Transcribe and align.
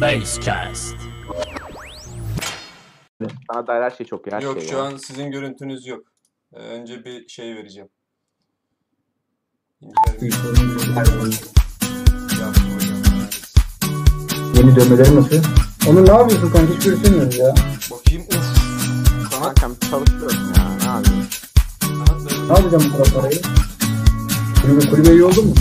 Basecast. 0.00 0.94
Sana 3.52 3.66
dair 3.66 3.82
her 3.82 3.90
şey 3.90 4.06
çok 4.06 4.26
iyi. 4.26 4.30
Her 4.30 4.42
Yok 4.42 4.60
şey 4.60 4.68
şu 4.68 4.74
ya. 4.76 4.82
an 4.82 4.96
sizin 4.96 5.30
görüntünüz 5.30 5.86
yok. 5.86 6.04
Ee, 6.54 6.58
önce 6.58 7.04
bir 7.04 7.28
şey 7.28 7.56
vereceğim. 7.56 7.88
İnternet 9.80 10.32
yaptım 10.96 11.20
hocam. 11.20 12.52
Yeni 14.56 14.76
dövmeleri 14.76 15.16
nasıl? 15.16 15.42
Onu 15.88 16.06
ne 16.06 16.10
yapıyorsun 16.12 16.50
kanka 16.52 16.74
hiç 16.74 16.84
görüşemiyoruz 16.84 17.38
ya. 17.38 17.54
Bakayım 17.90 18.22
uf. 18.28 18.56
Sana 19.30 19.54
Kankam 19.54 19.74
çalışıyorum 19.90 20.52
ya. 20.56 20.68
Ne 20.78 20.84
yapayım? 20.84 21.26
Ne 22.48 22.52
yapacağım 22.58 22.84
bu 22.92 22.96
kadar 22.96 23.12
parayı? 23.14 23.40
Kulübe, 24.66 24.90
kulübe 24.90 25.08
üye 25.08 25.24
oldun 25.24 25.46
mu? 25.46 25.54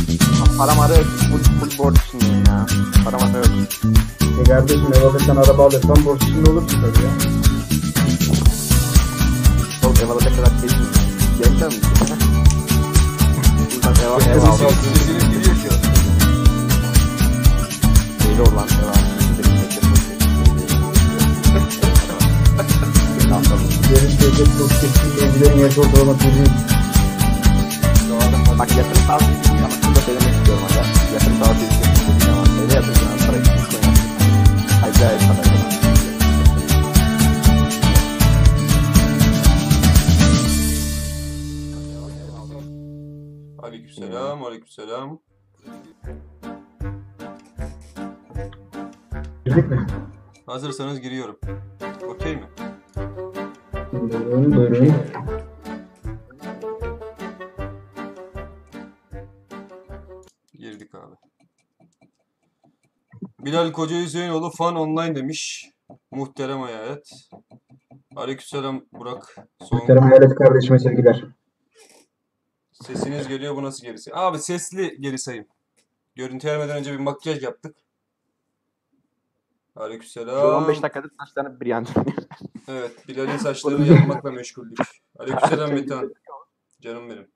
Param 0.57 0.79
ara 0.79 0.95
yok. 0.95 1.05
Full, 1.05 1.69
full 1.69 1.77
borç 1.77 1.95
içindeyim 2.07 2.43
ya. 2.47 2.65
Param 3.05 3.21
ara 3.23 3.37
yok. 3.37 3.47
E 4.41 4.43
kardeşim 4.43 4.93
ev 4.93 5.05
alırsan 5.05 5.35
araba 5.35 5.65
alırsan 5.65 6.05
borç 6.05 6.23
içinde 6.23 6.49
olursun 6.49 6.81
tabii 6.81 7.03
ya. 7.05 7.11
Oğlum 9.83 9.95
ev 10.05 10.09
alacak 10.09 10.35
kadar 10.35 10.49
şey 10.59 10.69
değil. 10.69 10.81
Gençler 11.37 11.69
mi? 11.69 11.75
Buradan 13.75 13.95
ev. 13.95 14.37
Ev 14.37 14.43
al. 14.43 14.57
Sesiniz 14.57 15.29
giriyor 15.29 15.55
ki. 15.55 15.69
Deli 18.23 18.41
olan 18.41 18.67
ev 18.67 18.87
al. 18.87 18.95
Yerin 23.91 24.17
teyze 24.17 24.45
çok 24.57 24.69
kesin 24.69 25.41
evlerin 25.41 25.59
yaş 25.59 25.77
ortalaması. 25.77 26.74
Bak 28.59 28.77
yatırım 28.77 29.07
tavsiyesi 29.07 29.49
ama 29.51 29.69
şunu 29.69 29.95
da 29.95 29.99
söylemek 29.99 30.33
istiyorum 30.35 30.63
hala. 30.69 30.85
Yatırım 31.13 31.39
tavsiyesi 31.39 31.79
dediğin 31.79 32.19
zaman 32.19 32.57
neyle 32.57 32.73
yatıracağın 32.73 33.17
para 33.27 33.37
için 33.37 33.51
koyuyorsun. 33.51 33.93
Acayip 34.83 35.21
para 35.21 35.41
kazanıyorsun. 35.41 35.85
Aleykümselam, 43.59 44.43
aleykümselam. 44.43 45.19
Girdik 49.45 49.69
mi? 49.69 49.87
Hazırsanız 50.45 51.01
giriyorum. 51.01 51.39
Okey 52.09 52.35
mi? 52.35 52.45
Buyurun 53.93 54.55
buyurun. 54.55 54.93
Abi. 61.05 61.15
Bilal 63.39 63.71
Koca 63.71 63.95
Hüseyinoğlu 64.01 64.49
fan 64.49 64.75
online 64.75 65.15
demiş. 65.15 65.69
Muhterem 66.11 66.61
hayat. 66.61 67.09
Aleykümselam 68.15 68.85
Burak. 68.93 69.35
Son 69.61 69.79
Muhterem 69.79 70.03
Hayalet 70.03 70.35
kardeşime 70.35 70.79
sevgiler. 70.79 71.25
sesiniz 72.71 73.27
geliyor 73.27 73.55
bu 73.55 73.63
nasıl 73.63 73.85
gerisi? 73.85 74.15
Abi 74.15 74.39
sesli 74.39 75.01
geri 75.01 75.19
sayım. 75.19 75.45
Görüntü 76.15 76.47
vermeden 76.47 76.77
önce 76.77 76.93
bir 76.93 76.99
makyaj 76.99 77.43
yaptık. 77.43 77.75
Şu 79.73 79.81
Aleykümselam. 79.81 80.63
15 80.63 80.81
dakikadır 80.83 81.11
saçlarını 81.19 81.59
bir 81.59 81.65
yan 81.65 81.85
Evet, 82.67 83.07
Bilal'in 83.07 83.37
saçlarını 83.47 83.87
yapmakla 83.87 84.31
meşguldük. 84.31 84.79
Aleykümselam 85.19 85.73
Metehan. 85.73 86.13
Canım 86.81 87.09
benim. 87.09 87.27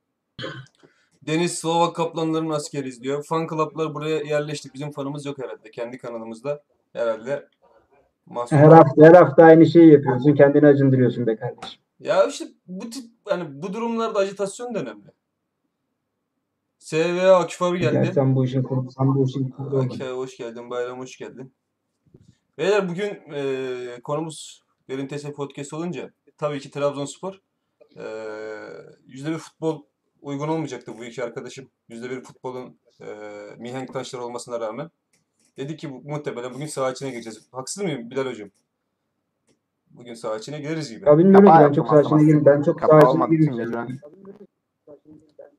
Deniz 1.22 1.59
Slovak 1.59 1.95
Kaplanların 1.95 2.50
askeri 2.50 2.88
izliyor. 2.88 3.23
Fan 3.23 3.48
club'lar 3.48 3.94
buraya 3.94 4.17
yerleştik. 4.17 4.73
Bizim 4.73 4.92
fanımız 4.92 5.25
yok 5.25 5.38
herhalde. 5.38 5.72
Kendi 5.72 5.98
kanalımızda 5.98 6.64
herhalde. 6.94 7.48
Mahsur. 8.25 8.58
Her 8.58 8.72
hafta, 8.72 9.06
her 9.06 9.14
hafta 9.14 9.44
aynı 9.44 9.66
şeyi 9.66 9.92
yapıyorsun. 9.94 10.36
Kendini 10.36 10.67
acındırıyorsun 10.67 11.28
be 11.28 11.36
kardeşim. 11.36 11.81
Ya 12.00 12.25
işte 12.28 12.45
bu 12.67 12.90
tip 12.90 13.06
hani 13.25 13.62
bu 13.62 13.74
durumlarda 13.74 14.19
ajitasyon 14.19 14.74
da 14.74 14.80
önemli. 14.80 15.12
SVA 16.80 17.36
Akif 17.36 17.62
abi 17.62 17.80
Gel 17.80 17.91
geldi. 17.91 18.12
sen 18.13 18.36
bu 18.36 18.46
işin 18.46 18.63
kurdu, 18.63 18.91
sen 18.97 19.16
bu 19.16 19.25
işin 19.25 19.50
kurdu. 19.50 19.80
Akif 19.80 20.01
abi 20.01 20.09
hoş 20.09 20.38
geldin. 20.38 20.69
Bayram 20.69 21.00
hoş 21.00 21.18
geldin. 21.18 21.53
Beyler 22.57 22.90
bugün 22.90 23.19
e, 23.34 24.01
konumuz 24.03 24.63
Derin 24.90 25.07
TS 25.07 25.24
Podcast 25.24 25.74
olunca 25.74 26.13
tabii 26.38 26.59
ki 26.59 26.72
Trabzonspor. 26.72 27.41
E, 27.97 28.03
yüzde 29.07 29.31
bir 29.31 29.38
futbol 29.38 29.81
uygun 30.22 30.47
olmayacaktı 30.47 30.97
bu 30.97 31.06
iki 31.06 31.24
arkadaşım. 31.24 31.69
Yüzde 31.90 32.09
bir 32.09 32.24
futbolun 32.24 32.80
e, 33.02 33.06
mihenk 33.57 33.94
taşları 33.94 34.24
olmasına 34.24 34.59
rağmen. 34.59 34.90
Dedi 35.57 35.78
ki 35.78 35.88
muhtemelen 35.88 36.53
bugün 36.53 36.66
saha 36.66 36.91
içine 36.91 37.09
gireceğiz. 37.12 37.47
Haksız 37.52 37.84
mıyım 37.84 38.09
Bilal 38.12 38.25
hocam? 38.25 38.50
Bugün 39.91 40.13
saha 40.13 40.38
içine 40.38 40.59
gireriz 40.62 40.90
gibi. 40.90 41.07
Ya 41.07 41.18
bilmiyorum 41.18 41.46
Kapağı 41.46 41.68
ben 41.68 41.74
çok 41.74 41.88
sağ 41.88 42.02
içine 42.02 42.24
girdim. 42.24 42.46
Ben 42.46 42.62
çok 42.62 42.80
sağ 42.80 43.00
içine 43.00 43.28
girmeyeceğim. 43.28 44.00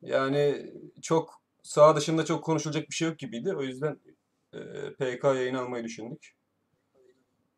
Yani 0.03 0.73
çok 1.03 1.43
saha 1.63 1.97
dışında 1.97 2.25
çok 2.25 2.45
konuşulacak 2.45 2.89
bir 2.89 2.95
şey 2.95 3.09
yok 3.09 3.19
gibiydi. 3.19 3.55
O 3.57 3.63
yüzden 3.63 3.97
e, 4.53 4.59
PK 4.93 5.25
yayın 5.25 5.55
almayı 5.55 5.85
düşündük. 5.85 6.35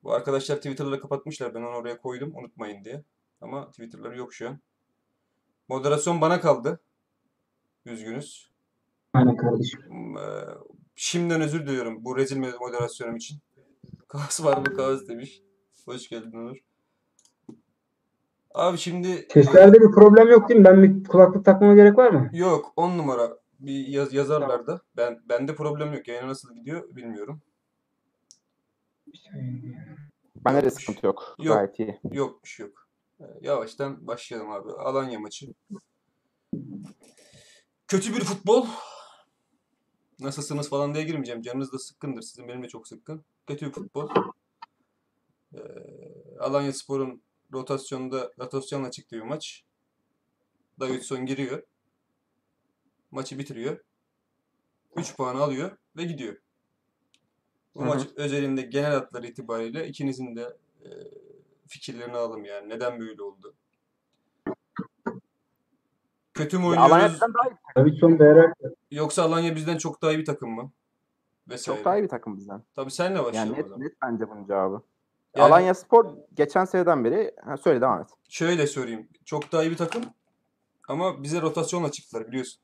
Bu 0.03 0.13
arkadaşlar 0.13 0.57
Twitter'ları 0.57 1.01
kapatmışlar. 1.01 1.55
Ben 1.55 1.61
onu 1.61 1.77
oraya 1.77 1.99
koydum 1.99 2.33
unutmayın 2.37 2.85
diye. 2.85 3.05
Ama 3.41 3.71
Twitter'ları 3.71 4.19
yok 4.19 4.35
şu 4.35 4.49
an. 4.49 4.61
Moderasyon 5.69 6.21
bana 6.21 6.41
kaldı. 6.41 6.81
Üzgünüz. 7.87 8.51
Aynen 9.15 9.37
kardeşim. 9.37 9.81
Hmm, 9.89 10.17
e, 10.17 10.21
Şimdiden 10.95 11.41
özür 11.41 11.67
diliyorum 11.67 12.05
bu 12.05 12.17
rezil 12.17 12.37
moderasyonum 12.61 13.17
için. 13.17 13.39
Kaos 14.09 14.45
var 14.45 14.57
mı 14.57 14.65
kaos 14.77 15.09
demiş. 15.09 15.43
Hoş 15.85 16.09
geldin 16.09 16.33
Onur. 16.33 16.57
Abi 18.55 18.79
şimdi 18.79 19.27
Seslerde 19.33 19.81
bir 19.81 19.91
problem 19.91 20.29
yok 20.29 20.49
değil 20.49 20.61
mi? 20.61 20.67
Ben 20.67 20.83
bir 20.83 21.05
kulaklık 21.09 21.45
takmama 21.45 21.75
gerek 21.75 21.99
var 21.99 22.11
mı? 22.11 22.31
Yok 22.33 22.73
10 22.77 22.99
numara 22.99 23.39
bir 23.61 23.87
yaz, 23.87 24.13
yazarlar 24.13 24.67
da. 24.67 24.81
Ben 24.97 25.21
bende 25.29 25.55
problem 25.55 25.95
yok. 25.95 26.09
Yayına 26.09 26.29
nasıl 26.29 26.55
gidiyor 26.55 26.97
bilmiyorum. 26.97 27.43
Bende 30.45 30.65
de 30.65 30.71
sıkıntı 30.71 31.07
yok. 31.07 31.37
Yok. 31.39 31.57
Gayet 31.57 31.79
iyi. 31.79 32.01
Yokmuş 32.13 32.61
yok. 32.61 32.89
Ee, 33.21 33.25
Yavaştan 33.41 34.07
başlayalım 34.07 34.51
abi. 34.51 34.73
Alanya 34.73 35.21
maçı. 35.21 35.47
Kötü 37.93 38.17
bir 38.17 38.25
futbol. 38.25 38.67
Nasılsınız 40.21 40.69
falan 40.69 40.95
diye 40.95 41.05
girmeyeceğim. 41.05 41.43
Canınız 41.43 41.73
da 41.73 41.79
sıkkındır. 41.79 42.23
Sizin 42.23 42.49
benim 42.49 42.63
de 42.63 42.69
çok 42.69 42.89
sıkkın. 42.89 43.25
Kötü 43.47 43.67
bir 43.67 43.73
futbol. 43.73 44.11
Ee, 45.55 45.59
Alanya 46.41 46.73
Spor'un 46.73 47.23
rotasyonda 47.53 48.33
rotasyonla 48.39 48.91
çıktığı 48.91 49.17
bir 49.17 49.23
maç. 49.23 49.65
Davidson 50.81 51.27
giriyor. 51.27 51.63
Maçı 53.11 53.39
bitiriyor. 53.39 53.85
3 54.97 55.17
puan 55.17 55.37
alıyor 55.37 55.77
ve 55.97 56.05
gidiyor. 56.05 56.37
Bu 57.75 57.81
Hı 57.81 57.85
hı. 57.85 57.89
maç 57.89 58.07
özelinde 58.17 58.63
genel 58.63 58.93
hatları 58.93 59.27
itibariyle 59.27 59.89
ikinizin 59.89 60.37
de 60.37 60.57
e, 60.85 60.89
fikirlerini 61.67 62.17
alalım 62.17 62.45
yani. 62.45 62.69
Neden 62.69 63.01
böyle 63.01 63.23
oldu? 63.23 63.55
Kötü 66.35 66.59
mü 66.59 66.65
oynuyoruz? 66.67 66.93
Alanya'dan 66.93 67.35
daha 67.35 67.49
iyi. 67.49 67.57
Tabii 67.75 67.97
son 68.01 68.19
değer 68.19 68.53
Yoksa 68.91 69.23
Alanya 69.23 69.57
bizden 69.57 69.77
çok 69.79 70.03
daha 70.03 70.13
iyi 70.13 70.19
bir 70.19 70.25
takım 70.25 70.51
mı? 70.51 70.71
Vesaire. 71.49 71.77
Çok 71.79 71.85
daha 71.85 71.97
iyi 71.99 72.03
bir 72.03 72.09
takım 72.09 72.37
bizden. 72.37 72.63
Tabii 72.77 72.91
senle 72.91 73.15
Yani 73.17 73.25
başlayalım 73.25 73.55
o 73.55 73.59
net, 73.59 73.79
net 73.79 73.93
bence 74.03 74.31
bunun 74.31 74.47
cevabı. 74.47 74.83
Yani- 75.37 75.47
Alanya 75.47 75.75
Spor 75.75 76.15
geçen 76.35 76.65
seneden 76.65 77.05
beri 77.05 77.35
ha, 77.45 77.57
söyle 77.57 77.81
devam 77.81 78.01
et. 78.01 78.09
Şöyle 78.29 78.67
söyleyeyim. 78.67 79.09
Çok 79.25 79.53
daha 79.53 79.63
iyi 79.63 79.71
bir 79.71 79.77
takım 79.77 80.03
ama 80.89 81.23
bize 81.23 81.41
rotasyonla 81.43 81.91
çıktılar 81.91 82.29
biliyorsun. 82.29 82.63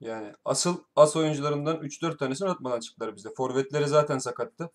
Yani 0.00 0.32
asıl 0.44 0.76
as 0.96 1.16
oyuncularından 1.16 1.76
3-4 1.76 2.18
tanesini 2.18 2.48
atmadan 2.48 2.80
çıktılar 2.80 3.16
bize. 3.16 3.28
Forvetleri 3.36 3.86
zaten 3.86 4.18
sakattı. 4.18 4.70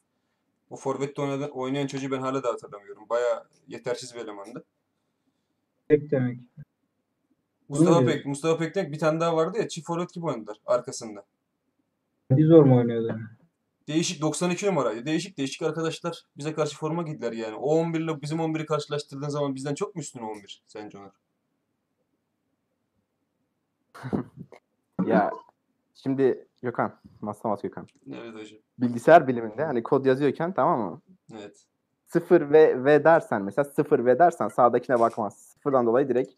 O 0.70 0.76
forvette 0.76 1.22
oynayan, 1.22 1.50
oynayan 1.50 1.88
çocuğu 1.88 2.12
ben 2.12 2.22
hala 2.22 2.44
da 2.44 2.50
hatırlamıyorum. 2.50 3.04
Baya 3.10 3.46
yetersiz 3.68 4.16
bir 4.16 4.20
elemandı. 4.20 4.64
Pek 5.88 6.12
demek. 6.12 6.40
Mustafa 7.70 8.06
Pek, 8.06 8.26
Mustafa 8.26 8.58
Pek'ten 8.58 8.92
bir 8.92 9.00
tane 9.00 9.20
daha 9.20 9.36
vardı 9.36 9.58
ya 9.58 9.68
çift 9.68 9.88
forvet 9.88 10.14
gibi 10.14 10.26
oynadılar 10.26 10.58
arkasında. 10.66 11.26
Bir 12.32 12.48
zor 12.48 12.64
mu 12.64 12.78
oynuyordu? 12.78 13.20
Değişik 13.88 14.22
92 14.22 14.66
numaraydı. 14.66 15.06
Değişik 15.06 15.38
değişik 15.38 15.62
arkadaşlar 15.62 16.24
bize 16.38 16.54
karşı 16.54 16.78
forma 16.78 17.04
giydiler 17.04 17.32
yani. 17.32 17.56
O 17.56 17.76
11 17.76 18.00
ile 18.00 18.22
bizim 18.22 18.38
11'i 18.38 18.66
karşılaştırdığın 18.66 19.30
zaman 19.30 19.56
bizden 19.56 19.76
çok 19.76 19.96
mu 19.96 20.02
üstün 20.02 20.20
o 20.20 20.28
11 20.28 20.64
sence 20.68 20.98
Onur? 20.98 21.12
Ya 25.06 25.32
şimdi 25.96 26.48
Gökhan, 26.62 27.00
Maslamat 27.22 27.62
Gökhan. 27.62 27.88
Evet 28.14 28.36
hocam. 28.36 28.60
Bilgisayar 28.80 29.28
biliminde 29.28 29.66
hani 29.66 29.84
kod 29.84 30.06
yazıyorken 30.06 30.54
tamam 30.54 30.80
mı? 30.80 31.02
Evet. 31.34 31.66
Sıfır 32.08 32.52
ve 32.52 32.84
ve 32.84 33.04
dersen 33.04 33.42
mesela 33.42 33.66
sıfır 33.66 34.06
ve 34.06 34.20
dersen 34.20 34.48
sağdakine 34.48 35.00
bakmaz. 35.00 35.38
Sıfırdan 35.38 35.86
dolayı 35.86 36.10
direkt 36.10 36.34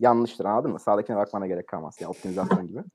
yanlıştır 0.00 0.44
anladın 0.44 0.72
mı? 0.72 0.78
Sağdakine 0.78 1.16
bakmana 1.16 1.46
gerek 1.46 1.66
kalmaz. 1.66 1.96
Yani 2.00 2.10
optimizasyon 2.10 2.66
gibi. 2.66 2.80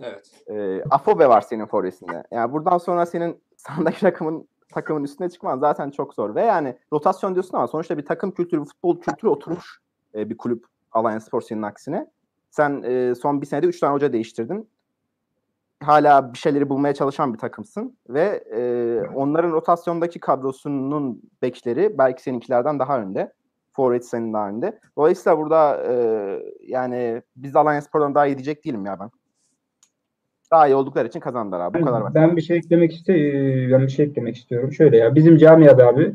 Evet. 0.00 0.30
Ee, 0.50 0.82
Afobe 0.90 1.28
var 1.28 1.40
senin 1.40 1.66
forvetinde. 1.66 2.22
Yani 2.30 2.52
buradan 2.52 2.78
sonra 2.78 3.06
senin 3.06 3.42
sağdaki 3.56 4.06
rakamın 4.06 4.48
takımın 4.72 5.04
üstüne 5.04 5.28
çıkman 5.28 5.58
zaten 5.58 5.90
çok 5.90 6.14
zor. 6.14 6.34
Ve 6.34 6.42
yani 6.42 6.78
rotasyon 6.92 7.34
diyorsun 7.34 7.56
ama 7.56 7.68
sonuçta 7.68 7.98
bir 7.98 8.04
takım 8.04 8.30
kültürü, 8.30 8.64
futbol 8.64 9.00
kültürü 9.00 9.30
oturmuş 9.30 9.80
e, 10.14 10.30
bir 10.30 10.38
kulüp 10.38 10.64
Alliance 10.92 11.24
Spor 11.24 11.40
senin 11.40 11.62
aksine. 11.62 12.10
Sen 12.50 12.82
e, 12.82 13.14
son 13.14 13.40
bir 13.40 13.46
senede 13.46 13.66
3 13.66 13.80
tane 13.80 13.94
hoca 13.94 14.12
değiştirdin. 14.12 14.68
Hala 15.82 16.32
bir 16.32 16.38
şeyleri 16.38 16.68
bulmaya 16.68 16.94
çalışan 16.94 17.34
bir 17.34 17.38
takımsın. 17.38 17.96
Ve 18.08 18.44
e, 18.56 18.60
onların 19.14 19.52
rotasyondaki 19.52 20.20
kadrosunun 20.20 21.22
bekleri 21.42 21.98
belki 21.98 22.22
seninkilerden 22.22 22.78
daha 22.78 23.00
önde. 23.00 23.32
Forvet 23.76 24.04
senin 24.04 24.32
daha 24.32 24.48
önde. 24.48 24.78
Dolayısıyla 24.98 25.38
burada 25.38 25.84
e, 25.92 25.94
yani 26.66 27.22
biz 27.36 27.56
Alliance 27.56 27.86
Spor'dan 27.86 28.14
daha 28.14 28.26
iyi 28.26 28.36
diyecek 28.36 28.64
değilim 28.64 28.86
ya 28.86 29.00
ben. 29.00 29.10
Daha 30.50 30.68
iyi 30.68 30.74
oldukları 30.74 31.08
için 31.08 31.20
kazandılar 31.20 31.60
abi. 31.60 31.80
Bu 31.80 31.84
kadar 31.84 32.02
basit. 32.02 32.14
Ben 32.14 32.36
bir 32.36 32.42
şey 32.42 32.56
eklemek 32.56 32.92
iste 32.92 33.14
ben 33.72 33.82
bir 33.82 33.88
şey 33.88 34.06
eklemek 34.06 34.36
istiyorum. 34.36 34.72
Şöyle 34.72 34.96
ya 34.96 35.14
bizim 35.14 35.36
camiada 35.36 35.86
abi 35.86 36.14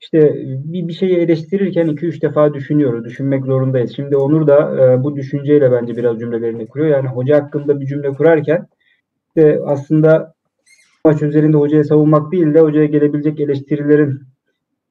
işte 0.00 0.34
bir, 0.44 0.88
bir 0.88 0.92
şeyi 0.92 1.16
eleştirirken 1.16 1.86
2-3 1.86 2.22
defa 2.22 2.54
düşünüyoruz. 2.54 3.04
Düşünmek 3.04 3.44
zorundayız. 3.44 3.96
Şimdi 3.96 4.16
Onur 4.16 4.46
da 4.46 4.84
e, 4.84 5.04
bu 5.04 5.16
düşünceyle 5.16 5.72
bence 5.72 5.96
biraz 5.96 6.18
cümlelerini 6.18 6.66
kuruyor. 6.66 6.90
Yani 6.90 7.08
hoca 7.08 7.42
hakkında 7.42 7.80
bir 7.80 7.86
cümle 7.86 8.08
kurarken 8.12 8.66
işte 9.28 9.60
aslında 9.66 10.34
maç 11.04 11.22
üzerinde 11.22 11.56
hocayı 11.56 11.84
savunmak 11.84 12.32
değil 12.32 12.54
de 12.54 12.60
hocaya 12.60 12.86
gelebilecek 12.86 13.40
eleştirilerin 13.40 14.33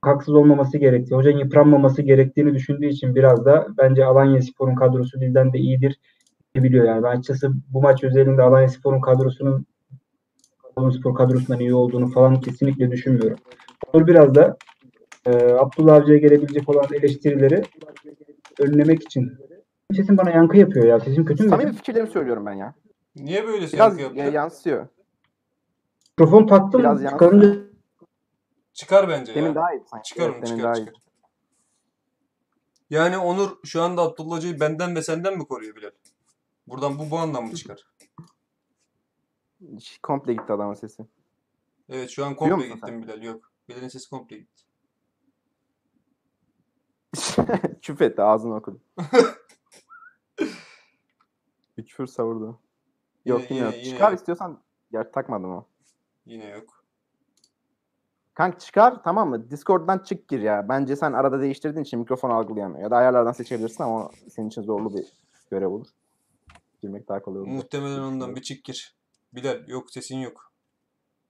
haksız 0.07 0.33
olmaması 0.33 0.77
gerektiği, 0.77 1.15
hocanın 1.15 1.37
yıpranmaması 1.37 2.01
gerektiğini 2.01 2.53
düşündüğü 2.53 2.85
için 2.87 3.15
biraz 3.15 3.45
da 3.45 3.67
bence 3.77 4.05
Alanya 4.05 4.41
Spor'un 4.41 4.75
kadrosu 4.75 5.21
bizden 5.21 5.53
de 5.53 5.57
iyidir 5.59 5.99
biliyor 6.55 6.85
yani. 6.85 7.03
Ben 7.03 7.09
açıkçası 7.09 7.51
bu 7.73 7.81
maç 7.81 8.03
özelinde 8.03 8.41
Alanya 8.41 8.67
Spor'un 8.69 9.01
kadrosunun 9.01 9.65
Alanya 10.75 10.91
Spor 10.99 11.15
kadrosundan 11.15 11.59
iyi 11.59 11.73
olduğunu 11.73 12.07
falan 12.07 12.39
kesinlikle 12.39 12.91
düşünmüyorum. 12.91 13.37
Onur 13.93 14.07
biraz 14.07 14.35
da 14.35 14.57
e, 15.25 15.31
Abdullah 15.53 15.95
Avcı'ya 15.95 16.17
gelebilecek 16.17 16.69
olan 16.69 16.85
eleştirileri 16.93 17.61
önlemek 18.59 19.03
için. 19.03 19.31
Sesim 19.95 20.17
bana 20.17 20.29
yankı 20.29 20.57
yapıyor 20.57 20.85
ya. 20.85 20.99
Sesim 20.99 21.25
kötü 21.25 21.43
mü? 21.43 21.49
Samimi 21.49 21.73
fikirlerimi 21.73 22.09
söylüyorum 22.09 22.45
ben 22.45 22.53
ya. 22.53 22.73
Niye 23.15 23.47
böyle 23.47 23.57
Biraz 23.57 23.73
yankı 23.73 24.01
yaptı? 24.01 24.17
ya- 24.19 24.29
yansıyor. 24.29 24.87
Mikrofon 26.19 26.47
taktım. 26.47 26.81
Biraz. 26.81 27.03
Çıkarınca 27.03 27.55
Çıkar 28.73 29.09
bence 29.09 29.35
Demin 29.35 29.47
ya. 29.49 29.55
daha 29.55 29.73
iyi 29.73 29.83
sanki. 29.85 30.09
Çıkar 30.09 30.29
onu 30.29 30.35
Evet, 30.37 30.47
çıkar 30.47 30.63
daha 30.63 30.73
iyi. 30.73 30.85
çıkar. 30.85 31.01
Yani 32.89 33.17
Onur 33.17 33.57
şu 33.65 33.81
anda 33.81 34.01
Abdullah 34.01 34.35
Hoca'yı 34.37 34.59
benden 34.59 34.95
ve 34.95 35.01
senden 35.01 35.37
mi 35.37 35.47
koruyor 35.47 35.75
Bilal? 35.75 35.91
Buradan 36.67 36.99
bu 36.99 37.11
bu 37.11 37.17
anlam 37.17 37.45
mı 37.47 37.55
çıkar? 37.55 37.87
Komple 40.03 40.33
gitti 40.33 40.53
adamın 40.53 40.73
sesi. 40.73 41.05
Evet 41.89 42.09
şu 42.09 42.25
an 42.25 42.35
komple 42.35 42.67
gittim 42.67 43.01
Bilal. 43.01 43.21
Yok. 43.23 43.51
Bilal'in 43.69 43.87
sesi 43.87 44.09
komple 44.09 44.37
gitti. 44.37 44.63
Küfür 47.81 48.05
etti 48.05 48.21
ağzını 48.21 48.55
okudu. 48.55 48.81
Bir 51.77 51.85
küfür 51.85 52.07
savurdu. 52.07 52.59
Yok 53.25 53.41
Yine- 53.41 53.55
yine, 53.55 53.57
yine- 53.59 53.65
yok. 53.65 53.85
yine 53.85 53.93
Çıkar 53.93 54.11
yok. 54.11 54.19
istiyorsan. 54.19 54.63
Ya 54.91 55.11
takmadım 55.11 55.51
o. 55.51 55.65
Yine 56.25 56.45
yok. 56.49 56.82
Kanka 58.33 58.59
çıkar 58.59 59.03
tamam 59.03 59.29
mı? 59.29 59.51
Discord'dan 59.51 59.97
çık 59.97 60.27
gir 60.27 60.39
ya. 60.39 60.69
Bence 60.69 60.95
sen 60.95 61.13
arada 61.13 61.41
değiştirdiğin 61.41 61.83
için 61.83 61.99
mikrofon 61.99 62.29
algılayamıyor. 62.29 62.83
Ya 62.83 62.91
da 62.91 62.97
ayarlardan 62.97 63.31
seçebilirsin 63.31 63.83
ama 63.83 64.09
senin 64.29 64.47
için 64.47 64.61
zorlu 64.61 64.93
bir 64.93 65.05
görev 65.51 65.67
olur. 65.67 65.87
Girmek 66.81 67.07
daha 67.09 67.21
kolay 67.21 67.41
olur. 67.41 67.47
Muhtemelen 67.47 67.99
ondan 67.99 68.35
bir 68.35 68.41
çık 68.41 68.63
gir. 68.63 68.95
Bilal 69.33 69.67
yok 69.67 69.91
sesin 69.91 70.17
yok. 70.17 70.51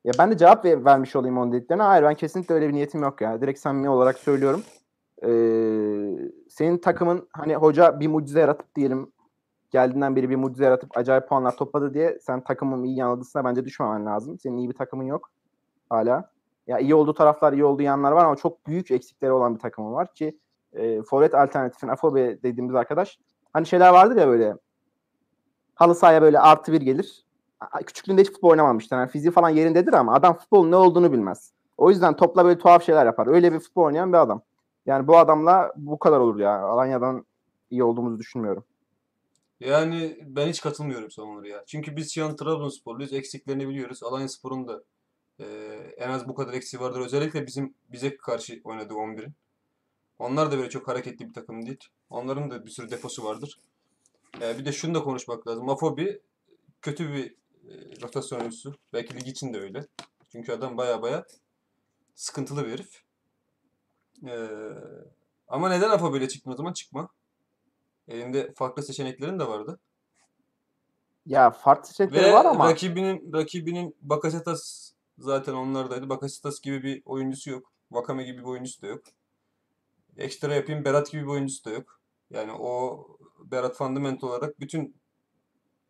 Ya 0.03 0.13
ben 0.19 0.31
de 0.31 0.37
cevap 0.37 0.65
ver- 0.65 0.85
vermiş 0.85 1.15
olayım 1.15 1.37
onun 1.37 1.51
dediklerine. 1.51 1.83
Hayır 1.83 2.03
ben 2.03 2.15
kesinlikle 2.15 2.55
öyle 2.55 2.67
bir 2.69 2.73
niyetim 2.73 3.01
yok 3.01 3.21
ya. 3.21 3.41
Direkt 3.41 3.59
samimi 3.59 3.89
olarak 3.89 4.17
söylüyorum. 4.17 4.63
Ee, 5.23 5.27
senin 6.49 6.77
takımın 6.77 7.27
hani 7.31 7.55
hoca 7.55 7.99
bir 7.99 8.07
mucize 8.07 8.39
yaratıp 8.39 8.75
diyelim 8.75 9.11
geldiğinden 9.71 10.15
beri 10.15 10.29
bir 10.29 10.35
mucize 10.35 10.63
yaratıp 10.63 10.97
acayip 10.97 11.29
puanlar 11.29 11.55
topladı 11.57 11.93
diye 11.93 12.19
sen 12.21 12.43
takımın 12.43 12.83
iyi 12.83 12.97
yanılgısına 12.97 13.45
bence 13.45 13.65
düşmemen 13.65 14.05
lazım. 14.05 14.39
Senin 14.39 14.57
iyi 14.57 14.69
bir 14.69 14.75
takımın 14.75 15.03
yok 15.03 15.29
hala. 15.89 16.32
Ya 16.67 16.79
iyi 16.79 16.95
olduğu 16.95 17.13
taraflar, 17.13 17.53
iyi 17.53 17.65
olduğu 17.65 17.81
yanlar 17.81 18.11
var 18.11 18.25
ama 18.25 18.35
çok 18.35 18.67
büyük 18.67 18.91
eksikleri 18.91 19.31
olan 19.31 19.55
bir 19.55 19.59
takımın 19.59 19.93
var 19.93 20.13
ki 20.13 20.39
e, 20.73 21.01
forvet 21.01 21.35
alternatifin 21.35 21.87
Afobe 21.87 22.43
dediğimiz 22.43 22.75
arkadaş 22.75 23.19
hani 23.53 23.65
şeyler 23.65 23.89
vardır 23.89 24.15
ya 24.15 24.27
böyle 24.27 24.55
halı 25.75 25.95
sahaya 25.95 26.21
böyle 26.21 26.39
artı 26.39 26.71
bir 26.71 26.81
gelir. 26.81 27.25
Küçüklüğünde 27.85 28.21
hiç 28.21 28.31
futbol 28.31 28.49
oynamamıştır. 28.49 28.95
Yani 28.95 29.09
fiziği 29.09 29.31
falan 29.31 29.49
yerindedir 29.49 29.93
ama 29.93 30.13
adam 30.13 30.37
futbolun 30.37 30.71
ne 30.71 30.75
olduğunu 30.75 31.11
bilmez. 31.11 31.53
O 31.77 31.89
yüzden 31.89 32.15
topla 32.15 32.45
böyle 32.45 32.57
tuhaf 32.59 32.83
şeyler 32.83 33.05
yapar. 33.05 33.27
Öyle 33.27 33.53
bir 33.53 33.59
futbol 33.59 33.83
oynayan 33.83 34.13
bir 34.13 34.17
adam. 34.17 34.41
Yani 34.85 35.07
bu 35.07 35.17
adamla 35.17 35.73
bu 35.75 35.99
kadar 35.99 36.19
olur 36.19 36.39
ya. 36.39 36.59
Alanya'dan 36.61 37.25
iyi 37.69 37.83
olduğumuzu 37.83 38.19
düşünmüyorum. 38.19 38.63
Yani 39.59 40.17
ben 40.25 40.47
hiç 40.47 40.61
katılmıyorum 40.61 41.09
Onur 41.19 41.43
ya. 41.43 41.63
Çünkü 41.67 41.95
biz 41.95 42.13
şu 42.13 42.25
an 42.25 42.35
Trabzonsporluyuz. 42.35 43.13
Eksiklerini 43.13 43.69
biliyoruz. 43.69 44.03
Alanyaspor'un 44.03 44.67
da 44.67 44.83
e, 45.39 45.45
en 45.97 46.09
az 46.09 46.27
bu 46.27 46.35
kadar 46.35 46.53
eksiği 46.53 46.81
vardır. 46.81 46.99
Özellikle 46.99 47.47
bizim 47.47 47.73
bize 47.91 48.17
karşı 48.17 48.61
oynadığı 48.63 48.93
11'in. 48.93 49.33
Onlar 50.19 50.51
da 50.51 50.57
böyle 50.57 50.69
çok 50.69 50.87
hareketli 50.87 51.27
bir 51.27 51.33
takım 51.33 51.65
değil. 51.65 51.89
Onların 52.09 52.51
da 52.51 52.65
bir 52.65 52.71
sürü 52.71 52.91
defosu 52.91 53.23
vardır. 53.23 53.59
E, 54.41 54.57
bir 54.57 54.65
de 54.65 54.71
şunu 54.71 54.95
da 54.95 55.03
konuşmak 55.03 55.47
lazım. 55.47 55.69
Afobi 55.69 56.21
kötü 56.81 57.13
bir 57.13 57.35
e, 57.69 58.01
rotasyon 58.01 58.39
oyuncusu. 58.39 58.75
Belki 58.93 59.15
lig 59.15 59.27
için 59.27 59.53
de 59.53 59.59
öyle. 59.59 59.87
Çünkü 60.31 60.51
adam 60.51 60.77
baya 60.77 61.01
baya 61.01 61.25
sıkıntılı 62.15 62.65
bir 62.65 62.71
herif. 62.71 63.03
E, 64.27 64.33
ama 65.47 65.69
neden 65.69 65.89
Afobi 65.89 66.17
ile 66.17 66.27
çıktın 66.27 66.51
o 66.51 66.55
zaman? 66.55 66.73
Çıkma. 66.73 67.09
Elinde 68.07 68.53
farklı 68.53 68.83
seçeneklerin 68.83 69.39
de 69.39 69.47
vardı. 69.47 69.79
Ya 71.25 71.51
farklı 71.51 71.87
seçenekleri 71.87 72.23
Ve 72.23 72.33
var 72.33 72.45
ama 72.45 72.69
rakibinin 72.69 73.33
rakibinin 73.33 73.95
Bakasetas 74.01 74.92
zaten 75.17 75.53
onlardaydı. 75.53 76.09
Bakasetas 76.09 76.61
gibi 76.61 76.83
bir 76.83 77.01
oyuncusu 77.05 77.49
yok. 77.49 77.71
Vakame 77.91 78.23
gibi 78.23 78.37
bir 78.37 78.43
oyuncusu 78.43 78.81
da 78.81 78.87
yok. 78.87 79.03
Ekstra 80.17 80.55
yapayım 80.55 80.85
Berat 80.85 81.11
gibi 81.11 81.21
bir 81.21 81.27
oyuncusu 81.27 81.65
da 81.65 81.69
yok. 81.69 81.99
Yani 82.29 82.51
o 82.51 83.07
Berat 83.39 83.75
fundamental 83.75 84.27
olarak 84.27 84.59
bütün 84.59 84.95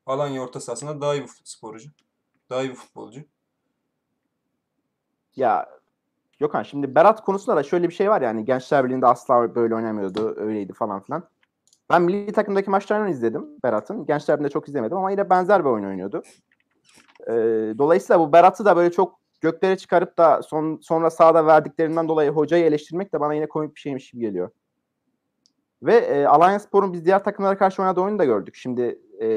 Alanya 0.06 0.42
orta 0.42 0.60
sahasında 0.60 1.02
daha 1.02 1.16
iyi 1.16 1.24
bir 1.24 1.30
sporcu. 1.44 1.90
Daha 2.50 2.62
iyi 2.62 2.70
bir 2.70 2.76
futbolcu. 2.76 3.22
ya 5.36 5.70
Gökhan 6.40 6.64
şimdi 6.64 6.96
Berat 6.96 7.24
konusunda 7.24 7.56
da 7.58 7.64
şöyle 7.64 7.90
bir 7.90 7.94
şey 7.94 8.10
var 8.10 8.22
yani 8.22 8.46
Gençler 8.46 8.86
Birliği'nde 8.86 9.08
asla 9.08 9.56
böyle 9.56 9.76
oynamıyordu. 9.76 10.36
Öyleydi 10.38 10.74
falan 10.74 11.00
filan. 11.00 11.24
Ben 11.90 12.02
milli 12.02 12.32
takımdaki 12.32 12.70
maçlarını 12.70 13.10
izledim 13.10 13.48
Berat'ın. 13.64 14.06
Gençler 14.06 14.38
Birliği'nde 14.38 14.54
çok 14.54 14.68
izlemedim 14.68 14.98
ama 14.98 15.12
yine 15.12 15.30
benzer 15.30 15.66
bir 15.66 15.70
oyun 15.70 15.86
oynuyordu. 15.86 16.24
Ee, 17.28 17.34
dolayısıyla 17.78 18.20
bu 18.20 18.34
Berat'ı 18.34 18.66
da 18.66 18.76
böyle 18.76 18.92
çok 18.92 19.20
göklere 19.42 19.78
çıkarıp 19.78 20.18
da 20.18 20.42
son, 20.42 20.80
sonra 20.82 21.10
sahada 21.10 21.46
verdiklerinden 21.46 22.08
dolayı 22.08 22.32
hocayı 22.32 22.66
eleştirmek 22.66 23.14
de 23.14 23.20
bana 23.20 23.34
yine 23.34 23.46
komik 23.46 23.76
bir 23.76 23.80
şeymiş 23.80 24.12
gibi 24.12 24.22
geliyor. 24.22 24.50
Ve 25.84 25.96
e, 25.96 26.26
Alanya 26.26 26.60
Spor'un 26.60 26.94
biz 26.94 27.06
diğer 27.06 27.24
takımlara 27.24 27.58
karşı 27.58 27.82
oynadığı 27.82 28.02
oyunu 28.02 28.20
da 28.20 28.26
gördük. 28.26 28.56
Şimdi 28.56 29.00
e, 29.22 29.28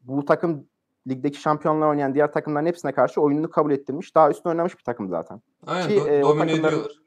bu 0.00 0.24
takım 0.24 0.66
ligdeki 1.08 1.40
şampiyonlar 1.40 1.88
oynayan 1.88 2.14
diğer 2.14 2.32
takımların 2.32 2.66
hepsine 2.66 2.92
karşı 2.92 3.20
oyununu 3.20 3.50
kabul 3.50 3.70
ettirmiş. 3.70 4.14
Daha 4.14 4.30
üstüne 4.30 4.50
oynamış 4.50 4.78
bir 4.78 4.84
takım 4.84 5.08
zaten. 5.08 5.40
Aynen 5.66 5.88
Ki, 5.88 5.94
do- 5.94 6.18
e, 6.18 6.22
domine 6.22 6.52
ediyorlar. 6.52 7.00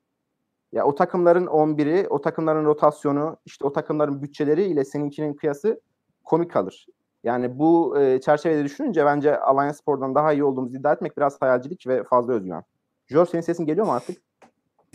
Ya 0.71 0.85
o 0.85 0.95
takımların 0.95 1.45
11'i, 1.45 2.07
o 2.07 2.21
takımların 2.21 2.65
rotasyonu, 2.65 3.37
işte 3.45 3.65
o 3.65 3.73
takımların 3.73 4.21
bütçeleri 4.21 4.63
ile 4.63 4.85
seninkinin 4.85 5.33
kıyası 5.33 5.81
komik 6.23 6.51
kalır. 6.51 6.87
Yani 7.23 7.59
bu 7.59 8.01
e, 8.01 8.21
çerçevede 8.21 8.63
düşününce 8.63 9.05
bence 9.05 9.39
Alanya 9.39 9.73
Spor'dan 9.73 10.15
daha 10.15 10.33
iyi 10.33 10.43
olduğumuzu 10.43 10.77
iddia 10.77 10.93
etmek 10.93 11.17
biraz 11.17 11.41
hayalcilik 11.41 11.87
ve 11.87 12.03
fazla 12.03 12.33
özgüven. 12.33 12.63
Jor 13.07 13.25
senin 13.25 13.41
sesin 13.41 13.65
geliyor 13.65 13.85
mu 13.85 13.91
artık? 13.91 14.17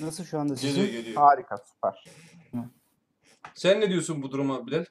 Nasıl 0.01 0.25
şu 0.25 0.39
anda 0.39 0.57
sesim? 0.57 0.83
Geliyor 0.83 1.03
geliyor. 1.03 1.23
Harika, 1.23 1.57
süper. 1.57 2.05
Sen 3.55 3.81
ne 3.81 3.91
diyorsun 3.91 4.23
bu 4.23 4.31
duruma 4.31 4.67
Bilal? 4.67 4.85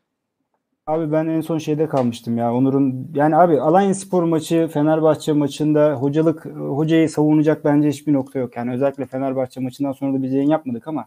Abi 0.87 1.11
ben 1.11 1.27
en 1.27 1.41
son 1.41 1.57
şeyde 1.57 1.87
kalmıştım 1.87 2.37
ya. 2.37 2.53
Onur'un 2.53 3.11
yani 3.15 3.35
abi 3.35 3.61
Alanya 3.61 3.93
Spor 3.93 4.23
maçı 4.23 4.69
Fenerbahçe 4.73 5.33
maçında 5.33 5.93
hocalık 5.93 6.45
hocayı 6.45 7.09
savunacak 7.09 7.65
bence 7.65 7.89
hiçbir 7.89 8.13
nokta 8.13 8.39
yok. 8.39 8.55
Yani 8.55 8.73
özellikle 8.73 9.05
Fenerbahçe 9.05 9.59
maçından 9.59 9.91
sonra 9.91 10.13
da 10.13 10.23
biz 10.23 10.33
yayın 10.33 10.49
yapmadık 10.49 10.87
ama 10.87 11.05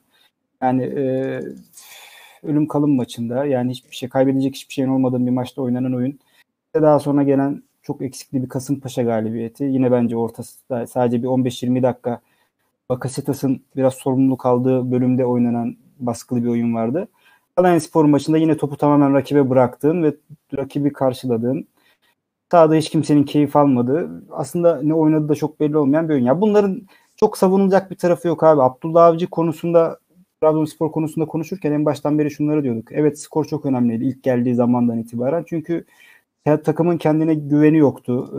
yani 0.63 0.83
e, 0.85 1.41
ölüm 2.43 2.69
kalım 2.69 2.97
maçında 2.97 3.45
yani 3.45 3.71
hiçbir 3.71 3.97
şey 3.97 4.09
kaybedecek 4.09 4.55
hiçbir 4.55 4.75
şeyin 4.75 4.89
olmadığı 4.89 5.27
bir 5.27 5.31
maçta 5.31 5.63
oynanan 5.63 5.95
oyun. 5.95 6.19
Daha 6.75 6.99
sonra 6.99 7.23
gelen 7.23 7.63
çok 7.83 8.03
eksikli 8.03 8.43
bir 8.43 8.49
Kasımpaşa 8.49 9.03
galibiyeti. 9.03 9.65
Yine 9.65 9.93
bence 9.93 10.17
ortası 10.17 10.59
sadece 10.89 11.23
bir 11.23 11.29
15-20 11.29 11.83
dakika 11.83 12.21
Bakasetas'ın 12.89 13.61
biraz 13.77 13.95
sorumluluk 13.95 14.47
aldığı 14.47 14.91
bölümde 14.91 15.27
oynanan 15.27 15.77
baskılı 15.99 16.45
bir 16.45 16.49
oyun 16.49 16.75
vardı. 16.75 17.09
Alanya 17.57 17.81
Spor 17.81 18.05
maçında 18.05 18.39
yine 18.39 18.57
topu 18.57 18.77
tamamen 18.77 19.15
rakibe 19.15 19.51
bıraktığın 19.51 20.03
ve 20.03 20.15
rakibi 20.57 20.93
karşıladığın 20.93 21.67
Sahada 22.51 22.75
hiç 22.75 22.91
kimsenin 22.91 23.25
keyif 23.25 23.57
almadığı, 23.57 24.23
aslında 24.31 24.83
ne 24.83 24.95
oynadığı 24.95 25.29
da 25.29 25.35
çok 25.35 25.61
belli 25.61 25.79
olmayan 25.79 26.09
bir 26.09 26.15
oyun. 26.15 26.25
Ya 26.25 26.41
bunların 26.41 26.83
çok 27.17 27.39
savunulacak 27.39 27.91
bir 27.91 27.97
tarafı 27.97 28.29
yok 28.29 28.43
abi. 28.43 28.63
Abdullah 28.63 29.05
Avcı 29.05 29.31
konusunda 29.31 29.99
Trabzonspor 30.41 30.93
konusunda 30.93 31.27
konuşurken 31.27 31.73
en 31.73 31.85
baştan 31.85 32.19
beri 32.19 32.31
şunları 32.31 32.63
diyorduk. 32.63 32.93
Evet 32.93 33.19
skor 33.21 33.45
çok 33.45 33.67
önemliydi 33.67 34.05
ilk 34.05 34.23
geldiği 34.23 34.55
zamandan 34.55 34.99
itibaren. 34.99 35.45
Çünkü 35.49 35.85
takımın 36.45 36.99
kendine 36.99 37.35
güveni 37.35 37.79
yoktu. 37.79 38.31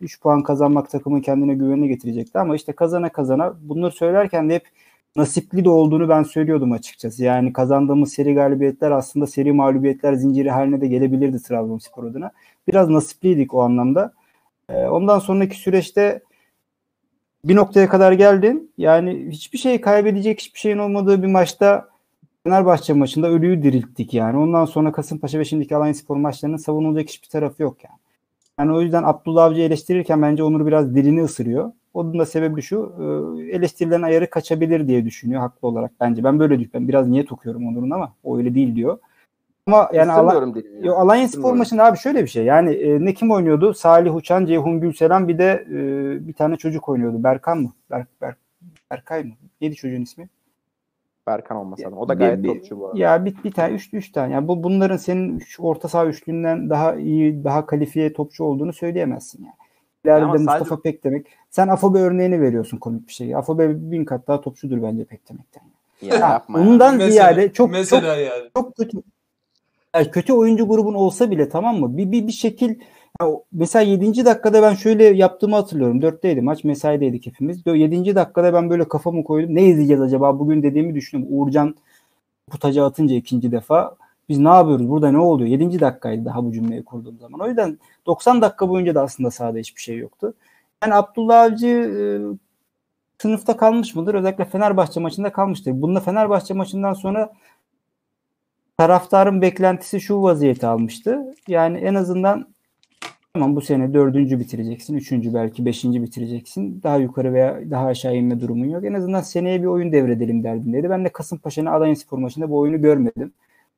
3 0.00 0.14
ee, 0.14 0.20
puan 0.22 0.42
kazanmak 0.42 0.90
takımın 0.90 1.20
kendine 1.20 1.54
güvenini 1.54 1.88
getirecekti 1.88 2.38
ama 2.38 2.56
işte 2.56 2.72
kazana 2.72 3.08
kazana 3.08 3.54
bunları 3.60 3.92
söylerken 3.92 4.50
de 4.50 4.54
hep 4.54 4.68
nasipli 5.16 5.64
de 5.64 5.68
olduğunu 5.70 6.08
ben 6.08 6.22
söylüyordum 6.22 6.72
açıkçası. 6.72 7.24
Yani 7.24 7.52
kazandığımız 7.52 8.12
seri 8.12 8.34
galibiyetler 8.34 8.90
aslında 8.90 9.26
seri 9.26 9.52
mağlubiyetler 9.52 10.14
zinciri 10.14 10.50
haline 10.50 10.80
de 10.80 10.86
gelebilirdi 10.86 11.42
Trabzonspor 11.42 12.04
adına. 12.04 12.30
Biraz 12.68 12.88
nasipliydik 12.88 13.54
o 13.54 13.62
anlamda. 13.62 14.12
Ee, 14.68 14.86
ondan 14.86 15.18
sonraki 15.18 15.56
süreçte 15.56 16.20
bir 17.44 17.56
noktaya 17.56 17.88
kadar 17.88 18.12
geldin. 18.12 18.72
Yani 18.78 19.28
hiçbir 19.30 19.58
şey 19.58 19.80
kaybedecek 19.80 20.40
hiçbir 20.40 20.58
şeyin 20.58 20.78
olmadığı 20.78 21.22
bir 21.22 21.28
maçta 21.28 21.88
Fenerbahçe 22.44 22.92
maçında 22.92 23.28
ölüyü 23.28 23.62
dirilttik 23.62 24.14
yani. 24.14 24.38
Ondan 24.38 24.64
sonra 24.64 24.92
Kasımpaşa 24.92 25.38
ve 25.38 25.44
şimdiki 25.44 25.76
Alanya 25.76 25.94
Spor 25.94 26.16
maçlarının 26.16 26.56
savunulacak 26.56 27.08
hiçbir 27.08 27.28
tarafı 27.28 27.62
yok 27.62 27.76
yani. 27.84 27.98
Yani 28.58 28.72
o 28.72 28.80
yüzden 28.80 29.02
Abdullah 29.02 29.44
Avcı 29.44 29.60
eleştirirken 29.60 30.22
bence 30.22 30.42
Onur 30.42 30.66
biraz 30.66 30.94
dilini 30.94 31.22
ısırıyor. 31.22 31.72
Onun 31.94 32.18
da 32.18 32.26
sebebi 32.26 32.62
şu 32.62 32.92
e, 33.00 33.04
eleştirilen 33.56 34.02
ayarı 34.02 34.30
kaçabilir 34.30 34.88
diye 34.88 35.04
düşünüyor 35.04 35.40
haklı 35.40 35.68
olarak 35.68 35.92
bence. 36.00 36.24
Ben 36.24 36.40
böyle 36.40 36.58
düşünüyorum. 36.60 36.88
Biraz 36.88 37.08
niyet 37.08 37.32
okuyorum 37.32 37.66
Onur'un 37.66 37.90
ama 37.90 38.14
o 38.24 38.38
öyle 38.38 38.54
değil 38.54 38.76
diyor. 38.76 38.98
Ama 39.68 39.90
yani 39.92 40.12
Al- 40.12 40.54
yo, 40.82 40.94
Alanya 40.94 41.28
Spor 41.28 41.54
maçında 41.54 41.84
abi 41.84 41.98
şöyle 41.98 42.22
bir 42.22 42.28
şey. 42.28 42.44
Yani 42.44 42.74
e, 42.74 43.04
ne 43.04 43.14
kim 43.14 43.30
oynuyordu? 43.30 43.74
Salih 43.74 44.16
Uçan, 44.16 44.46
Ceyhun 44.46 44.80
Gülseren 44.80 45.28
bir 45.28 45.38
de 45.38 45.66
e, 45.70 45.76
bir 46.28 46.32
tane 46.32 46.56
çocuk 46.56 46.88
oynuyordu. 46.88 47.24
Berkan 47.24 47.58
mı? 47.58 47.72
Berk, 47.90 48.08
Berk, 48.20 48.38
Berkay 48.90 49.24
mı? 49.24 49.32
Neydi 49.60 49.74
çocuğun 49.74 50.02
ismi? 50.02 50.28
Berkan 51.26 51.56
olmasa 51.56 51.90
da. 51.90 51.96
O 51.96 52.08
da 52.08 52.14
gayet 52.14 52.42
bir, 52.42 52.48
topçu 52.48 52.80
bu 52.80 52.86
arada. 52.86 52.98
Ya 52.98 53.24
bir, 53.24 53.34
bir 53.44 53.52
tane, 53.52 53.74
üç, 53.74 53.94
üç 53.94 54.12
tane. 54.12 54.32
Yani 54.32 54.48
bu 54.48 54.62
bunların 54.62 54.96
senin 54.96 55.38
üç, 55.38 55.60
orta 55.60 55.88
saha 55.88 56.06
üçlüğünden 56.06 56.70
daha 56.70 56.94
iyi, 56.94 57.44
daha 57.44 57.66
kalifiye 57.66 58.12
topçu 58.12 58.44
olduğunu 58.44 58.72
söyleyemezsin 58.72 59.44
yani. 59.44 59.54
İleride 60.04 60.32
de 60.32 60.42
Mustafa 60.42 60.64
sadece... 60.64 60.82
Pek 60.82 61.04
demek. 61.04 61.26
Sen 61.50 61.68
Afobe 61.68 61.98
örneğini 61.98 62.40
veriyorsun 62.40 62.78
komik 62.78 63.08
bir 63.08 63.12
şey. 63.12 63.36
Afobe 63.36 63.90
bin 63.90 64.04
kat 64.04 64.28
daha 64.28 64.40
topçudur 64.40 64.82
bence 64.82 65.04
Pek 65.04 65.28
demekten. 65.28 65.62
Ya, 66.02 66.14
ya 66.14 66.30
yapma 66.30 66.58
ondan 66.58 66.98
ya. 66.98 67.10
ziyade 67.10 67.52
çok 67.52 67.70
mesela 67.70 68.14
çok, 68.14 68.24
yani. 68.24 68.50
çok 68.54 68.76
kötü 68.76 68.98
yani 69.94 70.10
kötü 70.10 70.32
oyuncu 70.32 70.68
grubun 70.68 70.94
olsa 70.94 71.30
bile 71.30 71.48
tamam 71.48 71.80
mı? 71.80 71.96
Bir 71.96 72.12
bir, 72.12 72.26
bir 72.26 72.32
şekil 72.32 72.74
mesela 73.52 73.82
7. 73.82 74.24
dakikada 74.24 74.62
ben 74.62 74.74
şöyle 74.74 75.04
yaptığımı 75.04 75.56
hatırlıyorum. 75.56 76.00
4'teydi 76.00 76.40
maç 76.40 76.64
mesaideydik 76.64 77.26
hepimiz. 77.26 77.62
7. 77.66 78.14
dakikada 78.14 78.52
ben 78.52 78.70
böyle 78.70 78.88
kafamı 78.88 79.24
koydum. 79.24 79.54
Ne 79.54 79.64
izleyeceğiz 79.64 80.02
acaba 80.02 80.38
bugün 80.38 80.62
dediğimi 80.62 80.94
düşünüyorum. 80.94 81.36
Uğurcan 81.38 81.76
putaca 82.50 82.84
atınca 82.84 83.16
ikinci 83.16 83.52
defa 83.52 83.96
biz 84.28 84.38
ne 84.38 84.48
yapıyoruz? 84.48 84.88
Burada 84.88 85.10
ne 85.12 85.18
oluyor? 85.18 85.48
7. 85.50 85.80
dakikaydı 85.80 86.24
daha 86.24 86.44
bu 86.44 86.52
cümleyi 86.52 86.84
kurduğum 86.84 87.18
zaman. 87.18 87.40
O 87.40 87.48
yüzden 87.48 87.78
90 88.06 88.42
dakika 88.42 88.68
boyunca 88.68 88.94
da 88.94 89.02
aslında 89.02 89.30
sahada 89.30 89.58
hiçbir 89.58 89.80
şey 89.80 89.96
yoktu. 89.98 90.34
Yani 90.82 90.94
Abdullah 90.94 91.42
Avcı 91.42 91.66
e, 91.66 92.00
sınıfta 93.18 93.56
kalmış 93.56 93.94
mıdır? 93.94 94.14
Özellikle 94.14 94.44
Fenerbahçe 94.44 95.00
maçında 95.00 95.32
kalmıştır. 95.32 95.82
Bunda 95.82 96.00
Fenerbahçe 96.00 96.54
maçından 96.54 96.92
sonra 96.92 97.32
taraftarın 98.78 99.42
beklentisi 99.42 100.00
şu 100.00 100.22
vaziyeti 100.22 100.66
almıştı. 100.66 101.34
Yani 101.48 101.78
en 101.78 101.94
azından 101.94 102.54
tamam 103.34 103.56
bu 103.56 103.60
sene 103.60 103.94
dördüncü 103.94 104.40
bitireceksin, 104.40 104.94
üçüncü 104.94 105.34
belki 105.34 105.64
beşinci 105.64 106.02
bitireceksin. 106.02 106.82
Daha 106.82 106.96
yukarı 106.96 107.32
veya 107.32 107.70
daha 107.70 107.86
aşağı 107.86 108.16
inme 108.16 108.40
durumun 108.40 108.66
yok. 108.66 108.84
En 108.84 108.94
azından 108.94 109.20
seneye 109.20 109.60
bir 109.60 109.66
oyun 109.66 109.92
devredelim 109.92 110.44
derdindeydi. 110.44 110.90
Ben 110.90 111.04
de 111.04 111.08
Kasımpaşa'nın 111.08 111.66
Alanya 111.66 111.96
Spor 111.96 112.18
maçında 112.18 112.50
bu 112.50 112.58
oyunu 112.58 112.80
görmedim. 112.80 113.32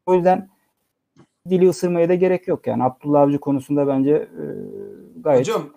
O 0.06 0.14
yüzden 0.14 0.48
dili 1.50 1.68
ısırmaya 1.68 2.08
da 2.08 2.14
gerek 2.14 2.48
yok 2.48 2.66
yani. 2.66 2.84
Abdullah 2.84 3.20
Avcı 3.20 3.38
konusunda 3.38 3.86
bence 3.86 4.12
e, 4.12 4.44
gayet 5.20 5.40
Hocam 5.40 5.70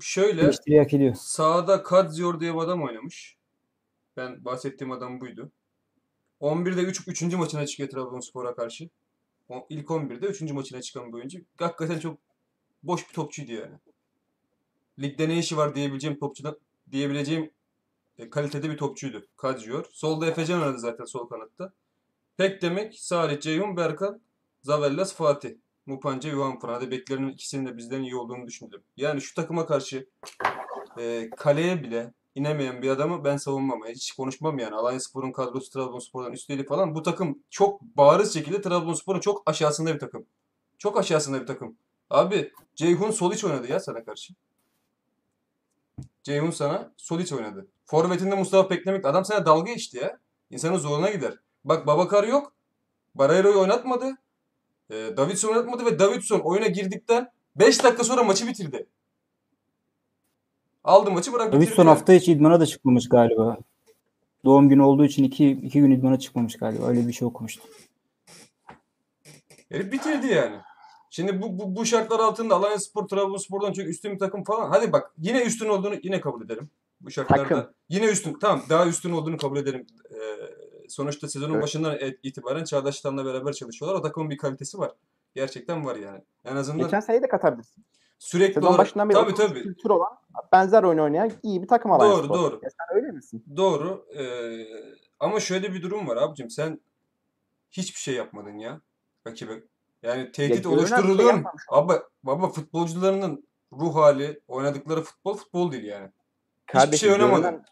şöyle 0.00 0.42
hak 0.78 0.94
ediyor. 0.94 1.14
sağda 1.18 1.82
Kadzior 1.82 2.40
diye 2.40 2.54
bir 2.54 2.58
adam 2.58 2.82
oynamış. 2.82 3.36
Ben 4.16 4.44
bahsettiğim 4.44 4.92
adam 4.92 5.20
buydu. 5.20 5.52
11'de 6.40 6.80
3. 6.80 7.08
3. 7.08 7.22
maçına 7.22 7.66
çıkıyor 7.66 7.88
Trabzonspor'a 7.90 8.54
karşı. 8.54 8.88
O, 9.48 9.66
ilk 9.68 9.86
11'de 9.86 10.26
3. 10.26 10.52
maçına 10.52 10.82
çıkan 10.82 11.08
bir 11.08 11.14
oyuncu. 11.14 11.38
Hakikaten 11.58 11.98
çok 11.98 12.18
boş 12.82 13.08
bir 13.08 13.14
topçuydu 13.14 13.52
yani. 13.52 13.74
Ligde 14.98 15.28
ne 15.28 15.38
işi 15.38 15.56
var 15.56 15.74
diyebileceğim 15.74 16.18
topçudan 16.18 16.58
diyebileceğim 16.90 17.50
e, 18.18 18.30
kalitede 18.30 18.70
bir 18.70 18.76
topçuydu. 18.76 19.26
Kadzior. 19.36 19.84
Solda 19.90 20.26
Efecan 20.26 20.62
oynadı 20.62 20.78
zaten 20.78 21.04
sol 21.04 21.28
kanatta. 21.28 21.72
Pek 22.36 22.62
demek 22.62 23.00
Salih 23.00 23.40
Ceyhun, 23.40 23.76
Berkan, 23.76 24.20
Zavellas, 24.62 25.14
Fatih. 25.14 25.54
Mupanca, 25.88 26.30
Yuvan 26.30 26.58
Hadi 26.62 26.90
beklerinin 26.90 27.28
ikisinin 27.28 27.66
de 27.66 27.76
bizden 27.76 28.02
iyi 28.02 28.16
olduğunu 28.16 28.46
düşündüm. 28.46 28.82
Yani 28.96 29.20
şu 29.20 29.34
takıma 29.34 29.66
karşı 29.66 30.08
e, 30.98 31.30
kaleye 31.36 31.82
bile 31.82 32.12
inemeyen 32.34 32.82
bir 32.82 32.90
adamı 32.90 33.24
ben 33.24 33.36
savunmam. 33.36 33.80
Hiç 33.88 34.12
konuşmam 34.12 34.58
yani. 34.58 34.74
Alanya 34.74 35.00
Spor'un 35.00 35.32
kadrosu 35.32 35.70
Trabzonspor'dan 35.70 36.32
üsteli 36.32 36.64
falan. 36.64 36.94
Bu 36.94 37.02
takım 37.02 37.38
çok 37.50 37.82
bariz 37.82 38.34
şekilde 38.34 38.60
Trabzonspor'un 38.60 39.20
çok 39.20 39.42
aşağısında 39.46 39.94
bir 39.94 39.98
takım. 39.98 40.26
Çok 40.78 40.98
aşağısında 40.98 41.40
bir 41.40 41.46
takım. 41.46 41.76
Abi 42.10 42.52
Ceyhun 42.74 43.10
Soliç 43.10 43.44
oynadı 43.44 43.72
ya 43.72 43.80
sana 43.80 44.04
karşı. 44.04 44.34
Ceyhun 46.22 46.50
sana 46.50 46.92
Soliç 46.96 47.32
oynadı. 47.32 47.66
Forvetinde 47.84 48.34
Mustafa 48.34 48.68
Peklemik 48.68 49.04
adam 49.04 49.24
sana 49.24 49.46
dalga 49.46 49.72
geçti 49.72 49.98
ya. 49.98 50.18
İnsanın 50.50 50.78
zoruna 50.78 51.10
gider. 51.10 51.34
Bak 51.64 51.86
Babakar 51.86 52.24
yok. 52.24 52.52
Barreiro'yu 53.14 53.60
oynatmadı. 53.60 54.18
Ee, 54.90 55.16
Davidson 55.16 55.48
oynatmadı 55.48 55.84
ve 55.84 55.98
Davidson 55.98 56.40
oyuna 56.40 56.66
girdikten 56.66 57.32
5 57.56 57.84
dakika 57.84 58.04
sonra 58.04 58.24
maçı 58.24 58.46
bitirdi. 58.46 58.86
Aldı 60.88 61.10
maçı 61.10 61.32
bırak 61.32 61.46
bitirdi. 61.46 61.66
Davidson 61.66 61.86
hafta 61.86 62.12
içi 62.12 62.32
idmana 62.32 62.60
da 62.60 62.66
çıkmamış 62.66 63.08
galiba. 63.08 63.56
Doğum 64.44 64.68
günü 64.68 64.82
olduğu 64.82 65.04
için 65.04 65.24
iki, 65.24 65.50
iki 65.50 65.80
gün 65.80 65.90
idmana 65.90 66.18
çıkmamış 66.18 66.56
galiba. 66.56 66.86
Öyle 66.86 67.08
bir 67.08 67.12
şey 67.12 67.28
okumuştum. 67.28 67.70
Herif 69.68 69.92
bitirdi 69.92 70.26
yani. 70.26 70.56
Şimdi 71.10 71.42
bu, 71.42 71.58
bu, 71.58 71.76
bu 71.76 71.86
şartlar 71.86 72.20
altında 72.20 72.54
Alanya 72.54 72.78
Spor, 72.78 73.08
Trabzonspor'dan 73.08 73.72
çok 73.72 73.86
üstün 73.86 74.12
bir 74.12 74.18
takım 74.18 74.44
falan. 74.44 74.70
Hadi 74.70 74.92
bak 74.92 75.12
yine 75.18 75.42
üstün 75.42 75.68
olduğunu 75.68 75.94
yine 76.02 76.20
kabul 76.20 76.44
edelim. 76.44 76.70
Bu 77.00 77.10
şartlarda 77.10 77.42
takım. 77.42 77.72
yine 77.88 78.06
üstün. 78.06 78.38
Tamam 78.40 78.62
daha 78.68 78.86
üstün 78.86 79.12
olduğunu 79.12 79.36
kabul 79.36 79.56
edelim. 79.56 79.86
Ee, 80.10 80.16
sonuçta 80.88 81.28
sezonun 81.28 81.52
evet. 81.52 81.62
başından 81.62 81.98
itibaren 82.22 82.64
Çağdaş 82.64 83.00
Tan'la 83.00 83.24
beraber 83.24 83.52
çalışıyorlar. 83.52 84.00
O 84.00 84.02
takımın 84.02 84.30
bir 84.30 84.38
kalitesi 84.38 84.78
var. 84.78 84.92
Gerçekten 85.34 85.84
var 85.84 85.96
yani. 85.96 86.20
En 86.44 86.56
azından 86.56 86.84
Geçen 86.84 87.00
seneyi 87.00 87.22
de 87.22 87.28
katabilirsin. 87.28 87.84
Sürekli 88.18 88.54
Sezon 88.54 88.66
olarak, 88.66 88.78
başından 88.78 89.08
beri 89.08 89.16
tabii, 89.16 89.34
tabii. 89.34 89.62
kültür 89.62 89.90
olan 89.90 90.18
benzer 90.52 90.82
oyun 90.82 90.98
oynayan 90.98 91.32
iyi 91.42 91.62
bir 91.62 91.68
takım 91.68 91.92
Alanya 91.92 92.12
Doğru 92.12 92.24
Spor. 92.24 92.34
doğru. 92.34 92.60
Ya 92.62 92.70
sen 92.70 92.96
öyle 92.96 93.12
misin? 93.12 93.44
Doğru. 93.56 94.06
Ee, 94.18 94.66
ama 95.20 95.40
şöyle 95.40 95.74
bir 95.74 95.82
durum 95.82 96.08
var 96.08 96.16
abicim. 96.16 96.50
Sen 96.50 96.80
hiçbir 97.70 98.00
şey 98.00 98.14
yapmadın 98.14 98.58
ya 98.58 98.80
rakibe. 99.26 99.52
Yani 100.02 100.32
tehdit 100.32 100.64
ya, 100.64 100.70
oluşturuluyor. 100.70 101.32
Şey 101.32 101.42
baba, 101.72 102.02
baba 102.22 102.48
futbolcularının 102.48 103.48
ruh 103.72 103.94
hali, 103.94 104.40
oynadıkları 104.48 105.02
futbol 105.02 105.36
futbol 105.36 105.72
değil 105.72 105.84
yani. 105.84 106.08
Kardeşim, 106.66 106.92
hiçbir 106.92 106.98
şey 106.98 107.12
oynamadın. 107.12 107.42
Görünen, 107.42 107.64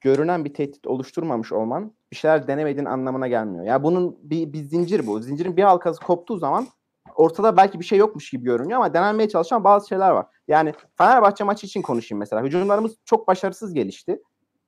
görünen 0.00 0.44
bir 0.44 0.54
tehdit 0.54 0.86
oluşturmamış 0.86 1.52
olman 1.52 1.92
bir 2.10 2.16
şeyler 2.16 2.48
denemediğin 2.48 2.86
anlamına 2.86 3.28
gelmiyor. 3.28 3.64
Ya 3.64 3.82
bunun 3.82 4.18
bir, 4.22 4.52
bir 4.52 4.62
zincir 4.62 5.06
bu. 5.06 5.20
Zincirin 5.20 5.56
bir 5.56 5.62
halkası 5.62 6.00
koptuğu 6.00 6.38
zaman 6.38 6.66
ortada 7.16 7.56
belki 7.56 7.80
bir 7.80 7.84
şey 7.84 7.98
yokmuş 7.98 8.30
gibi 8.30 8.44
görünüyor 8.44 8.76
ama 8.76 8.94
denenmeye 8.94 9.28
çalışan 9.28 9.64
bazı 9.64 9.88
şeyler 9.88 10.10
var. 10.10 10.26
Yani 10.48 10.72
Fenerbahçe 10.98 11.44
maçı 11.44 11.66
için 11.66 11.82
konuşayım 11.82 12.18
mesela. 12.18 12.42
Hücumlarımız 12.42 12.96
çok 13.04 13.28
başarısız 13.28 13.74
gelişti. 13.74 14.22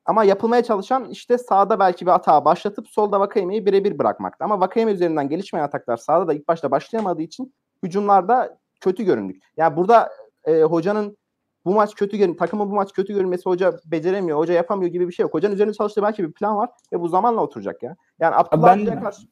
Ama 0.05 0.25
yapılmaya 0.25 0.65
çalışan 0.65 1.05
işte 1.05 1.39
sağda 1.39 1.79
belki 1.79 2.07
bir 2.07 2.11
hata 2.11 2.45
başlatıp 2.45 2.89
solda 2.89 3.21
Vakayeme'yi 3.21 3.67
birebir 3.67 3.99
bırakmakta. 3.99 4.45
Ama 4.45 4.61
Vakayeme 4.61 4.93
üzerinden 4.93 5.29
gelişmeyen 5.29 5.65
ataklar 5.65 5.97
sağda 5.97 6.29
da 6.29 6.35
ilk 6.35 6.49
başta 6.49 6.71
başlayamadığı 6.71 7.23
için 7.23 7.55
hücumlarda 7.83 8.59
kötü 8.81 9.05
göründük. 9.05 9.43
Yani 9.57 9.77
burada 9.77 10.13
e, 10.45 10.63
hocanın 10.63 11.17
bu 11.65 11.75
maç 11.75 11.95
kötü 11.95 12.17
görün, 12.17 12.35
takımın 12.35 12.71
bu 12.71 12.75
maç 12.75 12.93
kötü 12.93 13.15
görünmesi 13.15 13.45
hoca 13.45 13.73
beceremiyor, 13.85 14.39
hoca 14.39 14.55
yapamıyor 14.55 14.93
gibi 14.93 15.09
bir 15.09 15.13
şey 15.13 15.23
yok. 15.23 15.35
Hocanın 15.35 15.55
üzerinde 15.55 15.75
çalıştığı 15.75 16.03
belki 16.03 16.25
bir 16.25 16.33
plan 16.33 16.57
var 16.57 16.71
ve 16.93 17.01
bu 17.01 17.09
zamanla 17.09 17.41
oturacak 17.41 17.83
ya. 17.83 17.97
Yani 18.21 18.35
Abdullah 18.35 18.77
ben... 18.77 19.03
karşı 19.03 19.23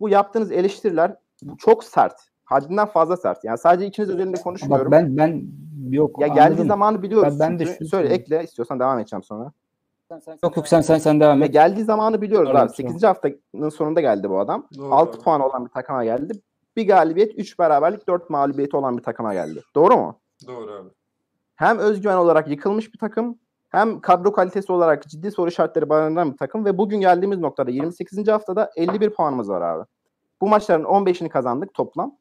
bu 0.00 0.08
yaptığınız 0.08 0.52
eleştiriler 0.52 1.16
çok 1.58 1.84
sert. 1.84 2.31
Haddinden 2.52 2.86
fazla 2.86 3.16
sert. 3.16 3.44
Yani 3.44 3.58
sadece 3.58 3.86
ikiniz 3.86 4.10
üzerinde 4.10 4.40
konuşmuyorum. 4.40 4.92
Bak 4.92 5.00
ben 5.00 5.16
ben 5.16 5.42
yok. 5.90 6.20
Ya 6.20 6.26
anladım. 6.26 6.42
geldiği 6.42 6.66
zamanı 6.66 7.02
biliyoruz. 7.02 7.40
Ben, 7.40 7.50
ben 7.50 7.58
de 7.58 7.66
şu 7.66 7.84
söyle 7.84 8.08
ekle 8.08 8.44
istiyorsan 8.44 8.80
devam 8.80 8.98
edeceğim 8.98 9.22
sonra. 9.22 9.52
yok 10.42 10.56
yok 10.56 10.68
sen 10.68 10.80
sen 10.80 10.98
sen 10.98 11.20
devam 11.20 11.42
et. 11.42 11.52
geldiği 11.52 11.84
zamanı 11.84 12.20
biliyoruz 12.22 12.48
Doğru, 12.48 12.58
abi. 12.58 12.72
8. 12.72 13.02
haftanın 13.02 13.68
sonunda 13.68 14.00
geldi 14.00 14.30
bu 14.30 14.40
adam. 14.40 14.66
Doğru, 14.78 14.94
6 14.94 15.12
doğru. 15.12 15.22
puan 15.22 15.40
olan 15.40 15.64
bir 15.64 15.70
takıma 15.70 16.04
geldi. 16.04 16.32
bir 16.76 16.86
galibiyet, 16.86 17.38
3 17.38 17.58
beraberlik, 17.58 18.08
4 18.08 18.30
mağlubiyeti 18.30 18.76
olan 18.76 18.98
bir 18.98 19.02
takıma 19.02 19.34
geldi. 19.34 19.62
Doğru 19.74 19.96
mu? 19.96 20.18
Doğru 20.46 20.72
abi. 20.72 20.88
Hem 21.56 21.78
özgüven 21.78 22.16
olarak 22.16 22.48
yıkılmış 22.48 22.92
bir 22.92 22.98
takım 22.98 23.38
hem 23.72 24.00
kadro 24.00 24.32
kalitesi 24.32 24.72
olarak 24.72 25.08
ciddi 25.08 25.30
soru 25.30 25.48
işaretleri 25.48 25.88
barındıran 25.88 26.32
bir 26.32 26.36
takım 26.36 26.64
ve 26.64 26.78
bugün 26.78 27.00
geldiğimiz 27.00 27.38
noktada 27.38 27.70
28. 27.70 28.28
haftada 28.28 28.70
51 28.76 29.10
puanımız 29.10 29.48
var 29.48 29.60
abi. 29.60 29.84
Bu 30.40 30.48
maçların 30.48 30.84
15'ini 30.84 31.28
kazandık 31.28 31.74
toplam. 31.74 32.16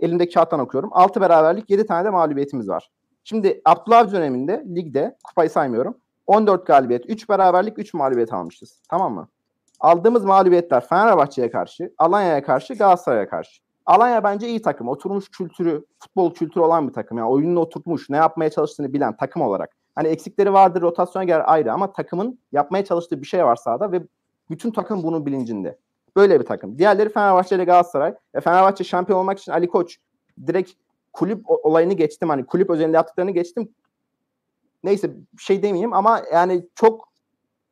Elimdeki 0.00 0.34
kağıttan 0.34 0.60
okuyorum. 0.60 0.90
6 0.92 1.20
beraberlik 1.20 1.70
7 1.70 1.86
tane 1.86 2.04
de 2.04 2.10
mağlubiyetimiz 2.10 2.68
var. 2.68 2.90
Şimdi 3.24 3.60
Abdullah 3.64 3.98
Avcı 3.98 4.12
döneminde 4.12 4.64
ligde 4.74 5.16
kupayı 5.24 5.50
saymıyorum. 5.50 5.96
14 6.26 6.66
galibiyet, 6.66 7.04
3 7.10 7.28
beraberlik, 7.28 7.78
3 7.78 7.94
mağlubiyet 7.94 8.32
almışız. 8.32 8.82
Tamam 8.88 9.14
mı? 9.14 9.28
Aldığımız 9.80 10.24
mağlubiyetler 10.24 10.86
Fenerbahçe'ye 10.86 11.50
karşı, 11.50 11.92
Alanya'ya 11.98 12.42
karşı, 12.42 12.74
Galatasaray'a 12.74 13.28
karşı. 13.28 13.60
Alanya 13.86 14.24
bence 14.24 14.48
iyi 14.48 14.62
takım. 14.62 14.88
Oturmuş 14.88 15.28
kültürü, 15.28 15.84
futbol 15.98 16.34
kültürü 16.34 16.64
olan 16.64 16.88
bir 16.88 16.92
takım. 16.92 17.18
Yani 17.18 17.28
oyununu 17.28 17.60
oturtmuş, 17.60 18.10
ne 18.10 18.16
yapmaya 18.16 18.50
çalıştığını 18.50 18.92
bilen 18.92 19.16
takım 19.16 19.42
olarak. 19.42 19.70
Hani 19.94 20.08
eksikleri 20.08 20.52
vardır, 20.52 20.82
rotasyona 20.82 21.24
göre 21.24 21.42
ayrı 21.42 21.72
ama 21.72 21.92
takımın 21.92 22.38
yapmaya 22.52 22.84
çalıştığı 22.84 23.20
bir 23.22 23.26
şey 23.26 23.44
var 23.44 23.56
sahada 23.56 23.92
ve 23.92 24.02
bütün 24.50 24.70
takım 24.70 25.02
bunun 25.02 25.26
bilincinde. 25.26 25.78
Böyle 26.16 26.40
bir 26.40 26.44
takım. 26.44 26.78
Diğerleri 26.78 27.08
Fenerbahçe 27.08 27.56
ile 27.56 27.64
Galatasaray. 27.64 28.14
E 28.34 28.40
Fenerbahçe 28.40 28.84
şampiyon 28.84 29.18
olmak 29.18 29.38
için 29.38 29.52
Ali 29.52 29.68
Koç 29.68 29.98
direkt 30.46 30.72
kulüp 31.12 31.44
olayını 31.46 31.92
geçtim. 31.92 32.28
Hani 32.28 32.46
kulüp 32.46 32.70
özelinde 32.70 32.96
yaptıklarını 32.96 33.30
geçtim. 33.30 33.68
Neyse 34.84 35.10
şey 35.38 35.62
demeyeyim 35.62 35.92
ama 35.92 36.22
yani 36.32 36.66
çok 36.74 37.08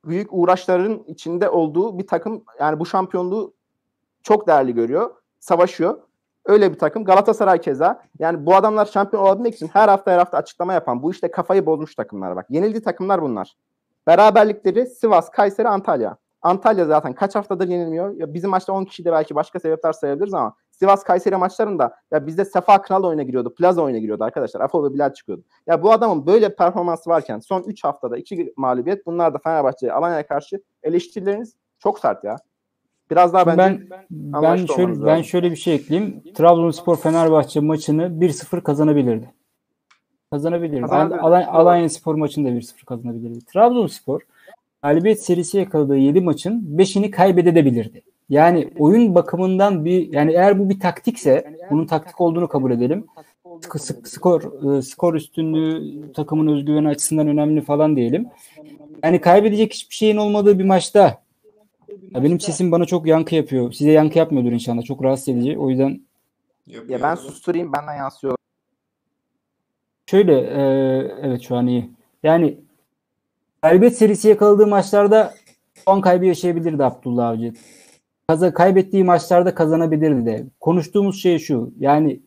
büyük 0.04 0.28
uğraşların 0.30 1.04
içinde 1.06 1.50
olduğu 1.50 1.98
bir 1.98 2.06
takım 2.06 2.44
yani 2.60 2.80
bu 2.80 2.86
şampiyonluğu 2.86 3.54
çok 4.22 4.46
değerli 4.46 4.74
görüyor. 4.74 5.10
Savaşıyor. 5.40 5.98
Öyle 6.44 6.72
bir 6.72 6.78
takım. 6.78 7.04
Galatasaray 7.04 7.60
keza. 7.60 8.02
Yani 8.18 8.46
bu 8.46 8.54
adamlar 8.54 8.86
şampiyon 8.86 9.22
olabilmek 9.22 9.54
için 9.54 9.68
her 9.68 9.88
hafta 9.88 10.10
her 10.10 10.18
hafta 10.18 10.38
açıklama 10.38 10.72
yapan 10.72 11.02
bu 11.02 11.10
işte 11.10 11.30
kafayı 11.30 11.66
bozmuş 11.66 11.94
takımlar 11.94 12.36
bak. 12.36 12.46
Yenildiği 12.50 12.82
takımlar 12.82 13.22
bunlar. 13.22 13.56
Beraberlikleri 14.06 14.86
Sivas, 14.86 15.30
Kayseri, 15.30 15.68
Antalya. 15.68 16.16
Antalya 16.42 16.84
zaten 16.84 17.12
kaç 17.12 17.34
haftadır 17.34 17.68
yenilmiyor. 17.68 18.14
Ya 18.16 18.34
bizim 18.34 18.50
maçta 18.50 18.72
10 18.72 18.84
kişi 18.84 19.04
de 19.04 19.12
belki 19.12 19.34
başka 19.34 19.60
sebepler 19.60 19.92
sayabiliriz 19.92 20.34
ama 20.34 20.54
Sivas 20.70 21.04
Kayseri 21.04 21.36
maçlarında 21.36 21.94
ya 22.12 22.26
bizde 22.26 22.44
Sefa 22.44 22.82
Kral 22.82 23.04
oyuna 23.04 23.22
giriyordu. 23.22 23.54
Plaza 23.54 23.82
oyuna 23.82 23.98
giriyordu 23.98 24.24
arkadaşlar. 24.24 24.60
Afo 24.60 24.84
ve 24.84 24.94
Bilal 24.94 25.12
çıkıyordu. 25.12 25.42
Ya 25.66 25.82
bu 25.82 25.92
adamın 25.92 26.26
böyle 26.26 26.54
performansı 26.54 27.10
varken 27.10 27.38
son 27.38 27.62
3 27.62 27.84
haftada 27.84 28.16
2 28.16 28.52
mağlubiyet 28.56 29.06
bunlar 29.06 29.34
da 29.34 29.38
Fenerbahçe'ye 29.38 29.92
Alanya'ya 29.92 30.26
karşı 30.26 30.62
eleştirileriniz 30.82 31.56
çok 31.78 31.98
sert 31.98 32.24
ya. 32.24 32.36
Biraz 33.10 33.32
daha 33.32 33.44
Şimdi 33.44 33.58
bence 33.58 33.86
ben 33.90 34.42
ben 34.42 34.56
şöyle 34.66 34.82
olmanız 34.82 35.02
ben 35.02 35.06
lazım. 35.06 35.24
şöyle 35.24 35.50
bir 35.50 35.56
şey 35.56 35.74
ekleyeyim. 35.74 36.22
Trabzonspor 36.34 36.96
Fenerbahçe 36.96 37.60
maçını 37.60 38.02
1-0 38.02 38.62
kazanabilirdi. 38.62 39.34
Kazanabilirdi. 40.32 40.86
Alanya, 40.86 41.48
Alanya 41.50 41.88
Spor 41.88 42.14
maçını 42.14 42.48
da 42.48 42.50
1-0 42.50 42.84
kazanabilirdi. 42.84 43.44
Trabzonspor 43.44 44.20
galibiyet 44.82 45.22
serisi 45.24 45.58
yakaladığı 45.58 45.96
7 45.96 46.20
maçın 46.20 46.76
5'ini 46.76 47.10
kaybedebilirdi. 47.10 48.02
Yani 48.28 48.70
oyun 48.78 49.14
bakımından 49.14 49.84
bir 49.84 50.12
yani 50.12 50.32
eğer 50.32 50.58
bu 50.58 50.70
bir 50.70 50.80
taktikse 50.80 51.54
bunun 51.70 51.86
taktik 51.86 52.20
olduğunu 52.20 52.48
kabul 52.48 52.70
edelim. 52.70 53.06
Sk- 53.44 53.78
sk- 53.78 54.08
skor 54.08 54.76
e, 54.78 54.82
skor 54.82 55.14
üstünlüğü 55.14 56.12
takımın 56.12 56.46
özgüveni 56.46 56.88
açısından 56.88 57.28
önemli 57.28 57.60
falan 57.60 57.96
diyelim. 57.96 58.28
Yani 59.04 59.20
kaybedecek 59.20 59.72
hiçbir 59.72 59.94
şeyin 59.94 60.16
olmadığı 60.16 60.58
bir 60.58 60.64
maçta 60.64 61.22
ya 62.14 62.24
benim 62.24 62.40
sesim 62.40 62.72
bana 62.72 62.84
çok 62.84 63.06
yankı 63.06 63.34
yapıyor. 63.34 63.72
Size 63.72 63.90
yankı 63.90 64.18
yapmıyordur 64.18 64.52
inşallah. 64.52 64.82
Çok 64.82 65.04
rahatsız 65.04 65.28
edici. 65.28 65.58
O 65.58 65.70
yüzden 65.70 66.00
ya 66.66 67.02
ben 67.02 67.14
susturayım 67.14 67.72
benden 67.72 67.94
yansıyor. 67.96 68.36
şöyle 70.06 70.40
e, 70.40 70.60
evet 71.22 71.42
şu 71.42 71.56
an 71.56 71.66
iyi. 71.66 71.90
Yani 72.22 72.58
galibiyet 73.62 73.96
serisi 73.96 74.28
yakaladığı 74.28 74.66
maçlarda 74.66 75.34
puan 75.86 76.00
kaybı 76.00 76.26
yaşayabilirdi 76.26 76.84
Abdullah 76.84 77.28
Avcı. 77.28 77.52
Kaza, 78.28 78.54
kaybettiği 78.54 79.04
maçlarda 79.04 79.54
kazanabilirdi 79.54 80.26
de. 80.26 80.46
Konuştuğumuz 80.60 81.22
şey 81.22 81.38
şu. 81.38 81.72
Yani 81.78 82.20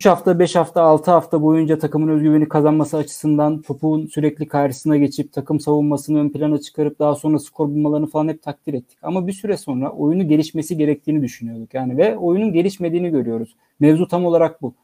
3 0.00 0.06
hafta, 0.06 0.38
5 0.38 0.56
hafta, 0.56 0.82
6 0.82 1.10
hafta 1.10 1.42
boyunca 1.42 1.78
takımın 1.78 2.08
özgüveni 2.08 2.48
kazanması 2.48 2.96
açısından 2.96 3.62
topun 3.62 4.06
sürekli 4.06 4.48
karşısına 4.48 4.96
geçip 4.96 5.32
takım 5.32 5.60
savunmasını 5.60 6.20
ön 6.20 6.28
plana 6.28 6.58
çıkarıp 6.60 6.98
daha 6.98 7.14
sonra 7.14 7.38
skor 7.38 7.68
bulmalarını 7.68 8.06
falan 8.06 8.28
hep 8.28 8.42
takdir 8.42 8.74
ettik. 8.74 8.98
Ama 9.02 9.26
bir 9.26 9.32
süre 9.32 9.56
sonra 9.56 9.90
oyunu 9.90 10.28
gelişmesi 10.28 10.78
gerektiğini 10.78 11.22
düşünüyorduk. 11.22 11.74
Yani 11.74 11.96
ve 11.96 12.16
oyunun 12.16 12.52
gelişmediğini 12.52 13.10
görüyoruz. 13.10 13.56
Mevzu 13.80 14.08
tam 14.08 14.24
olarak 14.26 14.62
bu. 14.62 14.74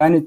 Yani 0.00 0.26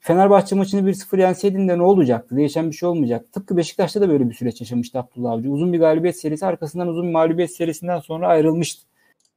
Fenerbahçe 0.00 0.56
maçını 0.56 0.90
1-0 0.90 1.20
yenseydin 1.20 1.68
de 1.68 1.78
ne 1.78 1.82
olacaktı? 1.82 2.36
Değişen 2.36 2.70
bir 2.70 2.76
şey 2.76 2.88
olmayacak. 2.88 3.32
Tıpkı 3.32 3.56
Beşiktaş'ta 3.56 4.00
da 4.00 4.08
böyle 4.08 4.28
bir 4.28 4.34
süreç 4.34 4.60
yaşamıştı 4.60 4.98
Abdullah 4.98 5.30
Avcı. 5.30 5.50
Uzun 5.50 5.72
bir 5.72 5.78
galibiyet 5.78 6.20
serisi 6.20 6.46
arkasından 6.46 6.88
uzun 6.88 7.06
bir 7.06 7.12
mağlubiyet 7.12 7.56
serisinden 7.56 8.00
sonra 8.00 8.28
ayrılmıştı. 8.28 8.86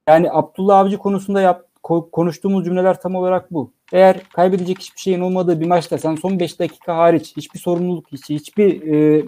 Yani 0.07 0.31
Abdullah 0.31 0.79
Avcı 0.79 0.97
konusunda 0.97 1.41
yap, 1.41 1.65
ko- 1.83 2.11
konuştuğumuz 2.11 2.65
cümleler 2.65 3.01
tam 3.01 3.15
olarak 3.15 3.53
bu. 3.53 3.71
Eğer 3.91 4.23
kaybedecek 4.23 4.79
hiçbir 4.79 4.99
şeyin 4.99 5.19
olmadığı 5.19 5.59
bir 5.59 5.67
maçta 5.67 5.97
sen 5.97 6.15
son 6.15 6.39
5 6.39 6.59
dakika 6.59 6.97
hariç 6.97 7.37
hiçbir 7.37 7.59
sorumluluk, 7.59 8.11
hiç, 8.11 8.29
hiçbir 8.29 8.93
e, 8.93 9.25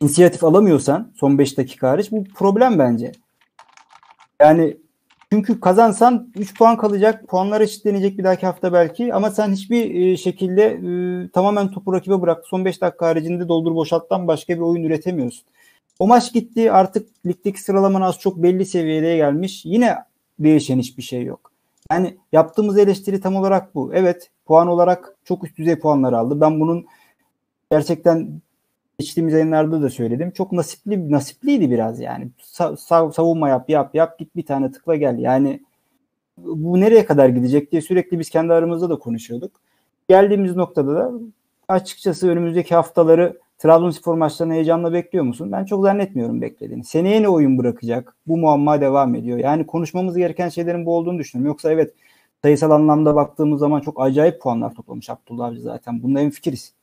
inisiyatif 0.00 0.44
alamıyorsan 0.44 1.12
son 1.16 1.38
5 1.38 1.58
dakika 1.58 1.90
hariç 1.90 2.12
bu 2.12 2.24
problem 2.24 2.78
bence. 2.78 3.12
Yani 4.40 4.76
çünkü 5.32 5.60
kazansan 5.60 6.28
3 6.36 6.58
puan 6.58 6.76
kalacak. 6.76 7.28
Puanlar 7.28 7.60
eşitlenecek 7.60 8.18
bir 8.18 8.24
dahaki 8.24 8.46
hafta 8.46 8.72
belki. 8.72 9.14
Ama 9.14 9.30
sen 9.30 9.52
hiçbir 9.52 9.94
e, 9.94 10.16
şekilde 10.16 10.62
e, 10.64 11.28
tamamen 11.28 11.70
topu 11.70 11.92
rakibe 11.92 12.20
bırak. 12.20 12.46
Son 12.46 12.64
5 12.64 12.80
dakika 12.80 13.06
haricinde 13.06 13.48
doldur 13.48 13.74
boşalttan 13.74 14.28
başka 14.28 14.54
bir 14.54 14.60
oyun 14.60 14.82
üretemiyorsun. 14.82 15.44
O 15.98 16.06
maç 16.06 16.32
gitti. 16.32 16.72
Artık 16.72 17.08
ligdeki 17.26 17.62
sıralaman 17.62 18.00
az 18.00 18.18
çok 18.18 18.36
belli 18.36 18.66
seviyeye 18.66 19.16
gelmiş. 19.16 19.64
Yine 19.64 19.96
değişen 20.38 20.78
hiçbir 20.78 21.02
şey 21.02 21.22
yok. 21.22 21.50
Yani 21.90 22.16
yaptığımız 22.32 22.78
eleştiri 22.78 23.20
tam 23.20 23.36
olarak 23.36 23.74
bu. 23.74 23.94
Evet 23.94 24.30
puan 24.46 24.68
olarak 24.68 25.16
çok 25.24 25.44
üst 25.44 25.58
düzey 25.58 25.78
puanlar 25.78 26.12
aldı. 26.12 26.40
Ben 26.40 26.60
bunun 26.60 26.86
gerçekten 27.70 28.40
geçtiğimiz 29.00 29.34
yayınlarda 29.34 29.82
da 29.82 29.90
söyledim. 29.90 30.30
Çok 30.30 30.52
nasipli 30.52 31.12
nasipliydi 31.12 31.70
biraz 31.70 32.00
yani. 32.00 32.28
Sa- 32.42 32.76
sa- 32.76 33.12
savunma 33.12 33.48
yap 33.48 33.70
yap 33.70 33.94
yap 33.94 34.18
git 34.18 34.36
bir 34.36 34.46
tane 34.46 34.72
tıkla 34.72 34.96
gel. 34.96 35.18
Yani 35.18 35.60
bu 36.38 36.80
nereye 36.80 37.04
kadar 37.06 37.28
gidecek 37.28 37.72
diye 37.72 37.82
sürekli 37.82 38.18
biz 38.18 38.30
kendi 38.30 38.52
aramızda 38.52 38.90
da 38.90 38.98
konuşuyorduk. 38.98 39.52
Geldiğimiz 40.08 40.56
noktada 40.56 40.94
da 40.94 41.12
açıkçası 41.68 42.28
önümüzdeki 42.28 42.74
haftaları 42.74 43.38
Trabzonspor 43.58 44.14
maçlarını 44.14 44.52
heyecanla 44.52 44.92
bekliyor 44.92 45.24
musun? 45.24 45.52
Ben 45.52 45.64
çok 45.64 45.82
zannetmiyorum 45.84 46.42
beklediğini. 46.42 46.84
Seneye 46.84 47.22
ne 47.22 47.28
oyun 47.28 47.58
bırakacak? 47.58 48.16
Bu 48.26 48.36
muamma 48.36 48.80
devam 48.80 49.14
ediyor. 49.14 49.38
Yani 49.38 49.66
konuşmamız 49.66 50.16
gereken 50.16 50.48
şeylerin 50.48 50.86
bu 50.86 50.96
olduğunu 50.96 51.18
düşünüyorum. 51.18 51.48
Yoksa 51.48 51.72
evet 51.72 51.94
sayısal 52.42 52.70
anlamda 52.70 53.14
baktığımız 53.14 53.60
zaman 53.60 53.80
çok 53.80 54.00
acayip 54.00 54.40
puanlar 54.42 54.74
toplamış 54.74 55.10
Abdullah 55.10 55.46
Avcı 55.46 55.60
zaten. 55.60 56.02
Bunda 56.02 56.20
en 56.20 56.30
fikiriz. 56.30 56.79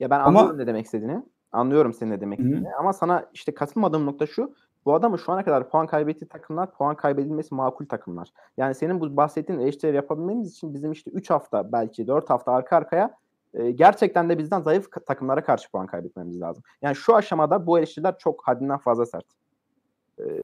Ya 0.00 0.10
ben 0.10 0.20
Ama- 0.20 0.26
anlıyorum 0.40 0.58
ne 0.58 0.66
demek 0.66 0.84
istediğini. 0.84 1.22
Anlıyorum 1.52 1.92
senin 1.94 2.10
ne 2.10 2.20
demek 2.20 2.38
istediğini. 2.38 2.74
Ama 2.74 2.92
sana 2.92 3.24
işte 3.34 3.54
katılmadığım 3.54 4.06
nokta 4.06 4.26
şu. 4.26 4.54
Bu 4.84 4.94
adamın 4.94 5.16
şu 5.16 5.32
ana 5.32 5.44
kadar 5.44 5.70
puan 5.70 5.86
kaybettiği 5.86 6.28
takımlar 6.28 6.70
puan 6.72 6.96
kaybedilmesi 6.96 7.54
makul 7.54 7.86
takımlar. 7.86 8.28
Yani 8.56 8.74
senin 8.74 9.00
bu 9.00 9.16
bahsettiğin 9.16 9.58
eleştirileri 9.60 9.96
yapabilmemiz 9.96 10.52
için 10.52 10.74
bizim 10.74 10.92
işte 10.92 11.10
3 11.10 11.30
hafta 11.30 11.72
belki 11.72 12.06
4 12.06 12.30
hafta 12.30 12.52
arka 12.52 12.76
arkaya 12.76 13.14
e, 13.54 13.70
gerçekten 13.70 14.28
de 14.28 14.38
bizden 14.38 14.60
zayıf 14.60 14.88
takımlara 15.06 15.44
karşı 15.44 15.70
puan 15.70 15.86
kaybetmemiz 15.86 16.40
lazım. 16.40 16.62
Yani 16.82 16.96
şu 16.96 17.16
aşamada 17.16 17.66
bu 17.66 17.78
eleştiriler 17.78 18.18
çok 18.18 18.48
haddinden 18.48 18.78
fazla 18.78 19.06
sert. 19.06 19.24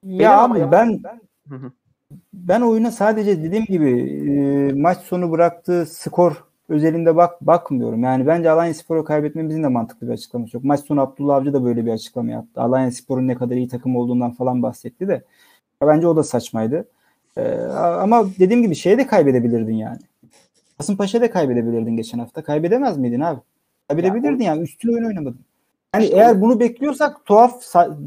Ya 0.02 0.38
ama 0.40 0.54
abi 0.54 0.60
ya- 0.60 0.72
ben 0.72 1.00
Hı 1.48 1.54
hı. 1.54 1.72
ben 2.32 2.60
oyuna 2.60 2.90
sadece 2.90 3.42
dediğim 3.42 3.64
gibi 3.64 3.90
e, 4.30 4.72
maç 4.72 4.98
sonu 4.98 5.30
bıraktığı 5.30 5.86
skor 5.86 6.44
özelinde 6.68 7.16
bak 7.16 7.40
bakmıyorum. 7.40 8.02
Yani 8.02 8.26
bence 8.26 8.50
Alanya 8.50 8.74
Spor'u 8.74 9.04
kaybetmemizin 9.04 9.62
de 9.62 9.68
mantıklı 9.68 10.08
bir 10.08 10.12
açıklaması 10.12 10.56
yok. 10.56 10.64
Maç 10.64 10.80
sonu 10.80 11.00
Abdullah 11.00 11.36
Avcı 11.36 11.52
da 11.52 11.64
böyle 11.64 11.86
bir 11.86 11.90
açıklama 11.90 12.30
yaptı. 12.30 12.60
Alanya 12.60 12.90
Spor'un 12.90 13.28
ne 13.28 13.34
kadar 13.34 13.56
iyi 13.56 13.68
takım 13.68 13.96
olduğundan 13.96 14.30
falan 14.30 14.62
bahsetti 14.62 15.08
de. 15.08 15.22
Bence 15.82 16.06
o 16.06 16.16
da 16.16 16.22
saçmaydı. 16.22 16.88
E, 17.36 17.42
ama 17.76 18.26
dediğim 18.38 18.62
gibi 18.62 18.74
şeye 18.74 18.98
de 18.98 19.06
kaybedebilirdin 19.06 19.74
yani. 19.74 19.98
Kasımpaşa'ya 20.78 21.22
da 21.22 21.30
kaybedebilirdin 21.30 21.96
geçen 21.96 22.18
hafta. 22.18 22.42
Kaybedemez 22.42 22.98
miydin 22.98 23.20
abi? 23.20 23.40
Kaybedebilirdin 23.88 24.44
yani. 24.44 24.62
Üstün 24.62 24.92
oyun 24.92 25.04
oynamadın. 25.04 25.40
Yani 25.94 26.04
İşte 26.04 26.16
eğer 26.16 26.40
bunu 26.40 26.60
bekliyorsak 26.60 27.24
tuhaf, 27.24 27.62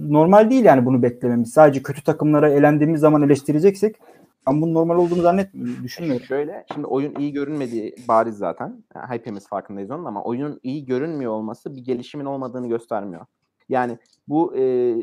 normal 0.09 0.49
değil 0.49 0.65
yani 0.65 0.85
bunu 0.85 1.03
beklememiz. 1.03 1.53
Sadece 1.53 1.83
kötü 1.83 2.03
takımlara 2.03 2.49
elendiğimiz 2.49 3.01
zaman 3.01 3.21
eleştireceksek 3.21 3.95
ben 4.47 4.61
bunun 4.61 4.73
normal 4.73 4.97
olduğunu 4.97 5.21
zannetmiyorum, 5.21 5.83
düşünmüyorum. 5.83 6.25
Şöyle 6.25 6.65
şimdi 6.73 6.87
oyun 6.87 7.15
iyi 7.15 7.33
görünmediği 7.33 7.95
bariz 8.07 8.37
zaten. 8.37 8.83
Yani 8.95 9.07
hepimiz 9.09 9.47
farkındayız 9.47 9.91
onun 9.91 10.05
ama 10.05 10.23
oyunun 10.23 10.59
iyi 10.63 10.85
görünmüyor 10.85 11.31
olması 11.31 11.75
bir 11.75 11.81
gelişimin 11.81 12.25
olmadığını 12.25 12.67
göstermiyor. 12.67 13.25
Yani 13.69 13.97
bu 14.27 14.57
e, 14.57 14.95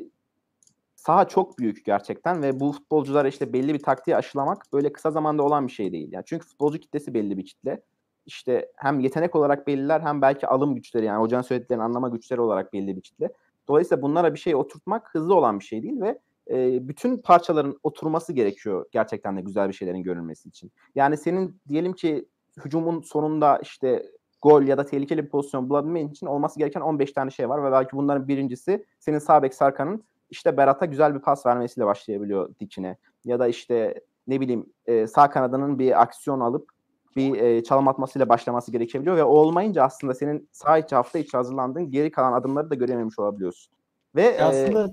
saha 0.96 1.28
çok 1.28 1.58
büyük 1.58 1.84
gerçekten 1.84 2.42
ve 2.42 2.60
bu 2.60 2.72
futbolculara 2.72 3.28
işte 3.28 3.52
belli 3.52 3.74
bir 3.74 3.82
taktiği 3.82 4.16
aşılamak 4.16 4.66
böyle 4.72 4.92
kısa 4.92 5.10
zamanda 5.10 5.42
olan 5.42 5.66
bir 5.66 5.72
şey 5.72 5.92
değil. 5.92 6.08
Yani 6.12 6.24
çünkü 6.26 6.46
futbolcu 6.46 6.80
kitlesi 6.80 7.14
belli 7.14 7.38
bir 7.38 7.46
kitle. 7.46 7.82
İşte 8.26 8.72
hem 8.76 9.00
yetenek 9.00 9.36
olarak 9.36 9.66
belliler 9.66 10.00
hem 10.00 10.22
belki 10.22 10.46
alım 10.46 10.74
güçleri 10.74 11.06
yani 11.06 11.20
hocanın 11.20 11.42
söylediklerini 11.42 11.82
anlama 11.82 12.08
güçleri 12.08 12.40
olarak 12.40 12.72
belli 12.72 12.96
bir 12.96 13.00
kitle. 13.00 13.32
Dolayısıyla 13.68 14.02
bunlara 14.02 14.34
bir 14.34 14.38
şey 14.38 14.54
oturtmak 14.54 15.14
hızlı 15.14 15.34
olan 15.34 15.60
bir 15.60 15.64
şey 15.64 15.82
değil 15.82 16.00
ve 16.00 16.18
e, 16.50 16.88
bütün 16.88 17.16
parçaların 17.16 17.78
oturması 17.82 18.32
gerekiyor 18.32 18.86
gerçekten 18.90 19.36
de 19.36 19.40
güzel 19.40 19.68
bir 19.68 19.74
şeylerin 19.74 20.02
görülmesi 20.02 20.48
için. 20.48 20.72
Yani 20.94 21.16
senin 21.16 21.60
diyelim 21.68 21.92
ki 21.92 22.28
hücumun 22.64 23.00
sonunda 23.00 23.58
işte 23.62 24.06
gol 24.42 24.62
ya 24.62 24.78
da 24.78 24.86
tehlikeli 24.86 25.24
bir 25.24 25.28
pozisyon 25.28 25.68
bulabilmen 25.68 26.08
için 26.08 26.26
olması 26.26 26.58
gereken 26.58 26.80
15 26.80 27.12
tane 27.12 27.30
şey 27.30 27.48
var 27.48 27.64
ve 27.64 27.72
belki 27.72 27.96
bunların 27.96 28.28
birincisi 28.28 28.84
senin 28.98 29.18
sağ 29.18 29.42
bek 29.42 29.54
Sarkan'ın 29.54 30.04
işte 30.30 30.56
Berat'a 30.56 30.86
güzel 30.86 31.14
bir 31.14 31.20
pas 31.20 31.46
vermesiyle 31.46 31.86
başlayabiliyor 31.86 32.54
dikine. 32.60 32.96
Ya 33.24 33.38
da 33.38 33.48
işte 33.48 34.00
ne 34.26 34.40
bileyim 34.40 34.66
e, 34.86 35.06
sağ 35.06 35.30
kanadının 35.30 35.78
bir 35.78 36.02
aksiyon 36.02 36.40
alıp 36.40 36.70
bir 37.16 37.40
e, 37.40 37.64
çalım 37.64 37.88
atmasıyla 37.88 38.28
başlaması 38.28 38.72
gerekebiliyor 38.72 39.16
ve 39.16 39.24
o 39.24 39.28
olmayınca 39.28 39.82
aslında 39.82 40.14
senin 40.14 40.48
sağ 40.52 40.78
içi 40.78 40.94
hafta 40.94 41.18
içi 41.18 41.36
hazırlandığın 41.36 41.90
geri 41.90 42.10
kalan 42.10 42.32
adımları 42.32 42.70
da 42.70 42.74
görememiş 42.74 43.18
olabiliyorsun. 43.18 43.72
Ve 44.14 44.22
e, 44.22 44.42
Aslında 44.42 44.90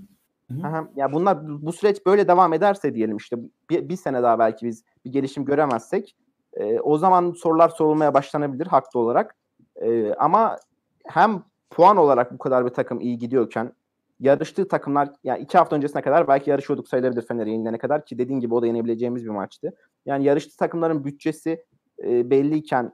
Ya 0.96 1.14
bunlar 1.14 1.48
bu 1.62 1.74
süreç 1.74 2.06
böyle 2.06 2.28
devam 2.28 2.54
ederse 2.54 2.96
diyelim 2.96 3.18
işte 3.18 3.38
bir, 3.70 3.90
bir 3.90 3.96
sene 3.96 4.24
daha 4.24 4.40
belki 4.40 4.66
biz 4.66 4.84
bir 5.06 5.12
gelişim 5.12 5.46
göremezsek 5.46 6.16
e, 6.54 6.80
o 6.80 6.98
zaman 6.98 7.32
sorular 7.32 7.70
sorulmaya 7.70 8.14
başlanabilir 8.14 8.68
haklı 8.68 9.00
olarak. 9.00 9.36
E, 9.76 10.14
ama 10.14 10.58
hem 11.06 11.44
puan 11.70 11.98
olarak 11.98 12.34
bu 12.34 12.38
kadar 12.38 12.66
bir 12.66 12.70
takım 12.70 13.00
iyi 13.00 13.18
gidiyorken 13.18 13.74
yarıştığı 14.20 14.68
takımlar 14.68 15.10
yani 15.24 15.44
iki 15.44 15.58
hafta 15.58 15.76
öncesine 15.76 16.02
kadar 16.02 16.28
belki 16.28 16.50
yarışıyorduk 16.50 16.90
sayılabilir 16.90 17.22
Fener'e 17.22 17.52
yenilene 17.52 17.78
kadar 17.78 18.06
ki 18.06 18.18
dediğin 18.18 18.40
gibi 18.40 18.54
o 18.54 18.62
da 18.62 18.68
yenebileceğimiz 18.68 19.26
bir 19.26 19.30
maçtı. 19.30 19.74
Yani 20.06 20.24
yarıştığı 20.24 20.58
takımların 20.58 21.06
bütçesi 21.06 21.66
e, 22.04 22.30
belliyken 22.30 22.92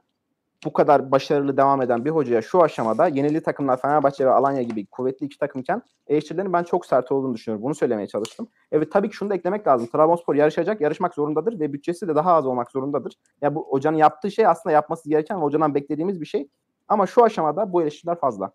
bu 0.64 0.72
kadar 0.72 1.10
başarılı 1.10 1.56
devam 1.56 1.82
eden 1.82 2.04
bir 2.04 2.10
hocaya 2.10 2.42
şu 2.42 2.62
aşamada 2.62 3.08
yenili 3.08 3.42
takımlar 3.42 3.80
Fenerbahçe 3.80 4.26
ve 4.26 4.30
Alanya 4.30 4.62
gibi 4.62 4.86
kuvvetli 4.86 5.26
iki 5.26 5.38
takımken 5.38 5.82
eleştirilerin 6.06 6.52
ben 6.52 6.62
çok 6.62 6.86
sert 6.86 7.12
olduğunu 7.12 7.34
düşünüyorum. 7.34 7.64
Bunu 7.64 7.74
söylemeye 7.74 8.08
çalıştım. 8.08 8.48
Evet 8.72 8.92
tabii 8.92 9.10
ki 9.10 9.16
şunu 9.16 9.30
da 9.30 9.34
eklemek 9.34 9.66
lazım. 9.66 9.88
Trabzonspor 9.92 10.34
yarışacak, 10.34 10.80
yarışmak 10.80 11.14
zorundadır 11.14 11.60
ve 11.60 11.72
bütçesi 11.72 12.08
de 12.08 12.14
daha 12.14 12.32
az 12.32 12.46
olmak 12.46 12.70
zorundadır. 12.70 13.12
Ya 13.12 13.36
yani 13.42 13.54
bu 13.54 13.66
hocanın 13.70 13.96
yaptığı 13.96 14.30
şey 14.30 14.46
aslında 14.46 14.72
yapması 14.72 15.08
gereken 15.08 15.36
ve 15.38 15.42
hocadan 15.42 15.74
beklediğimiz 15.74 16.20
bir 16.20 16.26
şey. 16.26 16.48
Ama 16.88 17.06
şu 17.06 17.24
aşamada 17.24 17.72
bu 17.72 17.82
eleştiriler 17.82 18.18
fazla. 18.20 18.52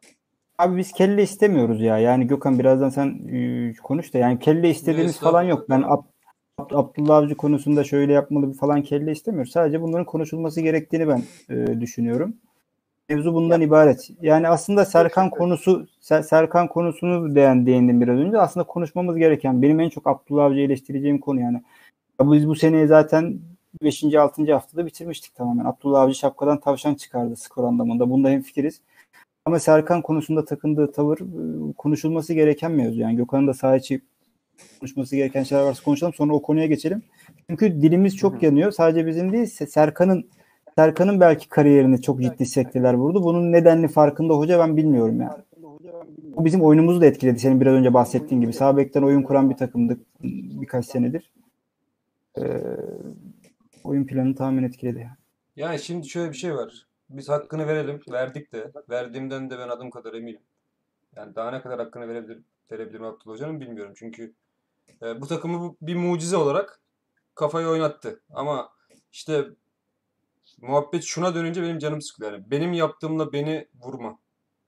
Abi 0.58 0.78
biz 0.78 0.92
kelle 0.92 1.24
istemiyoruz 1.24 1.82
ya. 1.82 1.98
Yani 1.98 2.28
Gökhan 2.28 2.60
birazdan 2.60 2.90
sen 2.90 3.20
konuş 3.84 4.14
da 4.14 4.18
yani 4.18 4.40
kelle 4.40 4.70
istediğimiz 4.70 5.20
falan 5.20 5.44
yok. 5.44 5.70
Ben 5.70 5.84
Abdullah 6.58 7.16
Avcı 7.16 7.36
konusunda 7.36 7.84
şöyle 7.84 8.14
yapmalı 8.14 8.54
falan 8.54 8.82
kelle 8.82 9.12
istemiyoruz. 9.12 9.52
Sadece 9.52 9.82
bunların 9.82 10.06
konuşulması 10.06 10.62
gerektiğini 10.62 11.08
ben 11.08 11.24
e, 11.50 11.82
düşünüyorum. 11.82 12.34
Mevzu 13.10 13.34
bundan 13.34 13.62
ibaret. 13.62 14.10
Yani 14.22 14.48
aslında 14.48 14.86
Serkan 14.86 15.30
konusu 15.30 15.88
Ser- 16.02 16.24
Serkan 16.24 16.68
konusunu 16.68 17.36
değin, 17.36 17.66
değindim 17.66 18.02
biraz 18.02 18.20
önce. 18.20 18.38
Aslında 18.38 18.68
konuşmamız 18.68 19.18
gereken 19.18 19.62
benim 19.62 19.80
en 19.80 19.90
çok 19.90 20.08
Abdullah 20.08 20.46
Avcı'yı 20.46 20.66
eleştireceğim 20.66 21.20
konu 21.20 21.40
yani. 21.40 21.62
Ya 22.22 22.32
biz 22.32 22.48
bu 22.48 22.56
seneyi 22.56 22.88
zaten 22.88 23.40
5. 23.84 24.04
6. 24.16 24.54
haftada 24.54 24.86
bitirmiştik 24.86 25.36
tamamen. 25.36 25.66
Abdullah 25.66 26.02
Avcı 26.02 26.16
şapkadan 26.16 26.60
tavşan 26.60 26.96
çıkardı 26.96 27.36
skor 27.36 27.64
anlamında. 27.64 28.10
Bunda 28.10 28.30
hemfikiriz. 28.30 28.82
Ama 29.46 29.60
Serkan 29.60 30.02
konusunda 30.02 30.46
takındığı 30.46 30.92
tavır 30.92 31.18
e, 31.20 31.74
konuşulması 31.74 32.34
gereken 32.34 32.72
mevzu. 32.72 33.00
Yani 33.00 33.16
Gökhan'ın 33.16 33.48
da 33.48 33.54
saha 33.54 33.76
içi 33.76 34.02
konuşması 34.80 35.16
gereken 35.16 35.44
şeyler 35.44 35.64
varsa 35.64 35.84
konuşalım. 35.84 36.14
Sonra 36.14 36.34
o 36.34 36.42
konuya 36.42 36.66
geçelim. 36.66 37.04
Çünkü 37.50 37.82
dilimiz 37.82 38.18
çok 38.18 38.34
Hı 38.34 38.38
hı. 38.38 38.46
yanıyor. 38.46 38.72
Sadece 38.72 39.08
bizim 39.08 39.34
değil 39.34 39.46
Serkan'ın 39.46 40.26
Serkan'ın 40.76 41.20
belki 41.20 41.50
kariyerini 41.50 42.02
çok 42.02 42.22
ciddi 42.22 42.46
sektiler 42.46 42.94
vurdu. 42.94 43.24
Bunun 43.24 43.52
nedenli 43.52 43.88
farkında 43.88 44.34
hoca 44.34 44.60
ben 44.60 44.78
bilmiyorum 44.78 45.22
yani. 45.22 45.44
Bu 46.36 46.46
bizim 46.46 46.62
oyunumuzu 46.62 47.02
da 47.02 47.06
etkiledi. 47.06 47.40
Senin 47.40 47.62
biraz 47.62 47.74
önce 47.74 47.94
bahsettiğin 47.94 48.42
gibi. 48.42 48.54
Sağ 48.54 48.78
bekten 48.78 49.02
oyun 49.02 49.24
kuran 49.24 49.50
bir 49.50 49.56
takımdık 49.56 50.02
birkaç 50.62 50.86
senedir. 50.86 51.32
Ee, 52.38 52.62
oyun 53.84 54.06
planını 54.06 54.36
tamamen 54.36 54.64
etkiledi. 54.64 55.00
Yani. 55.00 55.18
Yani 55.56 55.80
şimdi 55.80 56.10
şöyle 56.10 56.32
bir 56.32 56.38
şey 56.38 56.56
var. 56.56 56.88
Biz 57.10 57.30
hakkını 57.30 57.68
verelim. 57.68 58.00
Verdik 58.12 58.54
de. 58.54 58.72
Verdiğimden 58.90 59.50
de 59.50 59.60
ben 59.60 59.70
adım 59.70 59.90
kadar 59.90 60.14
eminim. 60.14 60.42
Yani 61.16 61.36
daha 61.36 61.52
ne 61.52 61.62
kadar 61.62 61.80
hakkını 61.80 62.08
verebilir, 62.08 62.40
verebilirim 62.72 63.04
Abdullah 63.04 63.36
Hoca'nın 63.36 63.62
bilmiyorum. 63.62 63.94
Çünkü 63.96 64.34
e, 65.02 65.22
bu 65.22 65.28
takımı 65.28 65.76
bir 65.82 65.96
mucize 65.96 66.38
olarak 66.38 66.82
kafayı 67.36 67.68
oynattı. 67.68 68.24
Ama 68.30 68.70
işte 69.12 69.46
muhabbet 70.62 71.04
şuna 71.04 71.36
dönünce 71.36 71.62
benim 71.62 71.80
canım 71.80 72.02
sıkılıyor. 72.02 72.34
Yani 72.34 72.52
benim 72.52 72.74
yaptığımla 72.74 73.34
beni 73.34 73.68
vurma 73.74 74.20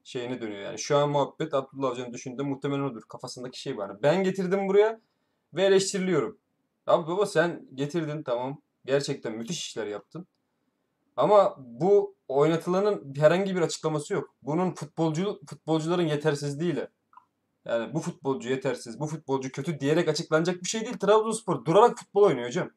şeyine 0.04 0.42
dönüyor. 0.42 0.62
Yani 0.62 0.80
şu 0.80 0.98
an 0.98 1.10
muhabbet 1.10 1.54
Abdullah 1.54 1.92
Hoca'nın 1.92 2.14
düşündüğü 2.14 2.44
muhtemelen 2.44 2.84
odur. 2.84 3.02
Kafasındaki 3.08 3.62
şey 3.62 3.78
var. 3.78 4.04
Ben 4.04 4.24
getirdim 4.24 4.68
buraya 4.68 5.02
ve 5.54 5.64
eleştiriliyorum. 5.64 6.38
Abi 6.88 7.08
baba 7.08 7.26
sen 7.26 7.68
getirdin 7.74 8.24
tamam. 8.24 8.62
Gerçekten 8.86 9.34
müthiş 9.34 9.60
işler 9.60 9.88
yaptın. 9.88 10.28
Ama 11.16 11.56
bu 11.58 12.16
oynatılanın 12.28 13.14
herhangi 13.18 13.56
bir 13.56 13.62
açıklaması 13.62 14.14
yok. 14.14 14.36
Bunun 14.42 14.72
futbolcu 14.72 15.40
futbolcuların 15.50 16.08
yetersizliğiyle 16.08 16.90
yani 17.65 17.93
bu 17.93 17.99
futbolcu 17.99 18.49
yetersiz, 18.49 18.99
bu 18.99 19.08
futbolcu 19.08 19.52
kötü 19.52 19.80
diyerek 19.80 20.08
açıklanacak 20.08 20.63
bir 20.63 20.67
şey 20.67 20.82
değil. 20.82 20.97
Trabzonspor 20.97 21.65
durarak 21.65 21.97
futbol 21.97 22.23
oynuyor 22.23 22.47
hocam. 22.47 22.69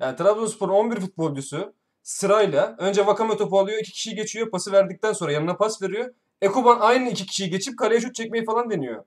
Yani 0.00 0.16
Trabzonspor'un 0.16 0.72
11 0.72 1.00
futbolcusu 1.00 1.74
sırayla 2.02 2.76
önce 2.78 3.06
Vakame 3.06 3.36
topu 3.36 3.58
alıyor, 3.58 3.78
iki 3.78 3.92
kişiyi 3.92 4.16
geçiyor, 4.16 4.50
pası 4.50 4.72
verdikten 4.72 5.12
sonra 5.12 5.32
yanına 5.32 5.56
pas 5.56 5.82
veriyor. 5.82 6.14
Ekuban 6.42 6.80
aynı 6.80 7.08
iki 7.08 7.26
kişiyi 7.26 7.50
geçip 7.50 7.78
kaleye 7.78 8.00
şut 8.00 8.14
çekmeyi 8.14 8.44
falan 8.44 8.70
deniyor. 8.70 9.04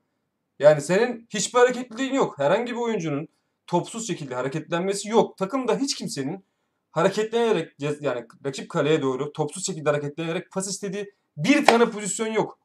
Yani 0.60 0.82
senin 0.82 1.28
hiçbir 1.30 1.60
hareketliliğin 1.60 2.14
yok. 2.14 2.40
Herhangi 2.40 2.72
bir 2.72 2.80
oyuncunun 2.80 3.28
topsuz 3.68 4.08
şekilde 4.08 4.36
hareketlenmesi 4.36 5.10
yok. 5.10 5.38
Takımda 5.38 5.78
hiç 5.78 5.96
kimsenin 5.96 6.46
hareketlenerek 6.92 7.74
yani 7.80 8.26
rakip 8.46 8.70
kaleye 8.70 9.02
doğru 9.02 9.34
topsuz 9.34 9.66
şekilde 9.66 9.90
hareketlenerek 9.90 10.52
pas 10.52 10.68
istediği 10.68 11.14
bir 11.38 11.66
tane 11.66 11.86
pozisyon 11.86 12.28
yok. 12.28 12.60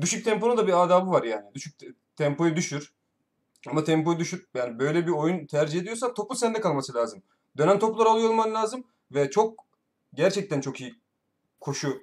Düşük 0.00 0.24
temponun 0.24 0.56
da 0.56 0.66
bir 0.66 0.82
adabı 0.84 1.10
var 1.10 1.22
yani. 1.22 1.54
Düşük 1.54 1.78
te- 1.78 1.94
tempoyu 2.16 2.56
düşür. 2.56 2.94
Ama 3.68 3.84
tempoyu 3.84 4.18
düşür. 4.18 4.48
Yani 4.54 4.78
böyle 4.78 5.06
bir 5.06 5.12
oyun 5.12 5.46
tercih 5.46 5.80
ediyorsan 5.80 6.14
topu 6.14 6.34
sende 6.34 6.60
kalması 6.60 6.94
lazım. 6.94 7.22
Dönen 7.56 7.78
topları 7.78 8.08
alıyor 8.08 8.30
olman 8.30 8.54
lazım 8.54 8.84
ve 9.12 9.30
çok 9.30 9.64
gerçekten 10.14 10.60
çok 10.60 10.80
iyi 10.80 10.94
koşu 11.60 12.02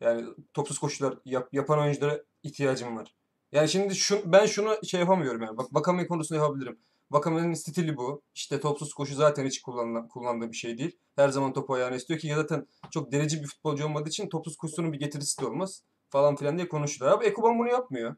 yani 0.00 0.26
topsuz 0.54 0.78
koşular 0.78 1.18
yap- 1.24 1.48
yapan 1.52 1.78
oyunculara 1.78 2.22
ihtiyacım 2.42 2.96
var. 2.96 3.14
Yani 3.52 3.68
şimdi 3.68 3.94
şu, 3.94 4.32
ben 4.32 4.46
şunu 4.46 4.76
şey 4.84 5.00
yapamıyorum 5.00 5.42
yani. 5.42 5.56
Bak 5.56 5.74
Vakame 5.74 6.06
konusunda 6.06 6.40
yapabilirim. 6.42 6.78
Vakame'nin 7.10 7.54
stili 7.54 7.96
bu. 7.96 8.22
İşte 8.34 8.60
topsuz 8.60 8.94
koşu 8.94 9.14
zaten 9.14 9.46
hiç 9.46 9.62
kullanılan, 9.62 10.08
kullandığı 10.08 10.50
bir 10.52 10.56
şey 10.56 10.78
değil. 10.78 10.98
Her 11.16 11.28
zaman 11.28 11.52
topu 11.52 11.74
ayağına 11.74 11.96
istiyor 11.96 12.20
ki 12.20 12.26
ya 12.28 12.36
zaten 12.36 12.66
çok 12.90 13.12
delici 13.12 13.42
bir 13.42 13.46
futbolcu 13.46 13.84
olmadığı 13.84 14.08
için 14.08 14.28
topsuz 14.28 14.56
koşusunun 14.56 14.92
bir 14.92 14.98
getirisi 14.98 15.40
de 15.40 15.46
olmaz. 15.46 15.82
Falan 16.16 16.36
filan 16.36 16.56
diye 16.56 16.68
konuşuyorlar. 16.68 17.18
Abi 17.18 17.24
Ekuban 17.24 17.58
bunu 17.58 17.68
yapmıyor. 17.68 18.16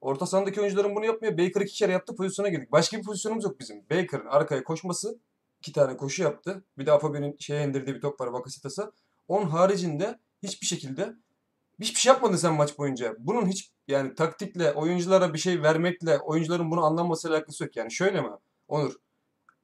Orta 0.00 0.26
sahadaki 0.26 0.60
oyuncuların 0.60 0.96
bunu 0.96 1.04
yapmıyor. 1.04 1.38
Baker 1.38 1.60
iki 1.60 1.74
kere 1.74 1.92
yaptı 1.92 2.16
pozisyona 2.16 2.48
girdik. 2.48 2.72
Başka 2.72 2.98
bir 2.98 3.02
pozisyonumuz 3.02 3.44
yok 3.44 3.60
bizim. 3.60 3.84
Baker'ın 3.90 4.26
arkaya 4.26 4.64
koşması 4.64 5.18
iki 5.60 5.72
tane 5.72 5.96
koşu 5.96 6.22
yaptı. 6.22 6.64
Bir 6.78 6.86
de 6.86 6.92
Afobe'nin 6.92 7.36
şeye 7.38 7.64
indirdiği 7.64 7.96
bir 7.96 8.00
top 8.00 8.20
var 8.20 8.32
Bakasetas'a. 8.32 8.92
Onun 9.28 9.46
haricinde 9.46 10.18
hiçbir 10.42 10.66
şekilde 10.66 11.14
hiçbir 11.80 12.00
şey 12.00 12.12
yapmadın 12.12 12.36
sen 12.36 12.54
maç 12.54 12.78
boyunca. 12.78 13.16
Bunun 13.18 13.46
hiç 13.46 13.70
yani 13.88 14.14
taktikle, 14.14 14.72
oyunculara 14.72 15.34
bir 15.34 15.38
şey 15.38 15.62
vermekle, 15.62 16.18
oyuncuların 16.18 16.70
bunu 16.70 16.84
anlamasıyla 16.84 17.36
alakası 17.36 17.64
yok. 17.64 17.76
Yani 17.76 17.92
şöyle 17.92 18.20
mi? 18.20 18.30
Onur. 18.68 18.94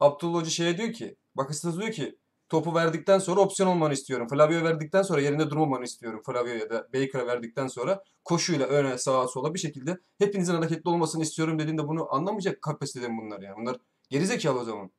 Abdullah 0.01 0.41
Hoca 0.41 0.51
şeye 0.51 0.79
diyor 0.79 0.93
ki, 0.93 1.17
Bakasetas 1.35 1.79
diyor 1.79 1.93
ki 1.93 2.19
topu 2.51 2.75
verdikten 2.75 3.19
sonra 3.19 3.41
opsiyon 3.41 3.69
olmanı 3.69 3.93
istiyorum. 3.93 4.29
Flavio 4.29 4.65
verdikten 4.65 5.03
sonra 5.03 5.21
yerinde 5.21 5.51
durmamanı 5.51 5.85
istiyorum. 5.85 6.23
Flavio 6.27 6.53
ya 6.53 6.71
da 6.71 6.89
Baker'a 6.95 7.27
verdikten 7.27 7.67
sonra 7.67 8.05
koşuyla 8.25 8.67
öne 8.67 8.99
sağa 8.99 9.29
sola 9.29 9.55
bir 9.55 9.59
şekilde 9.59 9.99
hepinizin 10.19 10.55
hareketli 10.55 10.91
olmasını 10.91 11.23
istiyorum 11.23 11.59
dediğinde 11.59 11.89
bunu 11.89 12.15
anlamayacak 12.15 12.63
kapasitede 12.63 13.09
bunlar 13.09 13.41
yani. 13.41 13.57
Bunlar 13.57 13.77
gerizekalı 14.11 14.59
o 14.61 14.65
zaman. 14.65 14.91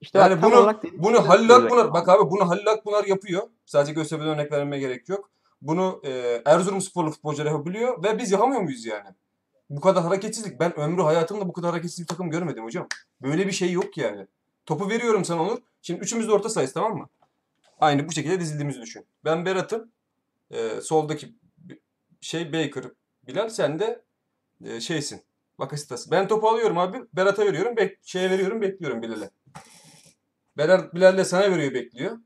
İşte 0.00 0.18
Yani 0.18 0.42
bunu- 0.42 0.54
Bunu 0.98 1.16
şeyleri 1.16 1.28
Halil 1.28 1.50
Akbunar, 1.56 1.92
bak 1.92 2.08
abi 2.08 2.30
bunu 2.30 2.48
Halil 2.48 2.66
Akbunar 2.70 3.04
yapıyor. 3.04 3.42
Sadece 3.66 3.92
Göztepe'den 3.92 4.28
örnek 4.28 4.52
vermeme 4.52 4.78
gerek 4.78 5.08
yok. 5.08 5.30
Bunu 5.62 6.00
e, 6.04 6.42
Erzurumsporlu 6.46 7.10
futbolcular 7.10 7.46
yapabiliyor 7.46 8.02
ve 8.04 8.18
biz 8.18 8.32
yapamıyor 8.32 8.60
muyuz 8.60 8.84
yani? 8.84 9.08
Bu 9.70 9.80
kadar 9.80 10.02
hareketsizlik. 10.04 10.60
Ben 10.60 10.78
ömrü 10.80 11.02
hayatımda 11.02 11.48
bu 11.48 11.52
kadar 11.52 11.70
hareketsiz 11.70 12.00
bir 12.00 12.06
takım 12.06 12.30
görmedim 12.30 12.64
hocam. 12.64 12.86
Böyle 13.22 13.46
bir 13.46 13.52
şey 13.52 13.72
yok 13.72 13.96
yani. 13.98 14.26
Topu 14.66 14.88
veriyorum 14.88 15.24
sana 15.24 15.42
Onur. 15.42 15.58
Şimdi 15.82 16.00
üçümüz 16.00 16.28
de 16.28 16.32
orta 16.32 16.48
sayız 16.48 16.72
tamam 16.72 16.96
mı? 16.98 17.08
Aynı 17.80 18.08
bu 18.08 18.12
şekilde 18.12 18.40
dizildiğimizi 18.40 18.80
düşün. 18.80 19.06
Ben 19.24 19.44
Berat'ım. 19.46 19.92
e, 20.50 20.80
soldaki 20.80 21.34
şey 22.20 22.52
Baker. 22.52 22.84
Bilal 23.26 23.48
sen 23.48 23.78
de 23.78 24.04
e, 24.64 24.80
şeysin. 24.80 25.22
Bakasitas. 25.58 26.10
Ben 26.10 26.28
topu 26.28 26.48
alıyorum 26.48 26.78
abi. 26.78 26.98
Berat'a 27.12 27.46
veriyorum. 27.46 27.76
Bek 27.76 27.98
şeye 28.02 28.30
veriyorum. 28.30 28.62
Bekliyorum 28.62 29.02
Bilal'e. 29.02 29.30
Berat 30.56 30.94
Bilal 30.94 31.18
de 31.18 31.24
sana 31.24 31.52
veriyor 31.52 31.74
bekliyor. 31.74 32.18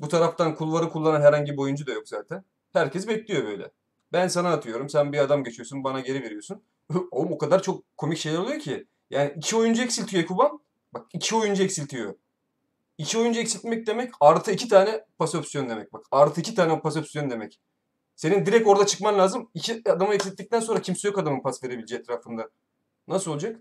Bu 0.00 0.08
taraftan 0.08 0.54
kulvarı 0.54 0.90
kullanan 0.90 1.20
herhangi 1.20 1.52
bir 1.52 1.58
oyuncu 1.58 1.86
da 1.86 1.92
yok 1.92 2.08
zaten. 2.08 2.44
Herkes 2.72 3.08
bekliyor 3.08 3.44
böyle. 3.44 3.70
Ben 4.12 4.28
sana 4.28 4.52
atıyorum. 4.52 4.88
Sen 4.88 5.12
bir 5.12 5.18
adam 5.18 5.44
geçiyorsun. 5.44 5.84
Bana 5.84 6.00
geri 6.00 6.22
veriyorsun. 6.22 6.62
Oğlum 7.10 7.32
o 7.32 7.38
kadar 7.38 7.62
çok 7.62 7.96
komik 7.96 8.18
şeyler 8.18 8.38
oluyor 8.38 8.58
ki. 8.58 8.86
Yani 9.10 9.32
iki 9.36 9.56
oyuncu 9.56 9.82
eksiltiyor 9.82 10.22
Ekuban. 10.22 10.60
Bak 10.94 11.06
iki 11.12 11.36
oyuncu 11.36 11.62
eksiltiyor. 11.62 12.14
İki 12.98 13.18
oyuncu 13.18 13.40
eksiltmek 13.40 13.86
demek 13.86 14.14
artı 14.20 14.50
iki 14.50 14.68
tane 14.68 15.04
pas 15.18 15.34
opsiyon 15.34 15.68
demek. 15.68 15.92
Bak 15.92 16.06
artı 16.10 16.40
iki 16.40 16.54
tane 16.54 16.80
pas 16.80 16.96
opsiyon 16.96 17.30
demek. 17.30 17.60
Senin 18.16 18.46
direkt 18.46 18.66
orada 18.68 18.86
çıkman 18.86 19.18
lazım. 19.18 19.50
İki 19.54 19.82
adamı 19.90 20.14
eksilttikten 20.14 20.60
sonra 20.60 20.82
kimse 20.82 21.08
yok 21.08 21.18
adamın 21.18 21.42
pas 21.42 21.64
verebileceği 21.64 22.00
etrafında. 22.00 22.48
Nasıl 23.08 23.30
olacak? 23.30 23.60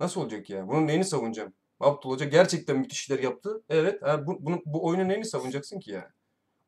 Nasıl 0.00 0.20
olacak 0.20 0.50
ya? 0.50 0.68
Bunun 0.68 0.86
neyini 0.86 1.04
savunacağım? 1.04 1.52
Abdullah 1.80 2.14
Hoca 2.14 2.26
gerçekten 2.26 2.76
müthiş 2.76 3.00
işler 3.00 3.18
yaptı. 3.18 3.62
Evet. 3.68 4.02
Ha, 4.02 4.26
bu, 4.26 4.36
bunu, 4.40 4.62
bu 4.66 4.86
oyunun 4.86 5.08
neyini 5.08 5.24
savunacaksın 5.24 5.80
ki 5.80 5.90
yani? 5.90 6.08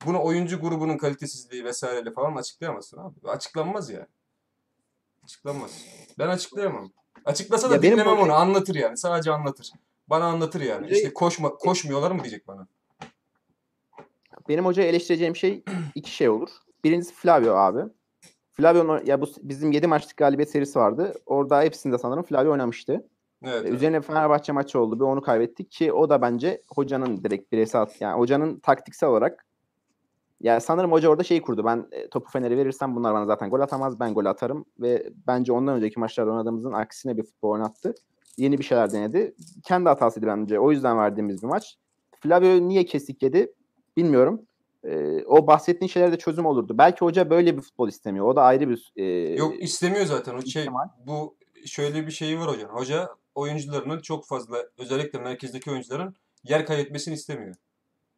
Bunu 0.06 0.24
oyuncu 0.24 0.60
grubunun 0.60 0.98
kalitesizliği 0.98 1.64
vesaireyle 1.64 2.12
falan 2.12 2.36
açıklayamazsın 2.36 2.98
abi. 2.98 3.28
Açıklanmaz 3.28 3.90
ya. 3.90 4.06
Açıklanmaz. 5.24 5.70
Ben 6.18 6.28
açıklayamam. 6.28 6.92
Açıklasa 7.24 7.70
da 7.70 7.74
Ya 7.74 7.82
benim 7.82 7.92
dinlemem 7.94 8.12
orada- 8.12 8.24
onu. 8.24 8.34
Anlatır 8.34 8.74
yani. 8.74 8.96
Sadece 8.96 9.30
anlatır. 9.32 9.72
Bana 10.10 10.24
anlatır 10.24 10.60
yani. 10.60 10.86
Hoca- 10.86 10.96
İşte 10.96 11.14
koşma, 11.14 11.50
koşmuyorlar 11.50 12.10
mı 12.10 12.18
diyecek 12.22 12.48
bana. 12.48 12.66
Benim 14.48 14.64
hocaya 14.64 14.88
eleştireceğim 14.88 15.36
şey 15.36 15.64
iki 15.94 16.10
şey 16.10 16.28
olur. 16.28 16.48
Birincisi 16.84 17.14
Flavio 17.14 17.54
abi. 17.54 17.80
Flavio'nun 18.52 19.04
ya 19.04 19.20
bu 19.20 19.26
bizim 19.42 19.72
7 19.72 19.86
maçlık 19.86 20.16
galibiyet 20.16 20.50
serisi 20.50 20.78
vardı. 20.78 21.14
Orada 21.26 21.62
hepsinde 21.62 21.98
sanırım 21.98 22.22
Flavio 22.22 22.52
oynamıştı. 22.52 22.92
Evet. 23.42 23.54
Ee, 23.54 23.58
evet. 23.58 23.72
Üzerine 23.72 24.00
Fenerbahçe 24.00 24.52
maçı 24.52 24.80
oldu. 24.80 24.96
Bir 25.00 25.04
onu 25.04 25.22
kaybettik 25.22 25.70
ki 25.70 25.92
o 25.92 26.10
da 26.10 26.22
bence 26.22 26.62
hocanın 26.74 27.24
direkt 27.24 27.52
bireysel 27.52 27.86
yani 28.00 28.18
hocanın 28.18 28.58
taktiksel 28.60 29.08
olarak 29.08 29.46
yani 30.40 30.60
sanırım 30.60 30.92
hoca 30.92 31.08
orada 31.08 31.22
şey 31.22 31.40
kurdu. 31.42 31.64
Ben 31.64 31.86
e, 31.92 32.08
topu 32.08 32.30
Fener'e 32.30 32.56
verirsem 32.56 32.96
bunlar 32.96 33.14
bana 33.14 33.26
zaten 33.26 33.50
gol 33.50 33.60
atamaz. 33.60 34.00
Ben 34.00 34.14
gol 34.14 34.24
atarım 34.24 34.64
ve 34.80 35.10
bence 35.26 35.52
ondan 35.52 35.76
önceki 35.76 36.00
maçlarda 36.00 36.30
oynadığımızın 36.30 36.72
aksine 36.72 37.16
bir 37.16 37.22
futbol 37.22 37.50
oynattı. 37.50 37.94
Yeni 38.36 38.58
bir 38.58 38.64
şeyler 38.64 38.92
denedi. 38.92 39.34
Kendi 39.64 39.88
hatasıydı 39.88 40.26
bence. 40.26 40.60
O 40.60 40.70
yüzden 40.72 40.98
verdiğimiz 40.98 41.42
bir 41.42 41.48
maç. 41.48 41.76
Flavio 42.20 42.68
niye 42.68 42.84
kesik 42.84 43.22
yedi 43.22 43.52
bilmiyorum. 43.96 44.42
Ee, 44.84 45.24
o 45.24 45.46
bahsettiğin 45.46 45.88
şeylerde 45.88 46.12
de 46.14 46.18
çözüm 46.18 46.46
olurdu. 46.46 46.78
Belki 46.78 46.98
hoca 47.00 47.30
böyle 47.30 47.56
bir 47.56 47.62
futbol 47.62 47.88
istemiyor. 47.88 48.26
O 48.26 48.36
da 48.36 48.42
ayrı 48.42 48.68
bir 48.68 48.92
e, 48.96 49.04
Yok 49.36 49.62
istemiyor 49.62 50.06
zaten 50.06 50.34
o 50.34 50.42
şey. 50.42 50.62
ihtimal. 50.62 50.88
Bu 51.06 51.36
şöyle 51.66 52.06
bir 52.06 52.12
şeyi 52.12 52.38
var 52.38 52.48
hocam. 52.48 52.70
Hoca 52.70 53.08
oyuncularının 53.34 53.98
çok 54.00 54.26
fazla 54.26 54.56
özellikle 54.78 55.18
merkezdeki 55.18 55.70
oyuncuların 55.70 56.14
yer 56.44 56.66
kaybetmesini 56.66 57.14
istemiyor. 57.14 57.54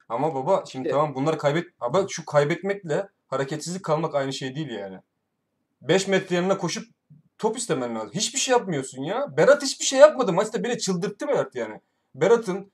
Ama 0.09 0.35
baba 0.35 0.65
şimdi 0.67 0.89
İşte- 0.89 0.99
tamam 0.99 1.15
bunları 1.15 1.39
kaybet 1.39 1.65
ama 1.81 2.07
şu 2.09 2.25
kaybetmekle 2.25 3.09
hareketsizlik 3.29 3.83
kalmak 3.85 4.15
aynı 4.15 4.33
şey 4.33 4.55
değil 4.55 4.71
yani. 4.71 4.99
5 5.83 6.09
metre 6.09 6.37
yanına 6.37 6.59
koşup 6.59 6.85
top 7.39 7.59
istemen 7.59 7.95
lazım. 7.95 8.11
Hiçbir 8.15 8.39
şey 8.39 8.53
yapmıyorsun 8.53 9.03
ya. 9.03 9.37
Berat 9.37 9.63
hiçbir 9.63 9.85
şey 9.85 9.99
yapmadı. 9.99 10.33
Maçta 10.33 10.65
beni 10.65 10.79
çıldırttı 10.79 11.29
Berat 11.29 11.55
yani. 11.55 11.81
Berat'ın 12.15 12.73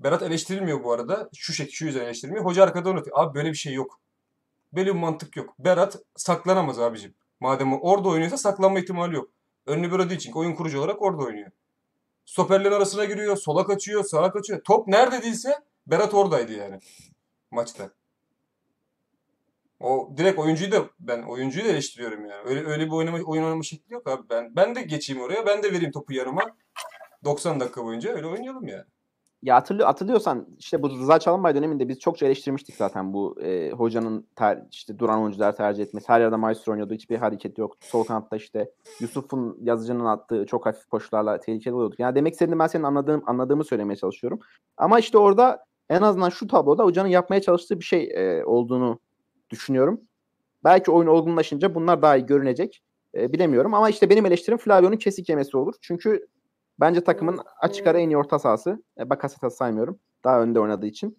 Berat 0.00 0.22
eleştirilmiyor 0.22 0.84
bu 0.84 0.92
arada. 0.92 1.30
Şu 1.34 1.52
şekilde 1.52 1.74
şu 1.74 1.86
yüzden 1.86 2.00
eleştirilmiyor. 2.00 2.44
Hoca 2.44 2.62
arkada 2.62 2.90
anlatıyor. 2.90 3.18
Abi 3.18 3.34
böyle 3.34 3.48
bir 3.50 3.56
şey 3.56 3.72
yok. 3.72 4.00
Böyle 4.72 4.94
bir 4.94 5.00
mantık 5.00 5.36
yok. 5.36 5.54
Berat 5.58 5.96
saklanamaz 6.16 6.78
abicim. 6.78 7.14
Madem 7.40 7.72
orada 7.72 8.08
oynuyorsa 8.08 8.36
saklanma 8.36 8.78
ihtimali 8.80 9.14
yok. 9.14 9.30
Önlü 9.66 10.10
bir 10.10 10.18
çünkü 10.18 10.38
oyun 10.38 10.54
kurucu 10.54 10.78
olarak 10.78 11.02
orada 11.02 11.22
oynuyor. 11.22 11.50
Stoperlerin 12.24 12.74
arasına 12.74 13.04
giriyor, 13.04 13.36
sola 13.36 13.66
kaçıyor, 13.66 14.04
sağa 14.04 14.32
kaçıyor. 14.32 14.64
Top 14.64 14.88
nerede 14.88 15.22
değilse 15.22 15.58
Berat 15.86 16.14
oradaydı 16.14 16.52
yani 16.52 16.80
maçta. 17.50 17.90
O 19.80 20.12
direkt 20.16 20.38
oyuncuyu 20.38 20.72
da 20.72 20.84
ben 21.00 21.22
oyuncuyu 21.22 21.64
da 21.64 21.68
eleştiriyorum 21.68 22.26
yani. 22.26 22.42
Öyle 22.44 22.66
öyle 22.66 22.86
bir 22.86 22.90
oynama 22.90 23.18
oyun 23.18 23.42
oynama 23.42 23.62
şekli 23.62 23.94
yok 23.94 24.08
abi. 24.08 24.22
Ben 24.30 24.56
ben 24.56 24.74
de 24.74 24.82
geçeyim 24.82 25.22
oraya. 25.22 25.46
Ben 25.46 25.62
de 25.62 25.72
vereyim 25.72 25.92
topu 25.92 26.12
yanıma. 26.12 26.42
90 27.24 27.60
dakika 27.60 27.84
boyunca 27.84 28.12
öyle 28.12 28.26
oynayalım 28.26 28.66
yani. 28.66 28.84
Ya 29.42 29.56
hatırlıyor, 29.56 29.86
hatırlıyorsan 29.86 30.46
işte 30.58 30.82
bu 30.82 30.90
Rıza 30.90 31.18
Çalınbay 31.18 31.54
döneminde 31.54 31.88
biz 31.88 31.98
çokça 31.98 32.26
eleştirmiştik 32.26 32.76
zaten 32.76 33.12
bu 33.12 33.40
e, 33.42 33.70
hocanın 33.70 34.26
ter, 34.36 34.62
işte 34.70 34.98
duran 34.98 35.22
oyuncular 35.22 35.56
tercih 35.56 35.82
etmesi. 35.82 36.08
Her 36.08 36.20
yerde 36.20 36.36
Maestro 36.36 36.72
oynuyordu. 36.72 36.94
Hiçbir 36.94 37.16
hareket 37.16 37.58
yok. 37.58 37.76
Sol 37.80 38.04
kanatta 38.04 38.36
işte 38.36 38.70
Yusuf'un 39.00 39.58
yazıcının 39.60 40.04
attığı 40.04 40.46
çok 40.46 40.66
hafif 40.66 40.86
koşularla 40.86 41.40
tehlikeli 41.40 41.74
oluyordu. 41.74 41.94
Yani 41.98 42.14
demek 42.14 42.32
istediğim 42.32 42.58
ben 42.58 42.66
senin 42.66 42.84
anladığım, 42.84 43.22
anladığımı 43.26 43.64
söylemeye 43.64 43.96
çalışıyorum. 43.96 44.40
Ama 44.76 44.98
işte 44.98 45.18
orada 45.18 45.64
en 45.90 46.02
azından 46.02 46.28
şu 46.28 46.46
tabloda 46.46 46.84
hocanın 46.84 47.08
yapmaya 47.08 47.40
çalıştığı 47.40 47.78
bir 47.78 47.84
şey 47.84 48.10
e, 48.14 48.44
olduğunu 48.44 49.00
düşünüyorum. 49.50 50.00
Belki 50.64 50.90
oyun 50.90 51.08
olgunlaşınca 51.08 51.74
bunlar 51.74 52.02
daha 52.02 52.16
iyi 52.16 52.26
görünecek. 52.26 52.82
E, 53.14 53.32
bilemiyorum 53.32 53.74
ama 53.74 53.90
işte 53.90 54.10
benim 54.10 54.26
eleştirim 54.26 54.58
Flavio'nun 54.58 54.96
kesik 54.96 55.28
yemesi 55.28 55.56
olur. 55.56 55.74
Çünkü 55.80 56.26
bence 56.80 57.04
takımın 57.04 57.40
açık 57.60 57.86
ara 57.86 57.98
en 57.98 58.08
iyi 58.08 58.16
orta 58.16 58.38
sahası. 58.38 58.82
E, 58.98 59.10
Bakasetas'ı 59.10 59.56
saymıyorum. 59.56 59.98
Daha 60.24 60.42
önde 60.42 60.60
oynadığı 60.60 60.86
için. 60.86 61.18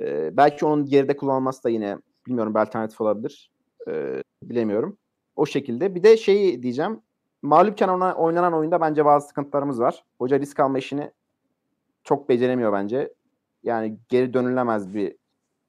E, 0.00 0.36
belki 0.36 0.66
onun 0.66 0.86
geride 0.86 1.16
kullanılması 1.16 1.64
da 1.64 1.68
yine 1.68 1.98
bilmiyorum 2.26 2.54
bir 2.54 2.60
alternatif 2.60 3.00
olabilir. 3.00 3.50
E, 3.88 4.22
bilemiyorum. 4.42 4.98
O 5.36 5.46
şekilde. 5.46 5.94
Bir 5.94 6.02
de 6.02 6.16
şeyi 6.16 6.62
diyeceğim. 6.62 7.00
Mağlupken 7.42 7.88
ona 7.88 8.14
oynanan 8.14 8.52
oyunda 8.52 8.80
bence 8.80 9.04
bazı 9.04 9.28
sıkıntılarımız 9.28 9.80
var. 9.80 10.04
Hoca 10.18 10.40
risk 10.40 10.60
alma 10.60 10.78
işini 10.78 11.10
çok 12.04 12.28
beceremiyor 12.28 12.72
bence. 12.72 13.12
Yani 13.62 13.98
geri 14.08 14.34
dönülemez 14.34 14.94
bir 14.94 15.16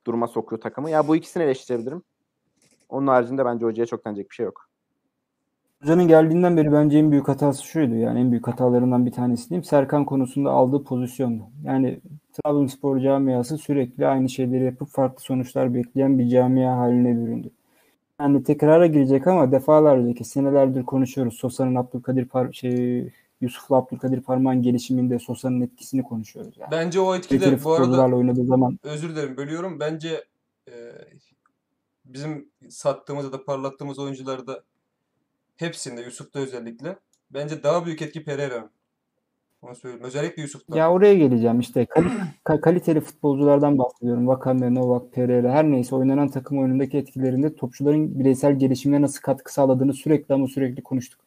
duruma 0.08 0.28
sokuyor 0.28 0.62
takımı. 0.62 0.90
Ya 0.90 1.08
bu 1.08 1.16
ikisini 1.16 1.44
eleştirebilirim. 1.44 2.02
Onun 2.90 3.08
haricinde 3.08 3.46
bence 3.46 3.66
hocaya 3.66 3.86
çok 3.86 4.06
denecek 4.06 4.30
bir 4.30 4.36
şey 4.36 4.46
yok. 4.46 4.68
Hocanın 5.82 6.08
geldiğinden 6.08 6.58
beri 6.58 6.72
bence 6.72 6.98
en 6.98 7.12
büyük 7.12 7.28
hatası 7.28 7.66
şuydu 7.66 7.96
yani 7.96 8.20
en 8.20 8.32
büyük 8.32 8.48
hatalarından 8.48 9.06
bir 9.06 9.12
tanesi 9.12 9.50
diyeyim. 9.50 9.64
Serkan 9.64 10.06
konusunda 10.06 10.52
aldığı 10.52 10.84
pozisyondu. 10.84 11.44
Yani 11.64 12.00
Trabzonspor 12.34 13.00
camiası 13.00 13.58
sürekli 13.58 14.08
aynı 14.08 14.30
şeyleri 14.30 14.64
yapıp 14.64 14.90
farklı 14.90 15.24
sonuçlar 15.24 15.74
bekleyen 15.74 16.20
bir 16.20 16.30
camia 16.30 16.78
haline 16.78 17.16
büründü. 17.16 17.50
Yani 18.20 18.44
tekrara 18.44 18.88
girecek 18.88 19.28
ama 19.28 19.52
defalarca 19.52 20.14
ki 20.14 20.24
senelerdir 20.24 20.84
konuşuyoruz. 20.84 21.34
Sosa'nın 21.34 21.76
Abdülkadir 21.76 22.26
Par 22.26 22.54
şey 22.54 23.12
Yusuf'la 23.42 23.76
Abdülkadir 23.76 24.22
Parmak'ın 24.22 24.62
gelişiminde 24.62 25.20
Sosa'nın 25.20 25.62
etkisini 25.62 26.04
konuşuyoruz. 26.04 26.58
Yani. 26.58 26.72
Bence 26.72 27.00
o 27.00 27.16
etkide 27.16 27.64
bu 27.64 27.74
arada 27.74 28.16
oynadığı 28.16 28.46
zaman 28.46 28.80
özür 28.84 29.10
dilerim 29.10 29.38
bölüyorum. 29.38 29.80
Bence 29.80 30.26
e, 30.68 30.74
bizim 32.06 32.50
sattığımız 32.70 33.26
ya 33.26 33.32
da 33.32 33.46
parlattığımız 33.46 34.00
oyuncularda 34.00 34.64
hepsinde 35.56 36.02
Yusuf'ta 36.02 36.40
özellikle 36.40 36.98
bence 37.32 37.64
daha 37.64 37.86
büyük 37.86 38.02
etki 38.02 38.24
Pereira'nın. 38.24 38.70
Onu 39.62 39.76
söyleyeyim. 39.76 40.06
Özellikle 40.06 40.42
Yusuf'ta. 40.42 40.78
Ya 40.78 40.92
oraya 40.92 41.14
geleceğim 41.14 41.60
işte. 41.60 41.86
Kal- 41.86 42.04
ka- 42.46 42.62
kaliteli 42.62 43.02
futbolculardan 43.02 43.78
bahsediyorum. 43.78 44.28
Vakame, 44.28 44.74
Novak, 44.74 45.14
Pereira 45.14 45.52
her 45.52 45.66
neyse 45.72 45.96
oynanan 45.96 46.30
takım 46.30 46.60
oyunundaki 46.60 46.98
etkilerinde 46.98 47.56
topçuların 47.56 48.20
bireysel 48.20 48.60
gelişimine 48.60 49.02
nasıl 49.02 49.22
katkı 49.22 49.54
sağladığını 49.54 49.94
sürekli 49.94 50.34
ama 50.34 50.48
sürekli 50.48 50.84
konuştuk. 50.84 51.20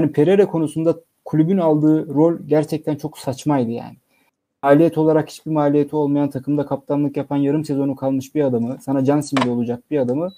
Yani 0.00 0.12
Pereira 0.12 0.46
konusunda 0.46 1.00
kulübün 1.28 1.58
aldığı 1.58 2.14
rol 2.14 2.38
gerçekten 2.46 2.96
çok 2.96 3.18
saçmaydı 3.18 3.70
yani. 3.70 3.96
Maliyet 4.62 4.98
olarak 4.98 5.30
hiçbir 5.30 5.50
maliyeti 5.50 5.96
olmayan 5.96 6.30
takımda 6.30 6.66
kaptanlık 6.66 7.16
yapan 7.16 7.36
yarım 7.36 7.64
sezonu 7.64 7.96
kalmış 7.96 8.34
bir 8.34 8.44
adamı, 8.44 8.76
sana 8.80 9.04
can 9.04 9.20
simidi 9.20 9.50
olacak 9.50 9.82
bir 9.90 9.98
adamı 9.98 10.28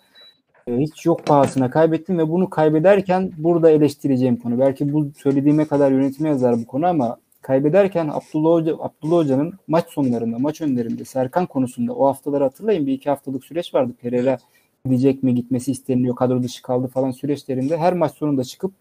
e, 0.66 0.76
hiç 0.76 1.07
yok 1.07 1.26
pahasına 1.26 1.70
kaybettin 1.70 2.18
ve 2.18 2.29
bunu 2.29 2.50
kaybederken 2.50 3.33
burada 3.38 3.70
eleştireceğim 3.70 4.37
konu. 4.37 4.59
Belki 4.59 4.92
bu 4.92 5.11
söylediğime 5.16 5.64
kadar 5.64 5.92
yönetime 5.92 6.29
yazar 6.29 6.59
bu 6.59 6.66
konu 6.66 6.87
ama 6.87 7.16
kaybederken 7.42 8.09
Abdullah, 8.09 8.50
Hoca, 8.50 8.74
Abdullah 8.74 9.16
Hoca'nın 9.16 9.55
maç 9.68 9.85
sonlarında, 9.88 10.38
maç 10.38 10.61
önlerinde 10.61 11.05
Serkan 11.05 11.46
konusunda 11.46 11.94
o 11.94 12.07
haftaları 12.07 12.44
hatırlayın 12.44 12.87
bir 12.87 12.92
iki 12.92 13.11
haftalık 13.11 13.44
süreç 13.44 13.74
vardı. 13.74 13.92
Pereira 14.03 14.38
gidecek 14.85 15.22
mi 15.22 15.35
gitmesi 15.35 15.72
isteniyor 15.72 16.14
kadro 16.14 16.42
dışı 16.42 16.62
kaldı 16.62 16.88
falan 16.88 17.11
süreçlerinde 17.11 17.76
her 17.76 17.92
maç 17.92 18.12
sonunda 18.12 18.44
çıkıp 18.44 18.72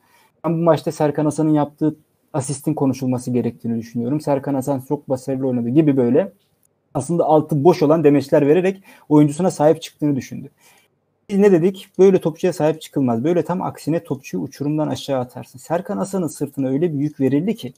ben 0.45 0.53
bu 0.53 0.63
maçta 0.63 0.91
Serkan 0.91 1.25
Hasan'ın 1.25 1.53
yaptığı 1.53 1.95
asistin 2.33 2.73
konuşulması 2.73 3.31
gerektiğini 3.31 3.79
düşünüyorum. 3.79 4.21
Serkan 4.21 4.53
Hasan 4.53 4.79
çok 4.87 5.09
başarılı 5.09 5.47
oynadı 5.47 5.69
gibi 5.69 5.97
böyle 5.97 6.31
aslında 6.93 7.25
altı 7.25 7.63
boş 7.63 7.83
olan 7.83 8.03
demeçler 8.03 8.47
vererek 8.47 8.83
oyuncusuna 9.09 9.51
sahip 9.51 9.81
çıktığını 9.81 10.15
düşündü. 10.15 10.49
Biz 11.29 11.37
ne 11.37 11.51
dedik? 11.51 11.87
Böyle 11.99 12.21
topçuya 12.21 12.53
sahip 12.53 12.81
çıkılmaz. 12.81 13.23
Böyle 13.23 13.43
tam 13.43 13.61
aksine 13.61 14.03
topçuyu 14.03 14.43
uçurumdan 14.43 14.87
aşağı 14.87 15.19
atarsın. 15.19 15.59
Serkan 15.59 15.97
Hasan'ın 15.97 16.27
sırtına 16.27 16.67
öyle 16.67 16.93
bir 16.93 16.99
yük 16.99 17.19
verildi 17.19 17.55
ki 17.55 17.73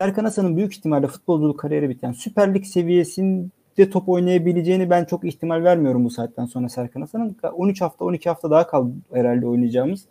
Serkan 0.00 0.24
Hasan'ın 0.24 0.56
büyük 0.56 0.72
ihtimalle 0.72 1.06
futbolculuk 1.06 1.60
kariyeri 1.60 1.88
biten 1.88 2.12
Süper 2.12 2.54
Lig 2.54 2.64
seviyesinde 2.64 3.90
top 3.92 4.08
oynayabileceğini 4.08 4.90
ben 4.90 5.04
çok 5.04 5.24
ihtimal 5.24 5.64
vermiyorum 5.64 6.04
bu 6.04 6.10
saatten 6.10 6.46
sonra 6.46 6.68
Serkan 6.68 7.00
Hasan'ın. 7.00 7.36
13 7.52 7.80
hafta 7.80 8.04
12 8.04 8.28
hafta 8.28 8.50
daha 8.50 8.66
kaldı 8.66 8.92
herhalde 9.12 9.46
oynayacağımız. 9.46 10.04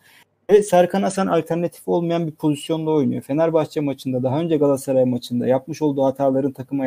Ve 0.49 0.63
Serkan 0.63 1.03
Hasan 1.03 1.27
alternatif 1.27 1.87
olmayan 1.87 2.27
bir 2.27 2.31
pozisyonda 2.31 2.91
oynuyor. 2.91 3.21
Fenerbahçe 3.21 3.81
maçında 3.81 4.23
daha 4.23 4.39
önce 4.39 4.57
Galatasaray 4.57 5.05
maçında 5.05 5.47
yapmış 5.47 5.81
olduğu 5.81 6.03
hataların 6.03 6.51
takıma 6.51 6.85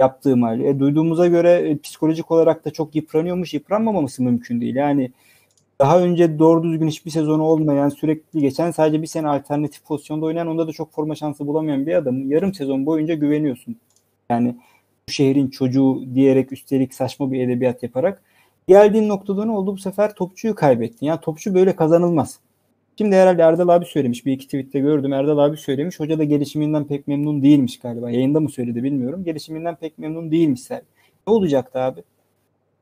yaptığı 0.00 0.36
mal. 0.36 0.60
E, 0.60 0.78
duyduğumuza 0.78 1.26
göre 1.26 1.50
e, 1.50 1.78
psikolojik 1.78 2.30
olarak 2.30 2.64
da 2.64 2.70
çok 2.72 2.94
yıpranıyormuş. 2.94 3.54
Yıpranmaması 3.54 4.22
mümkün 4.22 4.60
değil. 4.60 4.74
Yani 4.74 5.12
daha 5.80 6.00
önce 6.00 6.38
doğru 6.38 6.62
düzgün 6.62 6.88
hiçbir 6.88 7.10
sezonu 7.10 7.42
olmayan, 7.42 7.88
sürekli 7.88 8.40
geçen 8.40 8.70
sadece 8.70 9.02
bir 9.02 9.06
sene 9.06 9.28
alternatif 9.28 9.84
pozisyonda 9.84 10.26
oynayan, 10.26 10.46
onda 10.48 10.68
da 10.68 10.72
çok 10.72 10.92
forma 10.92 11.14
şansı 11.14 11.46
bulamayan 11.46 11.86
bir 11.86 11.94
adam. 11.94 12.30
Yarım 12.30 12.54
sezon 12.54 12.86
boyunca 12.86 13.14
güveniyorsun. 13.14 13.76
Yani 14.30 14.56
bu 15.08 15.12
şehrin 15.12 15.48
çocuğu 15.50 16.02
diyerek 16.14 16.52
üstelik 16.52 16.94
saçma 16.94 17.32
bir 17.32 17.40
edebiyat 17.40 17.82
yaparak 17.82 18.22
geldiğin 18.68 19.08
noktada 19.08 19.44
ne 19.44 19.52
oldu? 19.52 19.72
Bu 19.72 19.78
sefer 19.78 20.14
topçuyu 20.14 20.54
kaybettin. 20.54 21.06
Yani 21.06 21.20
topçu 21.20 21.54
böyle 21.54 21.76
kazanılmaz. 21.76 22.40
Şimdi 22.98 23.16
herhalde 23.16 23.42
Erdal 23.42 23.68
abi 23.68 23.84
söylemiş. 23.84 24.26
Bir 24.26 24.32
iki 24.32 24.44
tweette 24.46 24.80
gördüm. 24.80 25.12
Erdal 25.12 25.38
abi 25.38 25.56
söylemiş. 25.56 26.00
Hoca 26.00 26.18
da 26.18 26.24
gelişiminden 26.24 26.84
pek 26.86 27.08
memnun 27.08 27.42
değilmiş 27.42 27.78
galiba. 27.78 28.10
Yayında 28.10 28.40
mı 28.40 28.50
söyledi 28.50 28.82
bilmiyorum. 28.82 29.24
Gelişiminden 29.24 29.76
pek 29.76 29.98
memnun 29.98 30.30
değilmiş. 30.30 30.70
Ne 30.70 30.80
olacaktı 31.26 31.78
abi? 31.78 32.02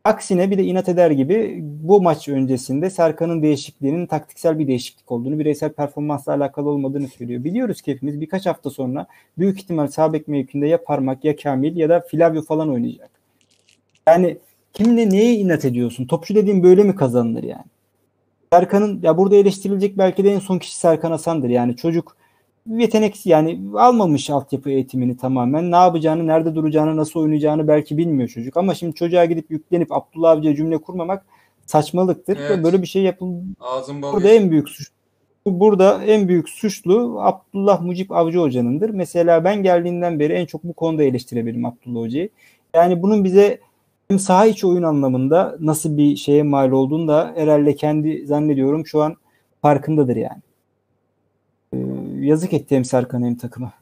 Aksine 0.05 0.51
bir 0.51 0.59
de 0.59 0.65
inat 0.65 0.89
eder 0.89 1.11
gibi 1.11 1.59
bu 1.63 2.03
maç 2.03 2.29
öncesinde 2.29 2.91
Serkan'ın 2.91 3.43
değişikliğinin 3.43 4.07
taktiksel 4.07 4.59
bir 4.59 4.67
değişiklik 4.67 5.13
olduğunu, 5.13 5.39
bireysel 5.39 5.73
performansla 5.73 6.33
alakalı 6.33 6.69
olmadığını 6.69 7.09
söylüyor. 7.09 7.45
Biliyoruz 7.45 7.83
ki 7.83 7.93
hepimiz 7.93 8.21
birkaç 8.21 8.47
hafta 8.47 8.71
sonra 8.71 9.07
büyük 9.39 9.59
ihtimal 9.61 9.87
sağ 9.87 10.13
bek 10.13 10.29
mevkinde 10.29 10.67
ya 10.67 10.85
Parmak 10.85 11.25
ya 11.25 11.37
Kamil 11.37 11.77
ya 11.77 11.89
da 11.89 12.01
Flavio 12.01 12.43
falan 12.43 12.71
oynayacak. 12.71 13.11
Yani 14.07 14.39
kimle 14.73 15.11
neye 15.11 15.35
inat 15.35 15.65
ediyorsun? 15.65 16.07
Topçu 16.07 16.35
dediğin 16.35 16.63
böyle 16.63 16.85
mi 16.85 16.95
kazanılır 16.95 17.43
yani? 17.43 17.65
Serkan'ın 18.53 19.01
ya 19.03 19.19
burada 19.19 19.37
eleştirilecek 19.37 19.99
belki 19.99 20.25
de 20.25 20.33
en 20.33 20.39
son 20.39 20.59
kişi 20.59 20.77
Serkan 20.77 21.11
Hasan'dır. 21.11 21.49
Yani 21.49 21.77
çocuk 21.77 22.17
yetenek 22.67 23.27
yani 23.27 23.61
almamış 23.75 24.31
altyapı 24.31 24.71
eğitimini 24.71 25.17
tamamen. 25.17 25.71
Ne 25.71 25.77
yapacağını, 25.77 26.27
nerede 26.27 26.55
duracağını, 26.55 26.97
nasıl 26.97 27.21
oynayacağını 27.21 27.69
belki 27.69 27.99
bilmiyor 27.99 28.29
çocuk. 28.29 28.57
Ama 28.57 28.75
şimdi 28.75 28.95
çocuğa 28.95 29.25
gidip 29.25 29.51
yüklenip 29.51 29.93
Abdullah 29.93 30.31
Avcı'ya 30.31 30.57
cümle 30.57 30.79
kurmamak 30.79 31.25
saçmalıktır. 31.67 32.37
Evet. 32.37 32.65
Böyle 32.65 32.83
bir 32.83 32.87
şey 32.87 33.03
yapıldı. 33.03 33.45
Burada 34.03 34.29
en 34.29 34.51
büyük 34.51 34.69
suç 34.69 34.89
burada 35.47 36.05
en 36.05 36.29
büyük 36.29 36.49
suçlu 36.49 37.17
Abdullah 37.21 37.81
Mucip 37.81 38.13
Avcı 38.13 38.39
Hoca'nındır. 38.39 38.91
Mesela 38.91 39.45
ben 39.45 39.63
geldiğinden 39.63 40.21
beri 40.21 40.33
en 40.33 40.47
çok 40.47 40.65
bu 40.65 40.73
konuda 40.73 41.03
eleştirebilirim 41.03 41.65
Abdullah 41.65 42.01
Hoca'yı. 42.01 42.29
Yani 42.75 43.03
bunun 43.03 43.25
bize 43.25 43.59
hem 44.13 44.19
saha 44.19 44.47
içi 44.47 44.67
oyun 44.67 44.83
anlamında 44.83 45.57
nasıl 45.61 45.97
bir 45.97 46.17
şeye 46.17 46.43
mal 46.43 46.71
olduğunu 46.71 47.09
da 47.09 47.33
herhalde 47.35 47.77
kendi 47.77 48.27
zannediyorum 48.27 48.87
şu 48.87 49.03
an 49.03 49.17
farkındadır 49.63 50.17
yani. 50.17 50.43
Ee, 51.75 51.79
yazık 52.21 52.53
etti 52.53 52.77
hem 52.77 52.85
Serkan 52.85 53.23
hem 53.23 53.35
takıma. 53.35 53.73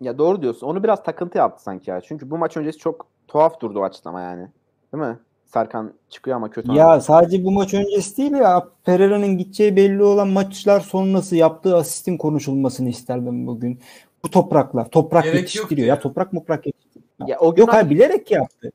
Ya 0.00 0.18
doğru 0.18 0.42
diyorsun. 0.42 0.66
Onu 0.66 0.82
biraz 0.82 1.02
takıntı 1.02 1.38
yaptı 1.38 1.62
sanki 1.62 1.90
ya. 1.90 2.00
Çünkü 2.00 2.30
bu 2.30 2.38
maç 2.38 2.56
öncesi 2.56 2.78
çok 2.78 3.06
tuhaf 3.28 3.60
durdu 3.60 3.80
o 3.80 3.82
açıklama 3.82 4.20
yani. 4.20 4.48
Değil 4.92 5.04
mi? 5.04 5.18
Serkan 5.44 5.92
çıkıyor 6.10 6.36
ama 6.36 6.50
kötü. 6.50 6.72
Ya 6.72 7.00
sadece 7.00 7.44
bu 7.44 7.50
maç 7.50 7.74
öncesi 7.74 8.16
değil 8.16 8.32
ya 8.32 8.68
Pereira'nın 8.84 9.38
gideceği 9.38 9.76
belli 9.76 10.02
olan 10.02 10.28
maçlar 10.28 10.80
sonrası 10.80 11.36
yaptığı 11.36 11.76
asistin 11.76 12.16
konuşulmasını 12.16 12.88
isterdim 12.88 13.46
bugün. 13.46 13.80
Bu 14.24 14.30
topraklar. 14.30 14.90
Toprak 14.90 15.24
Gerek 15.24 15.38
yetiştiriyor. 15.38 15.88
Ya 15.88 15.94
ya. 15.94 16.00
toprak 16.00 16.32
moprak 16.32 16.66
yetiştiriyor. 16.66 17.28
Ya 17.28 17.38
o 17.38 17.54
gün 17.54 17.62
Yok 17.62 17.72
hayır 17.72 17.90
bilerek 17.90 18.30
yaptı. 18.30 18.72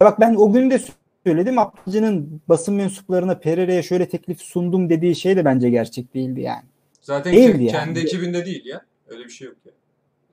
Ya 0.00 0.06
Bak 0.06 0.20
ben 0.20 0.34
o 0.34 0.52
gün 0.52 0.70
de 0.70 0.80
söyledim. 1.26 1.58
Abdülcü'nün 1.58 2.42
basın 2.48 2.74
mensuplarına 2.74 3.38
Pereira'ya 3.38 3.82
şöyle 3.82 4.08
teklif 4.08 4.40
sundum 4.40 4.90
dediği 4.90 5.16
şey 5.16 5.36
de 5.36 5.44
bence 5.44 5.70
gerçek 5.70 6.14
değildi 6.14 6.40
yani. 6.40 6.64
Zaten 7.02 7.32
Değildi 7.32 7.56
ke- 7.56 7.62
yani. 7.62 7.70
kendi 7.70 7.98
ekibinde 8.00 8.46
değil 8.46 8.66
ya. 8.66 8.80
Öyle 9.08 9.24
bir 9.24 9.30
şey 9.30 9.46
yok 9.46 9.56
ya. 9.64 9.72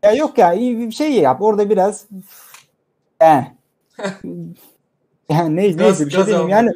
Ya 0.04 0.16
yok 0.18 0.38
ya 0.38 0.54
iyi 0.54 0.80
bir 0.80 0.92
şey 0.92 1.12
yap. 1.14 1.42
Orada 1.42 1.70
biraz 1.70 2.08
yani 3.22 3.48
yani 5.30 5.56
neyse, 5.56 5.78
neyse 5.78 6.06
bir 6.06 6.12
şey. 6.12 6.24
Yani. 6.50 6.72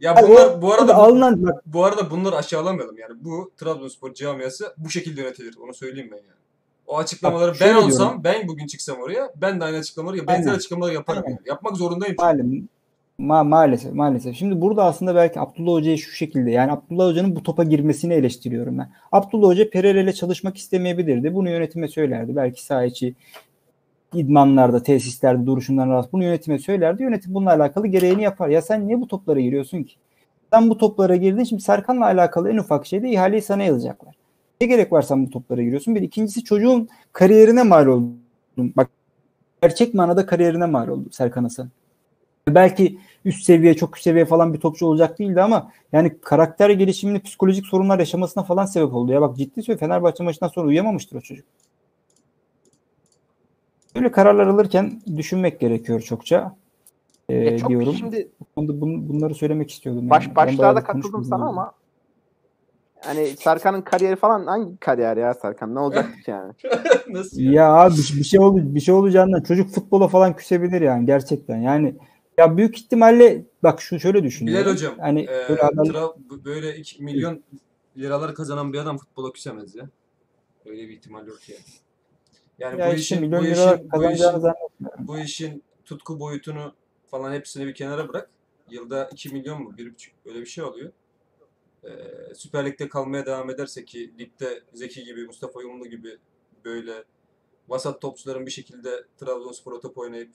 Ya 0.00 0.16
bunlar 0.22 0.46
o- 0.46 0.62
bu 0.62 0.72
arada 0.72 0.94
alınan 0.94 1.44
bu 1.66 1.84
arada 1.84 2.10
bunları 2.10 2.36
aşağılamayalım 2.36 2.98
yani. 2.98 3.24
Bu 3.24 3.52
Trabzonspor 3.56 4.14
camiası 4.14 4.74
bu 4.78 4.90
şekilde 4.90 5.20
yönetilir. 5.20 5.56
Onu 5.64 5.74
söyleyeyim 5.74 6.08
ben 6.12 6.16
yani. 6.16 6.43
O 6.86 6.98
açıklamaları 6.98 7.50
Bak, 7.50 7.60
ben 7.60 7.74
olsam, 7.74 7.90
diyorum. 7.90 8.24
ben 8.24 8.48
bugün 8.48 8.66
çıksam 8.66 8.96
oraya, 8.96 9.30
ben 9.36 9.60
de 9.60 9.64
aynı 9.64 9.76
açıklamaları 9.76 10.18
ya 10.18 10.26
benzer 10.26 10.52
açıklamaları 10.52 10.94
yaparım. 10.94 11.22
Aynen. 11.26 11.38
Yapmak 11.46 11.76
zorundayım. 11.76 12.16
Malum, 12.18 12.68
ma 13.18 13.44
maalesef 13.44 13.92
maalesef. 13.92 14.36
Şimdi 14.36 14.60
burada 14.60 14.84
aslında 14.84 15.14
belki 15.14 15.40
Abdullah 15.40 15.72
Hoca'yı 15.72 15.98
şu 15.98 16.10
şekilde 16.10 16.50
yani 16.50 16.72
Abdullah 16.72 17.08
Hoca'nın 17.08 17.36
bu 17.36 17.42
topa 17.42 17.64
girmesini 17.64 18.14
eleştiriyorum 18.14 18.78
ben. 18.78 18.90
Abdullah 19.12 19.48
Hoca 19.48 19.70
Pereira 19.70 20.00
ile 20.00 20.12
çalışmak 20.12 20.56
istemeyebilirdi. 20.56 21.34
Bunu 21.34 21.50
yönetime 21.50 21.88
söylerdi. 21.88 22.36
Belki 22.36 22.64
saha 22.64 22.84
içi 22.84 23.14
idmanlarda, 24.14 24.82
tesislerde 24.82 25.46
duruşundan 25.46 25.90
rahatsız. 25.90 26.12
Bunu 26.12 26.24
yönetime 26.24 26.58
söylerdi. 26.58 27.02
Yönetim 27.02 27.34
bununla 27.34 27.50
alakalı 27.50 27.86
gereğini 27.86 28.22
yapar. 28.22 28.48
Ya 28.48 28.62
sen 28.62 28.86
niye 28.86 29.00
bu 29.00 29.08
toplara 29.08 29.40
giriyorsun 29.40 29.82
ki? 29.82 29.94
Sen 30.52 30.70
bu 30.70 30.78
toplara 30.78 31.16
girdin. 31.16 31.44
Şimdi 31.44 31.62
Serkan'la 31.62 32.04
alakalı 32.04 32.50
en 32.50 32.56
ufak 32.56 32.86
şeyde 32.86 33.10
ihaleyi 33.10 33.42
sana 33.42 33.62
yazacaklar. 33.62 34.14
Ne 34.64 34.68
gerek 34.68 34.92
var 34.92 35.02
sen 35.02 35.26
bu 35.26 35.30
toplara 35.30 35.62
giriyorsun? 35.62 35.94
Bir 35.94 36.02
ikincisi 36.02 36.44
çocuğun 36.44 36.88
kariyerine 37.12 37.62
mal 37.62 37.86
oldun. 37.86 38.20
Bak 38.58 38.90
gerçek 39.62 39.94
manada 39.94 40.26
kariyerine 40.26 40.66
mal 40.66 40.88
oldu 40.88 41.08
Serkan 41.10 41.42
Hasan. 41.42 41.70
Belki 42.48 42.98
üst 43.24 43.44
seviye, 43.44 43.74
çok 43.74 43.96
üst 43.96 44.04
seviye 44.04 44.24
falan 44.24 44.54
bir 44.54 44.60
topçu 44.60 44.86
olacak 44.86 45.18
değildi 45.18 45.42
ama 45.42 45.72
yani 45.92 46.18
karakter 46.20 46.70
gelişimini, 46.70 47.20
psikolojik 47.20 47.66
sorunlar 47.66 47.98
yaşamasına 47.98 48.44
falan 48.44 48.66
sebep 48.66 48.94
oldu. 48.94 49.12
Ya 49.12 49.20
bak 49.20 49.36
ciddi 49.36 49.62
söylüyorum 49.62 49.80
Fenerbahçe 49.86 50.24
maçından 50.24 50.48
sonra 50.48 50.66
uyuyamamıştır 50.66 51.16
o 51.16 51.20
çocuk. 51.20 51.46
Böyle 53.96 54.10
kararlar 54.10 54.46
alırken 54.46 55.02
düşünmek 55.16 55.60
gerekiyor 55.60 56.00
çokça. 56.00 56.56
Ee, 57.28 57.58
çok 57.58 57.70
diyorum. 57.70 57.94
şimdi 57.94 58.28
bun- 58.56 59.08
bunları 59.08 59.34
söylemek 59.34 59.70
istiyordum. 59.70 60.10
baş, 60.10 60.26
yani. 60.26 60.36
Başlarda 60.36 60.84
katıldım 60.84 61.24
sana 61.24 61.48
ama 61.48 61.72
hani 63.04 63.26
Serkan'ın 63.26 63.82
kariyeri 63.82 64.16
falan 64.16 64.46
hangi 64.46 64.76
kariyer 64.76 65.16
ya 65.16 65.34
Serkan? 65.34 65.74
Ne 65.74 65.78
olacak 65.78 66.06
ki 66.24 66.30
yani? 66.30 66.52
Nasıl 67.08 67.40
ya? 67.40 67.52
Ya 67.52 67.72
abi 67.72 67.94
bir 67.96 68.24
şey 68.24 68.40
ol 68.40 68.56
bir 68.74 68.80
şey 68.80 68.94
olacağından 68.94 69.42
çocuk 69.42 69.70
futbola 69.70 70.08
falan 70.08 70.36
küsebilir 70.36 70.80
yani 70.80 71.06
gerçekten. 71.06 71.56
Yani 71.56 71.94
ya 72.38 72.56
büyük 72.56 72.78
ihtimalle 72.78 73.44
bak 73.62 73.80
şu 73.80 74.00
şöyle 74.00 74.22
düşünüyorum. 74.22 74.64
Bilal 74.64 74.72
hocam, 74.72 74.94
Hani 74.98 75.22
Ee, 75.22 75.48
böyle 75.48 75.62
Tra- 75.62 76.14
bu- 76.30 76.44
böyle 76.44 76.76
2 76.76 77.02
milyon 77.04 77.42
liralar 77.96 78.34
kazanan 78.34 78.72
bir 78.72 78.78
adam 78.78 78.98
futbola 78.98 79.32
küsemez 79.32 79.74
ya. 79.74 79.88
Öyle 80.66 80.88
bir 80.88 80.92
ihtimal 80.94 81.26
yok 81.26 81.48
yani. 81.48 81.60
Yani 82.58 82.80
ya 82.80 82.90
bu 82.90 82.94
işte 82.94 83.16
işin, 83.16 83.32
bu 83.32 83.44
işin, 83.46 83.90
bu 83.92 84.10
işin, 84.12 84.42
bu 84.98 85.18
işin 85.18 85.62
tutku 85.84 86.20
boyutunu 86.20 86.72
falan 87.10 87.32
hepsini 87.32 87.66
bir 87.66 87.74
kenara 87.74 88.08
bırak. 88.08 88.30
Yılda 88.70 89.08
2 89.12 89.28
milyon 89.28 89.62
mu? 89.62 89.74
1,5 89.78 90.12
öyle 90.26 90.40
bir 90.40 90.46
şey 90.46 90.64
oluyor. 90.64 90.92
Ee, 91.84 92.34
Süper 92.34 92.66
Lig'de 92.66 92.88
kalmaya 92.88 93.26
devam 93.26 93.50
ederse 93.50 93.84
ki 93.84 94.12
ligde 94.18 94.62
Zeki 94.72 95.04
gibi, 95.04 95.26
Mustafa 95.26 95.62
Yumlu 95.62 95.86
gibi 95.86 96.18
böyle 96.64 97.04
vasat 97.68 98.00
topçuların 98.00 98.46
bir 98.46 98.50
şekilde 98.50 98.90
Trabzonspor'a 99.20 99.80
top 99.80 99.98
oynayıp 99.98 100.30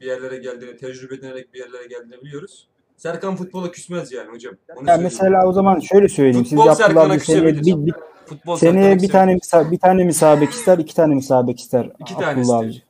bir 0.00 0.06
yerlere 0.06 0.36
geldiğini, 0.36 0.76
tecrübe 0.76 1.14
edinerek 1.14 1.54
bir 1.54 1.58
yerlere 1.58 1.86
geldiğini 1.86 2.22
biliyoruz. 2.22 2.68
Serkan 2.96 3.36
futbola 3.36 3.70
küsmez 3.70 4.12
yani 4.12 4.30
hocam. 4.30 4.54
Onu 4.76 4.88
Ya 4.88 4.96
mesela 4.96 5.46
o 5.46 5.52
zaman 5.52 5.80
şöyle 5.80 6.08
söyleyeyim. 6.08 6.44
Futbol 6.44 6.74
Serkan'a 6.74 7.18
küsebilir. 7.18 7.66
bir, 7.66 7.86
bir, 7.86 7.94
Futbol 8.26 8.56
seneye 8.56 8.96
bir 8.96 9.08
tane 9.08 9.38
bir 9.70 9.78
tane 9.78 10.04
misabek 10.04 10.50
ister, 10.50 10.78
iki 10.78 10.94
tane 10.94 11.14
misabek 11.14 11.60
ister. 11.60 11.90
İki 12.00 12.14
tane. 12.14 12.52
Avcı. 12.52 12.82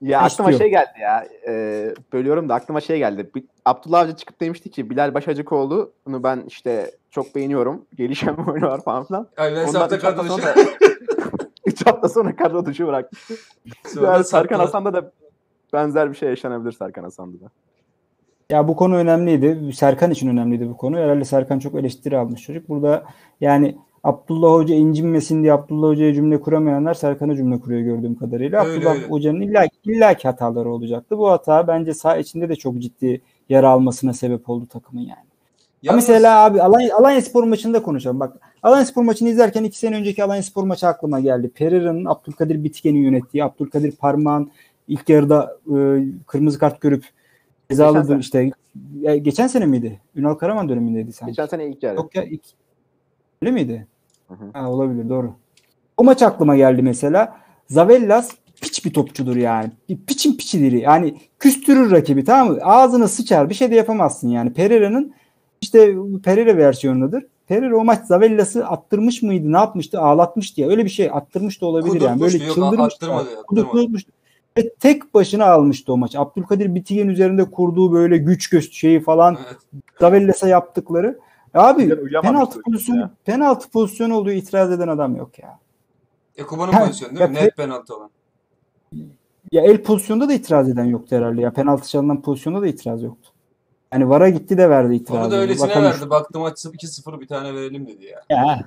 Ya 0.00 0.20
aklıma 0.20 0.50
istiyor? 0.50 0.58
şey 0.58 0.70
geldi 0.70 1.00
ya. 1.00 1.26
E, 1.48 1.94
bölüyorum 2.12 2.48
da 2.48 2.54
aklıma 2.54 2.80
şey 2.80 2.98
geldi. 2.98 3.30
Bir- 3.34 3.44
Abdullah 3.64 4.00
Avcı 4.00 4.16
çıkıp 4.16 4.40
demişti 4.40 4.70
ki 4.70 4.90
Bilal 4.90 5.14
Başacıkoğlu'nu 5.14 6.22
ben 6.22 6.44
işte 6.46 6.90
çok 7.10 7.34
beğeniyorum. 7.34 7.84
Gelişen 7.94 8.36
bir 8.36 8.52
oyunu 8.52 8.66
var 8.66 8.84
falan 8.84 9.04
filan. 9.04 9.28
Ay 9.36 9.54
ben 9.56 9.66
Ondan 9.68 9.80
hafta 9.80 9.96
üç 9.96 10.04
hafta 10.04 10.22
kadro 10.22 10.36
sonra 10.36 10.54
3 11.66 11.86
hafta 11.86 12.08
sonra 12.08 12.36
kadro 12.36 12.66
dışı 12.66 12.86
bıraktı. 12.86 13.16
Yani 14.02 14.24
Serkan. 14.24 14.58
Hasan'da 14.58 14.92
da 14.94 15.12
benzer 15.72 16.10
bir 16.10 16.16
şey 16.16 16.28
yaşanabilir 16.28 16.72
Serkan 16.72 17.02
Hasan'da 17.02 17.40
da. 17.40 17.50
Ya 18.50 18.68
bu 18.68 18.76
konu 18.76 18.96
önemliydi. 18.96 19.72
Serkan 19.72 20.10
için 20.10 20.28
önemliydi 20.28 20.68
bu 20.68 20.76
konu. 20.76 20.96
Herhalde 20.96 21.24
Serkan 21.24 21.58
çok 21.58 21.74
eleştiri 21.74 22.18
almış 22.18 22.42
çocuk. 22.42 22.68
Burada 22.68 23.04
yani 23.40 23.76
Abdullah 24.06 24.52
Hoca 24.52 24.74
incinmesin 24.74 25.42
diye 25.42 25.52
Abdullah 25.52 25.88
Hoca'ya 25.88 26.14
cümle 26.14 26.40
kuramayanlar 26.40 26.94
Serkan'a 26.94 27.36
cümle 27.36 27.60
kuruyor 27.60 27.80
gördüğüm 27.80 28.14
kadarıyla. 28.14 28.64
Öyle, 28.64 28.78
Abdullah 28.78 28.94
öyle. 28.94 29.06
Hoca'nın 29.06 29.40
illa, 29.40 29.66
illaki 29.84 30.28
hataları 30.28 30.70
olacaktı. 30.70 31.18
Bu 31.18 31.30
hata 31.30 31.68
bence 31.68 31.94
saha 31.94 32.16
içinde 32.16 32.48
de 32.48 32.56
çok 32.56 32.78
ciddi 32.78 33.20
yara 33.48 33.70
almasına 33.70 34.12
sebep 34.12 34.50
oldu 34.50 34.66
takımın 34.66 35.00
yani. 35.00 35.10
Ya 35.10 35.16
Yalnız- 35.82 36.08
mesela 36.08 36.44
abi 36.44 36.62
Alanya, 36.62 36.96
Alanya 36.96 37.22
Spor 37.22 37.44
maçında 37.44 37.82
konuşalım. 37.82 38.20
Bak 38.20 38.36
Alanya 38.62 38.84
Spor 38.84 39.02
maçını 39.02 39.28
izlerken 39.28 39.64
iki 39.64 39.78
sene 39.78 39.96
önceki 39.96 40.24
Alanya 40.24 40.42
Spor 40.42 40.64
maçı 40.64 40.86
aklıma 40.86 41.20
geldi. 41.20 41.48
Pereira'nın 41.48 42.04
Abdülkadir 42.04 42.64
Bitken'i 42.64 42.98
yönettiği, 42.98 43.44
Abdülkadir 43.44 43.92
Parmağan 43.92 44.50
ilk 44.88 45.08
yarıda 45.08 45.56
e, 45.66 45.76
kırmızı 46.26 46.58
kart 46.58 46.80
görüp 46.80 47.04
sene. 47.70 48.20
işte. 48.20 48.50
Ya, 49.00 49.16
geçen 49.16 49.46
sene 49.46 49.66
miydi? 49.66 50.00
Ünal 50.14 50.34
Karaman 50.34 50.68
dönemindeydi 50.68 51.12
sanki. 51.12 51.32
Geçen 51.32 51.46
sene 51.46 51.68
ilk 51.68 51.82
yarı. 51.82 51.96
Yok 51.96 52.14
ya 52.14 52.24
ilk, 52.24 52.42
Öyle 53.42 53.50
miydi? 53.52 53.86
Ha, 54.52 54.70
olabilir 54.70 55.08
doğru. 55.08 55.32
O 55.96 56.04
maç 56.04 56.22
aklıma 56.22 56.56
geldi 56.56 56.82
mesela. 56.82 57.36
Zavellas 57.68 58.30
piç 58.60 58.84
bir 58.84 58.92
topçudur 58.92 59.36
yani. 59.36 59.70
Bir 59.88 59.96
piçin 59.96 60.36
piçidir. 60.36 60.72
Yani 60.72 61.16
küstürür 61.38 61.90
rakibi 61.90 62.24
tamam 62.24 62.54
mı? 62.54 62.58
Ağzına 62.62 63.08
sıçar 63.08 63.50
bir 63.50 63.54
şey 63.54 63.70
de 63.70 63.74
yapamazsın 63.74 64.28
yani. 64.28 64.52
Pereira'nın 64.52 65.14
işte 65.60 65.94
Pereira 66.24 66.56
versiyonudur. 66.56 67.22
Pereira 67.46 67.76
o 67.76 67.84
maç 67.84 68.04
Zavellas'ı 68.04 68.66
attırmış 68.66 69.22
mıydı? 69.22 69.52
Ne 69.52 69.56
yapmıştı? 69.56 70.00
Ağlatmış 70.00 70.56
diye. 70.56 70.68
Öyle 70.68 70.84
bir 70.84 70.90
şey 70.90 71.10
attırmış 71.12 71.60
da 71.60 71.66
olabilir 71.66 72.00
yani. 72.00 72.20
Böyle 72.20 72.44
yok, 72.44 72.54
çıldırmış. 72.54 72.94
attırmadı. 72.94 73.28
Ve 74.58 74.74
tek 74.74 75.14
başına 75.14 75.46
almıştı 75.46 75.92
o 75.92 75.96
maç. 75.96 76.16
Abdülkadir 76.16 76.74
Bitik'in 76.74 77.08
üzerinde 77.08 77.44
kurduğu 77.50 77.92
böyle 77.92 78.18
güç 78.18 78.48
göz 78.48 78.72
şeyi 78.72 79.00
falan 79.00 79.38
Evet. 79.46 79.56
Zavellas'a 80.00 80.48
yaptıkları. 80.48 81.18
Abi 81.56 81.82
Güzel 81.82 81.98
uyuyamamıştı 82.04 82.32
penaltı 82.34 82.60
pozisyonu 82.62 83.00
ya. 83.00 83.10
penaltı 83.24 83.70
pozisyonu 83.70 84.16
olduğu 84.16 84.30
itiraz 84.30 84.72
eden 84.72 84.88
adam 84.88 85.16
yok 85.16 85.38
ya. 85.38 85.58
Ekuban'ın 86.36 86.72
Ha, 86.72 86.84
pozisyonu 86.86 87.18
değil 87.18 87.30
mi? 87.30 87.36
ya 87.36 87.42
Net 87.42 87.56
penaltı 87.56 87.96
olan. 87.96 88.10
Ya 89.52 89.62
el 89.62 89.82
pozisyonda 89.82 90.28
da 90.28 90.32
itiraz 90.32 90.68
eden 90.68 90.84
yoktu 90.84 91.16
herhalde. 91.16 91.40
Ya 91.40 91.52
penaltı 91.52 91.88
çalınan 91.88 92.22
pozisyonda 92.22 92.62
da 92.62 92.66
itiraz 92.66 93.02
yoktu. 93.02 93.30
Yani 93.92 94.08
VAR'a 94.08 94.28
gitti 94.28 94.58
de 94.58 94.70
verdi 94.70 94.94
itirazı. 94.94 95.22
Onu 95.24 95.30
da 95.30 95.36
öylesine 95.36 95.68
Bakalım. 95.68 95.84
verdi. 95.86 96.10
Baktım 96.10 96.42
maç 96.42 96.64
2-0 96.64 97.20
bir 97.20 97.26
tane 97.28 97.54
verelim 97.54 97.86
dedi 97.88 98.04
ya. 98.04 98.22
Ya, 98.30 98.60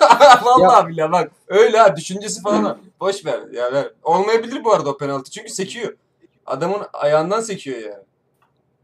Vallahi 0.44 0.88
billahi 0.88 1.12
bak. 1.12 1.32
Öyle 1.48 1.78
ha 1.78 1.96
düşüncesi 1.96 2.42
falan. 2.42 2.64
ha. 2.64 2.76
Boş 3.00 3.26
ver. 3.26 3.40
Ya 3.52 3.72
ver. 3.72 3.90
Olmayabilir 4.02 4.64
bu 4.64 4.72
arada 4.72 4.90
o 4.90 4.96
penaltı. 4.96 5.30
Çünkü 5.30 5.48
sekiyor. 5.52 5.96
Adamın 6.46 6.78
ayağından 6.92 7.40
sekiyor 7.40 7.78
yani. 7.78 8.04